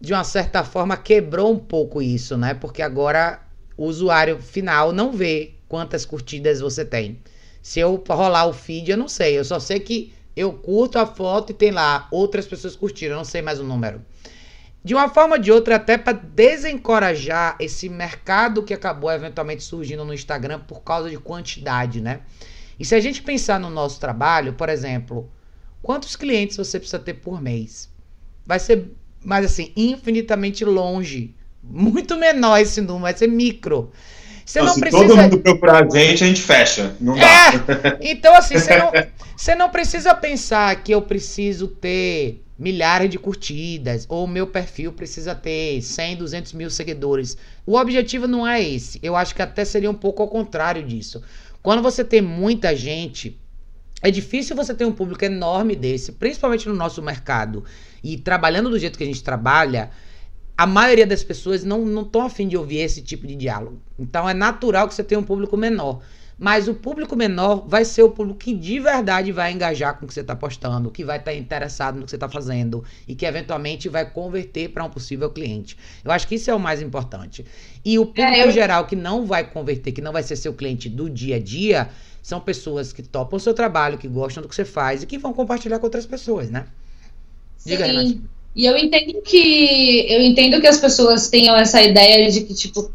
de 0.00 0.14
uma 0.14 0.24
certa 0.24 0.64
forma, 0.64 0.96
quebrou 0.96 1.52
um 1.52 1.58
pouco 1.58 2.00
isso, 2.00 2.38
né? 2.38 2.54
Porque 2.54 2.80
agora 2.80 3.38
o 3.76 3.84
usuário 3.84 4.40
final 4.40 4.90
não 4.90 5.12
vê 5.12 5.52
quantas 5.68 6.06
curtidas 6.06 6.60
você 6.60 6.82
tem. 6.82 7.18
Se 7.62 7.78
eu 7.78 8.02
rolar 8.08 8.46
o 8.46 8.54
feed, 8.54 8.90
eu 8.90 8.96
não 8.96 9.08
sei. 9.08 9.38
Eu 9.38 9.44
só 9.44 9.60
sei 9.60 9.80
que 9.80 10.14
eu 10.34 10.50
curto 10.50 10.98
a 10.98 11.04
foto 11.04 11.50
e 11.50 11.54
tem 11.54 11.72
lá 11.72 12.08
outras 12.10 12.46
pessoas 12.46 12.74
curtiram. 12.74 13.12
Eu 13.12 13.18
não 13.18 13.24
sei 13.26 13.42
mais 13.42 13.60
o 13.60 13.64
número. 13.64 14.00
De 14.88 14.94
uma 14.94 15.10
forma 15.10 15.36
ou 15.36 15.38
de 15.38 15.52
outra, 15.52 15.76
até 15.76 15.98
para 15.98 16.14
desencorajar 16.14 17.56
esse 17.60 17.90
mercado 17.90 18.62
que 18.62 18.72
acabou 18.72 19.12
eventualmente 19.12 19.62
surgindo 19.62 20.02
no 20.02 20.14
Instagram 20.14 20.60
por 20.60 20.80
causa 20.80 21.10
de 21.10 21.18
quantidade, 21.18 22.00
né? 22.00 22.20
E 22.80 22.86
se 22.86 22.94
a 22.94 23.00
gente 23.00 23.20
pensar 23.20 23.60
no 23.60 23.68
nosso 23.68 24.00
trabalho, 24.00 24.54
por 24.54 24.70
exemplo, 24.70 25.30
quantos 25.82 26.16
clientes 26.16 26.56
você 26.56 26.78
precisa 26.78 26.98
ter 26.98 27.12
por 27.12 27.38
mês? 27.38 27.90
Vai 28.46 28.58
ser, 28.58 28.90
mas 29.22 29.44
assim, 29.44 29.74
infinitamente 29.76 30.64
longe. 30.64 31.34
Muito 31.62 32.16
menor 32.16 32.58
esse 32.58 32.80
número, 32.80 33.02
vai 33.02 33.14
ser 33.14 33.26
micro. 33.26 33.92
Você 34.42 34.60
não, 34.60 34.68
não 34.68 34.80
precisa... 34.80 35.06
todo 35.06 35.16
mundo 35.18 35.38
procurar 35.40 35.84
a 35.84 35.98
gente, 35.98 36.24
a 36.24 36.26
gente 36.26 36.40
fecha. 36.40 36.96
Não 36.98 37.14
dá. 37.14 37.26
É, 37.26 38.10
então, 38.10 38.34
assim, 38.34 38.58
você 38.58 38.74
não, 38.80 38.90
você 39.36 39.54
não 39.54 39.68
precisa 39.68 40.14
pensar 40.14 40.82
que 40.82 40.92
eu 40.92 41.02
preciso 41.02 41.68
ter 41.68 42.42
milhares 42.58 43.08
de 43.08 43.18
curtidas, 43.18 44.04
ou 44.08 44.26
meu 44.26 44.46
perfil 44.46 44.92
precisa 44.92 45.34
ter 45.34 45.80
100, 45.80 46.16
200 46.16 46.52
mil 46.54 46.70
seguidores. 46.70 47.36
O 47.64 47.76
objetivo 47.76 48.26
não 48.26 48.46
é 48.46 48.60
esse. 48.60 48.98
Eu 49.02 49.14
acho 49.14 49.34
que 49.34 49.42
até 49.42 49.64
seria 49.64 49.90
um 49.90 49.94
pouco 49.94 50.22
ao 50.22 50.28
contrário 50.28 50.82
disso. 50.82 51.22
Quando 51.62 51.82
você 51.82 52.04
tem 52.04 52.20
muita 52.20 52.74
gente, 52.74 53.38
é 54.02 54.10
difícil 54.10 54.56
você 54.56 54.74
ter 54.74 54.84
um 54.84 54.92
público 54.92 55.24
enorme 55.24 55.76
desse, 55.76 56.12
principalmente 56.12 56.68
no 56.68 56.74
nosso 56.74 57.00
mercado. 57.02 57.64
E 58.02 58.16
trabalhando 58.16 58.70
do 58.70 58.78
jeito 58.78 58.98
que 58.98 59.04
a 59.04 59.06
gente 59.06 59.22
trabalha, 59.22 59.90
a 60.56 60.66
maioria 60.66 61.06
das 61.06 61.22
pessoas 61.22 61.62
não 61.62 62.02
estão 62.02 62.22
afim 62.22 62.48
de 62.48 62.56
ouvir 62.56 62.78
esse 62.78 63.02
tipo 63.02 63.26
de 63.26 63.36
diálogo. 63.36 63.80
Então 63.96 64.28
é 64.28 64.34
natural 64.34 64.88
que 64.88 64.94
você 64.94 65.04
tenha 65.04 65.20
um 65.20 65.24
público 65.24 65.56
menor. 65.56 66.00
Mas 66.38 66.68
o 66.68 66.74
público 66.74 67.16
menor 67.16 67.66
vai 67.66 67.84
ser 67.84 68.04
o 68.04 68.10
público 68.10 68.38
que 68.38 68.54
de 68.54 68.78
verdade 68.78 69.32
vai 69.32 69.52
engajar 69.52 69.98
com 69.98 70.04
o 70.04 70.08
que 70.08 70.14
você 70.14 70.20
está 70.20 70.36
postando, 70.36 70.90
que 70.90 71.04
vai 71.04 71.18
estar 71.18 71.32
tá 71.32 71.36
interessado 71.36 71.96
no 71.96 72.04
que 72.04 72.10
você 72.10 72.16
está 72.16 72.28
fazendo 72.28 72.84
e 73.08 73.14
que 73.16 73.26
eventualmente 73.26 73.88
vai 73.88 74.08
converter 74.08 74.68
para 74.68 74.84
um 74.84 74.90
possível 74.90 75.30
cliente. 75.30 75.76
Eu 76.04 76.12
acho 76.12 76.28
que 76.28 76.36
isso 76.36 76.48
é 76.48 76.54
o 76.54 76.60
mais 76.60 76.80
importante. 76.80 77.44
E 77.84 77.98
o 77.98 78.06
público 78.06 78.28
é, 78.28 78.46
eu... 78.46 78.52
geral 78.52 78.86
que 78.86 78.94
não 78.94 79.26
vai 79.26 79.50
converter, 79.50 79.90
que 79.90 80.00
não 80.00 80.12
vai 80.12 80.22
ser 80.22 80.36
seu 80.36 80.54
cliente 80.54 80.88
do 80.88 81.10
dia 81.10 81.36
a 81.36 81.40
dia, 81.40 81.88
são 82.22 82.40
pessoas 82.40 82.92
que 82.92 83.02
topam 83.02 83.36
o 83.36 83.40
seu 83.40 83.52
trabalho, 83.52 83.98
que 83.98 84.06
gostam 84.06 84.42
do 84.42 84.48
que 84.48 84.54
você 84.54 84.64
faz 84.64 85.02
e 85.02 85.06
que 85.06 85.18
vão 85.18 85.32
compartilhar 85.32 85.80
com 85.80 85.86
outras 85.86 86.06
pessoas, 86.06 86.50
né? 86.50 86.66
Diga, 87.64 87.84
Sim. 87.84 87.90
Renata. 87.90 88.38
E 88.54 88.66
eu 88.66 88.76
entendo 88.76 89.22
que 89.22 90.12
eu 90.12 90.20
entendo 90.20 90.60
que 90.60 90.66
as 90.66 90.78
pessoas 90.78 91.28
tenham 91.28 91.56
essa 91.56 91.82
ideia 91.82 92.30
de 92.30 92.42
que 92.42 92.54
tipo 92.54 92.90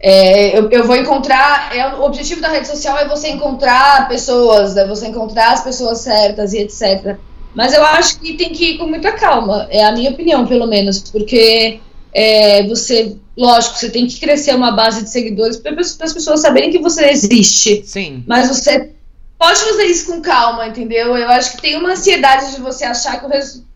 é, 0.00 0.58
eu, 0.58 0.70
eu, 0.70 0.86
vou 0.86 0.96
encontrar. 0.96 1.76
É, 1.76 1.94
o 1.94 2.02
objetivo 2.02 2.40
da 2.40 2.48
rede 2.48 2.66
social 2.66 2.96
é 2.98 3.06
você 3.06 3.28
encontrar 3.28 4.08
pessoas, 4.08 4.76
é 4.76 4.86
você 4.86 5.08
encontrar 5.08 5.52
as 5.52 5.62
pessoas 5.62 5.98
certas 5.98 6.54
e 6.54 6.58
etc. 6.58 7.16
Mas 7.54 7.74
eu 7.74 7.84
acho 7.84 8.18
que 8.18 8.34
tem 8.34 8.50
que 8.50 8.72
ir 8.72 8.78
com 8.78 8.86
muita 8.86 9.12
calma, 9.12 9.66
é 9.70 9.84
a 9.84 9.92
minha 9.92 10.10
opinião, 10.10 10.46
pelo 10.46 10.66
menos, 10.66 11.00
porque 11.10 11.80
é, 12.14 12.66
você, 12.66 13.16
lógico, 13.36 13.76
você 13.76 13.90
tem 13.90 14.06
que 14.06 14.18
crescer 14.20 14.54
uma 14.54 14.70
base 14.70 15.02
de 15.02 15.10
seguidores 15.10 15.56
para 15.56 15.78
as 15.80 16.12
pessoas 16.12 16.40
saberem 16.40 16.70
que 16.70 16.78
você 16.78 17.06
existe. 17.10 17.82
Sim. 17.84 18.24
Mas 18.26 18.48
você 18.48 18.92
pode 19.38 19.60
fazer 19.60 19.84
isso 19.84 20.12
com 20.12 20.22
calma, 20.22 20.68
entendeu? 20.68 21.16
Eu 21.16 21.28
acho 21.28 21.56
que 21.56 21.62
tem 21.62 21.76
uma 21.76 21.92
ansiedade 21.92 22.54
de 22.54 22.60
você 22.60 22.84
achar 22.84 23.18
que 23.18 23.26
o 23.26 23.28
resultado 23.28 23.69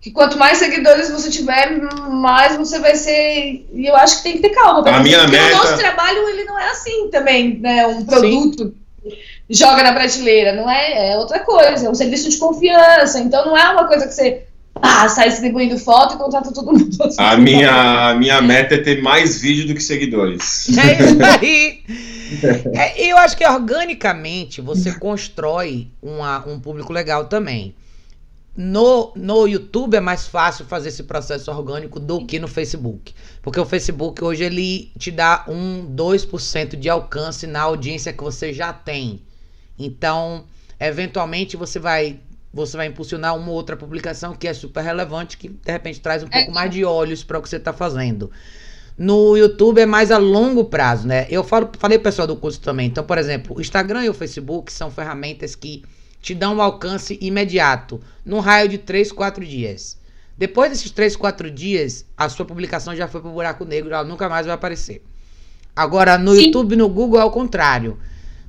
que 0.00 0.10
quanto 0.10 0.38
mais 0.38 0.58
seguidores 0.58 1.10
você 1.10 1.28
tiver, 1.28 1.80
mais 2.10 2.56
você 2.56 2.78
vai 2.78 2.94
ser. 2.94 3.66
E 3.72 3.86
eu 3.86 3.96
acho 3.96 4.18
que 4.18 4.22
tem 4.22 4.32
que 4.34 4.42
ter 4.42 4.50
calma. 4.50 4.88
A 4.88 5.02
minha 5.02 5.20
porque 5.20 5.36
meta... 5.36 5.54
o 5.54 5.58
nosso 5.58 5.76
trabalho 5.76 6.28
ele 6.28 6.44
não 6.44 6.58
é 6.58 6.70
assim 6.70 7.08
também, 7.10 7.58
né? 7.58 7.86
Um 7.86 8.04
produto 8.04 8.74
Sim. 9.02 9.10
joga 9.50 9.82
na 9.82 9.92
prateleira, 9.92 10.54
não 10.54 10.70
é? 10.70 11.12
É 11.12 11.16
outra 11.18 11.40
coisa, 11.40 11.86
é 11.86 11.90
um 11.90 11.94
serviço 11.94 12.30
de 12.30 12.36
confiança. 12.36 13.18
Então 13.18 13.44
não 13.44 13.56
é 13.56 13.68
uma 13.70 13.88
coisa 13.88 14.06
que 14.06 14.14
você 14.14 14.44
ah, 14.80 15.08
sai 15.08 15.28
distribuindo 15.30 15.76
foto 15.78 16.14
e 16.14 16.18
contrata 16.18 16.52
todo 16.52 16.72
mundo. 16.72 16.96
A 17.18 17.36
minha, 17.36 18.10
a 18.10 18.14
minha 18.14 18.40
meta 18.40 18.76
é 18.76 18.78
ter 18.78 19.02
mais 19.02 19.40
vídeo 19.40 19.66
do 19.66 19.74
que 19.74 19.82
seguidores. 19.82 20.68
É 20.78 20.92
isso 21.02 21.18
aí. 21.42 21.82
É, 22.74 23.10
eu 23.10 23.16
acho 23.18 23.36
que 23.36 23.46
organicamente 23.46 24.60
você 24.60 24.92
constrói 24.92 25.88
uma, 26.02 26.46
um 26.46 26.60
público 26.60 26.92
legal 26.92 27.24
também. 27.24 27.74
No, 28.60 29.12
no 29.14 29.46
YouTube 29.46 29.94
é 29.94 30.00
mais 30.00 30.26
fácil 30.26 30.64
fazer 30.64 30.88
esse 30.88 31.04
processo 31.04 31.48
orgânico 31.48 32.00
do 32.00 32.26
que 32.26 32.40
no 32.40 32.48
Facebook. 32.48 33.14
Porque 33.40 33.60
o 33.60 33.64
Facebook 33.64 34.24
hoje 34.24 34.42
ele 34.42 34.90
te 34.98 35.12
dá 35.12 35.44
um 35.46 35.86
2% 35.94 36.74
de 36.74 36.88
alcance 36.88 37.46
na 37.46 37.60
audiência 37.60 38.12
que 38.12 38.20
você 38.20 38.52
já 38.52 38.72
tem. 38.72 39.22
Então, 39.78 40.44
eventualmente 40.80 41.56
você 41.56 41.78
vai 41.78 42.18
você 42.52 42.76
vai 42.76 42.88
impulsionar 42.88 43.36
uma 43.36 43.52
outra 43.52 43.76
publicação 43.76 44.34
que 44.34 44.48
é 44.48 44.54
super 44.54 44.82
relevante, 44.82 45.36
que 45.36 45.48
de 45.48 45.70
repente 45.70 46.00
traz 46.00 46.24
um 46.24 46.28
pouco 46.28 46.50
mais 46.50 46.68
de 46.68 46.84
olhos 46.84 47.22
para 47.22 47.38
o 47.38 47.42
que 47.42 47.48
você 47.48 47.58
está 47.58 47.72
fazendo. 47.72 48.28
No 48.96 49.36
YouTube 49.36 49.80
é 49.80 49.86
mais 49.86 50.10
a 50.10 50.18
longo 50.18 50.64
prazo, 50.64 51.06
né? 51.06 51.28
Eu 51.30 51.44
falo, 51.44 51.70
falei 51.78 51.96
pessoal 52.00 52.26
do 52.26 52.34
curso 52.34 52.60
também. 52.60 52.88
Então, 52.88 53.04
por 53.04 53.18
exemplo, 53.18 53.56
o 53.56 53.60
Instagram 53.60 54.06
e 54.06 54.08
o 54.08 54.14
Facebook 54.14 54.72
são 54.72 54.90
ferramentas 54.90 55.54
que 55.54 55.84
te 56.20 56.34
dão 56.34 56.56
um 56.56 56.62
alcance 56.62 57.18
imediato, 57.20 58.00
num 58.24 58.40
raio 58.40 58.68
de 58.68 58.78
3, 58.78 59.12
4 59.12 59.44
dias. 59.44 59.98
Depois 60.36 60.70
desses 60.70 60.90
3, 60.90 61.16
4 61.16 61.50
dias, 61.50 62.06
a 62.16 62.28
sua 62.28 62.44
publicação 62.44 62.94
já 62.94 63.08
foi 63.08 63.20
pro 63.20 63.30
buraco 63.30 63.64
negro, 63.64 63.92
ela 63.92 64.04
nunca 64.04 64.28
mais 64.28 64.46
vai 64.46 64.54
aparecer. 64.54 65.02
Agora, 65.74 66.18
no 66.18 66.34
Sim. 66.34 66.46
YouTube 66.46 66.76
no 66.76 66.88
Google 66.88 67.20
é 67.20 67.24
o 67.24 67.30
contrário. 67.30 67.98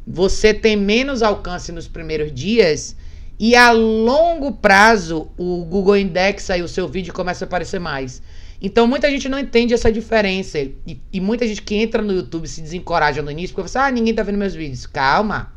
Você 0.06 0.54
tem 0.54 0.76
menos 0.76 1.22
alcance 1.22 1.72
nos 1.72 1.88
primeiros 1.88 2.34
dias 2.34 2.96
e 3.40 3.56
a 3.56 3.72
longo 3.72 4.52
prazo 4.52 5.30
o 5.38 5.64
Google 5.64 5.98
indexa 5.98 6.58
e 6.58 6.62
o 6.62 6.68
seu 6.68 6.88
vídeo 6.88 7.14
começa 7.14 7.46
a 7.46 7.48
aparecer 7.48 7.80
mais. 7.80 8.22
Então 8.62 8.86
muita 8.86 9.10
gente 9.10 9.30
não 9.30 9.40
entende 9.40 9.74
essa 9.74 9.92
diferença. 9.92 10.60
E, 10.60 11.00
e 11.14 11.22
muita 11.22 11.48
gente 11.48 11.62
que 11.62 11.76
entra 11.76 12.02
no 12.02 12.12
YouTube 12.12 12.48
se 12.48 12.62
desencoraja 12.62 13.22
no 13.22 13.32
início 13.32 13.56
porque 13.56 13.70
fala 13.70 13.86
assim, 13.86 13.94
ah, 13.94 13.96
ninguém 13.96 14.14
tá 14.14 14.24
vendo 14.24 14.38
meus 14.38 14.56
vídeos. 14.56 14.86
Calma. 14.86 15.54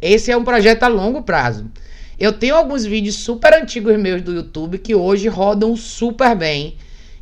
Esse 0.00 0.30
é 0.30 0.36
um 0.36 0.44
projeto 0.44 0.82
a 0.82 0.88
longo 0.88 1.22
prazo. 1.22 1.70
Eu 2.18 2.32
tenho 2.32 2.54
alguns 2.54 2.84
vídeos 2.84 3.16
super 3.16 3.54
antigos 3.54 3.98
meus 3.98 4.22
do 4.22 4.34
YouTube 4.34 4.78
que 4.78 4.94
hoje 4.94 5.28
rodam 5.28 5.76
super 5.76 6.34
bem. 6.34 6.76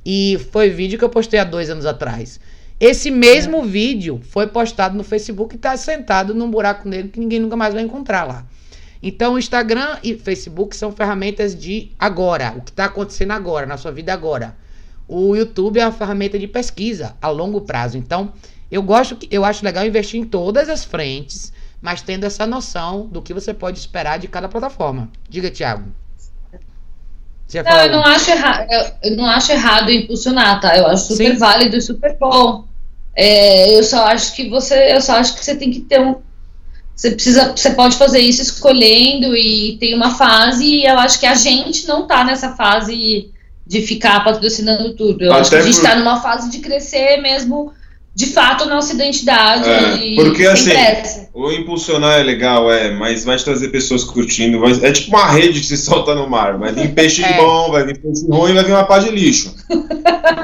E 0.05 0.39
foi 0.51 0.71
vídeo 0.71 0.99
que 0.99 1.05
eu 1.05 1.09
postei 1.09 1.41
há 1.41 1.45
dois 1.45 1.71
anos 1.71 1.87
atrás. 1.87 2.39
Esse 2.79 3.11
mesmo 3.11 3.59
é. 3.59 3.67
vídeo 3.67 4.21
foi 4.23 4.47
postado 4.49 4.97
no 4.97 5.05
Facebook 5.05 5.55
e 5.55 5.57
está 5.57 5.77
sentado 5.77 6.35
num 6.35 6.51
buraco 6.51 6.89
negro 6.89 7.11
que 7.11 7.21
ninguém 7.21 7.39
nunca 7.39 7.57
mais 7.57 7.73
vai 7.73 7.83
encontrar 7.83 8.25
lá. 8.25 8.47
Então, 9.03 9.39
Instagram 9.39 9.99
e 10.03 10.15
Facebook 10.15 10.75
são 10.75 10.91
ferramentas 10.91 11.55
de 11.55 11.93
agora, 11.99 12.55
o 12.57 12.63
que 12.63 12.71
está 12.71 12.87
acontecendo 12.87 13.33
agora, 13.33 13.67
na 13.67 13.77
sua 13.77 13.93
vida 13.93 14.13
agora. 14.13 14.57
O 15.07 15.37
YouTube 15.37 15.79
é 15.79 15.85
uma 15.85 15.93
ferramenta 15.93 16.39
de 16.39 16.49
pesquisa 16.49 17.15
a 17.21 17.29
longo 17.29 17.61
prazo. 17.61 17.99
Então, 17.99 18.33
eu 18.71 18.83
gosto, 18.83 19.17
eu 19.31 19.45
acho 19.45 19.65
legal 19.65 19.87
investir 19.87 20.21
em 20.21 20.25
todas 20.25 20.69
as 20.69 20.85
frentes 20.85 21.53
mas 21.85 22.01
tendo 22.01 22.25
essa 22.25 22.47
noção 22.47 23.07
do 23.09 23.21
que 23.21 23.35
você 23.35 23.53
pode 23.53 23.79
esperar 23.79 24.19
de 24.19 24.27
cada 24.27 24.49
plataforma. 24.49 25.11
Diga, 25.29 25.51
Thiago. 25.51 25.85
Você 27.47 27.63
não, 27.63 27.73
eu 27.73 27.93
não, 27.93 28.03
acho 28.03 28.31
errado, 28.31 28.67
eu 29.03 29.17
não 29.19 29.27
acho 29.27 29.53
errado 29.53 29.91
impulsionar, 29.91 30.63
tá? 30.63 30.75
Eu 30.79 30.87
acho 30.87 31.09
super 31.09 31.33
Sim. 31.33 31.37
válido 31.37 31.77
e 31.77 31.83
super 31.83 32.17
bom. 32.19 32.65
É, 33.15 33.77
eu 33.79 33.85
só 33.85 34.07
acho 34.07 34.35
que 34.35 34.49
você, 34.49 34.95
eu 34.95 35.01
só 35.03 35.17
acho 35.17 35.35
que 35.35 35.45
você 35.45 35.55
tem 35.57 35.71
que 35.71 35.81
ter 35.81 36.01
um, 36.01 36.17
você 36.97 37.11
precisa, 37.11 37.53
você 37.55 37.69
pode 37.73 37.97
fazer 37.97 38.21
isso 38.21 38.41
escolhendo 38.41 39.37
e 39.37 39.77
tem 39.79 39.95
uma 39.95 40.15
fase. 40.17 40.65
E 40.65 40.87
eu 40.87 40.99
acho 40.99 41.21
que 41.21 41.27
a 41.27 41.35
gente 41.35 41.87
não 41.87 42.07
tá 42.07 42.25
nessa 42.25 42.57
fase 42.57 43.31
de 43.67 43.83
ficar 43.83 44.25
patrocinando 44.25 44.95
tudo. 44.95 45.23
Eu 45.23 45.33
Até 45.33 45.41
acho 45.43 45.51
que 45.51 45.57
a 45.57 45.63
gente 45.63 45.81
por... 45.81 45.87
tá 45.87 45.97
numa 45.97 46.23
fase 46.23 46.51
de 46.51 46.61
crescer 46.61 47.19
mesmo 47.19 47.75
de 48.15 48.27
fato 48.27 48.67
nossa 48.67 48.95
identidade. 48.95 49.69
É, 49.69 50.15
porque 50.15 50.47
assim, 50.47 50.71
pressa. 50.71 51.29
o 51.35 51.51
impulsionar 51.51 52.21
é 52.21 52.23
legal, 52.23 52.71
é, 52.71 52.93
mas 52.93 53.25
vai 53.25 53.37
trazer 53.37 53.69
pessoas 53.69 54.05
curtindo. 54.05 54.61
Vai, 54.61 54.73
é 54.83 54.93
tipo 54.93 55.11
uma 55.11 55.33
rede 55.33 55.61
que 55.61 55.67
se 55.67 55.77
solta 55.77 56.15
no 56.15 56.29
mar. 56.29 56.57
Vai 56.57 56.73
vir 56.73 56.91
peixe 56.95 57.25
é. 57.25 57.37
bom, 57.37 57.73
vai 57.73 57.85
vir 57.85 57.99
peixe 57.99 58.25
ruim, 58.29 58.55
vai 58.55 58.63
vir 58.63 58.73
uma 58.73 58.85
pá 58.85 59.01
de 59.01 59.11
lixo. 59.11 59.53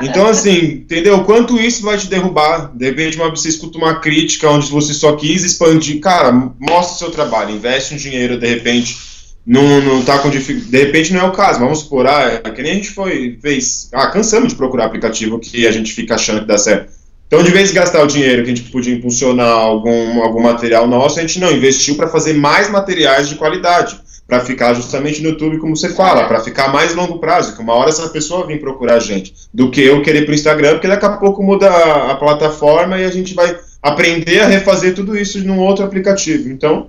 Então, 0.03 0.27
assim, 0.27 0.57
entendeu? 0.57 1.23
Quanto 1.23 1.61
isso 1.61 1.83
vai 1.83 1.97
te 1.97 2.09
derrubar? 2.09 2.73
De 2.75 2.87
repente, 2.87 3.17
você 3.17 3.49
escuta 3.49 3.79
uma 3.79 4.01
crítica 4.01 4.51
onde 4.51 4.69
você 4.69 4.93
só 4.93 5.15
quis 5.15 5.45
expandir. 5.45 6.01
Cara, 6.01 6.33
mostra 6.33 6.95
o 6.95 6.99
seu 6.99 7.11
trabalho, 7.11 7.55
investe 7.55 7.95
um 7.95 7.99
dinheiro, 7.99 8.37
de 8.37 8.47
repente. 8.49 9.11
Não, 9.47 9.81
não 9.81 10.03
tá 10.03 10.19
com 10.19 10.29
dificuldade. 10.29 10.71
De 10.71 10.79
repente 10.79 11.13
não 11.13 11.21
é 11.21 11.25
o 11.25 11.33
caso. 11.33 11.61
Vamos 11.61 11.81
supor, 11.81 12.07
ah, 12.07 12.41
é 12.45 12.51
que 12.51 12.63
nem 12.63 12.73
a 12.73 12.75
gente 12.75 12.91
foi, 12.91 13.39
fez. 13.41 13.89
Ah, 13.93 14.09
cansamos 14.09 14.51
de 14.51 14.55
procurar 14.57 14.87
aplicativo 14.87 15.39
que 15.39 15.67
a 15.67 15.71
gente 15.71 15.93
fica 15.93 16.17
achando 16.17 16.41
que 16.41 16.47
dá 16.47 16.59
certo 16.59 17.00
então, 17.31 17.45
de 17.45 17.53
vez 17.53 17.69
de 17.69 17.77
gastar 17.77 18.03
o 18.03 18.09
dinheiro 18.09 18.43
que 18.43 18.51
a 18.51 18.55
gente 18.57 18.69
podia 18.73 18.93
impulsionar 18.93 19.47
algum, 19.47 20.21
algum 20.21 20.43
material 20.43 20.89
nosso, 20.89 21.21
a 21.21 21.23
gente 21.23 21.39
não 21.39 21.53
investiu 21.53 21.95
para 21.95 22.09
fazer 22.09 22.33
mais 22.33 22.69
materiais 22.69 23.29
de 23.29 23.37
qualidade, 23.37 24.01
para 24.27 24.41
ficar 24.41 24.75
justamente 24.75 25.23
no 25.23 25.29
YouTube, 25.29 25.59
como 25.59 25.77
você 25.77 25.91
fala, 25.91 26.25
para 26.25 26.41
ficar 26.41 26.73
mais 26.73 26.93
longo 26.93 27.21
prazo, 27.21 27.55
que 27.55 27.63
uma 27.63 27.75
hora 27.75 27.91
essa 27.91 28.09
pessoa 28.09 28.49
vir 28.49 28.59
procurar 28.59 28.97
a 28.97 28.99
gente, 28.99 29.33
do 29.55 29.71
que 29.71 29.81
eu 29.81 30.03
querer 30.03 30.25
para 30.25 30.33
o 30.33 30.35
Instagram, 30.35 30.73
porque 30.73 30.89
daqui 30.89 31.07
a 31.07 31.11
pouco 31.11 31.41
muda 31.41 31.71
a, 31.71 32.11
a 32.11 32.15
plataforma 32.17 32.99
e 32.99 33.05
a 33.05 33.11
gente 33.13 33.33
vai 33.33 33.57
aprender 33.81 34.41
a 34.41 34.49
refazer 34.49 34.93
tudo 34.93 35.17
isso 35.17 35.39
num 35.45 35.61
outro 35.61 35.85
aplicativo. 35.85 36.49
Então, 36.49 36.89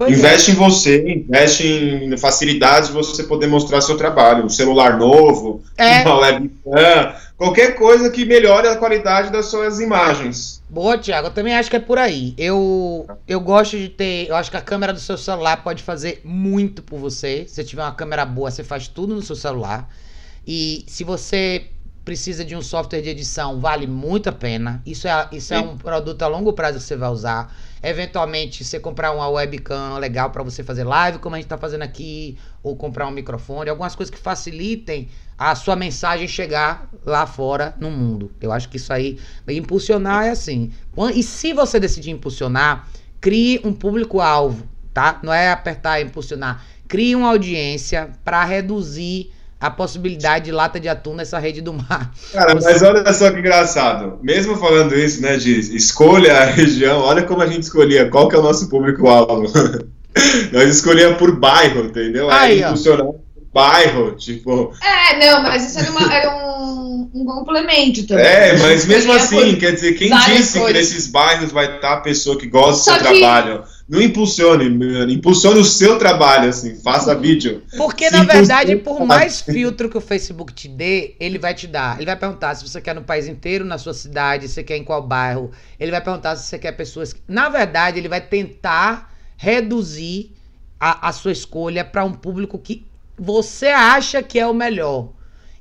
Pois 0.00 0.16
investe 0.16 0.50
é. 0.50 0.54
em 0.54 0.56
você, 0.56 1.24
investe 1.28 1.66
em 1.66 2.16
facilidades 2.16 2.88
de 2.88 2.94
você 2.94 3.24
poder 3.24 3.48
mostrar 3.48 3.82
seu 3.82 3.98
trabalho. 3.98 4.46
Um 4.46 4.48
celular 4.48 4.96
novo, 4.96 5.62
é. 5.76 6.00
uma 6.00 6.20
webcam, 6.20 7.12
qualquer 7.40 7.74
coisa 7.74 8.10
que 8.10 8.26
melhore 8.26 8.68
a 8.68 8.76
qualidade 8.76 9.32
das 9.32 9.46
suas 9.46 9.80
imagens. 9.80 10.62
Boa, 10.68 10.98
Thiago. 10.98 11.28
Eu 11.28 11.32
também 11.32 11.54
acho 11.56 11.70
que 11.70 11.76
é 11.76 11.80
por 11.80 11.96
aí. 11.96 12.34
Eu, 12.36 13.08
eu 13.26 13.40
gosto 13.40 13.78
de 13.78 13.88
ter. 13.88 14.28
Eu 14.28 14.36
acho 14.36 14.50
que 14.50 14.58
a 14.58 14.60
câmera 14.60 14.92
do 14.92 15.00
seu 15.00 15.16
celular 15.16 15.64
pode 15.64 15.82
fazer 15.82 16.20
muito 16.22 16.82
por 16.82 16.98
você. 16.98 17.46
Se 17.48 17.54
você 17.54 17.64
tiver 17.64 17.82
uma 17.82 17.94
câmera 17.94 18.26
boa, 18.26 18.50
você 18.50 18.62
faz 18.62 18.88
tudo 18.88 19.14
no 19.14 19.22
seu 19.22 19.34
celular. 19.34 19.88
E 20.46 20.84
se 20.86 21.02
você 21.02 21.70
precisa 22.04 22.44
de 22.44 22.54
um 22.54 22.60
software 22.60 23.00
de 23.00 23.08
edição, 23.08 23.58
vale 23.58 23.86
muito 23.86 24.28
a 24.28 24.32
pena. 24.32 24.82
Isso 24.84 25.08
é, 25.08 25.28
isso 25.32 25.54
é 25.54 25.60
um 25.60 25.78
produto 25.78 26.20
a 26.22 26.26
longo 26.26 26.52
prazo 26.52 26.76
que 26.76 26.84
você 26.84 26.96
vai 26.96 27.08
usar. 27.08 27.54
Eventualmente, 27.82 28.64
você 28.64 28.78
comprar 28.78 29.12
uma 29.12 29.28
webcam 29.28 29.96
legal 29.96 30.30
para 30.30 30.42
você 30.42 30.62
fazer 30.62 30.84
live, 30.84 31.18
como 31.18 31.36
a 31.36 31.38
gente 31.38 31.46
está 31.46 31.56
fazendo 31.56 31.82
aqui, 31.82 32.36
ou 32.62 32.76
comprar 32.76 33.06
um 33.06 33.10
microfone, 33.10 33.70
algumas 33.70 33.94
coisas 33.94 34.14
que 34.14 34.20
facilitem 34.20 35.08
a 35.38 35.54
sua 35.54 35.74
mensagem 35.74 36.28
chegar 36.28 36.88
lá 37.04 37.26
fora 37.26 37.74
no 37.80 37.90
mundo. 37.90 38.30
Eu 38.40 38.52
acho 38.52 38.68
que 38.68 38.76
isso 38.76 38.92
aí, 38.92 39.18
impulsionar 39.48 40.26
é 40.26 40.30
assim. 40.30 40.70
E 41.14 41.22
se 41.22 41.52
você 41.54 41.80
decidir 41.80 42.10
impulsionar, 42.10 42.88
crie 43.20 43.60
um 43.64 43.72
público-alvo, 43.72 44.64
tá? 44.92 45.18
Não 45.22 45.32
é 45.32 45.50
apertar 45.50 46.00
e 46.00 46.04
impulsionar. 46.04 46.62
Crie 46.86 47.16
uma 47.16 47.28
audiência 47.28 48.10
para 48.22 48.44
reduzir 48.44 49.32
a 49.60 49.70
possibilidade 49.70 50.46
de 50.46 50.52
lata 50.52 50.80
de 50.80 50.88
atum 50.88 51.14
nessa 51.14 51.38
rede 51.38 51.60
do 51.60 51.72
mar. 51.72 52.10
Cara, 52.32 52.54
Você... 52.54 52.72
mas 52.72 52.82
olha 52.82 53.12
só 53.12 53.30
que 53.30 53.38
engraçado. 53.38 54.18
Mesmo 54.22 54.56
falando 54.56 54.94
isso, 54.94 55.20
né, 55.20 55.36
de 55.36 55.58
escolha 55.76 56.38
a 56.38 56.44
região, 56.46 57.00
olha 57.00 57.22
como 57.22 57.42
a 57.42 57.46
gente 57.46 57.64
escolhia, 57.64 58.08
qual 58.08 58.28
que 58.28 58.34
é 58.34 58.38
o 58.38 58.42
nosso 58.42 58.68
público-alvo. 58.70 59.44
Nós 60.52 60.76
escolhíamos 60.76 61.18
por 61.18 61.38
bairro, 61.38 61.84
entendeu? 61.84 62.30
Aí, 62.30 62.62
Aí 62.62 62.72
por 62.72 63.20
bairro, 63.52 64.16
tipo... 64.16 64.72
É, 64.82 65.18
não, 65.18 65.42
mas 65.42 65.68
isso 65.68 65.78
era, 65.80 65.90
uma, 65.90 66.14
era 66.14 66.30
um, 66.30 67.10
um, 67.12 67.24
complemento 67.24 68.06
também. 68.06 68.24
É, 68.24 68.56
mas 68.58 68.86
mesmo 68.86 69.12
assim, 69.12 69.56
quer 69.56 69.72
dizer, 69.72 69.94
quem 69.94 70.08
disse 70.08 70.58
coisas. 70.58 70.66
que 70.66 70.72
nesses 70.72 71.06
bairros 71.08 71.50
vai 71.50 71.76
estar 71.76 71.94
a 71.94 72.00
pessoa 72.00 72.38
que 72.38 72.46
gosta 72.46 72.92
do 72.92 72.98
seu 72.98 73.12
que... 73.12 73.18
trabalho? 73.18 73.64
não 73.90 74.00
impulsione, 74.00 74.66
impulsione 75.12 75.58
o 75.58 75.64
seu 75.64 75.98
trabalho, 75.98 76.48
assim, 76.48 76.76
faça 76.76 77.12
vídeo. 77.12 77.64
Porque, 77.76 78.08
na 78.08 78.22
verdade, 78.22 78.76
por 78.76 79.04
mais 79.04 79.40
filtro 79.40 79.90
que 79.90 79.98
o 79.98 80.00
Facebook 80.00 80.54
te 80.54 80.68
dê, 80.68 81.16
ele 81.18 81.40
vai 81.40 81.54
te 81.54 81.66
dar. 81.66 81.96
Ele 81.96 82.06
vai 82.06 82.14
perguntar 82.14 82.54
se 82.54 82.66
você 82.66 82.80
quer 82.80 82.94
no 82.94 83.02
país 83.02 83.26
inteiro, 83.26 83.64
na 83.64 83.78
sua 83.78 83.92
cidade, 83.92 84.46
se 84.46 84.54
você 84.54 84.62
quer 84.62 84.76
em 84.76 84.84
qual 84.84 85.02
bairro. 85.02 85.50
Ele 85.78 85.90
vai 85.90 86.00
perguntar 86.00 86.36
se 86.36 86.46
você 86.46 86.56
quer 86.56 86.70
pessoas. 86.70 87.16
Na 87.26 87.48
verdade, 87.48 87.98
ele 87.98 88.08
vai 88.08 88.20
tentar 88.20 89.09
reduzir 89.40 90.32
a, 90.78 91.08
a 91.08 91.12
sua 91.12 91.32
escolha 91.32 91.82
para 91.82 92.04
um 92.04 92.12
público 92.12 92.58
que 92.58 92.84
você 93.18 93.68
acha 93.68 94.22
que 94.22 94.38
é 94.38 94.46
o 94.46 94.52
melhor. 94.52 95.12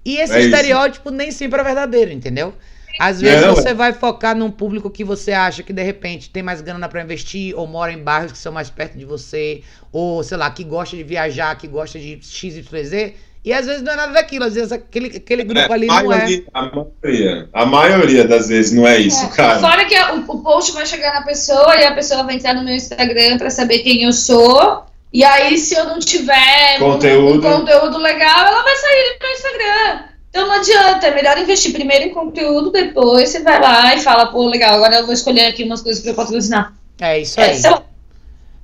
E 0.04 0.18
esse 0.18 0.34
é 0.34 0.42
estereótipo 0.42 1.10
nem 1.10 1.32
sempre 1.32 1.62
é 1.62 1.64
verdadeiro, 1.64 2.12
entendeu? 2.12 2.54
Às 3.00 3.22
vezes 3.22 3.46
não, 3.46 3.56
você 3.56 3.70
é. 3.70 3.74
vai 3.74 3.94
focar 3.94 4.36
num 4.36 4.52
público 4.52 4.90
que 4.90 5.06
você 5.06 5.32
acha 5.32 5.64
que 5.64 5.72
de 5.72 5.82
repente 5.82 6.30
tem 6.30 6.44
mais 6.44 6.60
grana 6.60 6.90
para 6.90 7.02
investir, 7.02 7.58
ou 7.58 7.66
mora 7.66 7.94
em 7.94 8.04
bairros 8.04 8.34
que 8.34 8.38
são 8.38 8.52
mais 8.52 8.70
perto 8.70 8.98
de 8.98 9.06
você, 9.06 9.64
ou 9.94 10.22
sei 10.24 10.38
lá, 10.38 10.52
que 10.52 10.66
gosta 10.66 10.98
de 10.98 11.04
viajar, 11.04 11.58
que 11.58 11.66
gosta 11.66 11.98
de 11.98 12.20
XYZ. 12.22 13.14
E 13.44 13.54
às 13.54 13.66
vezes 13.66 13.82
não 13.82 13.94
é 13.94 13.96
nada 13.96 14.12
daquilo, 14.12 14.46
às 14.46 14.54
vezes 14.54 14.72
aquele, 14.72 15.16
aquele 15.16 15.44
grupo 15.44 15.72
é, 15.72 15.74
ali 15.74 15.88
não 15.88 16.12
é. 16.12 16.44
A 16.54 16.66
maioria, 16.66 17.50
a 17.54 17.66
maioria 17.66 18.28
das 18.28 18.50
vezes 18.50 18.74
não 18.74 18.86
é 18.86 18.98
isso, 18.98 19.26
é. 19.26 19.30
cara. 19.30 19.60
Fora 19.60 19.86
que 19.86 19.96
o, 19.98 20.32
o 20.34 20.44
post 20.44 20.74
vai 20.74 20.86
chegar 20.86 21.14
na 21.14 21.22
pessoa 21.22 21.76
e 21.76 21.86
a 21.86 21.94
pessoa 21.94 22.24
vai 22.24 22.36
entrar 22.36 22.54
no 22.54 22.64
meu 22.64 22.76
Instagram 22.76 23.38
para 23.38 23.50
saber 23.50 23.80
quem 23.80 24.04
eu 24.04 24.12
sou. 24.12 24.84
E 25.12 25.24
aí, 25.24 25.58
se 25.58 25.74
eu 25.74 25.86
não 25.86 26.00
tiver 26.00 26.78
conteúdo. 26.80 27.48
Um, 27.48 27.52
um 27.52 27.60
conteúdo 27.60 27.98
legal, 27.98 28.46
ela 28.46 28.62
vai 28.62 28.76
sair 28.76 29.18
do 29.18 29.24
meu 29.24 29.32
Instagram. 29.32 30.10
Então 30.30 30.48
não 30.48 30.56
adianta, 30.56 31.08
é 31.08 31.16
melhor 31.16 31.38
investir 31.40 31.72
primeiro 31.72 32.06
em 32.06 32.14
conteúdo, 32.14 32.72
depois 32.72 33.30
você 33.30 33.40
vai 33.40 33.60
lá 33.60 33.96
e 33.96 34.00
fala, 34.00 34.28
pô, 34.28 34.48
legal, 34.48 34.76
agora 34.76 34.98
eu 34.98 35.06
vou 35.06 35.14
escolher 35.14 35.48
aqui 35.48 35.64
umas 35.64 35.82
coisas 35.82 36.04
para 36.04 36.14
patrocinar. 36.14 36.74
É 37.02 37.20
isso 37.20 37.42
aí. 37.42 37.50
É, 37.50 37.84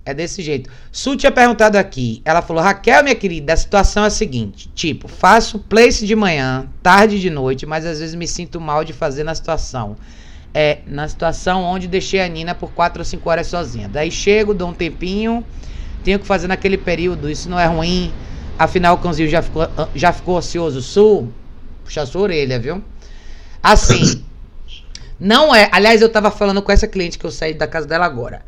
é 0.06 0.14
desse 0.14 0.42
jeito. 0.44 0.70
Su 0.92 1.18
tinha 1.18 1.32
perguntado 1.32 1.78
aqui. 1.78 2.22
Ela 2.24 2.42
falou: 2.42 2.62
Raquel, 2.62 3.04
minha 3.04 3.16
querida, 3.16 3.54
a 3.54 3.58
situação 3.58 4.04
é 4.04 4.08
a 4.08 4.12
seguinte: 4.12 4.70
tipo, 4.76 5.08
faço 5.08 5.60
place 5.60 6.06
de 6.06 6.16
manhã, 6.16 6.70
tarde 6.84 7.20
de 7.20 7.30
noite, 7.30 7.66
mas 7.66 7.86
às 7.86 8.00
vezes 8.00 8.14
me 8.14 8.28
sinto 8.28 8.62
mal 8.62 8.84
de 8.84 8.94
fazer 8.94 9.24
na 9.24 9.34
situação. 9.34 9.98
É, 10.54 10.80
na 10.88 11.06
situação 11.08 11.64
onde 11.64 11.86
deixei 11.86 12.22
a 12.22 12.28
Nina 12.30 12.56
por 12.56 12.72
4 12.72 13.02
ou 13.02 13.06
5 13.06 13.30
horas 13.30 13.48
sozinha. 13.48 13.90
Daí 13.90 14.10
chego, 14.10 14.54
dou 14.54 14.70
um 14.70 14.74
tempinho, 14.74 15.44
tenho 16.02 16.18
que 16.18 16.26
fazer 16.26 16.48
naquele 16.48 16.78
período, 16.78 17.30
isso 17.30 17.50
não 17.50 17.60
é 17.60 17.66
ruim. 17.66 18.14
Afinal, 18.58 18.96
o 18.96 18.98
cãozinho 19.00 19.28
já 19.28 19.42
ficou, 19.42 19.68
já 19.94 20.14
ficou 20.14 20.38
ocioso. 20.38 20.82
Sul, 20.82 21.30
puxar 21.84 22.06
sua 22.06 22.22
orelha, 22.22 22.58
viu? 22.58 22.82
Assim, 23.62 24.24
não 25.20 25.54
é. 25.54 25.68
Aliás, 25.74 26.02
eu 26.02 26.08
tava 26.08 26.32
falando 26.32 26.62
com 26.62 26.72
essa 26.72 26.88
cliente 26.88 27.20
que 27.20 27.26
eu 27.26 27.32
saí 27.32 27.54
da 27.54 27.68
casa 27.68 27.86
dela 27.86 28.06
agora. 28.06 28.46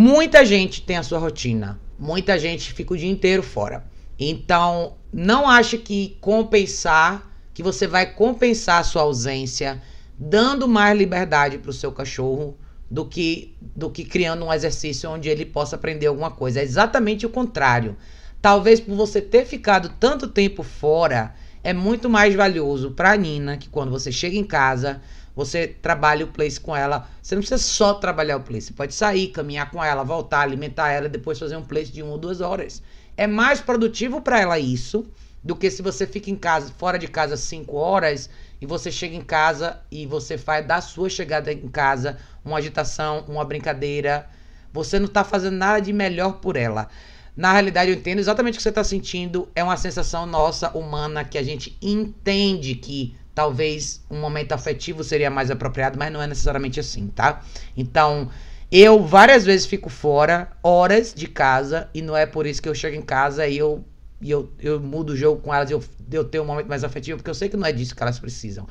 Muita 0.00 0.44
gente 0.44 0.82
tem 0.82 0.96
a 0.96 1.02
sua 1.02 1.18
rotina. 1.18 1.76
Muita 1.98 2.38
gente 2.38 2.72
fica 2.72 2.94
o 2.94 2.96
dia 2.96 3.10
inteiro 3.10 3.42
fora. 3.42 3.84
Então, 4.16 4.96
não 5.12 5.50
ache 5.50 5.76
que 5.76 6.16
compensar, 6.20 7.28
que 7.52 7.64
você 7.64 7.84
vai 7.84 8.06
compensar 8.14 8.78
a 8.80 8.84
sua 8.84 9.02
ausência 9.02 9.82
dando 10.16 10.68
mais 10.68 10.96
liberdade 10.96 11.58
para 11.58 11.70
o 11.70 11.74
seu 11.74 11.90
cachorro 11.90 12.56
do 12.88 13.04
que 13.06 13.56
do 13.74 13.90
que 13.90 14.04
criando 14.04 14.44
um 14.44 14.52
exercício 14.52 15.10
onde 15.10 15.28
ele 15.28 15.44
possa 15.44 15.74
aprender 15.74 16.06
alguma 16.06 16.30
coisa. 16.30 16.60
É 16.60 16.62
exatamente 16.62 17.26
o 17.26 17.30
contrário. 17.30 17.96
Talvez 18.40 18.78
por 18.78 18.94
você 18.94 19.20
ter 19.20 19.46
ficado 19.46 19.92
tanto 19.98 20.28
tempo 20.28 20.62
fora, 20.62 21.34
é 21.64 21.72
muito 21.72 22.08
mais 22.08 22.36
valioso 22.36 22.92
para 22.92 23.16
Nina 23.16 23.56
que 23.56 23.68
quando 23.68 23.90
você 23.90 24.12
chega 24.12 24.36
em 24.36 24.44
casa, 24.44 25.02
você 25.38 25.68
trabalha 25.68 26.24
o 26.24 26.28
place 26.28 26.58
com 26.58 26.74
ela. 26.74 27.08
Você 27.22 27.36
não 27.36 27.42
precisa 27.42 27.62
só 27.62 27.94
trabalhar 27.94 28.38
o 28.38 28.40
place. 28.40 28.66
Você 28.66 28.72
pode 28.72 28.92
sair, 28.92 29.28
caminhar 29.28 29.70
com 29.70 29.84
ela, 29.84 30.02
voltar, 30.02 30.40
alimentar 30.40 30.90
ela 30.90 31.06
e 31.06 31.08
depois 31.08 31.38
fazer 31.38 31.54
um 31.54 31.62
place 31.62 31.92
de 31.92 32.02
uma 32.02 32.10
ou 32.10 32.18
duas 32.18 32.40
horas. 32.40 32.82
É 33.16 33.24
mais 33.24 33.60
produtivo 33.60 34.20
para 34.20 34.40
ela 34.40 34.58
isso 34.58 35.06
do 35.44 35.54
que 35.54 35.70
se 35.70 35.80
você 35.80 36.08
fica 36.08 36.28
em 36.28 36.34
casa, 36.34 36.72
fora 36.76 36.98
de 36.98 37.06
casa 37.06 37.36
cinco 37.36 37.76
horas 37.76 38.28
e 38.60 38.66
você 38.66 38.90
chega 38.90 39.14
em 39.14 39.20
casa 39.20 39.78
e 39.92 40.06
você 40.06 40.36
faz 40.36 40.66
da 40.66 40.80
sua 40.80 41.08
chegada 41.08 41.52
em 41.52 41.68
casa 41.68 42.18
uma 42.44 42.58
agitação, 42.58 43.24
uma 43.28 43.44
brincadeira. 43.44 44.28
Você 44.72 44.98
não 44.98 45.06
está 45.06 45.22
fazendo 45.22 45.56
nada 45.56 45.78
de 45.78 45.92
melhor 45.92 46.40
por 46.40 46.56
ela. 46.56 46.88
Na 47.36 47.52
realidade, 47.52 47.92
eu 47.92 47.96
entendo 47.96 48.18
exatamente 48.18 48.54
o 48.54 48.56
que 48.56 48.62
você 48.64 48.70
está 48.70 48.82
sentindo. 48.82 49.48
É 49.54 49.62
uma 49.62 49.76
sensação 49.76 50.26
nossa, 50.26 50.76
humana, 50.76 51.24
que 51.24 51.38
a 51.38 51.44
gente 51.44 51.78
entende 51.80 52.74
que 52.74 53.14
talvez 53.38 54.04
um 54.10 54.18
momento 54.18 54.50
afetivo 54.50 55.04
seria 55.04 55.30
mais 55.30 55.48
apropriado, 55.48 55.96
mas 55.96 56.12
não 56.12 56.20
é 56.20 56.26
necessariamente 56.26 56.80
assim, 56.80 57.06
tá? 57.06 57.40
Então, 57.76 58.28
eu 58.68 59.06
várias 59.06 59.44
vezes 59.44 59.64
fico 59.64 59.88
fora, 59.88 60.50
horas 60.60 61.14
de 61.14 61.28
casa, 61.28 61.88
e 61.94 62.02
não 62.02 62.16
é 62.16 62.26
por 62.26 62.48
isso 62.48 62.60
que 62.60 62.68
eu 62.68 62.74
chego 62.74 62.96
em 62.96 63.00
casa 63.00 63.46
e 63.46 63.56
eu, 63.56 63.84
e 64.20 64.28
eu, 64.28 64.50
eu 64.58 64.80
mudo 64.80 65.10
o 65.10 65.16
jogo 65.16 65.40
com 65.40 65.54
elas 65.54 65.70
eu, 65.70 65.80
eu 66.10 66.24
tenho 66.24 66.42
um 66.42 66.46
momento 66.48 66.66
mais 66.66 66.82
afetivo, 66.82 67.18
porque 67.18 67.30
eu 67.30 67.34
sei 67.34 67.48
que 67.48 67.56
não 67.56 67.64
é 67.64 67.70
disso 67.70 67.94
que 67.94 68.02
elas 68.02 68.18
precisam. 68.18 68.66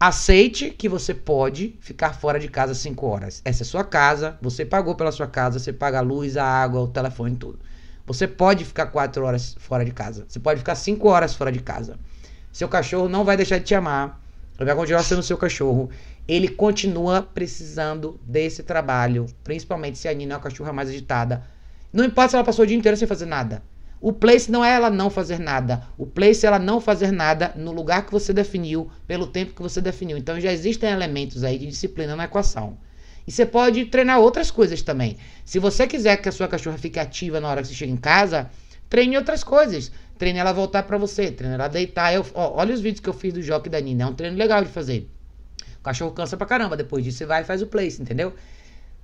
Aceite 0.00 0.70
que 0.70 0.88
você 0.88 1.14
pode 1.14 1.76
ficar 1.78 2.12
fora 2.12 2.40
de 2.40 2.48
casa 2.48 2.74
5 2.74 3.06
horas. 3.06 3.40
Essa 3.44 3.62
é 3.62 3.64
sua 3.64 3.84
casa, 3.84 4.36
você 4.42 4.64
pagou 4.64 4.96
pela 4.96 5.12
sua 5.12 5.28
casa, 5.28 5.60
você 5.60 5.72
paga 5.72 5.98
a 5.98 6.02
luz, 6.02 6.36
a 6.36 6.44
água, 6.44 6.80
o 6.80 6.88
telefone, 6.88 7.36
tudo. 7.36 7.60
Você 8.04 8.26
pode 8.26 8.64
ficar 8.64 8.86
quatro 8.86 9.24
horas 9.24 9.54
fora 9.60 9.84
de 9.84 9.92
casa. 9.92 10.24
Você 10.26 10.40
pode 10.40 10.58
ficar 10.58 10.74
cinco 10.74 11.08
horas 11.08 11.34
fora 11.34 11.52
de 11.52 11.60
casa. 11.60 11.96
Seu 12.56 12.68
cachorro 12.68 13.06
não 13.06 13.22
vai 13.22 13.36
deixar 13.36 13.58
de 13.58 13.66
te 13.66 13.74
amar. 13.74 14.18
Vai 14.56 14.74
continuar 14.74 15.02
sendo 15.02 15.22
seu 15.22 15.36
cachorro. 15.36 15.90
Ele 16.26 16.48
continua 16.48 17.20
precisando 17.20 18.18
desse 18.22 18.62
trabalho. 18.62 19.26
Principalmente 19.44 19.98
se 19.98 20.08
a 20.08 20.14
Nina 20.14 20.32
é 20.32 20.36
a 20.38 20.40
cachorra 20.40 20.72
mais 20.72 20.88
agitada. 20.88 21.44
Não 21.92 22.02
importa 22.02 22.30
se 22.30 22.36
ela 22.36 22.44
passou 22.46 22.62
o 22.62 22.66
dia 22.66 22.74
inteiro 22.74 22.96
sem 22.96 23.06
fazer 23.06 23.26
nada. 23.26 23.62
O 24.00 24.10
place 24.10 24.50
não 24.50 24.64
é 24.64 24.72
ela 24.72 24.88
não 24.88 25.10
fazer 25.10 25.38
nada. 25.38 25.82
O 25.98 26.06
place 26.06 26.46
é 26.46 26.48
ela 26.48 26.58
não 26.58 26.80
fazer 26.80 27.10
nada 27.10 27.52
no 27.56 27.72
lugar 27.72 28.06
que 28.06 28.12
você 28.12 28.32
definiu, 28.32 28.90
pelo 29.06 29.26
tempo 29.26 29.52
que 29.52 29.60
você 29.60 29.82
definiu. 29.82 30.16
Então 30.16 30.40
já 30.40 30.50
existem 30.50 30.88
elementos 30.88 31.44
aí 31.44 31.58
de 31.58 31.66
disciplina 31.66 32.16
na 32.16 32.24
equação. 32.24 32.78
E 33.26 33.30
você 33.30 33.44
pode 33.44 33.84
treinar 33.84 34.18
outras 34.18 34.50
coisas 34.50 34.80
também. 34.80 35.18
Se 35.44 35.58
você 35.58 35.86
quiser 35.86 36.16
que 36.16 36.28
a 36.30 36.32
sua 36.32 36.48
cachorra 36.48 36.78
fique 36.78 36.98
ativa 36.98 37.38
na 37.38 37.48
hora 37.48 37.60
que 37.60 37.68
você 37.68 37.74
chega 37.74 37.92
em 37.92 37.98
casa, 37.98 38.48
treine 38.88 39.18
outras 39.18 39.44
coisas. 39.44 39.92
Treine 40.18 40.38
ela 40.38 40.52
voltar 40.52 40.82
para 40.84 40.96
você, 40.96 41.30
treine 41.30 41.54
ela 41.54 41.68
deitar. 41.68 42.14
Eu, 42.14 42.24
ó, 42.34 42.54
olha 42.56 42.74
os 42.74 42.80
vídeos 42.80 43.00
que 43.00 43.08
eu 43.08 43.12
fiz 43.12 43.32
do 43.32 43.42
Jockey 43.42 43.68
da 43.68 43.80
Nina. 43.80 44.04
É 44.04 44.06
um 44.06 44.14
treino 44.14 44.36
legal 44.36 44.62
de 44.64 44.70
fazer. 44.70 45.08
O 45.78 45.82
cachorro 45.82 46.12
cansa 46.12 46.36
pra 46.36 46.46
caramba. 46.46 46.76
Depois 46.76 47.04
disso, 47.04 47.18
você 47.18 47.26
vai 47.26 47.42
e 47.42 47.44
faz 47.44 47.62
o 47.62 47.66
place, 47.66 48.00
entendeu? 48.00 48.34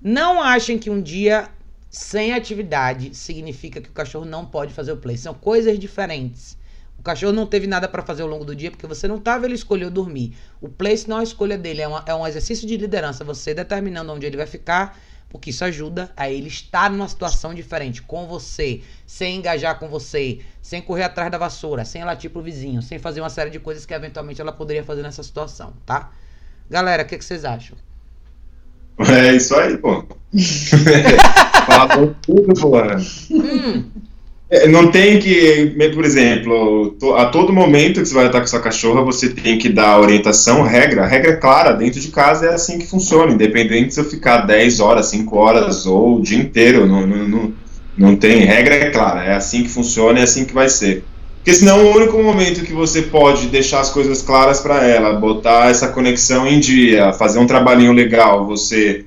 Não 0.01 0.43
achem 0.43 0.79
que 0.79 0.91
um 0.91 1.01
dia 1.01 1.49
sem 1.89 2.33
atividade 2.33 3.15
significa 3.15 3.81
que 3.81 3.91
o 3.91 3.93
cachorro 3.93 4.25
não 4.25 4.47
pode 4.47 4.73
fazer 4.73 4.93
o 4.93 4.97
place. 4.97 5.23
São 5.23 5.35
coisas 5.35 5.79
diferentes. 5.79 6.57
O 6.99 7.03
cachorro 7.03 7.33
não 7.33 7.47
teve 7.47 7.67
nada 7.67 7.89
para 7.89 8.01
fazer 8.01 8.23
ao 8.23 8.29
longo 8.29 8.45
do 8.45 8.55
dia 8.55 8.71
porque 8.71 8.87
você 8.87 9.09
não 9.09 9.17
estava, 9.17 9.45
ele 9.45 9.57
escolheu 9.57 9.91
dormir. 9.91 10.37
O 10.61 10.69
place 10.69 11.09
não 11.09 11.19
é 11.19 11.21
a 11.21 11.25
escolha 11.25 11.59
dele, 11.59 11.83
é, 11.83 11.89
uma, 11.89 12.05
é 12.07 12.15
um 12.15 12.25
exercício 12.25 12.67
de 12.67 12.77
liderança, 12.77 13.25
você 13.25 13.53
determinando 13.53 14.13
onde 14.13 14.25
ele 14.25 14.37
vai 14.37 14.47
ficar, 14.47 14.97
porque 15.33 15.49
isso 15.49 15.64
ajuda 15.64 16.12
a 16.14 16.30
ele 16.30 16.49
estar 16.49 16.91
numa 16.91 17.09
situação 17.09 17.55
diferente 17.55 18.03
com 18.03 18.26
você, 18.26 18.83
sem 19.07 19.39
engajar 19.39 19.78
com 19.78 19.89
você, 19.89 20.41
sem 20.61 20.83
correr 20.83 21.05
atrás 21.05 21.33
da 21.33 21.39
vassoura, 21.39 21.87
sem 21.87 22.05
latir 22.05 22.30
pro 22.30 22.43
vizinho, 22.43 22.83
sem 22.83 22.99
fazer 22.99 23.22
uma 23.22 23.30
série 23.30 23.49
de 23.49 23.59
coisas 23.59 23.87
que 23.87 23.95
eventualmente 23.95 24.43
ela 24.43 24.53
poderia 24.53 24.85
fazer 24.85 25.01
nessa 25.01 25.22
situação, 25.22 25.72
tá? 25.87 26.12
Galera, 26.68 27.03
o 27.03 27.07
que, 27.07 27.16
que 27.16 27.24
vocês 27.24 27.47
acham? 27.47 27.78
É 28.99 29.35
isso 29.35 29.55
aí, 29.57 29.78
pô. 29.78 30.05
Falou 31.66 32.14
tudo, 32.20 32.53
pô. 32.61 32.76
Hum. 33.30 33.91
É, 34.53 34.68
não 34.68 34.90
tem 34.90 35.18
que, 35.18 35.74
por 35.94 36.05
exemplo, 36.05 36.94
a 37.16 37.24
todo 37.24 37.55
momento 37.55 38.03
que 38.03 38.07
você 38.07 38.12
vai 38.12 38.26
estar 38.26 38.38
com 38.38 38.46
sua 38.46 38.61
cachorra, 38.61 39.00
você 39.00 39.30
tem 39.30 39.57
que 39.57 39.70
dar 39.70 39.98
orientação, 39.98 40.61
regra, 40.61 41.07
regra 41.07 41.38
clara, 41.38 41.72
dentro 41.72 41.98
de 41.98 42.09
casa 42.09 42.44
é 42.44 42.53
assim 42.53 42.78
que 42.78 42.86
funciona, 42.86 43.32
independente 43.32 43.94
se 43.94 44.00
eu 44.00 44.05
ficar 44.05 44.42
10 44.42 44.78
horas, 44.80 45.07
5 45.07 45.34
horas 45.38 45.86
ou 45.86 46.18
o 46.18 46.22
dia 46.22 46.36
inteiro, 46.36 46.86
não, 46.86 47.07
não, 47.07 47.26
não, 47.26 47.53
não 47.96 48.14
tem, 48.14 48.40
regra 48.40 48.74
é 48.74 48.90
clara, 48.90 49.24
é 49.24 49.34
assim 49.34 49.62
que 49.62 49.70
funciona, 49.70 50.20
é 50.20 50.24
assim 50.24 50.44
que 50.44 50.53
vai 50.53 50.68
ser. 50.68 51.03
Porque 51.36 51.55
senão 51.55 51.86
o 51.86 51.96
único 51.96 52.22
momento 52.22 52.62
que 52.62 52.74
você 52.74 53.00
pode 53.00 53.46
deixar 53.46 53.80
as 53.80 53.88
coisas 53.88 54.20
claras 54.20 54.61
para 54.61 54.86
ela, 54.86 55.14
botar 55.14 55.70
essa 55.70 55.88
conexão 55.88 56.46
em 56.46 56.61
dia, 56.61 57.14
fazer 57.14 57.38
um 57.38 57.46
trabalhinho 57.46 57.92
legal, 57.92 58.46
você 58.46 59.07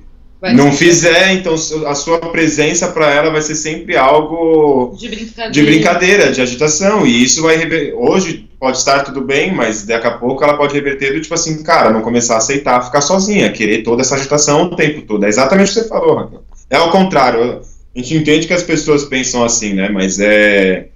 não 0.54 0.72
fizer, 0.72 1.32
então 1.32 1.54
a 1.86 1.94
sua 1.94 2.18
presença 2.18 2.88
para 2.88 3.12
ela 3.12 3.30
vai 3.30 3.42
ser 3.42 3.54
sempre 3.54 3.96
algo 3.96 4.94
De 4.96 5.08
brincadeira. 5.08 5.50
de 5.50 5.62
brincadeira, 5.62 6.32
de 6.32 6.40
agitação. 6.40 7.06
E 7.06 7.22
isso 7.22 7.42
vai 7.42 7.56
rever... 7.56 7.94
hoje 7.96 8.48
pode 8.58 8.78
estar 8.78 9.00
tudo 9.04 9.20
bem, 9.20 9.54
mas 9.54 9.84
daqui 9.84 10.06
a 10.06 10.12
pouco 10.12 10.42
ela 10.42 10.56
pode 10.56 10.74
reverter 10.74 11.12
do 11.12 11.20
tipo 11.20 11.34
assim, 11.34 11.62
cara, 11.62 11.90
não 11.90 12.00
começar 12.00 12.34
a 12.34 12.38
aceitar 12.38 12.84
ficar 12.84 13.00
sozinha, 13.00 13.52
querer 13.52 13.82
toda 13.82 14.02
essa 14.02 14.14
agitação 14.14 14.64
o 14.64 14.76
tempo 14.76 15.02
todo. 15.02 15.24
É 15.24 15.28
exatamente 15.28 15.70
o 15.70 15.74
que 15.74 15.80
você 15.80 15.88
falou, 15.88 16.16
Raquel. 16.16 16.42
É 16.70 16.76
ao 16.76 16.90
contrário. 16.90 17.60
A 17.94 17.98
gente 17.98 18.14
entende 18.14 18.46
que 18.46 18.52
as 18.52 18.62
pessoas 18.62 19.04
pensam 19.04 19.44
assim, 19.44 19.72
né? 19.74 19.88
Mas 19.88 20.18
é 20.18 20.88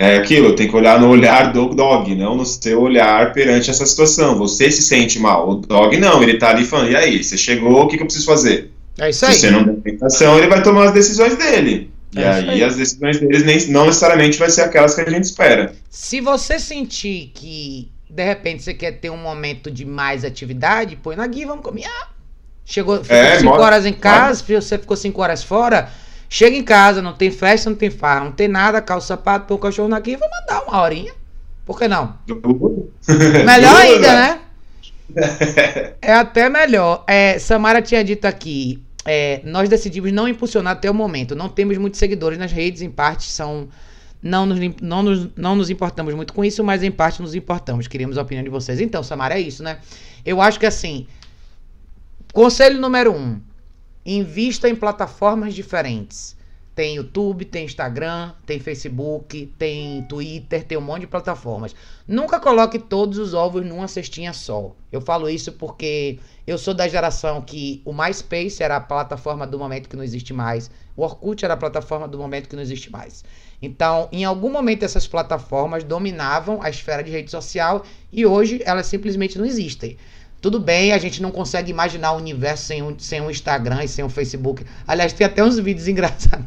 é 0.00 0.16
aquilo, 0.16 0.54
tem 0.54 0.68
que 0.68 0.76
olhar 0.76 1.00
no 1.00 1.08
olhar 1.08 1.52
do 1.52 1.74
dog, 1.74 2.14
não 2.14 2.36
no 2.36 2.46
seu 2.46 2.80
olhar 2.80 3.32
perante 3.32 3.68
essa 3.68 3.84
situação. 3.84 4.38
Você 4.38 4.70
se 4.70 4.80
sente 4.80 5.18
mal, 5.18 5.50
o 5.50 5.54
dog 5.56 5.96
não, 5.96 6.22
ele 6.22 6.38
tá 6.38 6.50
ali 6.50 6.64
falando, 6.64 6.92
e 6.92 6.96
aí, 6.96 7.24
você 7.24 7.36
chegou, 7.36 7.82
o 7.82 7.88
que, 7.88 7.96
que 7.96 8.02
eu 8.04 8.06
preciso 8.06 8.24
fazer? 8.24 8.70
É 9.00 9.10
isso 9.10 9.24
aí. 9.26 9.32
Se 9.34 9.40
você 9.40 9.50
não 9.50 9.64
tem 9.64 9.80
tentação, 9.80 10.38
ele 10.38 10.48
vai 10.48 10.62
tomar 10.62 10.86
as 10.86 10.92
decisões 10.92 11.36
dele. 11.36 11.92
É 12.16 12.20
e 12.20 12.24
aí, 12.24 12.48
aí. 12.50 12.64
as 12.64 12.76
decisões 12.76 13.20
deles 13.20 13.44
nem, 13.44 13.66
não 13.68 13.86
necessariamente 13.86 14.38
vai 14.38 14.50
ser 14.50 14.62
aquelas 14.62 14.94
que 14.94 15.02
a 15.02 15.10
gente 15.10 15.24
espera. 15.24 15.74
Se 15.90 16.20
você 16.20 16.58
sentir 16.58 17.30
que 17.34 17.90
de 18.10 18.24
repente 18.24 18.62
você 18.62 18.72
quer 18.74 18.92
ter 18.92 19.10
um 19.10 19.16
momento 19.16 19.70
de 19.70 19.84
mais 19.84 20.24
atividade, 20.24 20.96
põe 20.96 21.16
na 21.16 21.26
guia, 21.26 21.46
vamos 21.46 21.64
caminhar. 21.64 22.14
Chegou, 22.64 23.02
ficou 23.02 23.16
É, 23.16 23.38
5 23.38 23.50
bora. 23.50 23.62
horas 23.62 23.86
em 23.86 23.92
casa, 23.92 24.42
você 24.46 24.78
ficou 24.78 24.96
5 24.96 25.20
horas 25.22 25.42
fora, 25.42 25.90
chega 26.28 26.56
em 26.56 26.62
casa, 26.64 27.00
não 27.00 27.12
tem 27.12 27.30
festa, 27.30 27.70
não 27.70 27.76
tem 27.76 27.90
farra, 27.90 28.24
não 28.24 28.32
tem 28.32 28.48
nada, 28.48 28.80
calça 28.80 29.08
sapato, 29.08 29.46
põe 29.46 29.56
o 29.56 29.60
cachorro 29.60 29.88
na 29.88 30.00
guia, 30.00 30.18
vamos 30.18 30.34
mandar 30.40 30.64
uma 30.66 30.80
horinha. 30.82 31.12
Por 31.64 31.78
que 31.78 31.86
não? 31.88 32.14
Melhor 33.44 33.76
ainda, 33.80 34.12
né? 34.12 34.40
É 36.02 36.12
até 36.12 36.48
melhor. 36.48 37.04
É, 37.06 37.38
Samara 37.38 37.80
tinha 37.80 38.04
dito 38.04 38.26
aqui. 38.26 38.82
É, 39.10 39.40
nós 39.42 39.70
decidimos 39.70 40.12
não 40.12 40.28
impulsionar 40.28 40.74
até 40.74 40.90
o 40.90 40.92
momento. 40.92 41.34
Não 41.34 41.48
temos 41.48 41.78
muitos 41.78 41.98
seguidores 41.98 42.38
nas 42.38 42.52
redes, 42.52 42.82
em 42.82 42.90
parte 42.90 43.24
são. 43.24 43.66
Não 44.22 44.44
nos, 44.44 44.58
não, 44.82 45.02
nos, 45.02 45.28
não 45.34 45.56
nos 45.56 45.70
importamos 45.70 46.12
muito 46.12 46.34
com 46.34 46.44
isso, 46.44 46.62
mas 46.62 46.82
em 46.82 46.90
parte 46.90 47.22
nos 47.22 47.34
importamos. 47.34 47.88
Queríamos 47.88 48.18
a 48.18 48.22
opinião 48.22 48.44
de 48.44 48.50
vocês. 48.50 48.82
Então, 48.82 49.02
Samara, 49.02 49.38
é 49.38 49.40
isso, 49.40 49.62
né? 49.62 49.78
Eu 50.26 50.42
acho 50.42 50.60
que 50.60 50.66
assim. 50.66 51.06
Conselho 52.34 52.78
número 52.78 53.10
um: 53.14 53.40
invista 54.04 54.68
em 54.68 54.74
plataformas 54.74 55.54
diferentes. 55.54 56.36
Tem 56.78 56.94
YouTube, 56.94 57.44
tem 57.44 57.64
Instagram, 57.64 58.30
tem 58.46 58.60
Facebook, 58.60 59.52
tem 59.58 60.00
Twitter, 60.04 60.62
tem 60.62 60.78
um 60.78 60.80
monte 60.80 61.00
de 61.00 61.06
plataformas. 61.08 61.74
Nunca 62.06 62.38
coloque 62.38 62.78
todos 62.78 63.18
os 63.18 63.34
ovos 63.34 63.66
numa 63.66 63.88
cestinha 63.88 64.32
só. 64.32 64.76
Eu 64.92 65.00
falo 65.00 65.28
isso 65.28 65.50
porque 65.50 66.20
eu 66.46 66.56
sou 66.56 66.72
da 66.72 66.86
geração 66.86 67.42
que 67.42 67.82
o 67.84 67.92
MySpace 67.92 68.62
era 68.62 68.76
a 68.76 68.80
plataforma 68.80 69.44
do 69.44 69.58
momento 69.58 69.88
que 69.88 69.96
não 69.96 70.04
existe 70.04 70.32
mais. 70.32 70.70
O 70.96 71.02
Orkut 71.02 71.44
era 71.44 71.54
a 71.54 71.56
plataforma 71.56 72.06
do 72.06 72.16
momento 72.16 72.48
que 72.48 72.54
não 72.54 72.62
existe 72.62 72.92
mais. 72.92 73.24
Então, 73.60 74.08
em 74.12 74.24
algum 74.24 74.48
momento 74.48 74.84
essas 74.84 75.04
plataformas 75.04 75.82
dominavam 75.82 76.62
a 76.62 76.70
esfera 76.70 77.02
de 77.02 77.10
rede 77.10 77.28
social 77.28 77.82
e 78.12 78.24
hoje 78.24 78.62
elas 78.64 78.86
simplesmente 78.86 79.36
não 79.36 79.44
existem. 79.44 79.96
Tudo 80.40 80.60
bem, 80.60 80.92
a 80.92 80.98
gente 80.98 81.20
não 81.20 81.32
consegue 81.32 81.68
imaginar 81.70 82.12
o 82.12 82.16
universo 82.16 82.64
sem 82.64 82.80
um, 82.80 82.96
sem 82.96 83.20
um 83.20 83.28
Instagram 83.28 83.82
e 83.82 83.88
sem 83.88 84.04
um 84.04 84.08
Facebook. 84.08 84.64
Aliás, 84.86 85.12
tem 85.12 85.26
até 85.26 85.42
uns 85.42 85.58
vídeos 85.58 85.86
engraçados. 85.88 86.46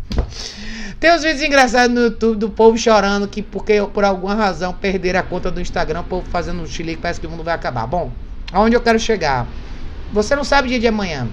Tem 0.97 1.13
uns 1.13 1.23
vídeos 1.23 1.41
engraçados 1.41 1.93
no 1.93 2.03
YouTube 2.03 2.37
do 2.37 2.49
povo 2.49 2.77
chorando 2.77 3.27
que 3.27 3.41
porque 3.41 3.81
por 3.93 4.05
alguma 4.05 4.33
razão 4.33 4.73
perderam 4.73 5.19
a 5.19 5.23
conta 5.23 5.51
do 5.51 5.59
Instagram, 5.59 6.01
o 6.01 6.03
povo 6.05 6.29
fazendo 6.29 6.61
um 6.61 6.67
chilique, 6.67 7.01
parece 7.01 7.19
que 7.19 7.27
o 7.27 7.29
mundo 7.29 7.43
vai 7.43 7.53
acabar. 7.53 7.85
Bom, 7.85 8.11
aonde 8.53 8.77
eu 8.77 8.81
quero 8.81 8.97
chegar? 8.97 9.45
Você 10.13 10.35
não 10.37 10.43
sabe 10.45 10.67
o 10.67 10.69
dia 10.69 10.79
de 10.79 10.87
amanhã. 10.87 11.27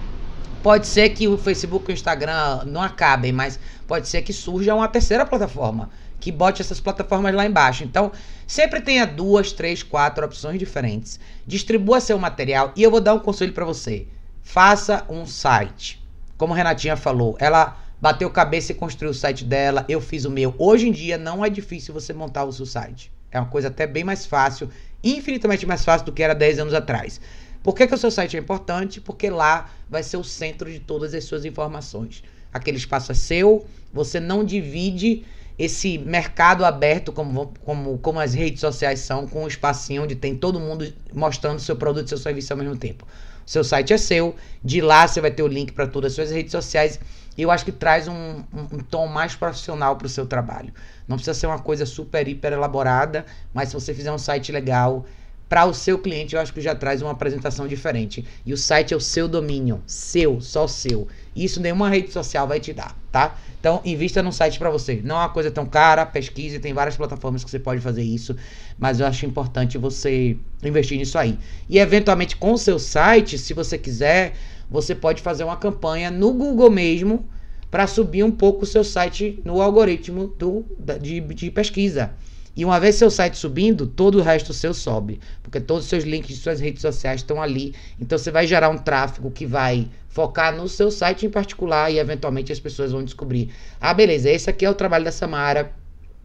Pode 0.60 0.88
ser 0.88 1.10
que 1.10 1.28
o 1.28 1.38
Facebook 1.38 1.88
e 1.88 1.92
o 1.92 1.94
Instagram 1.94 2.64
não 2.66 2.82
acabem, 2.82 3.30
mas 3.30 3.60
pode 3.86 4.08
ser 4.08 4.22
que 4.22 4.32
surja 4.32 4.74
uma 4.74 4.88
terceira 4.88 5.24
plataforma 5.24 5.90
que 6.20 6.32
bote 6.32 6.62
essas 6.62 6.80
plataformas 6.80 7.34
lá 7.34 7.46
embaixo. 7.46 7.84
Então, 7.84 8.12
sempre 8.46 8.80
tenha 8.80 9.06
duas, 9.06 9.52
três, 9.52 9.82
quatro 9.82 10.24
opções 10.24 10.58
diferentes. 10.58 11.18
Distribua 11.46 12.00
seu 12.00 12.18
material 12.18 12.72
e 12.76 12.82
eu 12.82 12.90
vou 12.90 13.00
dar 13.00 13.14
um 13.14 13.20
conselho 13.20 13.52
para 13.52 13.64
você. 13.64 14.06
Faça 14.42 15.04
um 15.08 15.26
site. 15.26 16.02
Como 16.36 16.52
a 16.52 16.56
Renatinha 16.56 16.96
falou, 16.96 17.36
ela 17.38 17.76
bateu 18.00 18.30
cabeça 18.30 18.72
e 18.72 18.74
construiu 18.74 19.10
o 19.10 19.14
site 19.14 19.44
dela, 19.44 19.84
eu 19.88 20.00
fiz 20.00 20.24
o 20.24 20.30
meu. 20.30 20.54
Hoje 20.58 20.88
em 20.88 20.92
dia 20.92 21.18
não 21.18 21.44
é 21.44 21.50
difícil 21.50 21.92
você 21.92 22.12
montar 22.12 22.44
o 22.44 22.52
seu 22.52 22.64
site. 22.64 23.12
É 23.30 23.38
uma 23.38 23.48
coisa 23.48 23.68
até 23.68 23.86
bem 23.86 24.04
mais 24.04 24.24
fácil, 24.24 24.70
infinitamente 25.02 25.66
mais 25.66 25.84
fácil 25.84 26.06
do 26.06 26.12
que 26.12 26.22
era 26.22 26.34
10 26.34 26.60
anos 26.60 26.74
atrás. 26.74 27.20
Por 27.62 27.74
que, 27.74 27.86
que 27.86 27.94
o 27.94 27.98
seu 27.98 28.10
site 28.10 28.36
é 28.36 28.40
importante? 28.40 29.00
Porque 29.00 29.28
lá 29.28 29.70
vai 29.90 30.02
ser 30.02 30.16
o 30.16 30.24
centro 30.24 30.70
de 30.70 30.78
todas 30.78 31.12
as 31.12 31.24
suas 31.24 31.44
informações. 31.44 32.22
Aquele 32.52 32.78
espaço 32.78 33.12
é 33.12 33.14
seu, 33.14 33.66
você 33.92 34.20
não 34.20 34.44
divide 34.44 35.24
esse 35.58 35.98
mercado 35.98 36.64
aberto, 36.64 37.12
como, 37.12 37.52
como, 37.64 37.98
como 37.98 38.20
as 38.20 38.32
redes 38.32 38.60
sociais 38.60 39.00
são, 39.00 39.26
com 39.26 39.42
um 39.42 39.48
espacinho 39.48 40.04
onde 40.04 40.14
tem 40.14 40.36
todo 40.36 40.60
mundo 40.60 40.92
mostrando 41.12 41.58
seu 41.58 41.74
produto 41.74 42.06
e 42.06 42.08
seu 42.08 42.18
serviço 42.18 42.52
ao 42.52 42.58
mesmo 42.58 42.76
tempo. 42.76 43.04
O 43.44 43.50
seu 43.50 43.64
site 43.64 43.92
é 43.92 43.98
seu, 43.98 44.36
de 44.62 44.80
lá 44.80 45.08
você 45.08 45.20
vai 45.20 45.30
ter 45.30 45.42
o 45.42 45.48
link 45.48 45.72
para 45.72 45.86
todas 45.86 46.12
as 46.12 46.16
suas 46.16 46.30
redes 46.30 46.52
sociais. 46.52 47.00
E 47.36 47.42
eu 47.42 47.50
acho 47.50 47.64
que 47.64 47.72
traz 47.72 48.06
um, 48.06 48.12
um, 48.12 48.44
um 48.72 48.78
tom 48.78 49.06
mais 49.06 49.34
profissional 49.34 49.96
para 49.96 50.06
o 50.06 50.08
seu 50.08 50.26
trabalho. 50.26 50.72
Não 51.06 51.16
precisa 51.16 51.34
ser 51.34 51.46
uma 51.46 51.58
coisa 51.58 51.86
super, 51.86 52.28
hiper 52.28 52.52
elaborada, 52.52 53.24
mas 53.54 53.68
se 53.68 53.74
você 53.74 53.94
fizer 53.94 54.12
um 54.12 54.18
site 54.18 54.52
legal, 54.52 55.06
para 55.48 55.64
o 55.64 55.72
seu 55.72 55.98
cliente, 55.98 56.34
eu 56.34 56.40
acho 56.40 56.52
que 56.52 56.60
já 56.60 56.74
traz 56.74 57.00
uma 57.00 57.12
apresentação 57.12 57.66
diferente. 57.66 58.24
E 58.44 58.52
o 58.52 58.56
site 58.56 58.92
é 58.92 58.96
o 58.96 59.00
seu 59.00 59.26
domínio, 59.26 59.82
seu, 59.86 60.40
só 60.40 60.66
seu. 60.66 61.08
Isso 61.34 61.60
nenhuma 61.60 61.88
rede 61.88 62.12
social 62.12 62.46
vai 62.46 62.60
te 62.60 62.72
dar, 62.72 62.94
tá? 63.10 63.36
Então, 63.58 63.80
invista 63.84 64.22
num 64.22 64.30
site 64.30 64.58
para 64.58 64.68
você. 64.68 65.00
Não 65.02 65.16
é 65.16 65.20
uma 65.20 65.28
coisa 65.30 65.50
tão 65.50 65.64
cara, 65.64 66.04
pesquise, 66.04 66.58
tem 66.58 66.74
várias 66.74 66.96
plataformas 66.96 67.42
que 67.42 67.50
você 67.50 67.58
pode 67.58 67.80
fazer 67.80 68.02
isso, 68.02 68.36
mas 68.78 69.00
eu 69.00 69.06
acho 69.06 69.24
importante 69.24 69.78
você 69.78 70.36
investir 70.62 70.98
nisso 70.98 71.18
aí. 71.18 71.38
E 71.68 71.78
eventualmente 71.78 72.36
com 72.36 72.52
o 72.52 72.58
seu 72.58 72.78
site, 72.78 73.38
se 73.38 73.54
você 73.54 73.78
quiser, 73.78 74.34
você 74.70 74.94
pode 74.94 75.22
fazer 75.22 75.44
uma 75.44 75.56
campanha 75.56 76.10
no 76.10 76.32
Google 76.34 76.70
mesmo 76.70 77.26
para 77.70 77.86
subir 77.86 78.22
um 78.22 78.30
pouco 78.30 78.64
o 78.64 78.66
seu 78.66 78.84
site 78.84 79.40
no 79.44 79.62
algoritmo 79.62 80.28
do, 80.38 80.64
de, 81.00 81.20
de 81.20 81.50
pesquisa. 81.50 82.12
E 82.58 82.64
uma 82.64 82.80
vez 82.80 82.96
seu 82.96 83.08
site 83.08 83.36
subindo, 83.36 83.86
todo 83.86 84.18
o 84.18 84.20
resto 84.20 84.52
seu 84.52 84.74
sobe. 84.74 85.20
Porque 85.44 85.60
todos 85.60 85.84
os 85.84 85.88
seus 85.88 86.02
links 86.02 86.34
de 86.34 86.42
suas 86.42 86.58
redes 86.58 86.82
sociais 86.82 87.20
estão 87.20 87.40
ali. 87.40 87.72
Então 88.00 88.18
você 88.18 88.32
vai 88.32 88.48
gerar 88.48 88.68
um 88.68 88.76
tráfego 88.76 89.30
que 89.30 89.46
vai 89.46 89.88
focar 90.08 90.52
no 90.52 90.68
seu 90.68 90.90
site 90.90 91.24
em 91.24 91.30
particular 91.30 91.88
e 91.88 92.00
eventualmente 92.00 92.50
as 92.50 92.58
pessoas 92.58 92.90
vão 92.90 93.04
descobrir. 93.04 93.52
Ah, 93.80 93.94
beleza, 93.94 94.28
esse 94.28 94.50
aqui 94.50 94.64
é 94.64 94.70
o 94.70 94.74
trabalho 94.74 95.04
da 95.04 95.12
Samara. 95.12 95.70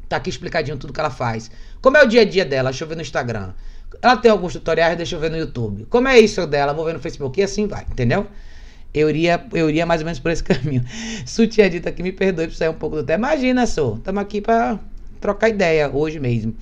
Tá 0.10 0.18
aqui 0.18 0.32
explicadinho 0.32 0.76
tudo 0.76 0.92
que 0.92 1.00
ela 1.00 1.12
faz. 1.12 1.52
Como 1.80 1.98
é 1.98 2.04
o 2.04 2.08
dia 2.08 2.22
a 2.22 2.26
dia 2.26 2.44
dela? 2.44 2.72
Deixa 2.72 2.84
eu 2.84 2.88
ver 2.88 2.96
no 2.96 3.04
Instagram. 3.04 3.54
Ela 4.02 4.18
tem 4.18 4.32
alguns 4.32 4.54
tutoriais, 4.54 4.98
deixa 4.98 5.16
eu 5.16 5.20
ver 5.20 5.30
no 5.30 5.38
YouTube. 5.38 5.86
Como 5.88 6.08
é 6.08 6.20
isso 6.20 6.48
dela? 6.48 6.74
Vou 6.74 6.84
ver 6.84 6.94
no 6.94 7.00
Facebook 7.00 7.40
e 7.40 7.44
assim 7.44 7.68
vai, 7.68 7.86
entendeu? 7.92 8.26
Eu 8.92 9.08
iria, 9.08 9.46
eu 9.54 9.70
iria 9.70 9.86
mais 9.86 10.02
ou 10.02 10.06
menos 10.06 10.20
por 10.20 10.32
esse 10.32 10.42
caminho. 10.44 10.84
Sutia 11.28 11.70
dita 11.70 11.92
que 11.92 12.02
me 12.02 12.12
perdoe 12.12 12.48
por 12.48 12.56
sair 12.56 12.70
um 12.70 12.74
pouco 12.74 12.96
do 12.96 13.04
tema. 13.04 13.28
Imagina, 13.28 13.68
sou. 13.68 13.98
Estamos 13.98 14.20
aqui 14.20 14.42
para 14.42 14.80
trocar 15.24 15.48
ideia 15.48 15.90
hoje 15.90 16.20
mesmo. 16.20 16.54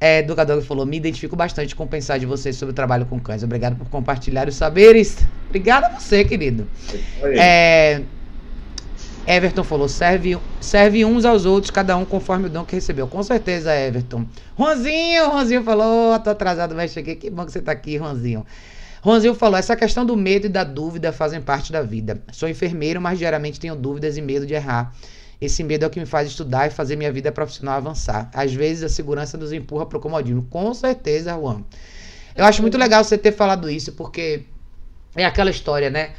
É, 0.00 0.22
Dugadog 0.22 0.64
falou: 0.64 0.86
Me 0.86 0.96
identifico 0.96 1.34
bastante 1.34 1.74
com 1.74 1.86
pensar 1.86 2.18
de 2.18 2.26
vocês 2.26 2.54
sobre 2.54 2.72
o 2.72 2.74
trabalho 2.74 3.04
com 3.06 3.18
cães. 3.18 3.42
Obrigado 3.42 3.76
por 3.76 3.88
compartilhar 3.88 4.48
os 4.48 4.54
saberes. 4.54 5.18
Obrigado 5.48 5.84
a 5.84 5.98
você, 5.98 6.24
querido. 6.24 6.68
É, 7.22 8.02
Everton 9.26 9.64
falou: 9.64 9.88
serve, 9.88 10.38
serve 10.60 11.04
uns 11.04 11.24
aos 11.24 11.44
outros, 11.44 11.72
cada 11.72 11.96
um 11.96 12.04
conforme 12.04 12.46
o 12.46 12.50
dom 12.50 12.64
que 12.64 12.76
recebeu. 12.76 13.08
Com 13.08 13.22
certeza, 13.24 13.74
Everton. 13.74 14.24
Ronzinho, 14.54 15.30
Ronzinho 15.30 15.64
falou: 15.64 16.16
tô 16.20 16.30
atrasado, 16.30 16.74
mas 16.74 16.92
cheguei. 16.92 17.16
Que 17.16 17.28
bom 17.28 17.44
que 17.44 17.50
você 17.50 17.60
tá 17.60 17.72
aqui, 17.72 17.96
Ronzinho. 17.96 18.46
Ronzinho 19.02 19.34
falou: 19.34 19.58
essa 19.58 19.74
questão 19.74 20.06
do 20.06 20.16
medo 20.16 20.46
e 20.46 20.48
da 20.48 20.62
dúvida 20.62 21.10
fazem 21.10 21.40
parte 21.40 21.72
da 21.72 21.82
vida. 21.82 22.22
Sou 22.32 22.48
enfermeiro, 22.48 23.00
mas 23.00 23.18
diariamente 23.18 23.58
tenho 23.58 23.74
dúvidas 23.74 24.16
e 24.16 24.22
medo 24.22 24.46
de 24.46 24.54
errar. 24.54 24.92
Esse 25.40 25.62
medo 25.62 25.84
é 25.84 25.86
o 25.86 25.90
que 25.90 26.00
me 26.00 26.06
faz 26.06 26.28
estudar 26.28 26.66
e 26.66 26.70
fazer 26.70 26.96
minha 26.96 27.12
vida 27.12 27.30
profissional 27.30 27.76
avançar. 27.76 28.30
Às 28.32 28.52
vezes 28.54 28.82
a 28.82 28.88
segurança 28.88 29.36
nos 29.36 29.52
empurra 29.52 29.84
pro 29.84 30.00
comodismo. 30.00 30.46
Com 30.50 30.72
certeza, 30.72 31.34
Juan. 31.34 31.62
Eu 32.34 32.44
acho 32.44 32.62
muito 32.62 32.78
legal 32.78 33.02
você 33.02 33.16
ter 33.16 33.32
falado 33.32 33.68
isso, 33.70 33.92
porque 33.92 34.42
é 35.14 35.24
aquela 35.24 35.50
história, 35.50 35.90
né? 35.90 36.10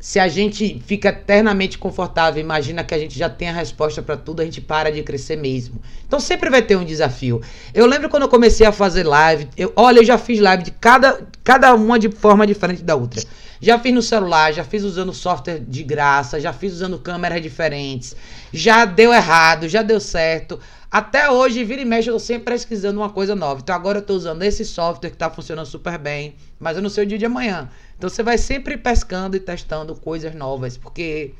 Se 0.00 0.20
a 0.20 0.28
gente 0.28 0.80
fica 0.86 1.08
eternamente 1.08 1.76
confortável, 1.76 2.40
imagina 2.40 2.84
que 2.84 2.94
a 2.94 2.98
gente 2.98 3.18
já 3.18 3.28
tem 3.28 3.48
a 3.48 3.52
resposta 3.52 4.00
para 4.00 4.16
tudo, 4.16 4.40
a 4.40 4.44
gente 4.44 4.60
para 4.60 4.92
de 4.92 5.02
crescer 5.02 5.36
mesmo. 5.36 5.80
Então 6.06 6.20
sempre 6.20 6.48
vai 6.48 6.62
ter 6.62 6.76
um 6.76 6.84
desafio. 6.84 7.42
Eu 7.74 7.84
lembro 7.84 8.08
quando 8.08 8.22
eu 8.22 8.28
comecei 8.28 8.64
a 8.64 8.70
fazer 8.70 9.02
live, 9.02 9.48
eu, 9.56 9.72
olha, 9.74 9.98
eu 9.98 10.04
já 10.04 10.16
fiz 10.16 10.38
live 10.38 10.62
de 10.62 10.70
cada, 10.70 11.26
cada 11.42 11.74
uma 11.74 11.98
de 11.98 12.10
forma 12.10 12.46
diferente 12.46 12.82
da 12.84 12.94
outra. 12.94 13.20
Já 13.60 13.78
fiz 13.78 13.92
no 13.92 14.02
celular, 14.02 14.52
já 14.52 14.64
fiz 14.64 14.84
usando 14.84 15.12
software 15.12 15.58
de 15.58 15.82
graça, 15.82 16.40
já 16.40 16.52
fiz 16.52 16.72
usando 16.72 16.98
câmeras 16.98 17.42
diferentes. 17.42 18.14
Já 18.52 18.84
deu 18.84 19.12
errado, 19.12 19.68
já 19.68 19.82
deu 19.82 19.98
certo. 20.00 20.60
Até 20.90 21.30
hoje, 21.30 21.64
vira 21.64 21.82
e 21.82 21.84
mexe, 21.84 22.08
eu 22.08 22.14
tô 22.14 22.20
sempre 22.20 22.52
pesquisando 22.52 23.00
uma 23.00 23.10
coisa 23.10 23.34
nova. 23.34 23.60
Então 23.60 23.74
agora 23.74 23.98
eu 23.98 24.02
tô 24.02 24.14
usando 24.14 24.42
esse 24.42 24.64
software 24.64 25.10
que 25.10 25.16
tá 25.16 25.28
funcionando 25.28 25.66
super 25.66 25.98
bem, 25.98 26.34
mas 26.58 26.76
eu 26.76 26.82
não 26.82 26.88
sei 26.88 27.04
o 27.04 27.06
dia 27.06 27.18
de 27.18 27.26
amanhã. 27.26 27.68
Então 27.96 28.08
você 28.08 28.22
vai 28.22 28.38
sempre 28.38 28.76
pescando 28.76 29.36
e 29.36 29.40
testando 29.40 29.94
coisas 29.94 30.34
novas, 30.34 30.78
porque 30.78 31.34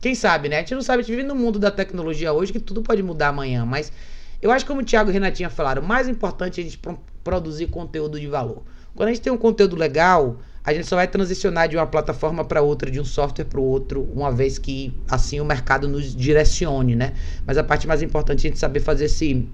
quem 0.00 0.14
sabe, 0.14 0.48
né? 0.48 0.56
A 0.56 0.58
gente 0.60 0.74
não 0.74 0.82
sabe, 0.82 1.00
a 1.00 1.02
gente 1.02 1.14
vive 1.14 1.26
no 1.26 1.34
mundo 1.34 1.58
da 1.58 1.70
tecnologia 1.70 2.32
hoje 2.32 2.52
que 2.52 2.60
tudo 2.60 2.82
pode 2.82 3.02
mudar 3.02 3.28
amanhã, 3.28 3.66
mas 3.66 3.92
eu 4.40 4.50
acho 4.50 4.64
que 4.64 4.68
como 4.68 4.80
o 4.80 4.84
Thiago 4.84 5.10
e 5.10 5.12
Renatinha 5.12 5.50
falaram, 5.50 5.82
o 5.82 5.86
mais 5.86 6.08
importante 6.08 6.60
é 6.60 6.64
a 6.64 6.66
gente 6.66 6.80
produzir 7.22 7.66
conteúdo 7.66 8.18
de 8.18 8.26
valor. 8.26 8.62
Quando 8.94 9.08
a 9.08 9.12
gente 9.12 9.22
tem 9.22 9.32
um 9.32 9.38
conteúdo 9.38 9.76
legal, 9.76 10.38
a 10.64 10.72
gente 10.72 10.86
só 10.86 10.96
vai 10.96 11.08
transicionar 11.08 11.68
de 11.68 11.76
uma 11.76 11.86
plataforma 11.86 12.44
para 12.44 12.62
outra, 12.62 12.90
de 12.90 13.00
um 13.00 13.04
software 13.04 13.44
para 13.44 13.58
o 13.58 13.64
outro, 13.64 14.08
uma 14.14 14.30
vez 14.30 14.58
que 14.58 14.94
assim 15.10 15.40
o 15.40 15.44
mercado 15.44 15.88
nos 15.88 16.14
direcione, 16.14 16.94
né? 16.94 17.14
Mas 17.44 17.58
a 17.58 17.64
parte 17.64 17.86
mais 17.86 18.02
importante 18.02 18.46
é 18.46 18.48
a 18.48 18.50
gente 18.50 18.60
saber 18.60 18.80
fazer 18.80 19.06
esse 19.06 19.48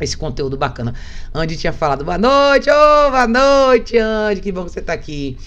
esse 0.00 0.16
conteúdo 0.16 0.56
bacana. 0.56 0.94
Andy 1.32 1.56
tinha 1.56 1.72
falado 1.72 2.04
boa 2.04 2.18
noite, 2.18 2.68
oh, 2.70 3.10
boa 3.10 3.28
noite, 3.28 3.96
Andy, 3.96 4.40
que 4.40 4.50
bom 4.50 4.64
que 4.64 4.72
você 4.72 4.80
está 4.80 4.92
aqui. 4.92 5.38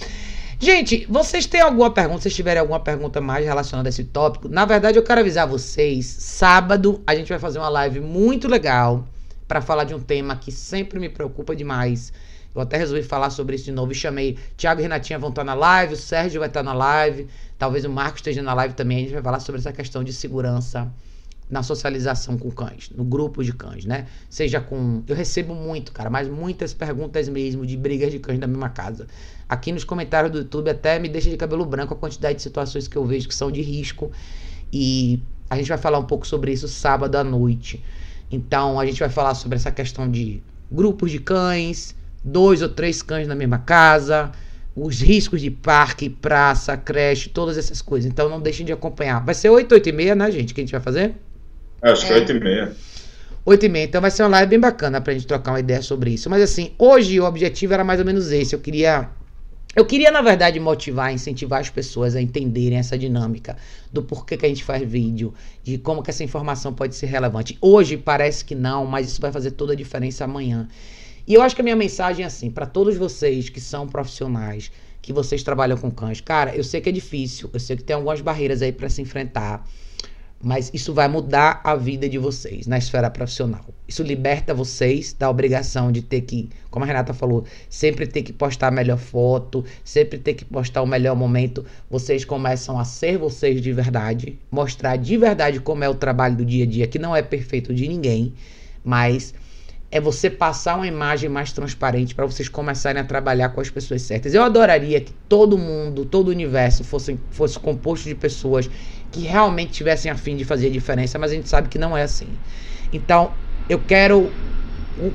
Gente, 0.58 1.06
vocês 1.10 1.46
têm 1.46 1.60
alguma 1.60 1.92
pergunta? 1.92 2.22
Se 2.22 2.30
tiverem 2.30 2.62
alguma 2.62 2.80
pergunta 2.80 3.20
mais 3.20 3.46
relacionada 3.46 3.90
a 3.90 3.92
esse 3.92 4.06
tópico, 4.06 4.48
na 4.48 4.64
verdade 4.64 4.98
eu 4.98 5.04
quero 5.04 5.20
avisar 5.20 5.46
vocês, 5.46 6.06
sábado 6.06 7.04
a 7.06 7.14
gente 7.14 7.28
vai 7.28 7.40
fazer 7.40 7.60
uma 7.60 7.68
live 7.68 8.00
muito 8.00 8.48
legal 8.48 9.06
para 9.46 9.62
falar 9.62 9.84
de 9.84 9.94
um 9.94 10.00
tema 10.00 10.38
que 10.38 10.52
sempre 10.52 11.00
me 11.00 11.10
preocupa 11.10 11.54
demais, 11.54 12.14
eu 12.56 12.62
até 12.62 12.78
resolvi 12.78 13.04
falar 13.04 13.30
sobre 13.30 13.56
isso 13.56 13.66
de 13.66 13.72
novo 13.72 13.92
e 13.92 13.96
chamei. 13.96 14.38
Tiago 14.56 14.80
e 14.80 14.84
Renatinha 14.84 15.20
vão 15.20 15.30
estar 15.30 15.44
na 15.44 15.54
live, 15.54 15.94
o 15.94 15.98
Sérgio 15.98 16.40
vai 16.40 16.48
estar 16.48 16.64
na 16.64 16.74
live, 16.74 17.28
talvez 17.60 17.84
o 17.84 17.90
Marcos 17.90 18.20
esteja 18.20 18.42
na 18.42 18.54
live 18.54 18.74
também. 18.74 18.98
A 18.98 19.02
gente 19.02 19.14
vai 19.14 19.22
falar 19.22 19.40
sobre 19.42 19.60
essa 19.60 19.74
questão 19.74 20.04
de 20.04 20.14
segurança 20.14 20.90
na 21.50 21.62
socialização 21.62 22.38
com 22.38 22.50
cães, 22.50 22.90
no 22.96 23.04
grupo 23.04 23.44
de 23.44 23.54
cães, 23.54 23.86
né? 23.86 24.08
Seja 24.30 24.60
com. 24.60 25.04
Eu 25.08 25.16
recebo 25.16 25.54
muito, 25.54 25.92
cara, 25.92 26.10
mas 26.10 26.28
muitas 26.28 26.74
perguntas 26.74 27.30
mesmo 27.30 27.66
de 27.66 27.78
brigas 27.78 28.12
de 28.12 28.20
cães 28.20 28.40
na 28.40 28.48
mesma 28.48 28.70
casa. 28.70 29.06
Aqui 29.48 29.72
nos 29.72 29.84
comentários 29.84 30.32
do 30.32 30.40
YouTube 30.40 30.70
até 30.70 30.98
me 30.98 31.08
deixa 31.08 31.30
de 31.30 31.38
cabelo 31.38 31.66
branco 31.66 31.94
a 31.94 31.98
quantidade 31.98 32.38
de 32.38 32.42
situações 32.42 32.88
que 32.88 32.96
eu 32.98 33.06
vejo 33.06 33.28
que 33.28 33.36
são 33.36 33.52
de 33.52 33.62
risco. 33.62 34.12
E 34.74 35.22
a 35.50 35.56
gente 35.56 35.68
vai 35.68 35.78
falar 35.78 36.00
um 36.00 36.06
pouco 36.06 36.26
sobre 36.26 36.52
isso 36.52 36.68
sábado 36.68 37.16
à 37.16 37.24
noite. 37.24 37.84
Então 38.32 38.80
a 38.80 38.86
gente 38.86 39.00
vai 39.00 39.10
falar 39.10 39.36
sobre 39.36 39.58
essa 39.58 39.72
questão 39.72 40.10
de 40.10 40.42
grupos 40.72 41.12
de 41.12 41.20
cães, 41.20 41.96
dois 42.26 42.62
ou 42.62 42.70
três 42.70 43.04
cães 43.04 43.28
na 43.28 43.36
mesma 43.36 43.60
casa, 43.60 44.32
os 44.76 45.00
riscos 45.00 45.40
de 45.40 45.52
parque, 45.52 46.10
praça, 46.10 46.76
creche, 46.76 47.30
todas 47.30 47.58
essas 47.58 47.82
coisas. 47.82 48.10
Então 48.10 48.28
não 48.28 48.42
deixem 48.42 48.66
de 48.66 48.74
acompanhar. 48.74 49.24
Vai 49.24 49.36
ser 49.36 49.50
8, 49.50 49.72
8 49.72 49.90
e 49.90 49.92
meia, 49.92 50.16
né, 50.16 50.32
gente, 50.32 50.54
que 50.54 50.60
a 50.60 50.64
gente 50.64 50.72
vai 50.72 50.82
fazer? 50.82 51.14
É, 51.82 51.92
acho 51.92 52.06
que 52.06 52.12
é 52.12 52.16
8 52.16 52.32
e 52.32 52.40
meia. 52.40 52.76
8 53.46 53.66
e 53.66 53.70
meia, 53.70 53.86
então 53.86 54.02
vai 54.02 54.10
ser 54.10 54.24
uma 54.24 54.30
live 54.30 54.50
bem 54.50 54.60
bacana 54.60 55.00
pra 55.00 55.14
gente 55.14 55.28
trocar 55.28 55.52
uma 55.52 55.60
ideia 55.60 55.82
sobre 55.84 56.10
isso. 56.10 56.30
Mas 56.30 56.42
assim, 56.42 56.72
hoje 56.80 57.20
o 57.20 57.26
objetivo 57.26 57.74
era 57.74 57.84
mais 57.84 58.00
ou 58.00 58.06
menos 58.06 58.32
esse. 58.32 58.56
Eu 58.56 58.60
queria 58.60 59.08
eu 59.76 59.86
queria, 59.86 60.10
na 60.10 60.22
verdade, 60.22 60.58
motivar, 60.58 61.14
incentivar 61.14 61.60
as 61.60 61.70
pessoas 61.70 62.16
a 62.16 62.22
entenderem 62.22 62.78
essa 62.78 62.98
dinâmica 62.98 63.58
do 63.92 64.02
porquê 64.02 64.38
que 64.38 64.46
a 64.46 64.50
gente 64.50 64.64
faz 64.64 64.82
vídeo, 64.82 65.34
de 65.62 65.78
como 65.78 66.02
que 66.02 66.10
essa 66.10 66.24
informação 66.24 66.74
pode 66.74 66.96
ser 66.96 67.08
relevante. 67.08 67.58
Hoje 67.60 67.98
parece 67.98 68.46
que 68.46 68.56
não, 68.56 68.86
mas 68.86 69.08
isso 69.08 69.20
vai 69.20 69.34
fazer 69.34 69.52
toda 69.52 69.74
a 69.74 69.76
diferença 69.76 70.24
amanhã. 70.24 70.70
E 71.28 71.34
eu 71.34 71.42
acho 71.42 71.56
que 71.56 71.62
a 71.62 71.64
minha 71.64 71.76
mensagem 71.76 72.24
é 72.24 72.28
assim, 72.28 72.52
para 72.52 72.66
todos 72.66 72.96
vocês 72.98 73.50
que 73.50 73.60
são 73.60 73.88
profissionais, 73.88 74.72
que 75.02 75.12
vocês 75.12 75.42
trabalham 75.42 75.78
com 75.78 75.90
cães, 75.90 76.22
cara, 76.22 76.56
eu 76.56 76.64
sei 76.64 76.82
que 76.82 76.90
é 76.90 76.92
difícil, 76.92 77.50
eu 77.52 77.60
sei 77.60 77.76
que 77.76 77.84
tem 77.84 77.96
algumas 77.96 78.22
barreiras 78.22 78.62
aí 78.62 78.72
para 78.72 78.90
se 78.90 79.02
enfrentar, 79.02 79.68
mas 80.44 80.70
isso 80.74 80.94
vai 80.94 81.08
mudar 81.08 81.62
a 81.64 81.76
vida 81.76 82.08
de 82.08 82.20
vocês 82.20 82.68
na 82.68 82.78
esfera 82.78 83.10
profissional. 83.10 83.66
Isso 83.88 84.04
liberta 84.04 84.54
vocês 84.54 85.14
da 85.14 85.28
obrigação 85.28 85.92
de 85.92 86.04
ter 86.04 86.22
que, 86.22 86.50
como 86.70 86.86
a 86.86 86.88
Renata 86.88 87.14
falou, 87.14 87.46
sempre 87.68 88.06
ter 88.06 88.22
que 88.22 88.32
postar 88.32 88.68
a 88.68 88.72
melhor 88.72 89.00
foto, 89.00 89.66
sempre 89.84 90.20
ter 90.20 90.36
que 90.36 90.46
postar 90.46 90.84
o 90.84 90.88
melhor 90.88 91.16
momento. 91.16 91.66
Vocês 91.90 92.24
começam 92.24 92.78
a 92.78 92.86
ser 92.86 93.18
vocês 93.18 93.60
de 93.62 93.72
verdade, 93.74 94.38
mostrar 94.52 94.98
de 94.98 95.18
verdade 95.18 95.60
como 95.60 95.84
é 95.84 95.90
o 95.90 95.96
trabalho 95.96 96.36
do 96.36 96.46
dia 96.46 96.66
a 96.66 96.68
dia, 96.68 96.86
que 96.86 97.00
não 97.00 97.16
é 97.16 97.24
perfeito 97.24 97.74
de 97.74 97.88
ninguém, 97.88 98.34
mas 98.84 99.34
é 99.92 100.00
você 100.02 100.30
passar 100.30 100.76
uma 100.76 100.88
imagem 100.88 101.30
mais 101.30 101.52
transparente 101.52 102.14
para 102.14 102.26
vocês 102.26 102.50
começarem 102.50 103.02
a 103.02 103.06
trabalhar 103.06 103.50
com 103.50 103.62
as 103.62 103.70
pessoas 103.70 104.02
certas. 104.02 104.34
Eu 104.34 104.44
adoraria 104.44 105.00
que 105.00 105.14
todo 105.30 105.58
mundo, 105.58 106.06
todo 106.06 106.28
o 106.28 106.32
universo 106.32 106.84
fosse, 106.84 107.18
fosse 107.32 107.58
composto 107.60 108.08
de 108.08 108.16
pessoas 108.16 108.70
que 109.12 109.22
realmente 109.22 109.72
tivessem 109.72 110.12
a 110.12 110.16
fim 110.16 110.36
de 110.36 110.44
fazer 110.44 110.70
diferença, 110.70 111.18
mas 111.18 111.32
a 111.32 111.36
gente 111.36 111.48
sabe 111.48 111.70
que 111.70 111.78
não 111.78 111.96
é 111.96 112.04
assim. 112.04 112.28
Então, 112.92 113.32
eu 113.70 113.80
quero 113.80 114.30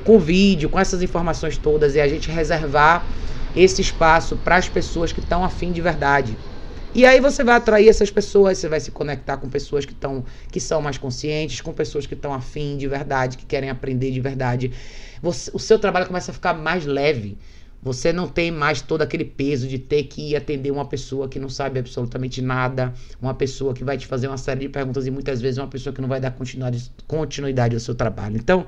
com 0.03 0.15
o 0.15 0.19
vídeo, 0.19 0.69
com 0.69 0.79
essas 0.79 1.01
informações 1.01 1.57
todas, 1.57 1.95
e 1.95 1.99
a 1.99 2.07
gente 2.07 2.29
reservar 2.29 3.05
esse 3.55 3.81
espaço 3.81 4.37
para 4.37 4.55
as 4.55 4.69
pessoas 4.69 5.11
que 5.11 5.19
estão 5.19 5.43
afim 5.43 5.71
de 5.71 5.81
verdade. 5.81 6.37
E 6.93 7.05
aí 7.05 7.21
você 7.21 7.41
vai 7.41 7.55
atrair 7.55 7.87
essas 7.87 8.11
pessoas, 8.11 8.57
você 8.57 8.67
vai 8.67 8.79
se 8.81 8.91
conectar 8.91 9.37
com 9.37 9.47
pessoas 9.49 9.85
que 9.85 9.93
estão 9.93 10.25
que 10.51 10.59
são 10.59 10.81
mais 10.81 10.97
conscientes, 10.97 11.61
com 11.61 11.71
pessoas 11.71 12.05
que 12.05 12.13
estão 12.13 12.33
afim 12.33 12.75
de 12.75 12.85
verdade, 12.85 13.37
que 13.37 13.45
querem 13.45 13.69
aprender 13.69 14.11
de 14.11 14.19
verdade. 14.19 14.73
Você, 15.21 15.49
o 15.53 15.59
seu 15.59 15.79
trabalho 15.79 16.05
começa 16.05 16.31
a 16.31 16.33
ficar 16.33 16.53
mais 16.53 16.85
leve. 16.85 17.37
Você 17.81 18.11
não 18.11 18.27
tem 18.27 18.51
mais 18.51 18.81
todo 18.81 19.01
aquele 19.01 19.23
peso 19.23 19.67
de 19.69 19.79
ter 19.79 20.03
que 20.03 20.35
atender 20.35 20.69
uma 20.69 20.85
pessoa 20.85 21.29
que 21.29 21.39
não 21.39 21.49
sabe 21.49 21.79
absolutamente 21.79 22.41
nada, 22.41 22.93
uma 23.21 23.33
pessoa 23.33 23.73
que 23.73 23.83
vai 23.83 23.97
te 23.97 24.05
fazer 24.05 24.27
uma 24.27 24.37
série 24.37 24.59
de 24.59 24.69
perguntas 24.69 25.07
e 25.07 25.11
muitas 25.11 25.41
vezes 25.41 25.57
uma 25.57 25.67
pessoa 25.67 25.93
que 25.93 26.01
não 26.01 26.09
vai 26.09 26.19
dar 26.19 26.31
continuidade, 26.31 26.91
continuidade 27.07 27.73
ao 27.73 27.79
seu 27.79 27.95
trabalho. 27.95 28.35
Então, 28.35 28.65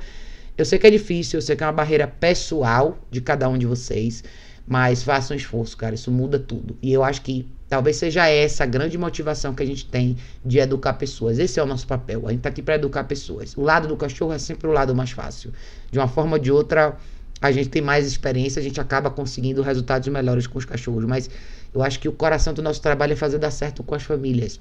eu 0.57 0.65
sei 0.65 0.79
que 0.79 0.87
é 0.87 0.89
difícil, 0.89 1.37
eu 1.37 1.41
sei 1.41 1.55
que 1.55 1.63
é 1.63 1.67
uma 1.67 1.73
barreira 1.73 2.07
pessoal 2.07 2.97
de 3.11 3.21
cada 3.21 3.47
um 3.49 3.57
de 3.57 3.67
vocês, 3.67 4.23
mas 4.65 5.03
faça 5.03 5.33
um 5.33 5.37
esforço, 5.37 5.75
cara, 5.77 5.93
isso 5.93 6.09
muda 6.09 6.39
tudo. 6.39 6.75
E 6.81 6.91
eu 6.91 7.03
acho 7.03 7.21
que 7.21 7.45
Talvez 7.73 7.95
seja 7.95 8.29
essa 8.29 8.65
a 8.65 8.67
grande 8.67 8.99
motivação 8.99 9.51
que 9.55 9.63
a 9.63 9.65
gente 9.65 9.87
tem 9.87 10.15
de 10.45 10.59
educar 10.59 10.93
pessoas. 10.93 11.39
Esse 11.39 11.59
é 11.59 11.63
o 11.63 11.65
nosso 11.65 11.87
papel. 11.87 12.21
A 12.27 12.29
gente 12.29 12.41
está 12.41 12.49
aqui 12.49 12.61
para 12.61 12.75
educar 12.75 13.03
pessoas. 13.05 13.57
O 13.57 13.61
lado 13.63 13.87
do 13.87 13.97
cachorro 13.97 14.31
é 14.31 14.37
sempre 14.37 14.67
o 14.67 14.71
lado 14.71 14.93
mais 14.93 15.09
fácil. 15.09 15.51
De 15.89 15.97
uma 15.97 16.07
forma 16.07 16.33
ou 16.33 16.39
de 16.39 16.51
outra, 16.51 16.95
a 17.41 17.51
gente 17.51 17.69
tem 17.69 17.81
mais 17.81 18.05
experiência, 18.05 18.59
a 18.59 18.63
gente 18.63 18.79
acaba 18.79 19.09
conseguindo 19.09 19.63
resultados 19.63 20.07
melhores 20.07 20.45
com 20.45 20.59
os 20.59 20.65
cachorros. 20.65 21.03
Mas 21.05 21.27
eu 21.73 21.81
acho 21.81 21.99
que 21.99 22.07
o 22.07 22.11
coração 22.11 22.53
do 22.53 22.61
nosso 22.61 22.79
trabalho 22.79 23.13
é 23.13 23.15
fazer 23.15 23.39
dar 23.39 23.49
certo 23.49 23.81
com 23.83 23.95
as 23.95 24.03
famílias. 24.03 24.59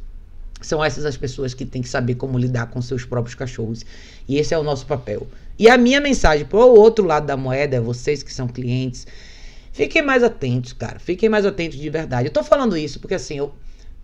São 0.62 0.82
essas 0.82 1.05
as 1.05 1.18
pessoas 1.18 1.52
que 1.52 1.66
têm 1.66 1.82
que 1.82 1.90
saber 1.90 2.14
como 2.14 2.39
lidar 2.39 2.68
com 2.68 2.80
seus 2.80 3.05
próprios 3.05 3.34
cachorros. 3.34 3.84
E 4.26 4.39
esse 4.39 4.55
é 4.55 4.59
o 4.59 4.62
nosso 4.62 4.86
papel. 4.86 5.26
E 5.59 5.68
a 5.68 5.76
minha 5.76 6.01
mensagem 6.01 6.47
para 6.47 6.59
o 6.60 6.74
outro 6.78 7.05
lado 7.05 7.26
da 7.26 7.36
moeda, 7.36 7.78
vocês 7.78 8.22
que 8.22 8.32
são 8.32 8.48
clientes, 8.48 9.06
Fiquem 9.73 10.03
mais 10.03 10.23
atentos, 10.23 10.73
cara. 10.74 10.99
Fiquem 10.99 11.28
mais 11.28 11.47
atentos 11.47 11.78
de 11.78 11.89
verdade. 11.89 12.28
Eu 12.28 12.32
tô 12.32 12.44
falando 12.44 12.77
isso 12.77 13.01
porque 13.01 13.15
assim, 13.15 13.39
eu 13.39 13.53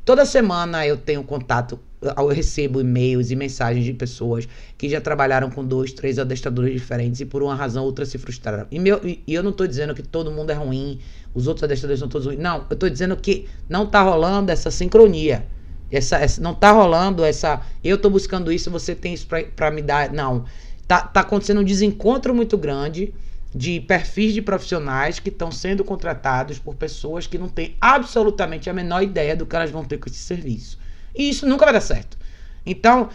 toda 0.04 0.24
semana 0.24 0.86
eu 0.86 0.96
tenho 0.96 1.22
contato, 1.22 1.78
eu 2.00 2.28
recebo 2.28 2.80
e-mails 2.80 3.30
e 3.30 3.36
mensagens 3.36 3.84
de 3.84 3.92
pessoas 3.92 4.48
que 4.78 4.88
já 4.88 5.02
trabalharam 5.02 5.50
com 5.50 5.62
dois, 5.62 5.92
três 5.92 6.18
adestradores 6.18 6.72
diferentes 6.72 7.20
e 7.20 7.26
por 7.26 7.42
uma 7.42 7.54
razão 7.54 7.82
ou 7.82 7.88
outra 7.88 8.06
se 8.06 8.16
frustraram. 8.16 8.66
E, 8.70 8.78
meu, 8.78 8.98
e 9.04 9.22
eu 9.26 9.42
não 9.42 9.52
tô 9.52 9.66
dizendo 9.66 9.94
que 9.94 10.02
todo 10.02 10.30
mundo 10.30 10.48
é 10.48 10.54
ruim, 10.54 10.98
os 11.34 11.46
outros 11.46 11.64
adestradores 11.64 12.00
são 12.00 12.08
todos 12.08 12.26
ruins. 12.26 12.40
Não, 12.40 12.64
eu 12.70 12.76
tô 12.76 12.88
dizendo 12.88 13.14
que 13.18 13.46
não 13.68 13.84
tá 13.84 14.00
rolando 14.00 14.50
essa 14.50 14.70
sincronia. 14.70 15.46
Essa, 15.90 16.16
essa 16.16 16.40
não 16.40 16.54
tá 16.54 16.72
rolando 16.72 17.22
essa. 17.22 17.60
Eu 17.84 17.98
tô 17.98 18.08
buscando 18.08 18.50
isso, 18.50 18.70
você 18.70 18.94
tem 18.94 19.12
isso 19.12 19.26
pra 19.54 19.70
me 19.70 19.82
dar. 19.82 20.10
Não. 20.10 20.46
Tá, 20.86 21.02
tá 21.02 21.20
acontecendo 21.20 21.60
um 21.60 21.64
desencontro 21.64 22.34
muito 22.34 22.56
grande 22.56 23.12
de 23.58 23.80
perfis 23.80 24.32
de 24.32 24.40
profissionais 24.40 25.18
que 25.18 25.30
estão 25.30 25.50
sendo 25.50 25.82
contratados 25.82 26.60
por 26.60 26.76
pessoas 26.76 27.26
que 27.26 27.36
não 27.36 27.48
têm 27.48 27.76
absolutamente 27.80 28.70
a 28.70 28.72
menor 28.72 29.02
ideia 29.02 29.34
do 29.34 29.44
que 29.44 29.56
elas 29.56 29.68
vão 29.68 29.84
ter 29.84 29.98
com 29.98 30.08
esse 30.08 30.18
serviço. 30.18 30.78
E 31.12 31.28
isso 31.28 31.44
nunca 31.44 31.64
vai 31.64 31.74
dar 31.74 31.80
certo. 31.80 32.16
Então, 32.64 33.08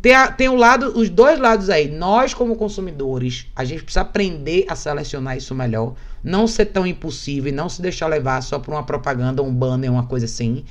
tem, 0.00 0.14
a, 0.14 0.32
tem 0.32 0.48
o 0.48 0.54
lado, 0.54 0.98
os 0.98 1.10
dois 1.10 1.38
lados 1.38 1.68
aí. 1.68 1.90
Nós, 1.90 2.32
como 2.32 2.56
consumidores, 2.56 3.48
a 3.54 3.66
gente 3.66 3.82
precisa 3.82 4.00
aprender 4.00 4.64
a 4.66 4.74
selecionar 4.74 5.36
isso 5.36 5.54
melhor. 5.54 5.94
Não 6.24 6.46
ser 6.46 6.66
tão 6.66 6.86
impulsivo 6.86 7.48
e 7.48 7.52
não 7.52 7.68
se 7.68 7.82
deixar 7.82 8.06
levar 8.06 8.40
só 8.40 8.58
por 8.58 8.72
uma 8.72 8.86
propaganda, 8.86 9.42
um 9.42 9.52
banner, 9.52 9.92
uma 9.92 10.06
coisa 10.06 10.24
assim. 10.24 10.64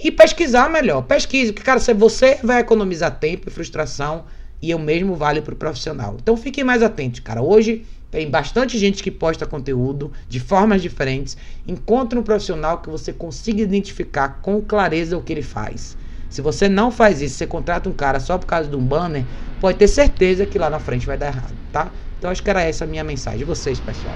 E 0.00 0.10
pesquisar 0.10 0.68
melhor. 0.68 1.02
Pesquise, 1.02 1.52
porque, 1.52 1.64
cara, 1.64 1.78
você 1.78 1.94
vai 2.42 2.60
economizar 2.60 3.20
tempo 3.20 3.48
e 3.48 3.52
frustração. 3.52 4.24
E 4.60 4.74
o 4.74 4.80
mesmo 4.80 5.14
vale 5.14 5.40
para 5.42 5.54
o 5.54 5.56
profissional. 5.56 6.16
Então 6.20 6.36
fiquem 6.36 6.64
mais 6.64 6.82
atentos, 6.82 7.20
cara. 7.20 7.40
Hoje 7.40 7.84
tem 8.14 8.30
bastante 8.30 8.78
gente 8.78 9.02
que 9.02 9.10
posta 9.10 9.44
conteúdo 9.44 10.12
de 10.28 10.38
formas 10.38 10.80
diferentes. 10.80 11.36
Encontre 11.66 12.16
um 12.16 12.22
profissional 12.22 12.78
que 12.78 12.88
você 12.88 13.12
consiga 13.12 13.60
identificar 13.60 14.38
com 14.40 14.62
clareza 14.62 15.18
o 15.18 15.20
que 15.20 15.32
ele 15.32 15.42
faz. 15.42 15.96
Se 16.30 16.40
você 16.40 16.68
não 16.68 16.92
faz 16.92 17.20
isso, 17.20 17.34
você 17.34 17.44
contrata 17.44 17.88
um 17.88 17.92
cara 17.92 18.20
só 18.20 18.38
por 18.38 18.46
causa 18.46 18.70
de 18.70 18.76
um 18.76 18.86
banner, 18.86 19.24
pode 19.60 19.78
ter 19.78 19.88
certeza 19.88 20.46
que 20.46 20.60
lá 20.60 20.70
na 20.70 20.78
frente 20.78 21.04
vai 21.04 21.18
dar 21.18 21.26
errado, 21.26 21.52
tá? 21.72 21.90
Então 22.16 22.30
acho 22.30 22.40
que 22.40 22.48
era 22.48 22.62
essa 22.62 22.84
a 22.84 22.86
minha 22.86 23.02
mensagem. 23.02 23.44
vocês, 23.44 23.80
pessoal? 23.80 24.14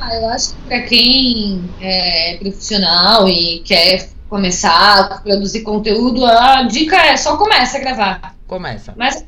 Ah, 0.00 0.16
eu 0.16 0.28
acho 0.30 0.56
que 0.56 0.62
para 0.62 0.82
quem 0.82 1.70
é 1.80 2.36
profissional 2.40 3.28
e 3.28 3.60
quer 3.60 4.08
começar 4.28 5.02
a 5.02 5.18
produzir 5.20 5.60
conteúdo, 5.60 6.26
a 6.26 6.64
dica 6.64 6.96
é 6.96 7.16
só 7.16 7.36
começa 7.36 7.76
a 7.76 7.80
gravar. 7.80 8.34
Começa. 8.48 8.92
Mas 8.96 9.24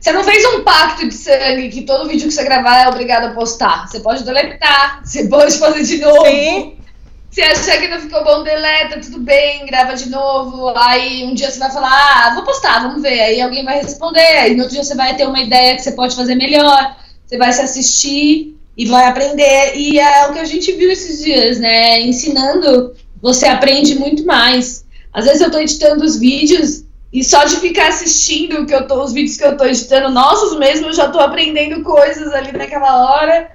Você 0.00 0.12
não 0.12 0.24
fez 0.24 0.44
um 0.46 0.62
pacto 0.62 1.06
de 1.06 1.14
sangue 1.14 1.68
que 1.68 1.82
todo 1.82 2.08
vídeo 2.08 2.28
que 2.28 2.34
você 2.34 2.44
gravar 2.44 2.84
é 2.84 2.88
obrigado 2.88 3.26
a 3.26 3.34
postar. 3.34 3.86
Você 3.86 4.00
pode 4.00 4.24
deletar, 4.24 5.00
você 5.04 5.26
pode 5.26 5.58
fazer 5.58 5.82
de 5.84 5.98
novo. 5.98 6.26
Sim. 6.26 6.76
Se 7.30 7.40
achar 7.40 7.80
que 7.80 7.88
não 7.88 7.98
ficou 7.98 8.22
bom, 8.22 8.42
deleta, 8.42 9.00
tudo 9.00 9.18
bem, 9.20 9.64
grava 9.64 9.94
de 9.94 10.10
novo. 10.10 10.68
Aí 10.76 11.24
um 11.24 11.32
dia 11.32 11.50
você 11.50 11.58
vai 11.58 11.70
falar, 11.70 11.90
ah, 11.90 12.34
vou 12.34 12.44
postar, 12.44 12.82
vamos 12.82 13.00
ver. 13.00 13.20
Aí 13.20 13.40
alguém 13.40 13.64
vai 13.64 13.80
responder. 13.80 14.20
Aí 14.20 14.54
no 14.54 14.64
outro 14.64 14.74
dia 14.74 14.84
você 14.84 14.94
vai 14.94 15.16
ter 15.16 15.26
uma 15.26 15.40
ideia 15.40 15.74
que 15.74 15.82
você 15.82 15.92
pode 15.92 16.14
fazer 16.14 16.34
melhor. 16.34 16.94
Você 17.26 17.38
vai 17.38 17.52
se 17.52 17.62
assistir 17.62 18.54
e 18.76 18.86
vai 18.86 19.06
aprender. 19.06 19.76
E 19.76 19.98
é 19.98 20.26
o 20.26 20.34
que 20.34 20.40
a 20.40 20.44
gente 20.44 20.72
viu 20.72 20.90
esses 20.90 21.24
dias, 21.24 21.58
né? 21.58 22.02
Ensinando, 22.02 22.94
você 23.22 23.46
aprende 23.46 23.94
muito 23.94 24.26
mais. 24.26 24.84
Às 25.10 25.24
vezes 25.24 25.40
eu 25.40 25.50
tô 25.50 25.58
editando 25.58 26.04
os 26.04 26.18
vídeos 26.18 26.84
e 27.12 27.22
só 27.22 27.44
de 27.44 27.56
ficar 27.56 27.88
assistindo 27.88 28.64
que 28.64 28.74
eu 28.74 28.86
tô, 28.86 29.02
os 29.02 29.12
vídeos 29.12 29.36
que 29.36 29.44
eu 29.44 29.56
tô 29.56 29.64
editando, 29.66 30.08
nossos 30.08 30.58
mesmo, 30.58 30.86
eu 30.86 30.92
já 30.94 31.08
tô 31.10 31.20
aprendendo 31.20 31.82
coisas 31.82 32.32
ali 32.32 32.52
naquela 32.52 33.04
hora. 33.04 33.50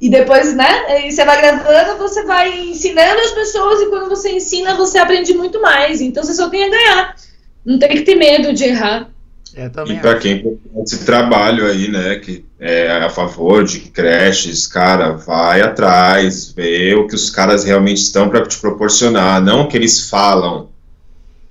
E 0.00 0.10
depois, 0.10 0.54
né? 0.54 1.06
E 1.06 1.12
você 1.12 1.24
vai 1.24 1.40
gravando, 1.40 1.98
você 1.98 2.24
vai 2.24 2.68
ensinando 2.68 3.20
as 3.20 3.30
pessoas, 3.30 3.80
e 3.80 3.86
quando 3.86 4.10
você 4.10 4.30
ensina, 4.32 4.74
você 4.74 4.98
aprende 4.98 5.32
muito 5.34 5.62
mais. 5.62 6.00
Então 6.00 6.22
você 6.22 6.34
só 6.34 6.50
tem 6.50 6.64
a 6.64 6.68
ganhar. 6.68 7.16
Não 7.64 7.78
tem 7.78 7.90
que 7.90 8.02
ter 8.02 8.16
medo 8.16 8.52
de 8.52 8.64
errar. 8.64 9.08
É, 9.54 9.70
e 9.86 9.96
para 9.96 10.18
quem 10.18 10.58
esse 10.82 11.04
trabalho 11.06 11.66
aí, 11.66 11.88
né, 11.90 12.16
que 12.16 12.44
é 12.60 12.90
a 12.90 13.08
favor 13.08 13.64
de 13.64 13.80
creches, 13.80 14.66
cara, 14.66 15.12
vai 15.12 15.62
atrás, 15.62 16.52
vê 16.52 16.94
o 16.94 17.06
que 17.06 17.14
os 17.14 17.30
caras 17.30 17.64
realmente 17.64 18.02
estão 18.02 18.28
para 18.28 18.44
te 18.44 18.58
proporcionar, 18.58 19.40
não 19.40 19.62
o 19.62 19.68
que 19.68 19.76
eles 19.78 20.10
falam 20.10 20.68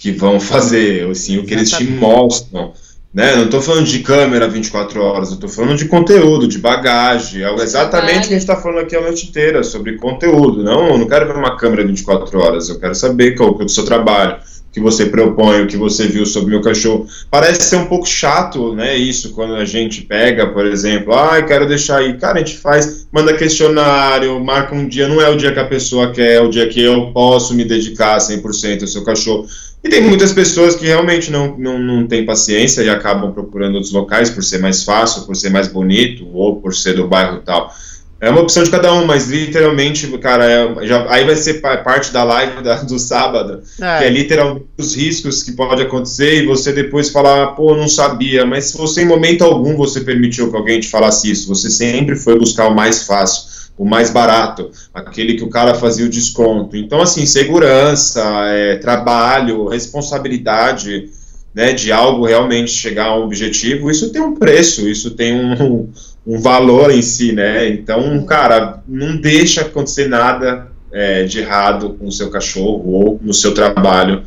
que 0.06 0.11
vão 0.11 0.40
fazer, 0.40 1.10
assim, 1.10 1.40
o 1.40 1.44
que 1.44 1.56
eles 1.56 1.72
te 1.72 1.84
mostram. 1.84 2.73
Né? 3.11 3.36
Não 3.36 3.45
estou 3.45 3.60
falando 3.60 3.88
de 3.88 3.99
câmera 3.99 4.48
24 4.48 5.02
horas, 5.02 5.30
eu 5.30 5.36
estou 5.36 5.49
falando 5.49 5.77
de 5.77 5.86
conteúdo, 5.86 6.48
de 6.48 6.60
bagagem. 6.60 7.41
É 7.41 7.52
exatamente 7.56 8.26
o 8.26 8.27
que 8.27 8.27
a 8.27 8.38
gente 8.38 8.38
está 8.38 8.56
falando 8.56 8.82
aqui 8.82 8.95
a 8.95 9.02
noite 9.02 9.26
inteira, 9.26 9.64
sobre 9.64 9.98
conteúdo. 9.98 10.61
Não, 10.61 10.90
eu 10.90 10.98
não 10.99 11.07
quero 11.07 11.26
ver 11.26 11.36
uma 11.36 11.57
câmera 11.57 11.88
24 11.88 12.40
horas, 12.40 12.69
eu 12.69 12.80
quero 12.80 12.94
saber 12.94 13.36
qual 13.36 13.57
é 13.60 13.64
o 13.64 13.69
seu 13.69 13.84
trabalho, 13.84 14.36
o 14.36 14.72
que 14.72 14.80
você 14.80 15.07
propõe, 15.07 15.64
o 15.64 15.68
que 15.68 15.77
você 15.77 16.06
viu 16.06 16.23
sobre 16.23 16.52
meu 16.52 16.61
cachorro. 16.61 17.07
Parece 17.32 17.64
ser 17.64 17.77
um 17.77 17.88
pouco 17.88 18.06
chato, 18.06 18.76
né? 18.76 18.95
Isso, 18.95 19.34
quando 19.34 19.56
a 19.56 19.65
gente 19.65 20.02
pega, 20.02 20.45
por 20.48 20.68
exemplo, 20.68 21.15
ah, 21.15 21.41
quero 21.41 21.68
deixar 21.68 21.99
aí. 21.99 22.15
Cara, 22.18 22.36
a 22.36 22.44
gente 22.44 22.57
faz, 22.57 23.07
manda 23.11 23.34
questionário, 23.34 24.40
marca 24.44 24.76
um 24.76 24.88
dia, 24.88 25.07
não 25.07 25.19
é 25.19 25.30
o 25.30 25.38
dia 25.38 25.52
que 25.52 25.60
a 25.60 25.68
pessoa 25.68 26.11
quer, 26.11 26.34
é 26.34 26.41
o 26.41 26.49
dia 26.49 26.68
que 26.68 26.80
eu 26.80 27.11
posso 27.11 27.56
me 27.56 27.65
dedicar 27.65 28.18
100% 28.18 28.82
ao 28.82 28.88
seu 28.88 29.03
cachorro. 29.03 29.48
E 29.86 29.90
tem 29.90 30.02
muitas 30.02 30.34
pessoas 30.34 30.76
que 30.76 30.88
realmente 30.88 31.30
não, 31.30 31.56
não, 31.60 31.78
não 31.78 32.07
têm 32.07 32.26
paciência 32.26 32.82
e 32.82 32.90
acabam 32.90 33.32
procurando 33.32 33.76
outros 33.76 33.94
locais 33.94 34.32
por 34.32 34.44
ser 34.44 34.57
mais 34.57 34.84
fácil, 34.84 35.28
por 35.28 35.36
ser 35.36 35.52
mais 35.52 35.68
bonito 35.68 36.28
ou 36.34 36.60
por 36.60 36.74
ser 36.74 36.94
do 36.94 37.07
bairro 37.07 37.44
tal. 37.45 37.72
É 38.20 38.32
uma 38.32 38.41
opção 38.41 38.64
de 38.64 38.72
cada 38.72 38.91
um, 38.91 39.06
mas 39.06 39.30
literalmente, 39.30 40.07
cara, 40.18 40.49
é, 40.49 40.88
já, 40.88 41.06
aí 41.07 41.24
vai 41.24 41.36
ser 41.36 41.62
parte 41.62 42.12
da 42.12 42.24
live 42.24 42.64
da, 42.64 42.82
do 42.82 42.98
sábado, 42.98 43.62
é. 43.80 43.99
que 43.99 44.03
é 44.06 44.10
literalmente 44.10 44.66
os 44.76 44.95
riscos 44.95 45.44
que 45.44 45.52
pode 45.52 45.84
acontecer 45.84 46.41
e 46.41 46.48
você 46.48 46.74
depois 46.74 47.12
falar, 47.12 47.49
pô, 47.52 47.76
não 47.76 47.88
sabia, 47.88 48.44
mas 48.44 48.66
se 48.66 48.78
você 48.78 49.03
em 49.03 49.06
momento 49.06 49.44
algum 49.44 49.78
você 49.78 50.02
permitiu 50.02 50.49
que 50.49 50.57
alguém 50.57 50.80
te 50.80 50.90
falasse 50.90 51.30
isso, 51.30 51.48
você 51.48 51.70
sempre 51.70 52.16
foi 52.16 52.40
buscar 52.40 52.70
o 52.70 52.76
mais 52.76 53.03
fácil 53.03 53.55
o 53.77 53.85
mais 53.85 54.10
barato, 54.10 54.72
aquele 54.93 55.35
que 55.35 55.43
o 55.43 55.49
cara 55.49 55.73
fazia 55.76 56.06
o 56.06 56.10
desconto. 56.10 56.77
Então, 56.77 57.02
assim, 57.02 57.26
segurança, 57.26 58.23
é, 58.47 58.77
trabalho, 58.77 59.68
responsabilidade, 59.68 61.10
né, 61.53 61.73
de 61.73 61.91
algo 61.91 62.26
realmente 62.26 62.72
chegar 62.72 63.07
a 63.07 63.19
um 63.19 63.23
objetivo, 63.23 63.89
isso 63.89 64.11
tem 64.11 64.22
um 64.22 64.35
preço, 64.35 64.88
isso 64.88 65.11
tem 65.11 65.34
um, 65.34 65.89
um 66.26 66.39
valor 66.39 66.91
em 66.91 67.02
si, 67.02 67.31
né? 67.31 67.68
Então, 67.69 68.23
cara, 68.26 68.81
não 68.88 69.15
deixa 69.18 69.61
acontecer 69.61 70.07
nada 70.07 70.68
é, 70.91 71.23
de 71.23 71.39
errado 71.39 71.95
com 71.99 72.07
o 72.07 72.11
seu 72.11 72.30
cachorro 72.30 72.84
ou 72.85 73.19
no 73.22 73.34
seu 73.34 73.53
trabalho 73.53 74.23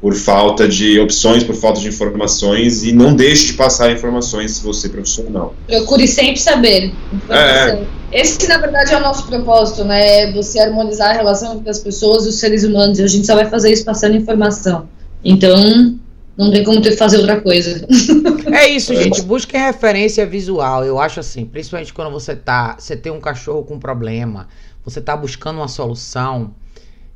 por 0.00 0.14
falta 0.14 0.66
de 0.66 0.98
opções, 0.98 1.44
por 1.44 1.54
falta 1.54 1.80
de 1.80 1.88
informações 1.88 2.82
e 2.82 2.92
não 2.92 3.14
deixe 3.14 3.48
de 3.48 3.52
passar 3.52 3.92
informações 3.92 4.52
se 4.52 4.62
você 4.62 4.86
é 4.86 4.90
profissional. 4.90 5.54
Procure 5.66 6.08
sempre 6.08 6.40
saber. 6.40 6.92
É. 7.28 7.84
Esse, 8.12 8.48
na 8.48 8.58
verdade, 8.58 8.92
é 8.92 8.96
o 8.96 9.00
nosso 9.00 9.26
propósito, 9.26 9.84
né? 9.84 10.32
Você 10.32 10.58
harmonizar 10.58 11.10
a 11.10 11.12
relação 11.12 11.56
entre 11.56 11.70
as 11.70 11.78
pessoas 11.78 12.26
e 12.26 12.28
os 12.30 12.36
seres 12.36 12.64
humanos. 12.64 12.98
E 12.98 13.04
a 13.04 13.06
gente 13.06 13.26
só 13.26 13.34
vai 13.34 13.48
fazer 13.48 13.72
isso 13.72 13.84
passando 13.84 14.16
informação. 14.16 14.88
Então, 15.24 15.98
não 16.36 16.50
tem 16.50 16.64
como 16.64 16.80
ter 16.80 16.90
que 16.90 16.96
fazer 16.96 17.18
outra 17.18 17.40
coisa. 17.40 17.86
É 18.52 18.68
isso, 18.68 18.94
gente. 18.96 19.22
Busque 19.22 19.56
referência 19.56 20.26
visual. 20.26 20.84
Eu 20.84 20.98
acho 20.98 21.20
assim, 21.20 21.44
principalmente 21.44 21.92
quando 21.92 22.10
você 22.10 22.34
tá. 22.34 22.76
Você 22.78 22.96
tem 22.96 23.12
um 23.12 23.20
cachorro 23.20 23.62
com 23.62 23.78
problema, 23.78 24.48
você 24.84 25.00
tá 25.00 25.16
buscando 25.16 25.58
uma 25.58 25.68
solução. 25.68 26.52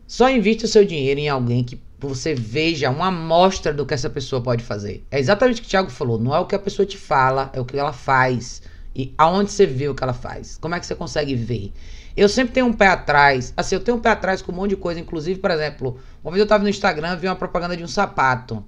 Só 0.07 0.31
invista 0.31 0.65
o 0.65 0.69
seu 0.69 0.85
dinheiro 0.85 1.19
em 1.19 1.29
alguém 1.29 1.65
que 1.65 1.81
você 1.99 2.35
veja 2.35 2.89
uma 2.89 3.09
amostra 3.09 3.73
do 3.73 3.85
que 3.85 3.95
essa 3.95 4.09
pessoa 4.09 4.41
pode 4.41 4.63
fazer. 4.63 5.05
É 5.11 5.19
exatamente 5.19 5.59
o 5.59 5.63
que 5.63 5.69
o 5.69 5.71
Thiago 5.71 5.91
falou. 5.91 6.21
Não 6.21 6.35
é 6.35 6.39
o 6.39 6.47
que 6.47 6.55
a 6.55 6.59
pessoa 6.59 6.87
te 6.87 6.97
fala, 6.97 7.51
é 7.53 7.61
o 7.61 7.65
que 7.65 7.77
ela 7.77 7.93
faz. 7.93 8.63
E 8.95 9.13
aonde 9.19 9.51
você 9.51 9.67
vê 9.67 9.89
o 9.89 9.95
que 9.95 10.05
ela 10.05 10.13
faz? 10.13 10.57
Como 10.61 10.75
é 10.75 10.81
que 10.81 10.87
você 10.87 10.95
consegue 10.95 11.35
ver? 11.35 11.73
Eu 12.17 12.29
sempre 12.29 12.55
tenho 12.55 12.67
um 12.67 12.73
pé 12.73 12.87
atrás. 12.87 13.53
Assim, 13.57 13.75
eu 13.75 13.81
tenho 13.81 13.97
um 13.97 14.01
pé 14.01 14.11
atrás 14.11 14.41
com 14.41 14.53
um 14.53 14.55
monte 14.55 14.71
de 14.71 14.77
coisa. 14.77 15.01
Inclusive, 15.01 15.41
por 15.41 15.51
exemplo, 15.51 15.99
uma 16.23 16.31
vez 16.31 16.41
eu 16.41 16.47
tava 16.47 16.63
no 16.63 16.69
Instagram, 16.69 17.17
vi 17.17 17.27
uma 17.27 17.35
propaganda 17.35 17.77
de 17.77 17.83
um 17.83 17.89
sapato. 17.89 18.65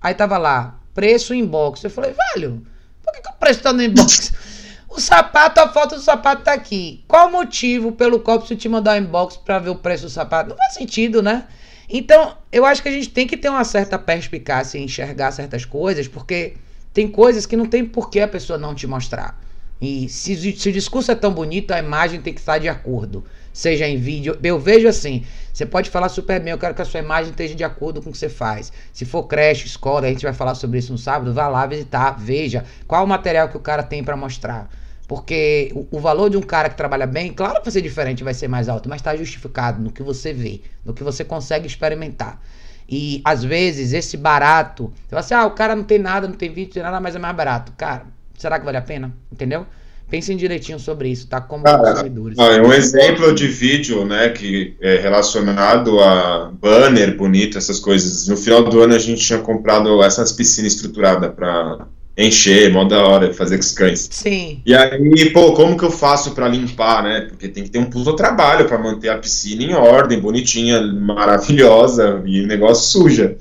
Aí 0.00 0.14
tava 0.14 0.38
lá, 0.38 0.78
preço 0.94 1.34
inbox. 1.34 1.82
Eu 1.82 1.90
falei, 1.90 2.14
velho, 2.34 2.64
por 3.02 3.12
que, 3.12 3.22
que 3.22 3.28
o 3.28 3.32
preço 3.32 3.60
tá 3.60 3.72
no 3.72 3.82
inbox? 3.82 4.32
o 4.88 5.00
sapato, 5.00 5.60
a 5.60 5.68
foto 5.68 5.96
do 5.96 6.00
sapato 6.00 6.44
tá 6.44 6.52
aqui. 6.52 7.04
Qual 7.08 7.28
o 7.28 7.32
motivo 7.32 7.90
pelo 7.90 8.20
qual 8.20 8.38
preciso 8.38 8.60
te 8.60 8.68
mandar 8.68 9.00
um 9.00 9.04
inbox 9.04 9.36
pra 9.36 9.58
ver 9.58 9.70
o 9.70 9.76
preço 9.76 10.04
do 10.04 10.10
sapato? 10.10 10.50
Não 10.50 10.56
faz 10.56 10.74
sentido, 10.74 11.20
né? 11.20 11.48
Então, 11.88 12.36
eu 12.52 12.64
acho 12.64 12.82
que 12.82 12.88
a 12.88 12.92
gente 12.92 13.08
tem 13.08 13.26
que 13.26 13.36
ter 13.36 13.48
uma 13.48 13.64
certa 13.64 13.98
perspicácia 13.98 14.78
em 14.78 14.84
enxergar 14.84 15.32
certas 15.32 15.64
coisas, 15.64 16.06
porque 16.06 16.54
tem 16.92 17.08
coisas 17.08 17.46
que 17.46 17.56
não 17.56 17.66
tem 17.66 17.84
por 17.84 18.10
que 18.10 18.20
a 18.20 18.28
pessoa 18.28 18.58
não 18.58 18.74
te 18.74 18.86
mostrar. 18.86 19.38
E 19.80 20.08
se, 20.08 20.52
se, 20.56 20.68
o 20.68 20.72
discurso 20.72 21.12
é 21.12 21.14
tão 21.14 21.32
bonito, 21.32 21.72
a 21.72 21.78
imagem 21.78 22.20
tem 22.20 22.32
que 22.32 22.40
estar 22.40 22.58
de 22.58 22.68
acordo. 22.68 23.24
Seja 23.52 23.86
em 23.86 23.98
vídeo. 23.98 24.38
Eu 24.42 24.58
vejo 24.58 24.88
assim: 24.88 25.24
você 25.52 25.66
pode 25.66 25.90
falar 25.90 26.08
super 26.08 26.40
bem, 26.40 26.52
eu 26.52 26.58
quero 26.58 26.74
que 26.74 26.82
a 26.82 26.84
sua 26.84 27.00
imagem 27.00 27.30
esteja 27.30 27.54
de 27.54 27.64
acordo 27.64 28.02
com 28.02 28.10
o 28.10 28.12
que 28.12 28.18
você 28.18 28.28
faz. 28.28 28.72
Se 28.92 29.04
for 29.04 29.24
creche, 29.24 29.66
escola, 29.66 30.06
a 30.06 30.10
gente 30.10 30.22
vai 30.22 30.32
falar 30.32 30.54
sobre 30.54 30.78
isso 30.78 30.92
no 30.92 30.98
sábado, 30.98 31.32
vá 31.32 31.48
lá 31.48 31.66
visitar, 31.66 32.12
veja 32.18 32.64
qual 32.86 33.04
o 33.04 33.06
material 33.06 33.48
que 33.48 33.56
o 33.56 33.60
cara 33.60 33.82
tem 33.82 34.02
para 34.02 34.16
mostrar. 34.16 34.70
Porque 35.06 35.70
o, 35.74 35.86
o, 35.98 36.00
valor 36.00 36.28
de 36.28 36.36
um 36.36 36.42
cara 36.42 36.68
que 36.68 36.76
trabalha 36.76 37.06
bem, 37.06 37.32
claro 37.32 37.58
que 37.58 37.64
vai 37.64 37.72
ser 37.72 37.80
diferente, 37.80 38.24
vai 38.24 38.34
ser 38.34 38.48
mais 38.48 38.68
alto, 38.68 38.88
mas 38.88 39.00
está 39.00 39.14
justificado 39.14 39.80
no 39.80 39.92
que 39.92 40.02
você 40.02 40.32
vê, 40.32 40.62
no 40.84 40.92
que 40.92 41.04
você 41.04 41.24
consegue 41.24 41.66
experimentar. 41.66 42.40
E 42.88 43.20
às 43.24 43.44
vezes 43.44 43.92
esse 43.92 44.16
barato, 44.16 44.92
você 44.94 45.10
fala 45.10 45.20
assim: 45.20 45.34
ah, 45.34 45.46
o 45.46 45.52
cara 45.52 45.76
não 45.76 45.84
tem 45.84 45.98
nada, 45.98 46.26
não 46.26 46.34
tem 46.34 46.48
vídeo, 46.48 46.68
não 46.68 46.74
tem 46.74 46.82
nada, 46.82 47.00
mas 47.00 47.14
é 47.14 47.18
mais 47.18 47.36
barato. 47.36 47.72
Cara, 47.76 48.06
será 48.38 48.58
que 48.58 48.64
vale 48.64 48.76
a 48.76 48.82
pena? 48.82 49.12
Entendeu? 49.32 49.66
Pensem 50.08 50.36
direitinho 50.36 50.78
sobre 50.78 51.08
isso, 51.08 51.26
tá? 51.26 51.40
Como 51.40 51.64
Cara, 51.64 51.78
consumidores. 51.78 52.38
É 52.38 52.62
um 52.62 52.72
exemplo 52.72 53.34
de 53.34 53.48
vídeo, 53.48 54.04
né, 54.04 54.28
que 54.28 54.76
é 54.80 54.98
relacionado 54.98 55.98
a 55.98 56.52
banner 56.52 57.16
bonito, 57.16 57.58
essas 57.58 57.80
coisas. 57.80 58.28
No 58.28 58.36
final 58.36 58.62
do 58.62 58.80
ano 58.80 58.94
a 58.94 58.98
gente 59.00 59.20
tinha 59.20 59.40
comprado 59.40 60.00
essas 60.04 60.30
piscinas 60.30 60.74
estruturadas 60.74 61.34
para 61.34 61.88
encher, 62.16 62.72
mó 62.72 62.84
da 62.84 63.04
hora, 63.04 63.34
fazer 63.34 63.56
com 63.56 63.64
os 63.64 63.72
cães. 63.72 64.08
Sim. 64.10 64.62
E 64.64 64.74
aí, 64.74 65.30
pô, 65.32 65.52
como 65.52 65.76
que 65.76 65.84
eu 65.84 65.90
faço 65.90 66.30
para 66.30 66.48
limpar, 66.48 67.02
né? 67.02 67.22
Porque 67.28 67.48
tem 67.48 67.64
que 67.64 67.70
ter 67.70 67.78
um 67.78 67.90
puto 67.90 68.14
trabalho 68.14 68.66
para 68.66 68.78
manter 68.78 69.08
a 69.08 69.18
piscina 69.18 69.64
em 69.64 69.74
ordem, 69.74 70.20
bonitinha, 70.20 70.80
maravilhosa, 70.80 72.22
e 72.24 72.42
o 72.42 72.46
negócio 72.46 73.00
suja. 73.00 73.36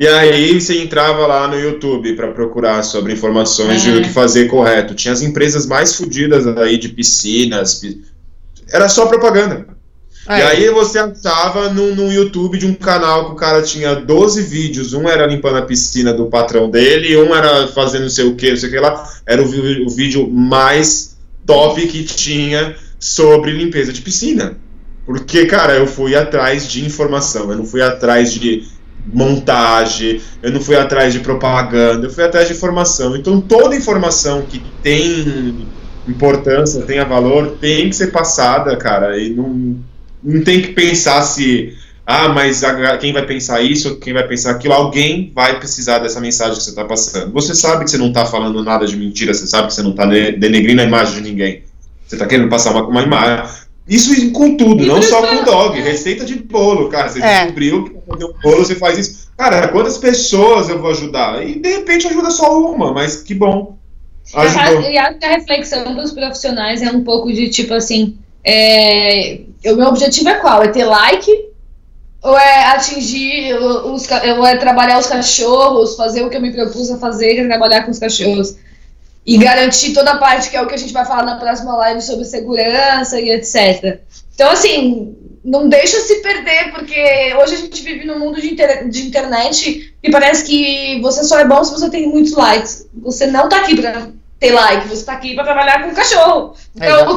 E 0.00 0.08
aí 0.08 0.58
você 0.58 0.80
entrava 0.80 1.26
lá 1.26 1.46
no 1.46 1.60
YouTube 1.60 2.14
para 2.14 2.28
procurar 2.28 2.82
sobre 2.82 3.12
informações 3.12 3.86
é. 3.86 3.90
de 3.90 3.98
o 3.98 4.02
que 4.02 4.08
fazer 4.08 4.46
correto. 4.46 4.94
Tinha 4.94 5.12
as 5.12 5.20
empresas 5.20 5.66
mais 5.66 5.94
fodidas 5.94 6.46
aí 6.46 6.78
de 6.78 6.88
piscinas. 6.88 7.82
Era 8.72 8.88
só 8.88 9.04
propaganda. 9.04 9.66
É. 10.26 10.38
E 10.38 10.42
aí 10.42 10.70
você 10.70 10.98
achava 10.98 11.68
no, 11.68 11.94
no 11.94 12.10
YouTube 12.10 12.56
de 12.56 12.66
um 12.66 12.72
canal 12.72 13.26
que 13.26 13.32
o 13.32 13.34
cara 13.34 13.60
tinha 13.60 13.94
12 13.94 14.40
vídeos. 14.44 14.94
Um 14.94 15.06
era 15.06 15.26
limpando 15.26 15.58
a 15.58 15.62
piscina 15.62 16.14
do 16.14 16.28
patrão 16.28 16.70
dele, 16.70 17.18
um 17.18 17.34
era 17.34 17.68
fazendo 17.68 18.04
não 18.04 18.08
sei 18.08 18.24
o 18.24 18.34
que, 18.34 18.48
não 18.48 18.56
sei 18.56 18.70
o 18.70 18.72
que 18.72 18.78
lá. 18.78 19.06
Era 19.26 19.42
o, 19.42 19.86
o 19.86 19.90
vídeo 19.90 20.26
mais 20.26 21.18
top 21.44 21.86
que 21.86 22.04
tinha 22.04 22.74
sobre 22.98 23.52
limpeza 23.52 23.92
de 23.92 24.00
piscina. 24.00 24.56
Porque, 25.04 25.44
cara, 25.44 25.74
eu 25.74 25.86
fui 25.86 26.16
atrás 26.16 26.66
de 26.66 26.86
informação, 26.86 27.50
eu 27.50 27.58
não 27.58 27.66
fui 27.66 27.82
atrás 27.82 28.32
de 28.32 28.64
montagem, 29.06 30.20
eu 30.42 30.52
não 30.52 30.60
fui 30.60 30.76
atrás 30.76 31.12
de 31.12 31.20
propaganda, 31.20 32.06
eu 32.06 32.10
fui 32.10 32.24
atrás 32.24 32.48
de 32.48 32.54
informação. 32.54 33.16
Então 33.16 33.40
toda 33.40 33.76
informação 33.76 34.42
que 34.42 34.62
tem 34.82 35.66
importância, 36.08 36.82
tenha 36.82 37.04
valor, 37.04 37.56
tem 37.60 37.88
que 37.88 37.96
ser 37.96 38.08
passada, 38.08 38.76
cara, 38.76 39.18
e 39.18 39.30
não, 39.30 39.76
não 40.22 40.42
tem 40.42 40.62
que 40.62 40.68
pensar 40.68 41.22
se 41.22 41.76
ah, 42.12 42.28
mas 42.28 42.64
a, 42.64 42.98
quem 42.98 43.12
vai 43.12 43.24
pensar 43.24 43.62
isso, 43.62 43.96
quem 44.00 44.12
vai 44.12 44.26
pensar 44.26 44.50
aquilo, 44.50 44.74
alguém 44.74 45.30
vai 45.32 45.60
precisar 45.60 46.00
dessa 46.00 46.20
mensagem 46.20 46.56
que 46.56 46.62
você 46.64 46.70
está 46.70 46.84
passando. 46.84 47.32
Você 47.32 47.54
sabe 47.54 47.84
que 47.84 47.90
você 47.90 47.98
não 47.98 48.08
está 48.08 48.26
falando 48.26 48.64
nada 48.64 48.84
de 48.84 48.96
mentira, 48.96 49.32
você 49.32 49.46
sabe 49.46 49.68
que 49.68 49.74
você 49.74 49.82
não 49.82 49.90
está 49.90 50.06
denegrindo 50.06 50.80
a 50.80 50.84
imagem 50.84 51.22
de 51.22 51.30
ninguém. 51.30 51.62
Você 52.04 52.16
está 52.16 52.26
querendo 52.26 52.48
passar 52.48 52.72
uma, 52.72 52.82
uma 52.88 53.02
imagem. 53.02 53.44
Isso 53.88 54.32
com 54.32 54.56
tudo, 54.56 54.86
não 54.86 55.02
só 55.02 55.26
com 55.26 55.42
dog. 55.42 55.80
Receita 55.80 56.24
de 56.24 56.36
bolo, 56.36 56.88
cara. 56.88 57.08
Você 57.08 57.20
é. 57.20 57.40
descobriu 57.40 57.84
que 57.84 57.96
fazer 58.08 58.24
um 58.24 58.32
bolo, 58.40 58.64
você 58.64 58.76
faz 58.76 58.98
isso. 58.98 59.30
Cara, 59.36 59.68
quantas 59.68 59.98
pessoas 59.98 60.68
eu 60.68 60.80
vou 60.80 60.90
ajudar? 60.90 61.46
E 61.46 61.58
de 61.58 61.68
repente 61.68 62.06
ajuda 62.06 62.30
só 62.30 62.60
uma, 62.72 62.92
mas 62.92 63.22
que 63.22 63.34
bom. 63.34 63.78
Ajudou. 64.34 64.82
E 64.82 64.96
acho 64.96 65.18
que 65.18 65.24
a 65.24 65.30
reflexão 65.30 65.94
dos 65.94 66.12
profissionais 66.12 66.82
é 66.82 66.90
um 66.90 67.02
pouco 67.02 67.32
de 67.32 67.48
tipo 67.48 67.74
assim. 67.74 68.16
É, 68.44 69.40
o 69.66 69.76
meu 69.76 69.88
objetivo 69.88 70.28
é 70.28 70.34
qual? 70.34 70.62
É 70.62 70.68
ter 70.68 70.84
like 70.84 71.50
ou 72.22 72.38
é 72.38 72.66
atingir 72.66 73.54
os, 73.54 74.06
ou 74.38 74.46
é 74.46 74.56
trabalhar 74.56 74.98
os 74.98 75.06
cachorros, 75.06 75.96
fazer 75.96 76.22
o 76.22 76.28
que 76.28 76.36
eu 76.36 76.40
me 76.40 76.52
propus 76.52 76.90
a 76.90 76.98
fazer, 76.98 77.34
que 77.34 77.40
é 77.40 77.46
trabalhar 77.46 77.82
com 77.82 77.90
os 77.90 77.98
cachorros 77.98 78.56
e 79.30 79.38
garantir 79.38 79.92
toda 79.92 80.10
a 80.10 80.18
parte 80.18 80.50
que 80.50 80.56
é 80.56 80.60
o 80.60 80.66
que 80.66 80.74
a 80.74 80.76
gente 80.76 80.92
vai 80.92 81.06
falar 81.06 81.22
na 81.22 81.36
próxima 81.36 81.76
live 81.76 82.02
sobre 82.02 82.24
segurança 82.24 83.20
e 83.20 83.30
etc. 83.30 84.00
Então, 84.34 84.50
assim, 84.50 85.16
não 85.44 85.68
deixa 85.68 86.00
se 86.00 86.16
perder, 86.16 86.72
porque 86.72 87.32
hoje 87.40 87.54
a 87.54 87.58
gente 87.58 87.80
vive 87.80 88.04
num 88.04 88.18
mundo 88.18 88.40
de, 88.40 88.52
inter 88.52 88.88
de 88.88 89.06
internet 89.06 89.94
e 90.02 90.10
parece 90.10 90.42
que 90.42 91.00
você 91.00 91.22
só 91.22 91.38
é 91.38 91.44
bom 91.44 91.62
se 91.62 91.70
você 91.70 91.88
tem 91.88 92.08
muitos 92.08 92.32
likes. 92.32 92.88
Você 93.02 93.28
não 93.28 93.48
tá 93.48 93.60
aqui 93.60 93.80
pra 93.80 94.08
ter 94.40 94.50
like, 94.50 94.88
você 94.88 95.04
tá 95.04 95.12
aqui 95.12 95.32
pra 95.36 95.44
trabalhar 95.44 95.84
com 95.84 95.94
cachorro. 95.94 96.56
Então, 96.74 97.16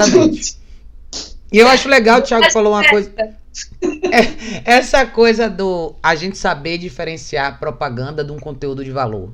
e 1.52 1.58
eu 1.58 1.68
acho 1.68 1.90
legal, 1.90 2.20
o 2.20 2.22
Thiago 2.22 2.52
falou 2.52 2.74
uma 2.74 2.88
coisa. 2.88 3.12
É, 3.18 4.72
essa 4.78 5.04
coisa 5.04 5.50
do 5.50 5.96
a 6.02 6.14
gente 6.14 6.38
saber 6.38 6.78
diferenciar 6.78 7.60
propaganda 7.60 8.24
de 8.24 8.32
um 8.32 8.38
conteúdo 8.38 8.84
de 8.84 8.92
valor. 8.92 9.34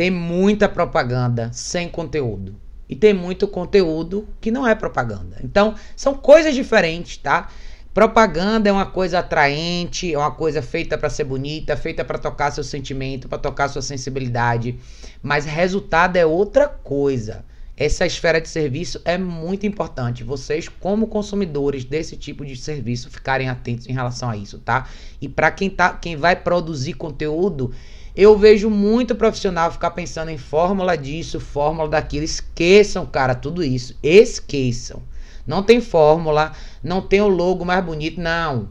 Tem 0.00 0.10
muita 0.10 0.66
propaganda 0.66 1.50
sem 1.52 1.86
conteúdo. 1.86 2.56
E 2.88 2.96
tem 2.96 3.12
muito 3.12 3.46
conteúdo 3.46 4.26
que 4.40 4.50
não 4.50 4.66
é 4.66 4.74
propaganda. 4.74 5.36
Então, 5.44 5.74
são 5.94 6.14
coisas 6.14 6.54
diferentes, 6.54 7.18
tá? 7.18 7.50
Propaganda 7.92 8.70
é 8.70 8.72
uma 8.72 8.86
coisa 8.86 9.18
atraente, 9.18 10.10
é 10.10 10.16
uma 10.16 10.30
coisa 10.30 10.62
feita 10.62 10.96
para 10.96 11.10
ser 11.10 11.24
bonita, 11.24 11.76
feita 11.76 12.02
para 12.02 12.16
tocar 12.16 12.50
seu 12.50 12.64
sentimento, 12.64 13.28
para 13.28 13.36
tocar 13.36 13.68
sua 13.68 13.82
sensibilidade, 13.82 14.78
mas 15.22 15.44
resultado 15.44 16.16
é 16.16 16.24
outra 16.24 16.66
coisa. 16.66 17.44
Essa 17.76 18.06
esfera 18.06 18.40
de 18.40 18.48
serviço 18.48 19.02
é 19.04 19.18
muito 19.18 19.66
importante. 19.66 20.24
Vocês, 20.24 20.66
como 20.66 21.08
consumidores 21.08 21.84
desse 21.84 22.16
tipo 22.16 22.42
de 22.46 22.56
serviço, 22.56 23.10
ficarem 23.10 23.50
atentos 23.50 23.86
em 23.86 23.92
relação 23.92 24.30
a 24.30 24.36
isso, 24.36 24.60
tá? 24.60 24.88
E 25.20 25.28
para 25.28 25.50
quem 25.50 25.68
tá, 25.68 25.92
quem 25.92 26.16
vai 26.16 26.36
produzir 26.36 26.94
conteúdo, 26.94 27.72
eu 28.20 28.36
vejo 28.36 28.68
muito 28.68 29.14
profissional 29.14 29.72
ficar 29.72 29.92
pensando 29.92 30.30
em 30.30 30.36
fórmula 30.36 30.94
disso, 30.94 31.40
fórmula 31.40 31.88
daquilo. 31.88 32.22
Esqueçam, 32.22 33.06
cara, 33.06 33.34
tudo 33.34 33.64
isso. 33.64 33.96
Esqueçam. 34.02 35.02
Não 35.46 35.62
tem 35.62 35.80
fórmula, 35.80 36.52
não 36.84 37.00
tem 37.00 37.22
o 37.22 37.28
logo 37.28 37.64
mais 37.64 37.82
bonito, 37.82 38.20
não. 38.20 38.68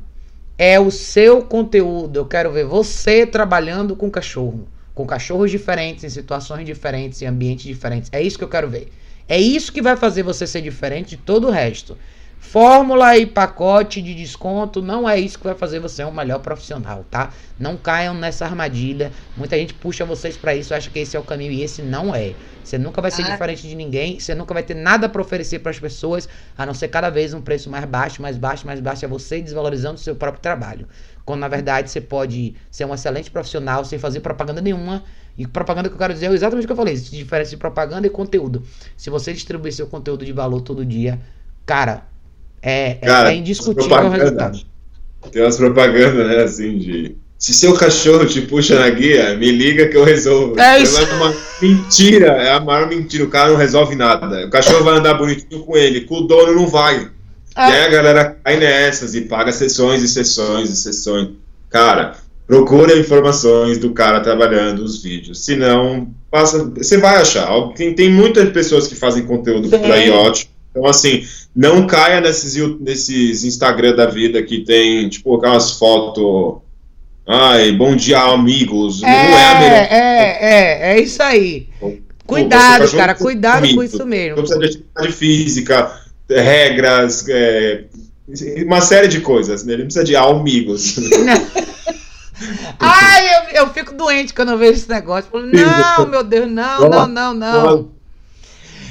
É 0.55 0.79
o 0.79 0.91
seu 0.91 1.41
conteúdo. 1.41 2.17
Eu 2.17 2.27
quero 2.27 2.51
ver 2.51 2.65
você 2.65 3.25
trabalhando 3.25 3.95
com 3.95 4.11
cachorro, 4.11 4.67
com 4.93 5.07
cachorros 5.07 5.49
diferentes, 5.49 6.03
em 6.03 6.09
situações 6.09 6.63
diferentes, 6.63 7.19
em 7.23 7.25
ambientes 7.25 7.65
diferentes. 7.65 8.11
É 8.13 8.21
isso 8.21 8.37
que 8.37 8.43
eu 8.43 8.49
quero 8.49 8.69
ver. 8.69 8.93
É 9.27 9.39
isso 9.39 9.73
que 9.73 9.81
vai 9.81 9.97
fazer 9.97 10.21
você 10.21 10.45
ser 10.45 10.61
diferente 10.61 11.09
de 11.09 11.17
todo 11.17 11.47
o 11.47 11.51
resto. 11.51 11.97
Fórmula 12.39 13.15
e 13.17 13.27
pacote 13.27 14.01
de 14.01 14.15
desconto 14.15 14.81
não 14.81 15.07
é 15.07 15.19
isso 15.19 15.37
que 15.37 15.43
vai 15.43 15.53
fazer 15.53 15.79
você 15.79 16.03
um 16.03 16.11
melhor 16.11 16.39
profissional, 16.39 17.05
tá? 17.11 17.31
Não 17.59 17.77
caiam 17.77 18.15
nessa 18.15 18.45
armadilha. 18.45 19.11
Muita 19.37 19.55
gente 19.57 19.73
puxa 19.73 20.03
vocês 20.03 20.35
para 20.35 20.55
isso, 20.55 20.73
acha 20.73 20.89
que 20.89 20.97
esse 20.97 21.15
é 21.15 21.19
o 21.19 21.23
caminho 21.23 21.51
e 21.51 21.61
esse 21.61 21.83
não 21.83 22.15
é. 22.15 22.33
Você 22.63 22.77
nunca 22.77 23.01
vai 23.01 23.11
ser 23.11 23.23
ah. 23.23 23.31
diferente 23.31 23.67
de 23.67 23.75
ninguém, 23.75 24.19
você 24.19 24.33
nunca 24.33 24.53
vai 24.53 24.63
ter 24.63 24.73
nada 24.73 25.07
para 25.07 25.21
oferecer 25.21 25.59
para 25.59 25.69
as 25.69 25.79
pessoas, 25.79 26.27
a 26.57 26.65
não 26.65 26.73
ser 26.73 26.87
cada 26.87 27.09
vez 27.09 27.33
um 27.33 27.41
preço 27.41 27.69
mais 27.69 27.85
baixo, 27.85 28.21
mais 28.21 28.37
baixo, 28.37 28.65
mais 28.65 28.79
baixo, 28.79 29.05
é 29.05 29.07
você 29.07 29.41
desvalorizando 29.41 29.95
o 29.95 29.99
seu 29.99 30.15
próprio 30.15 30.41
trabalho. 30.41 30.87
Quando 31.25 31.41
na 31.41 31.47
verdade 31.47 31.91
você 31.91 32.01
pode 32.01 32.55
ser 32.71 32.85
um 32.85 32.93
excelente 32.93 33.29
profissional 33.29 33.85
sem 33.85 33.99
fazer 33.99 34.21
propaganda 34.21 34.61
nenhuma. 34.61 35.03
E 35.37 35.45
propaganda 35.45 35.87
que 35.87 35.95
eu 35.95 35.99
quero 35.99 36.13
dizer 36.13 36.31
é 36.31 36.33
exatamente 36.33 36.65
o 36.65 36.67
que 36.67 36.73
eu 36.73 36.77
falei, 36.77 36.95
diferença 36.95 37.51
de 37.51 37.57
propaganda 37.57 38.07
e 38.07 38.09
conteúdo. 38.09 38.63
Se 38.97 39.09
você 39.09 39.33
distribuir 39.33 39.71
seu 39.71 39.85
conteúdo 39.87 40.25
de 40.25 40.33
valor 40.33 40.61
todo 40.61 40.83
dia, 40.83 41.19
cara, 41.65 42.03
é, 42.61 42.91
é, 42.91 42.95
Cara, 42.95 43.31
é 43.31 43.35
indiscutível 43.35 43.97
o 43.97 44.09
resultado. 44.09 44.59
Tem 45.31 45.41
umas 45.41 45.57
propagandas, 45.57 46.27
né, 46.27 46.43
assim, 46.43 46.77
de. 46.77 47.15
Se 47.37 47.53
seu 47.53 47.73
cachorro 47.73 48.25
te 48.25 48.41
puxa 48.41 48.77
na 48.77 48.89
guia, 48.89 49.35
me 49.37 49.49
liga 49.49 49.87
que 49.87 49.95
eu 49.95 50.03
resolvo. 50.03 50.59
É 50.59 50.79
isso. 50.79 50.99
É 50.99 51.13
uma 51.13 51.33
mentira, 51.61 52.27
é 52.27 52.51
a 52.51 52.59
maior 52.59 52.89
mentira. 52.89 53.23
O 53.23 53.29
cara 53.29 53.49
não 53.49 53.55
resolve 53.55 53.95
nada. 53.95 54.45
O 54.45 54.49
cachorro 54.49 54.83
vai 54.83 54.97
andar 54.97 55.13
bonitinho 55.13 55.63
com 55.63 55.77
ele, 55.77 56.01
com 56.01 56.15
o 56.15 56.27
dono 56.27 56.53
não 56.53 56.67
vai. 56.67 57.09
Ah. 57.55 57.69
E 57.69 57.73
aí 57.73 57.85
a 57.85 57.89
galera 57.89 58.37
cai 58.43 58.57
nessas 58.57 59.15
e 59.15 59.21
paga 59.21 59.53
sessões 59.53 60.03
e 60.03 60.07
sessões 60.09 60.69
e 60.69 60.75
sessões. 60.75 61.29
Cara, 61.69 62.17
procura 62.45 62.97
informações 62.97 63.77
do 63.77 63.93
cara 63.93 64.19
trabalhando 64.19 64.83
os 64.83 65.01
vídeos. 65.01 65.45
Senão, 65.45 66.09
passa, 66.29 66.65
você 66.75 66.97
vai 66.97 67.21
achar. 67.21 67.47
Tem, 67.73 67.93
tem 67.93 68.11
muitas 68.11 68.49
pessoas 68.49 68.85
que 68.85 68.95
fazem 68.95 69.25
conteúdo 69.25 69.69
por 69.69 69.91
aí 69.91 70.09
ótimo. 70.09 70.51
Então, 70.71 70.85
assim, 70.85 71.25
não 71.55 71.87
caia 71.87 72.21
nesses, 72.21 72.55
nesses 72.79 73.43
Instagram 73.43 73.95
da 73.95 74.05
vida 74.05 74.41
que 74.43 74.59
tem, 74.59 75.09
tipo, 75.09 75.35
aquelas 75.35 75.71
fotos. 75.71 76.61
Ai, 77.27 77.71
bom 77.71 77.95
dia, 77.95 78.19
amigos. 78.19 79.03
É, 79.03 79.05
não 79.05 79.37
é 79.37 79.59
melhor. 79.59 79.87
É, 79.91 80.37
é, 80.41 80.93
é 80.93 81.01
isso 81.01 81.21
aí. 81.21 81.67
Cuidado, 82.25 82.91
cara, 82.91 83.15
cuidado 83.15 83.73
com 83.73 83.83
isso 83.83 84.05
mesmo. 84.05 84.37
Não 84.37 84.43
precisa 84.43 84.59
de 84.59 84.65
atividade 84.65 85.11
física, 85.13 86.01
regras, 86.29 87.27
é, 87.27 87.85
uma 88.63 88.81
série 88.81 89.07
de 89.07 89.21
coisas, 89.21 89.63
né? 89.63 89.73
Ele 89.73 89.83
não 89.83 89.87
precisa 89.87 90.05
de 90.05 90.15
amigos. 90.15 90.95
Ai, 92.79 93.35
eu, 93.35 93.63
eu 93.63 93.69
fico 93.73 93.93
doente 93.93 94.33
quando 94.33 94.51
eu 94.51 94.57
vejo 94.57 94.73
esse 94.73 94.89
negócio. 94.89 95.29
Não, 95.33 96.07
meu 96.07 96.23
Deus, 96.23 96.49
não, 96.49 96.87
não, 96.87 97.07
não, 97.07 97.33
não. 97.33 97.98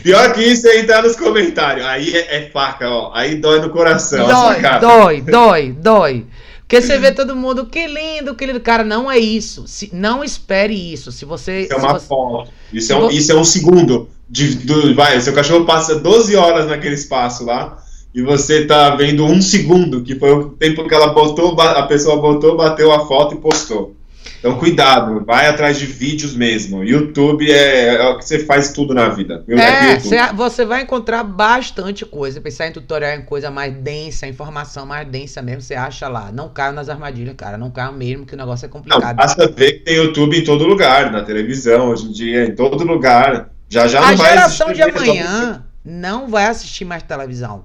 Pior 0.08 0.32
que 0.32 0.40
isso 0.40 0.66
é 0.66 0.80
entrar 0.80 1.02
nos 1.02 1.16
comentários. 1.16 1.84
Aí 1.84 2.16
é, 2.16 2.36
é 2.36 2.50
faca, 2.50 2.88
ó. 2.88 3.10
Aí 3.12 3.34
dói 3.34 3.60
no 3.60 3.68
coração. 3.68 4.26
Dói, 4.26 4.80
dói, 4.80 5.20
dói, 5.30 5.72
dói. 5.72 6.26
Porque 6.60 6.80
você 6.80 6.98
vê 6.98 7.12
todo 7.12 7.36
mundo, 7.36 7.66
que 7.66 7.86
lindo, 7.86 8.34
que 8.34 8.46
lindo. 8.46 8.58
Cara, 8.58 8.82
não 8.82 9.10
é 9.10 9.18
isso. 9.18 9.64
Se, 9.66 9.90
não 9.92 10.24
espere 10.24 10.72
isso. 10.72 11.12
Se 11.12 11.26
você. 11.26 11.64
Isso 11.64 11.74
é 11.74 11.76
uma 11.76 11.92
você... 11.92 12.06
foto. 12.06 12.50
Isso, 12.72 12.90
é 12.90 12.96
um, 12.96 13.10
isso 13.10 13.32
é 13.32 13.34
um 13.34 13.44
segundo. 13.44 14.08
De, 14.30 14.54
do, 14.54 14.94
vai, 14.94 15.20
seu 15.20 15.34
cachorro 15.34 15.66
passa 15.66 15.96
12 15.96 16.34
horas 16.36 16.68
naquele 16.68 16.94
espaço 16.94 17.44
lá. 17.44 17.76
E 18.14 18.22
você 18.22 18.64
tá 18.64 18.96
vendo 18.96 19.26
um 19.26 19.42
segundo, 19.42 20.02
que 20.02 20.14
foi 20.14 20.32
o 20.32 20.48
tempo 20.52 20.88
que 20.88 20.94
ela 20.94 21.12
botou, 21.12 21.54
a 21.60 21.82
pessoa 21.82 22.16
botou, 22.16 22.56
bateu 22.56 22.90
a 22.90 23.06
foto 23.06 23.34
e 23.34 23.38
postou. 23.38 23.94
Então, 24.38 24.58
cuidado, 24.58 25.24
vai 25.24 25.46
atrás 25.46 25.78
de 25.78 25.86
vídeos 25.86 26.34
mesmo. 26.34 26.84
YouTube 26.84 27.50
é, 27.50 27.96
é 27.96 28.08
o 28.08 28.18
que 28.18 28.24
você 28.24 28.38
faz 28.38 28.72
tudo 28.72 28.94
na 28.94 29.08
vida. 29.08 29.44
É, 29.48 29.98
cê, 29.98 30.16
você 30.34 30.64
vai 30.64 30.82
encontrar 30.82 31.24
bastante 31.24 32.04
coisa. 32.04 32.40
Pensar 32.40 32.68
em 32.68 32.72
tutorial 32.72 33.12
em 33.16 33.22
coisa 33.22 33.50
mais 33.50 33.74
densa, 33.74 34.26
informação 34.26 34.86
mais 34.86 35.08
densa 35.08 35.42
mesmo, 35.42 35.62
você 35.62 35.74
acha 35.74 36.08
lá. 36.08 36.30
Não 36.32 36.48
caio 36.48 36.72
nas 36.72 36.88
armadilhas, 36.88 37.34
cara. 37.36 37.58
Não 37.58 37.70
caio 37.70 37.92
mesmo, 37.92 38.24
que 38.24 38.34
o 38.34 38.38
negócio 38.38 38.66
é 38.66 38.68
complicado. 38.68 39.04
Não, 39.04 39.14
basta 39.16 39.48
ver 39.48 39.72
que 39.74 39.84
tem 39.84 39.96
YouTube 39.96 40.38
em 40.38 40.44
todo 40.44 40.66
lugar, 40.66 41.10
na 41.10 41.22
televisão, 41.22 41.88
hoje 41.88 42.06
em 42.06 42.12
dia, 42.12 42.44
em 42.44 42.54
todo 42.54 42.84
lugar. 42.84 43.50
Já 43.68 43.86
já 43.86 44.00
não 44.00 44.08
A 44.08 44.14
vai 44.14 44.28
geração 44.30 44.72
de 44.72 44.82
amanhã 44.82 45.64
não 45.84 46.28
vai 46.28 46.46
assistir 46.46 46.84
mais 46.84 47.02
televisão. 47.02 47.64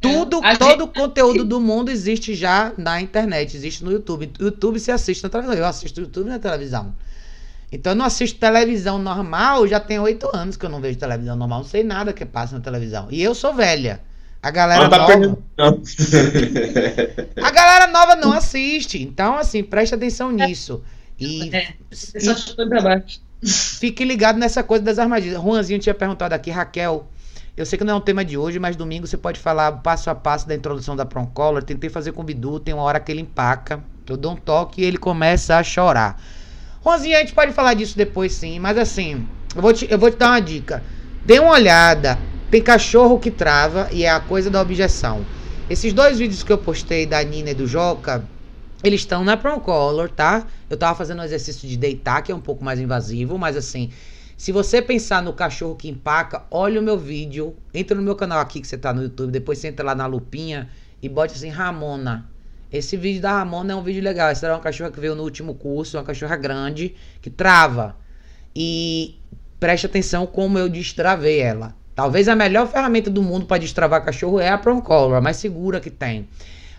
Tudo, 0.00 0.44
é, 0.44 0.56
todo 0.56 0.84
o 0.84 0.88
conteúdo 0.88 1.44
do 1.44 1.60
mundo 1.60 1.90
existe 1.90 2.34
já 2.34 2.72
na 2.76 3.00
internet, 3.00 3.56
existe 3.56 3.82
no 3.82 3.90
YouTube. 3.90 4.30
YouTube 4.38 4.78
se 4.78 4.90
assiste 4.92 5.22
na 5.22 5.30
televisão. 5.30 5.56
Eu 5.56 5.66
assisto 5.66 6.00
YouTube 6.00 6.28
na 6.28 6.38
televisão. 6.38 6.94
Então 7.72 7.92
eu 7.92 7.96
não 7.96 8.04
assisto 8.04 8.38
televisão 8.38 8.98
normal, 8.98 9.66
já 9.66 9.80
tem 9.80 9.98
oito 9.98 10.30
anos 10.34 10.56
que 10.56 10.64
eu 10.64 10.70
não 10.70 10.80
vejo 10.80 10.98
televisão 10.98 11.34
normal, 11.34 11.60
não 11.60 11.66
sei 11.66 11.82
nada 11.82 12.12
que 12.12 12.24
passa 12.24 12.54
na 12.54 12.60
televisão. 12.60 13.08
E 13.10 13.22
eu 13.22 13.34
sou 13.34 13.52
velha. 13.52 14.00
A 14.42 14.50
galera 14.50 14.88
tá 14.88 14.98
nova. 14.98 15.38
a 17.42 17.50
galera 17.50 17.86
nova 17.88 18.14
não 18.14 18.32
assiste. 18.32 19.02
Então, 19.02 19.36
assim, 19.36 19.62
preste 19.62 19.94
atenção 19.94 20.30
nisso. 20.30 20.82
E, 21.18 21.50
é, 21.52 21.74
e 23.42 23.48
fique 23.48 24.04
ligado 24.04 24.38
nessa 24.38 24.62
coisa 24.62 24.84
das 24.84 24.98
armadilhas. 25.00 25.42
Juanzinho 25.42 25.80
tinha 25.80 25.94
perguntado 25.94 26.32
aqui, 26.34 26.50
Raquel 26.50 27.08
eu 27.56 27.64
sei 27.66 27.78
que 27.78 27.84
não 27.84 27.94
é 27.94 27.96
um 27.96 28.00
tema 28.00 28.24
de 28.24 28.36
hoje, 28.36 28.58
mas 28.58 28.76
domingo 28.76 29.06
você 29.06 29.16
pode 29.16 29.40
falar 29.40 29.72
passo 29.72 30.10
a 30.10 30.14
passo 30.14 30.46
da 30.46 30.54
introdução 30.54 30.94
da 30.96 31.06
Proncolor. 31.06 31.62
Tentei 31.62 31.88
fazer 31.90 32.12
com 32.12 32.20
o 32.22 32.24
Bidu, 32.24 32.60
tem 32.60 32.74
uma 32.74 32.82
hora 32.82 33.00
que 33.00 33.10
ele 33.10 33.22
empaca. 33.22 33.84
Eu 34.08 34.16
dou 34.16 34.32
um 34.32 34.36
toque 34.36 34.82
e 34.82 34.84
ele 34.84 34.98
começa 34.98 35.56
a 35.56 35.62
chorar. 35.62 36.20
Ronzinho, 36.80 37.16
a 37.16 37.20
gente 37.20 37.34
pode 37.34 37.52
falar 37.52 37.74
disso 37.74 37.96
depois 37.96 38.32
sim, 38.34 38.58
mas 38.60 38.78
assim, 38.78 39.28
eu 39.54 39.62
vou 39.62 39.72
te, 39.72 39.86
eu 39.90 39.98
vou 39.98 40.10
te 40.10 40.16
dar 40.18 40.30
uma 40.30 40.40
dica. 40.40 40.86
Dê 41.24 41.38
uma 41.40 41.52
olhada. 41.52 42.24
Tem 42.50 42.62
cachorro 42.62 43.18
que 43.18 43.30
trava 43.30 43.88
e 43.90 44.04
é 44.04 44.10
a 44.10 44.20
coisa 44.20 44.50
da 44.50 44.60
objeção. 44.60 45.28
Esses 45.68 45.92
dois 45.92 46.18
vídeos 46.18 46.42
que 46.44 46.52
eu 46.52 46.58
postei 46.58 47.06
da 47.06 47.22
Nina 47.24 47.50
e 47.50 47.54
do 47.54 47.66
Joca, 47.66 48.30
Eles 48.84 49.00
estão 49.00 49.24
na 49.24 49.36
Procolor, 49.36 50.10
tá? 50.10 50.46
Eu 50.70 50.76
tava 50.76 50.94
fazendo 50.96 51.20
um 51.20 51.24
exercício 51.24 51.68
de 51.68 51.76
deitar, 51.76 52.22
que 52.22 52.30
é 52.30 52.34
um 52.34 52.40
pouco 52.40 52.64
mais 52.64 52.78
invasivo, 52.78 53.38
mas 53.38 53.56
assim, 53.56 53.90
se 54.36 54.52
você 54.52 54.82
pensar 54.82 55.22
no 55.22 55.32
cachorro 55.32 55.74
que 55.74 55.88
empaca, 55.88 56.44
olha 56.50 56.80
o 56.80 56.82
meu 56.82 56.98
vídeo, 56.98 57.56
entra 57.72 57.96
no 57.96 58.02
meu 58.02 58.14
canal 58.14 58.38
aqui 58.38 58.60
que 58.60 58.66
você 58.66 58.76
tá 58.76 58.92
no 58.92 59.02
YouTube, 59.02 59.32
depois 59.32 59.58
você 59.58 59.68
entra 59.68 59.84
lá 59.84 59.94
na 59.94 60.06
lupinha 60.06 60.68
e 61.02 61.08
bote 61.08 61.34
assim 61.34 61.48
Ramona. 61.48 62.28
Esse 62.70 62.96
vídeo 62.96 63.22
da 63.22 63.38
Ramona 63.38 63.72
é 63.72 63.76
um 63.76 63.82
vídeo 63.82 64.02
legal. 64.02 64.28
Essa 64.28 64.46
era 64.46 64.54
uma 64.54 64.60
cachorra 64.60 64.90
que 64.90 65.00
veio 65.00 65.14
no 65.14 65.22
último 65.22 65.54
curso, 65.54 65.96
uma 65.96 66.04
cachorra 66.04 66.36
grande 66.36 66.94
que 67.22 67.30
trava. 67.30 67.96
E 68.54 69.18
preste 69.58 69.86
atenção 69.86 70.26
como 70.26 70.58
eu 70.58 70.68
destravei 70.68 71.38
ela. 71.40 71.74
Talvez 71.94 72.28
a 72.28 72.36
melhor 72.36 72.68
ferramenta 72.68 73.08
do 73.08 73.22
mundo 73.22 73.46
para 73.46 73.58
destravar 73.58 74.04
cachorro 74.04 74.38
é 74.38 74.50
a 74.50 74.58
Color, 74.58 75.14
a 75.14 75.20
mais 75.20 75.38
segura 75.38 75.80
que 75.80 75.90
tem. 75.90 76.28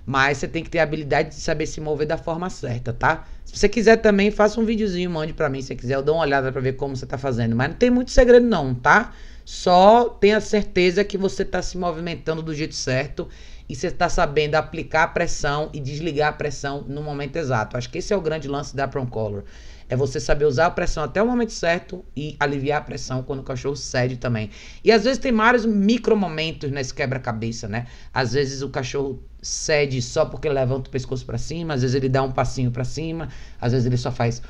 Mas 0.07 0.37
você 0.37 0.47
tem 0.47 0.63
que 0.63 0.69
ter 0.69 0.79
a 0.79 0.83
habilidade 0.83 1.29
de 1.29 1.35
saber 1.35 1.65
se 1.65 1.81
mover 1.81 2.07
da 2.07 2.17
forma 2.17 2.49
certa, 2.49 2.93
tá? 2.93 3.27
Se 3.43 3.57
você 3.57 3.67
quiser 3.67 3.97
também, 3.97 4.31
faça 4.31 4.57
um 4.57 4.63
videozinho, 4.63 5.09
mande 5.11 5.33
para 5.33 5.49
mim 5.49 5.61
se 5.61 5.75
quiser. 5.75 5.95
Eu 5.95 6.01
dou 6.01 6.15
uma 6.15 6.23
olhada 6.23 6.49
para 6.49 6.61
ver 6.61 6.77
como 6.77 6.95
você 6.95 7.05
tá 7.05 7.17
fazendo. 7.17 7.57
Mas 7.57 7.71
não 7.71 7.75
tem 7.75 7.89
muito 7.89 8.11
segredo 8.11 8.47
não, 8.47 8.73
tá? 8.73 9.13
Só 9.43 10.05
tenha 10.05 10.39
certeza 10.39 11.03
que 11.03 11.17
você 11.17 11.43
tá 11.43 11.61
se 11.61 11.77
movimentando 11.77 12.41
do 12.41 12.55
jeito 12.55 12.73
certo 12.73 13.27
e 13.67 13.75
você 13.75 13.87
está 13.87 14.07
sabendo 14.07 14.55
aplicar 14.55 15.03
a 15.03 15.07
pressão 15.09 15.69
e 15.73 15.79
desligar 15.81 16.29
a 16.29 16.33
pressão 16.33 16.85
no 16.87 17.03
momento 17.03 17.35
exato. 17.35 17.75
Acho 17.75 17.89
que 17.89 17.97
esse 17.97 18.13
é 18.13 18.15
o 18.15 18.21
grande 18.21 18.47
lance 18.47 18.73
da 18.73 18.87
Color. 18.87 19.43
É 19.89 19.95
você 19.95 20.19
saber 20.19 20.45
usar 20.45 20.67
a 20.67 20.71
pressão 20.71 21.03
até 21.03 21.21
o 21.21 21.27
momento 21.27 21.51
certo 21.51 22.03
e 22.15 22.35
aliviar 22.39 22.79
a 22.79 22.83
pressão 22.83 23.23
quando 23.23 23.39
o 23.39 23.43
cachorro 23.43 23.75
cede 23.75 24.17
também. 24.17 24.49
E 24.83 24.91
às 24.91 25.03
vezes 25.03 25.17
tem 25.17 25.33
vários 25.33 25.65
micro 25.65 26.15
momentos 26.15 26.71
nesse 26.71 26.93
quebra-cabeça, 26.93 27.67
né? 27.67 27.87
Às 28.13 28.33
vezes 28.33 28.61
o 28.61 28.69
cachorro 28.69 29.23
cede 29.47 30.01
só 30.01 30.25
porque 30.25 30.49
levanta 30.49 30.89
o 30.89 30.91
pescoço 30.91 31.25
para 31.25 31.37
cima, 31.37 31.73
às 31.73 31.81
vezes 31.81 31.95
ele 31.95 32.09
dá 32.09 32.21
um 32.21 32.31
passinho 32.31 32.69
para 32.69 32.83
cima, 32.83 33.29
às 33.61 33.71
vezes 33.71 33.85
ele 33.85 33.95
só 33.95 34.11
faz. 34.11 34.41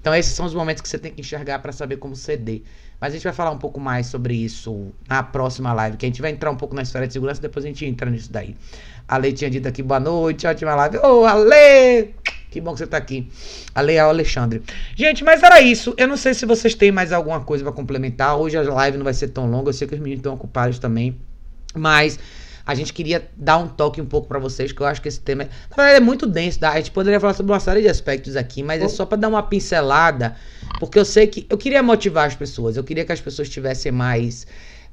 Então 0.00 0.14
esses 0.14 0.32
são 0.32 0.46
os 0.46 0.54
momentos 0.54 0.80
que 0.82 0.88
você 0.88 0.98
tem 0.98 1.12
que 1.12 1.20
enxergar 1.20 1.58
para 1.58 1.72
saber 1.72 1.96
como 1.96 2.14
ceder. 2.14 2.62
Mas 3.00 3.12
a 3.12 3.16
gente 3.16 3.24
vai 3.24 3.32
falar 3.32 3.50
um 3.50 3.58
pouco 3.58 3.80
mais 3.80 4.06
sobre 4.06 4.34
isso 4.34 4.92
na 5.08 5.22
próxima 5.22 5.72
live, 5.72 5.96
que 5.96 6.06
a 6.06 6.08
gente 6.08 6.22
vai 6.22 6.30
entrar 6.30 6.50
um 6.50 6.56
pouco 6.56 6.76
na 6.76 6.82
esfera 6.82 7.06
de 7.06 7.12
segurança, 7.12 7.40
depois 7.40 7.64
a 7.64 7.68
gente 7.68 7.84
entra 7.84 8.08
nisso 8.08 8.30
daí. 8.30 8.54
A 9.08 9.16
Lei 9.16 9.32
tinha 9.32 9.50
dito 9.50 9.66
aqui, 9.66 9.82
boa 9.82 9.98
noite, 9.98 10.46
ótima 10.46 10.74
live. 10.74 10.98
Ô, 10.98 11.22
oh, 11.22 11.26
Ale! 11.26 12.14
Que 12.50 12.60
bom 12.60 12.72
que 12.72 12.78
você 12.78 12.86
tá 12.86 12.96
aqui. 12.96 13.28
Ale 13.74 13.94
é 13.94 14.04
o 14.04 14.10
Alexandre. 14.10 14.62
Gente, 14.94 15.24
mas 15.24 15.42
era 15.42 15.60
isso. 15.60 15.92
Eu 15.96 16.06
não 16.06 16.16
sei 16.16 16.34
se 16.34 16.46
vocês 16.46 16.72
têm 16.74 16.92
mais 16.92 17.12
alguma 17.12 17.40
coisa 17.40 17.64
para 17.64 17.72
complementar. 17.72 18.38
Hoje 18.38 18.56
a 18.56 18.62
live 18.62 18.96
não 18.96 19.04
vai 19.04 19.12
ser 19.12 19.28
tão 19.28 19.50
longa. 19.50 19.70
Eu 19.70 19.72
sei 19.72 19.88
que 19.88 19.94
os 19.94 20.00
meninos 20.00 20.20
estão 20.20 20.34
ocupados 20.34 20.78
também. 20.78 21.18
Mas 21.74 22.16
a 22.66 22.74
gente 22.74 22.92
queria 22.92 23.28
dar 23.36 23.58
um 23.58 23.68
toque 23.68 24.00
um 24.00 24.06
pouco 24.06 24.26
para 24.26 24.38
vocês, 24.38 24.72
que 24.72 24.80
eu 24.80 24.86
acho 24.86 25.02
que 25.02 25.08
esse 25.08 25.20
tema 25.20 25.44
é, 25.76 25.96
é 25.96 26.00
muito 26.00 26.26
denso. 26.26 26.58
Tá? 26.58 26.72
A 26.72 26.76
gente 26.76 26.90
poderia 26.90 27.20
falar 27.20 27.34
sobre 27.34 27.52
uma 27.52 27.60
série 27.60 27.82
de 27.82 27.88
aspectos 27.88 28.36
aqui, 28.36 28.62
mas 28.62 28.82
é 28.82 28.88
só 28.88 29.04
para 29.04 29.18
dar 29.18 29.28
uma 29.28 29.42
pincelada, 29.42 30.36
porque 30.80 30.98
eu 30.98 31.04
sei 31.04 31.26
que 31.26 31.46
eu 31.50 31.58
queria 31.58 31.82
motivar 31.82 32.26
as 32.26 32.34
pessoas. 32.34 32.76
Eu 32.76 32.84
queria 32.84 33.04
que 33.04 33.12
as 33.12 33.20
pessoas 33.20 33.48
tivessem 33.48 33.92
mais 33.92 34.46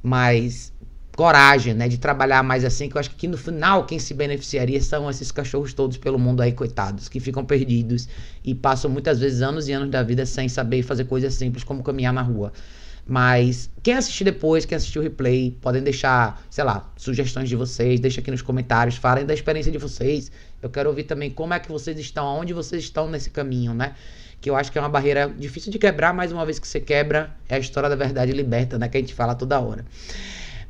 mais 0.04 0.74
coragem, 1.16 1.74
né, 1.74 1.88
de 1.88 1.98
trabalhar 1.98 2.42
mais 2.42 2.64
assim, 2.64 2.90
que 2.90 2.96
eu 2.96 3.00
acho 3.00 3.12
que 3.12 3.28
no 3.28 3.38
final 3.38 3.86
quem 3.86 4.00
se 4.00 4.14
beneficiaria 4.14 4.82
são 4.82 5.10
esses 5.10 5.32
cachorros 5.32 5.74
todos 5.74 5.98
pelo 5.98 6.18
mundo 6.18 6.42
aí, 6.42 6.54
coitados, 6.54 7.10
que 7.10 7.20
ficam 7.20 7.44
perdidos 7.44 8.08
e 8.44 8.56
passam 8.56 8.90
muitas 8.90 9.20
vezes 9.20 9.42
anos 9.42 9.68
e 9.68 9.74
anos 9.74 9.90
da 9.90 10.02
vida 10.02 10.26
sem 10.26 10.48
saber 10.48 10.84
fazer 10.84 11.06
coisas 11.06 11.34
simples 11.34 11.64
como 11.64 11.84
caminhar 11.84 12.14
na 12.14 12.22
rua. 12.22 12.52
Mas 13.06 13.70
quem 13.84 13.96
assistir 13.96 14.24
depois, 14.24 14.66
quem 14.66 14.76
assistiu 14.76 15.02
o 15.02 15.04
replay, 15.04 15.58
podem 15.62 15.82
deixar, 15.82 16.42
sei 16.50 16.64
lá, 16.64 16.90
sugestões 16.96 17.50
de 17.50 17.56
vocês, 17.56 18.00
deixa 18.00 18.22
aqui 18.22 18.32
nos 18.32 18.42
comentários, 18.42 18.96
falem 18.96 19.26
da 19.26 19.34
experiência 19.34 19.72
de 19.72 19.78
vocês. 19.78 20.32
Eu 20.62 20.70
quero 20.70 20.90
ouvir 20.90 21.04
também 21.04 21.30
como 21.30 21.54
é 21.54 21.60
que 21.60 21.72
vocês 21.72 21.98
estão, 22.00 22.26
aonde 22.26 22.54
vocês 22.54 22.84
estão 22.84 23.10
nesse 23.10 23.30
caminho, 23.30 23.74
né? 23.74 23.96
Que 24.40 24.50
eu 24.50 24.56
acho 24.56 24.72
que 24.72 24.78
é 24.78 24.82
uma 24.82 24.90
barreira 24.90 25.34
difícil 25.38 25.72
de 25.72 25.80
quebrar, 25.80 26.14
mas 26.14 26.32
uma 26.32 26.46
vez 26.46 26.60
que 26.60 26.68
você 26.68 26.80
quebra, 26.80 27.36
é 27.50 27.56
a 27.56 27.60
história 27.60 27.90
da 27.90 27.96
verdade 27.96 28.32
liberta, 28.32 28.78
né? 28.78 28.88
Que 28.88 28.98
a 28.98 29.00
gente 29.00 29.14
fala 29.14 29.36
toda 29.36 29.60
hora. 29.60 29.86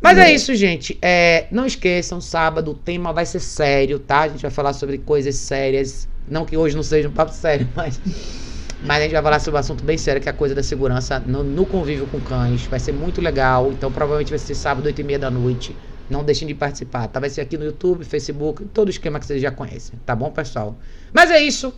Mas 0.01 0.17
é 0.17 0.33
isso, 0.33 0.55
gente. 0.55 0.97
É, 0.99 1.45
não 1.51 1.65
esqueçam, 1.65 2.19
sábado 2.19 2.71
o 2.71 2.73
tema 2.73 3.13
vai 3.13 3.25
ser 3.25 3.39
sério, 3.39 3.99
tá? 3.99 4.21
A 4.21 4.27
gente 4.29 4.41
vai 4.41 4.49
falar 4.49 4.73
sobre 4.73 4.97
coisas 4.97 5.35
sérias. 5.35 6.07
Não 6.27 6.43
que 6.43 6.57
hoje 6.57 6.75
não 6.75 6.81
seja 6.81 7.07
um 7.07 7.11
papo 7.11 7.31
sério, 7.31 7.69
mas. 7.75 8.01
Mas 8.83 8.97
a 8.97 9.01
gente 9.01 9.11
vai 9.11 9.21
falar 9.21 9.39
sobre 9.39 9.57
um 9.57 9.59
assunto 9.59 9.83
bem 9.83 9.97
sério, 9.97 10.21
que 10.21 10.27
é 10.27 10.31
a 10.31 10.33
coisa 10.33 10.55
da 10.55 10.63
segurança 10.63 11.19
no, 11.19 11.43
no 11.43 11.65
convívio 11.65 12.07
com 12.07 12.19
cães. 12.19 12.65
Vai 12.65 12.79
ser 12.79 12.91
muito 12.91 13.21
legal. 13.21 13.71
Então, 13.71 13.91
provavelmente 13.91 14.29
vai 14.29 14.39
ser 14.39 14.55
sábado, 14.55 14.85
8 14.85 14.99
e 14.99 15.03
meia 15.03 15.19
da 15.19 15.29
noite. 15.29 15.75
Não 16.09 16.23
deixem 16.23 16.47
de 16.47 16.53
participar, 16.53 17.07
tá? 17.07 17.19
Vai 17.19 17.29
ser 17.29 17.41
aqui 17.41 17.57
no 17.57 17.63
YouTube, 17.63 18.03
Facebook, 18.03 18.65
todo 18.65 18.87
o 18.87 18.91
esquema 18.91 19.19
que 19.19 19.25
vocês 19.25 19.41
já 19.41 19.51
conhecem, 19.51 19.97
tá 20.05 20.13
bom, 20.15 20.29
pessoal? 20.29 20.75
Mas 21.13 21.31
é 21.31 21.41
isso. 21.41 21.73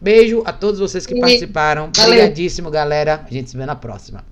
Beijo 0.00 0.42
a 0.44 0.52
todos 0.52 0.78
vocês 0.78 1.06
que 1.06 1.18
participaram. 1.18 1.90
Obrigadíssimo, 1.98 2.70
galera. 2.70 3.24
A 3.26 3.32
gente 3.32 3.50
se 3.50 3.56
vê 3.56 3.64
na 3.64 3.74
próxima. 3.74 4.24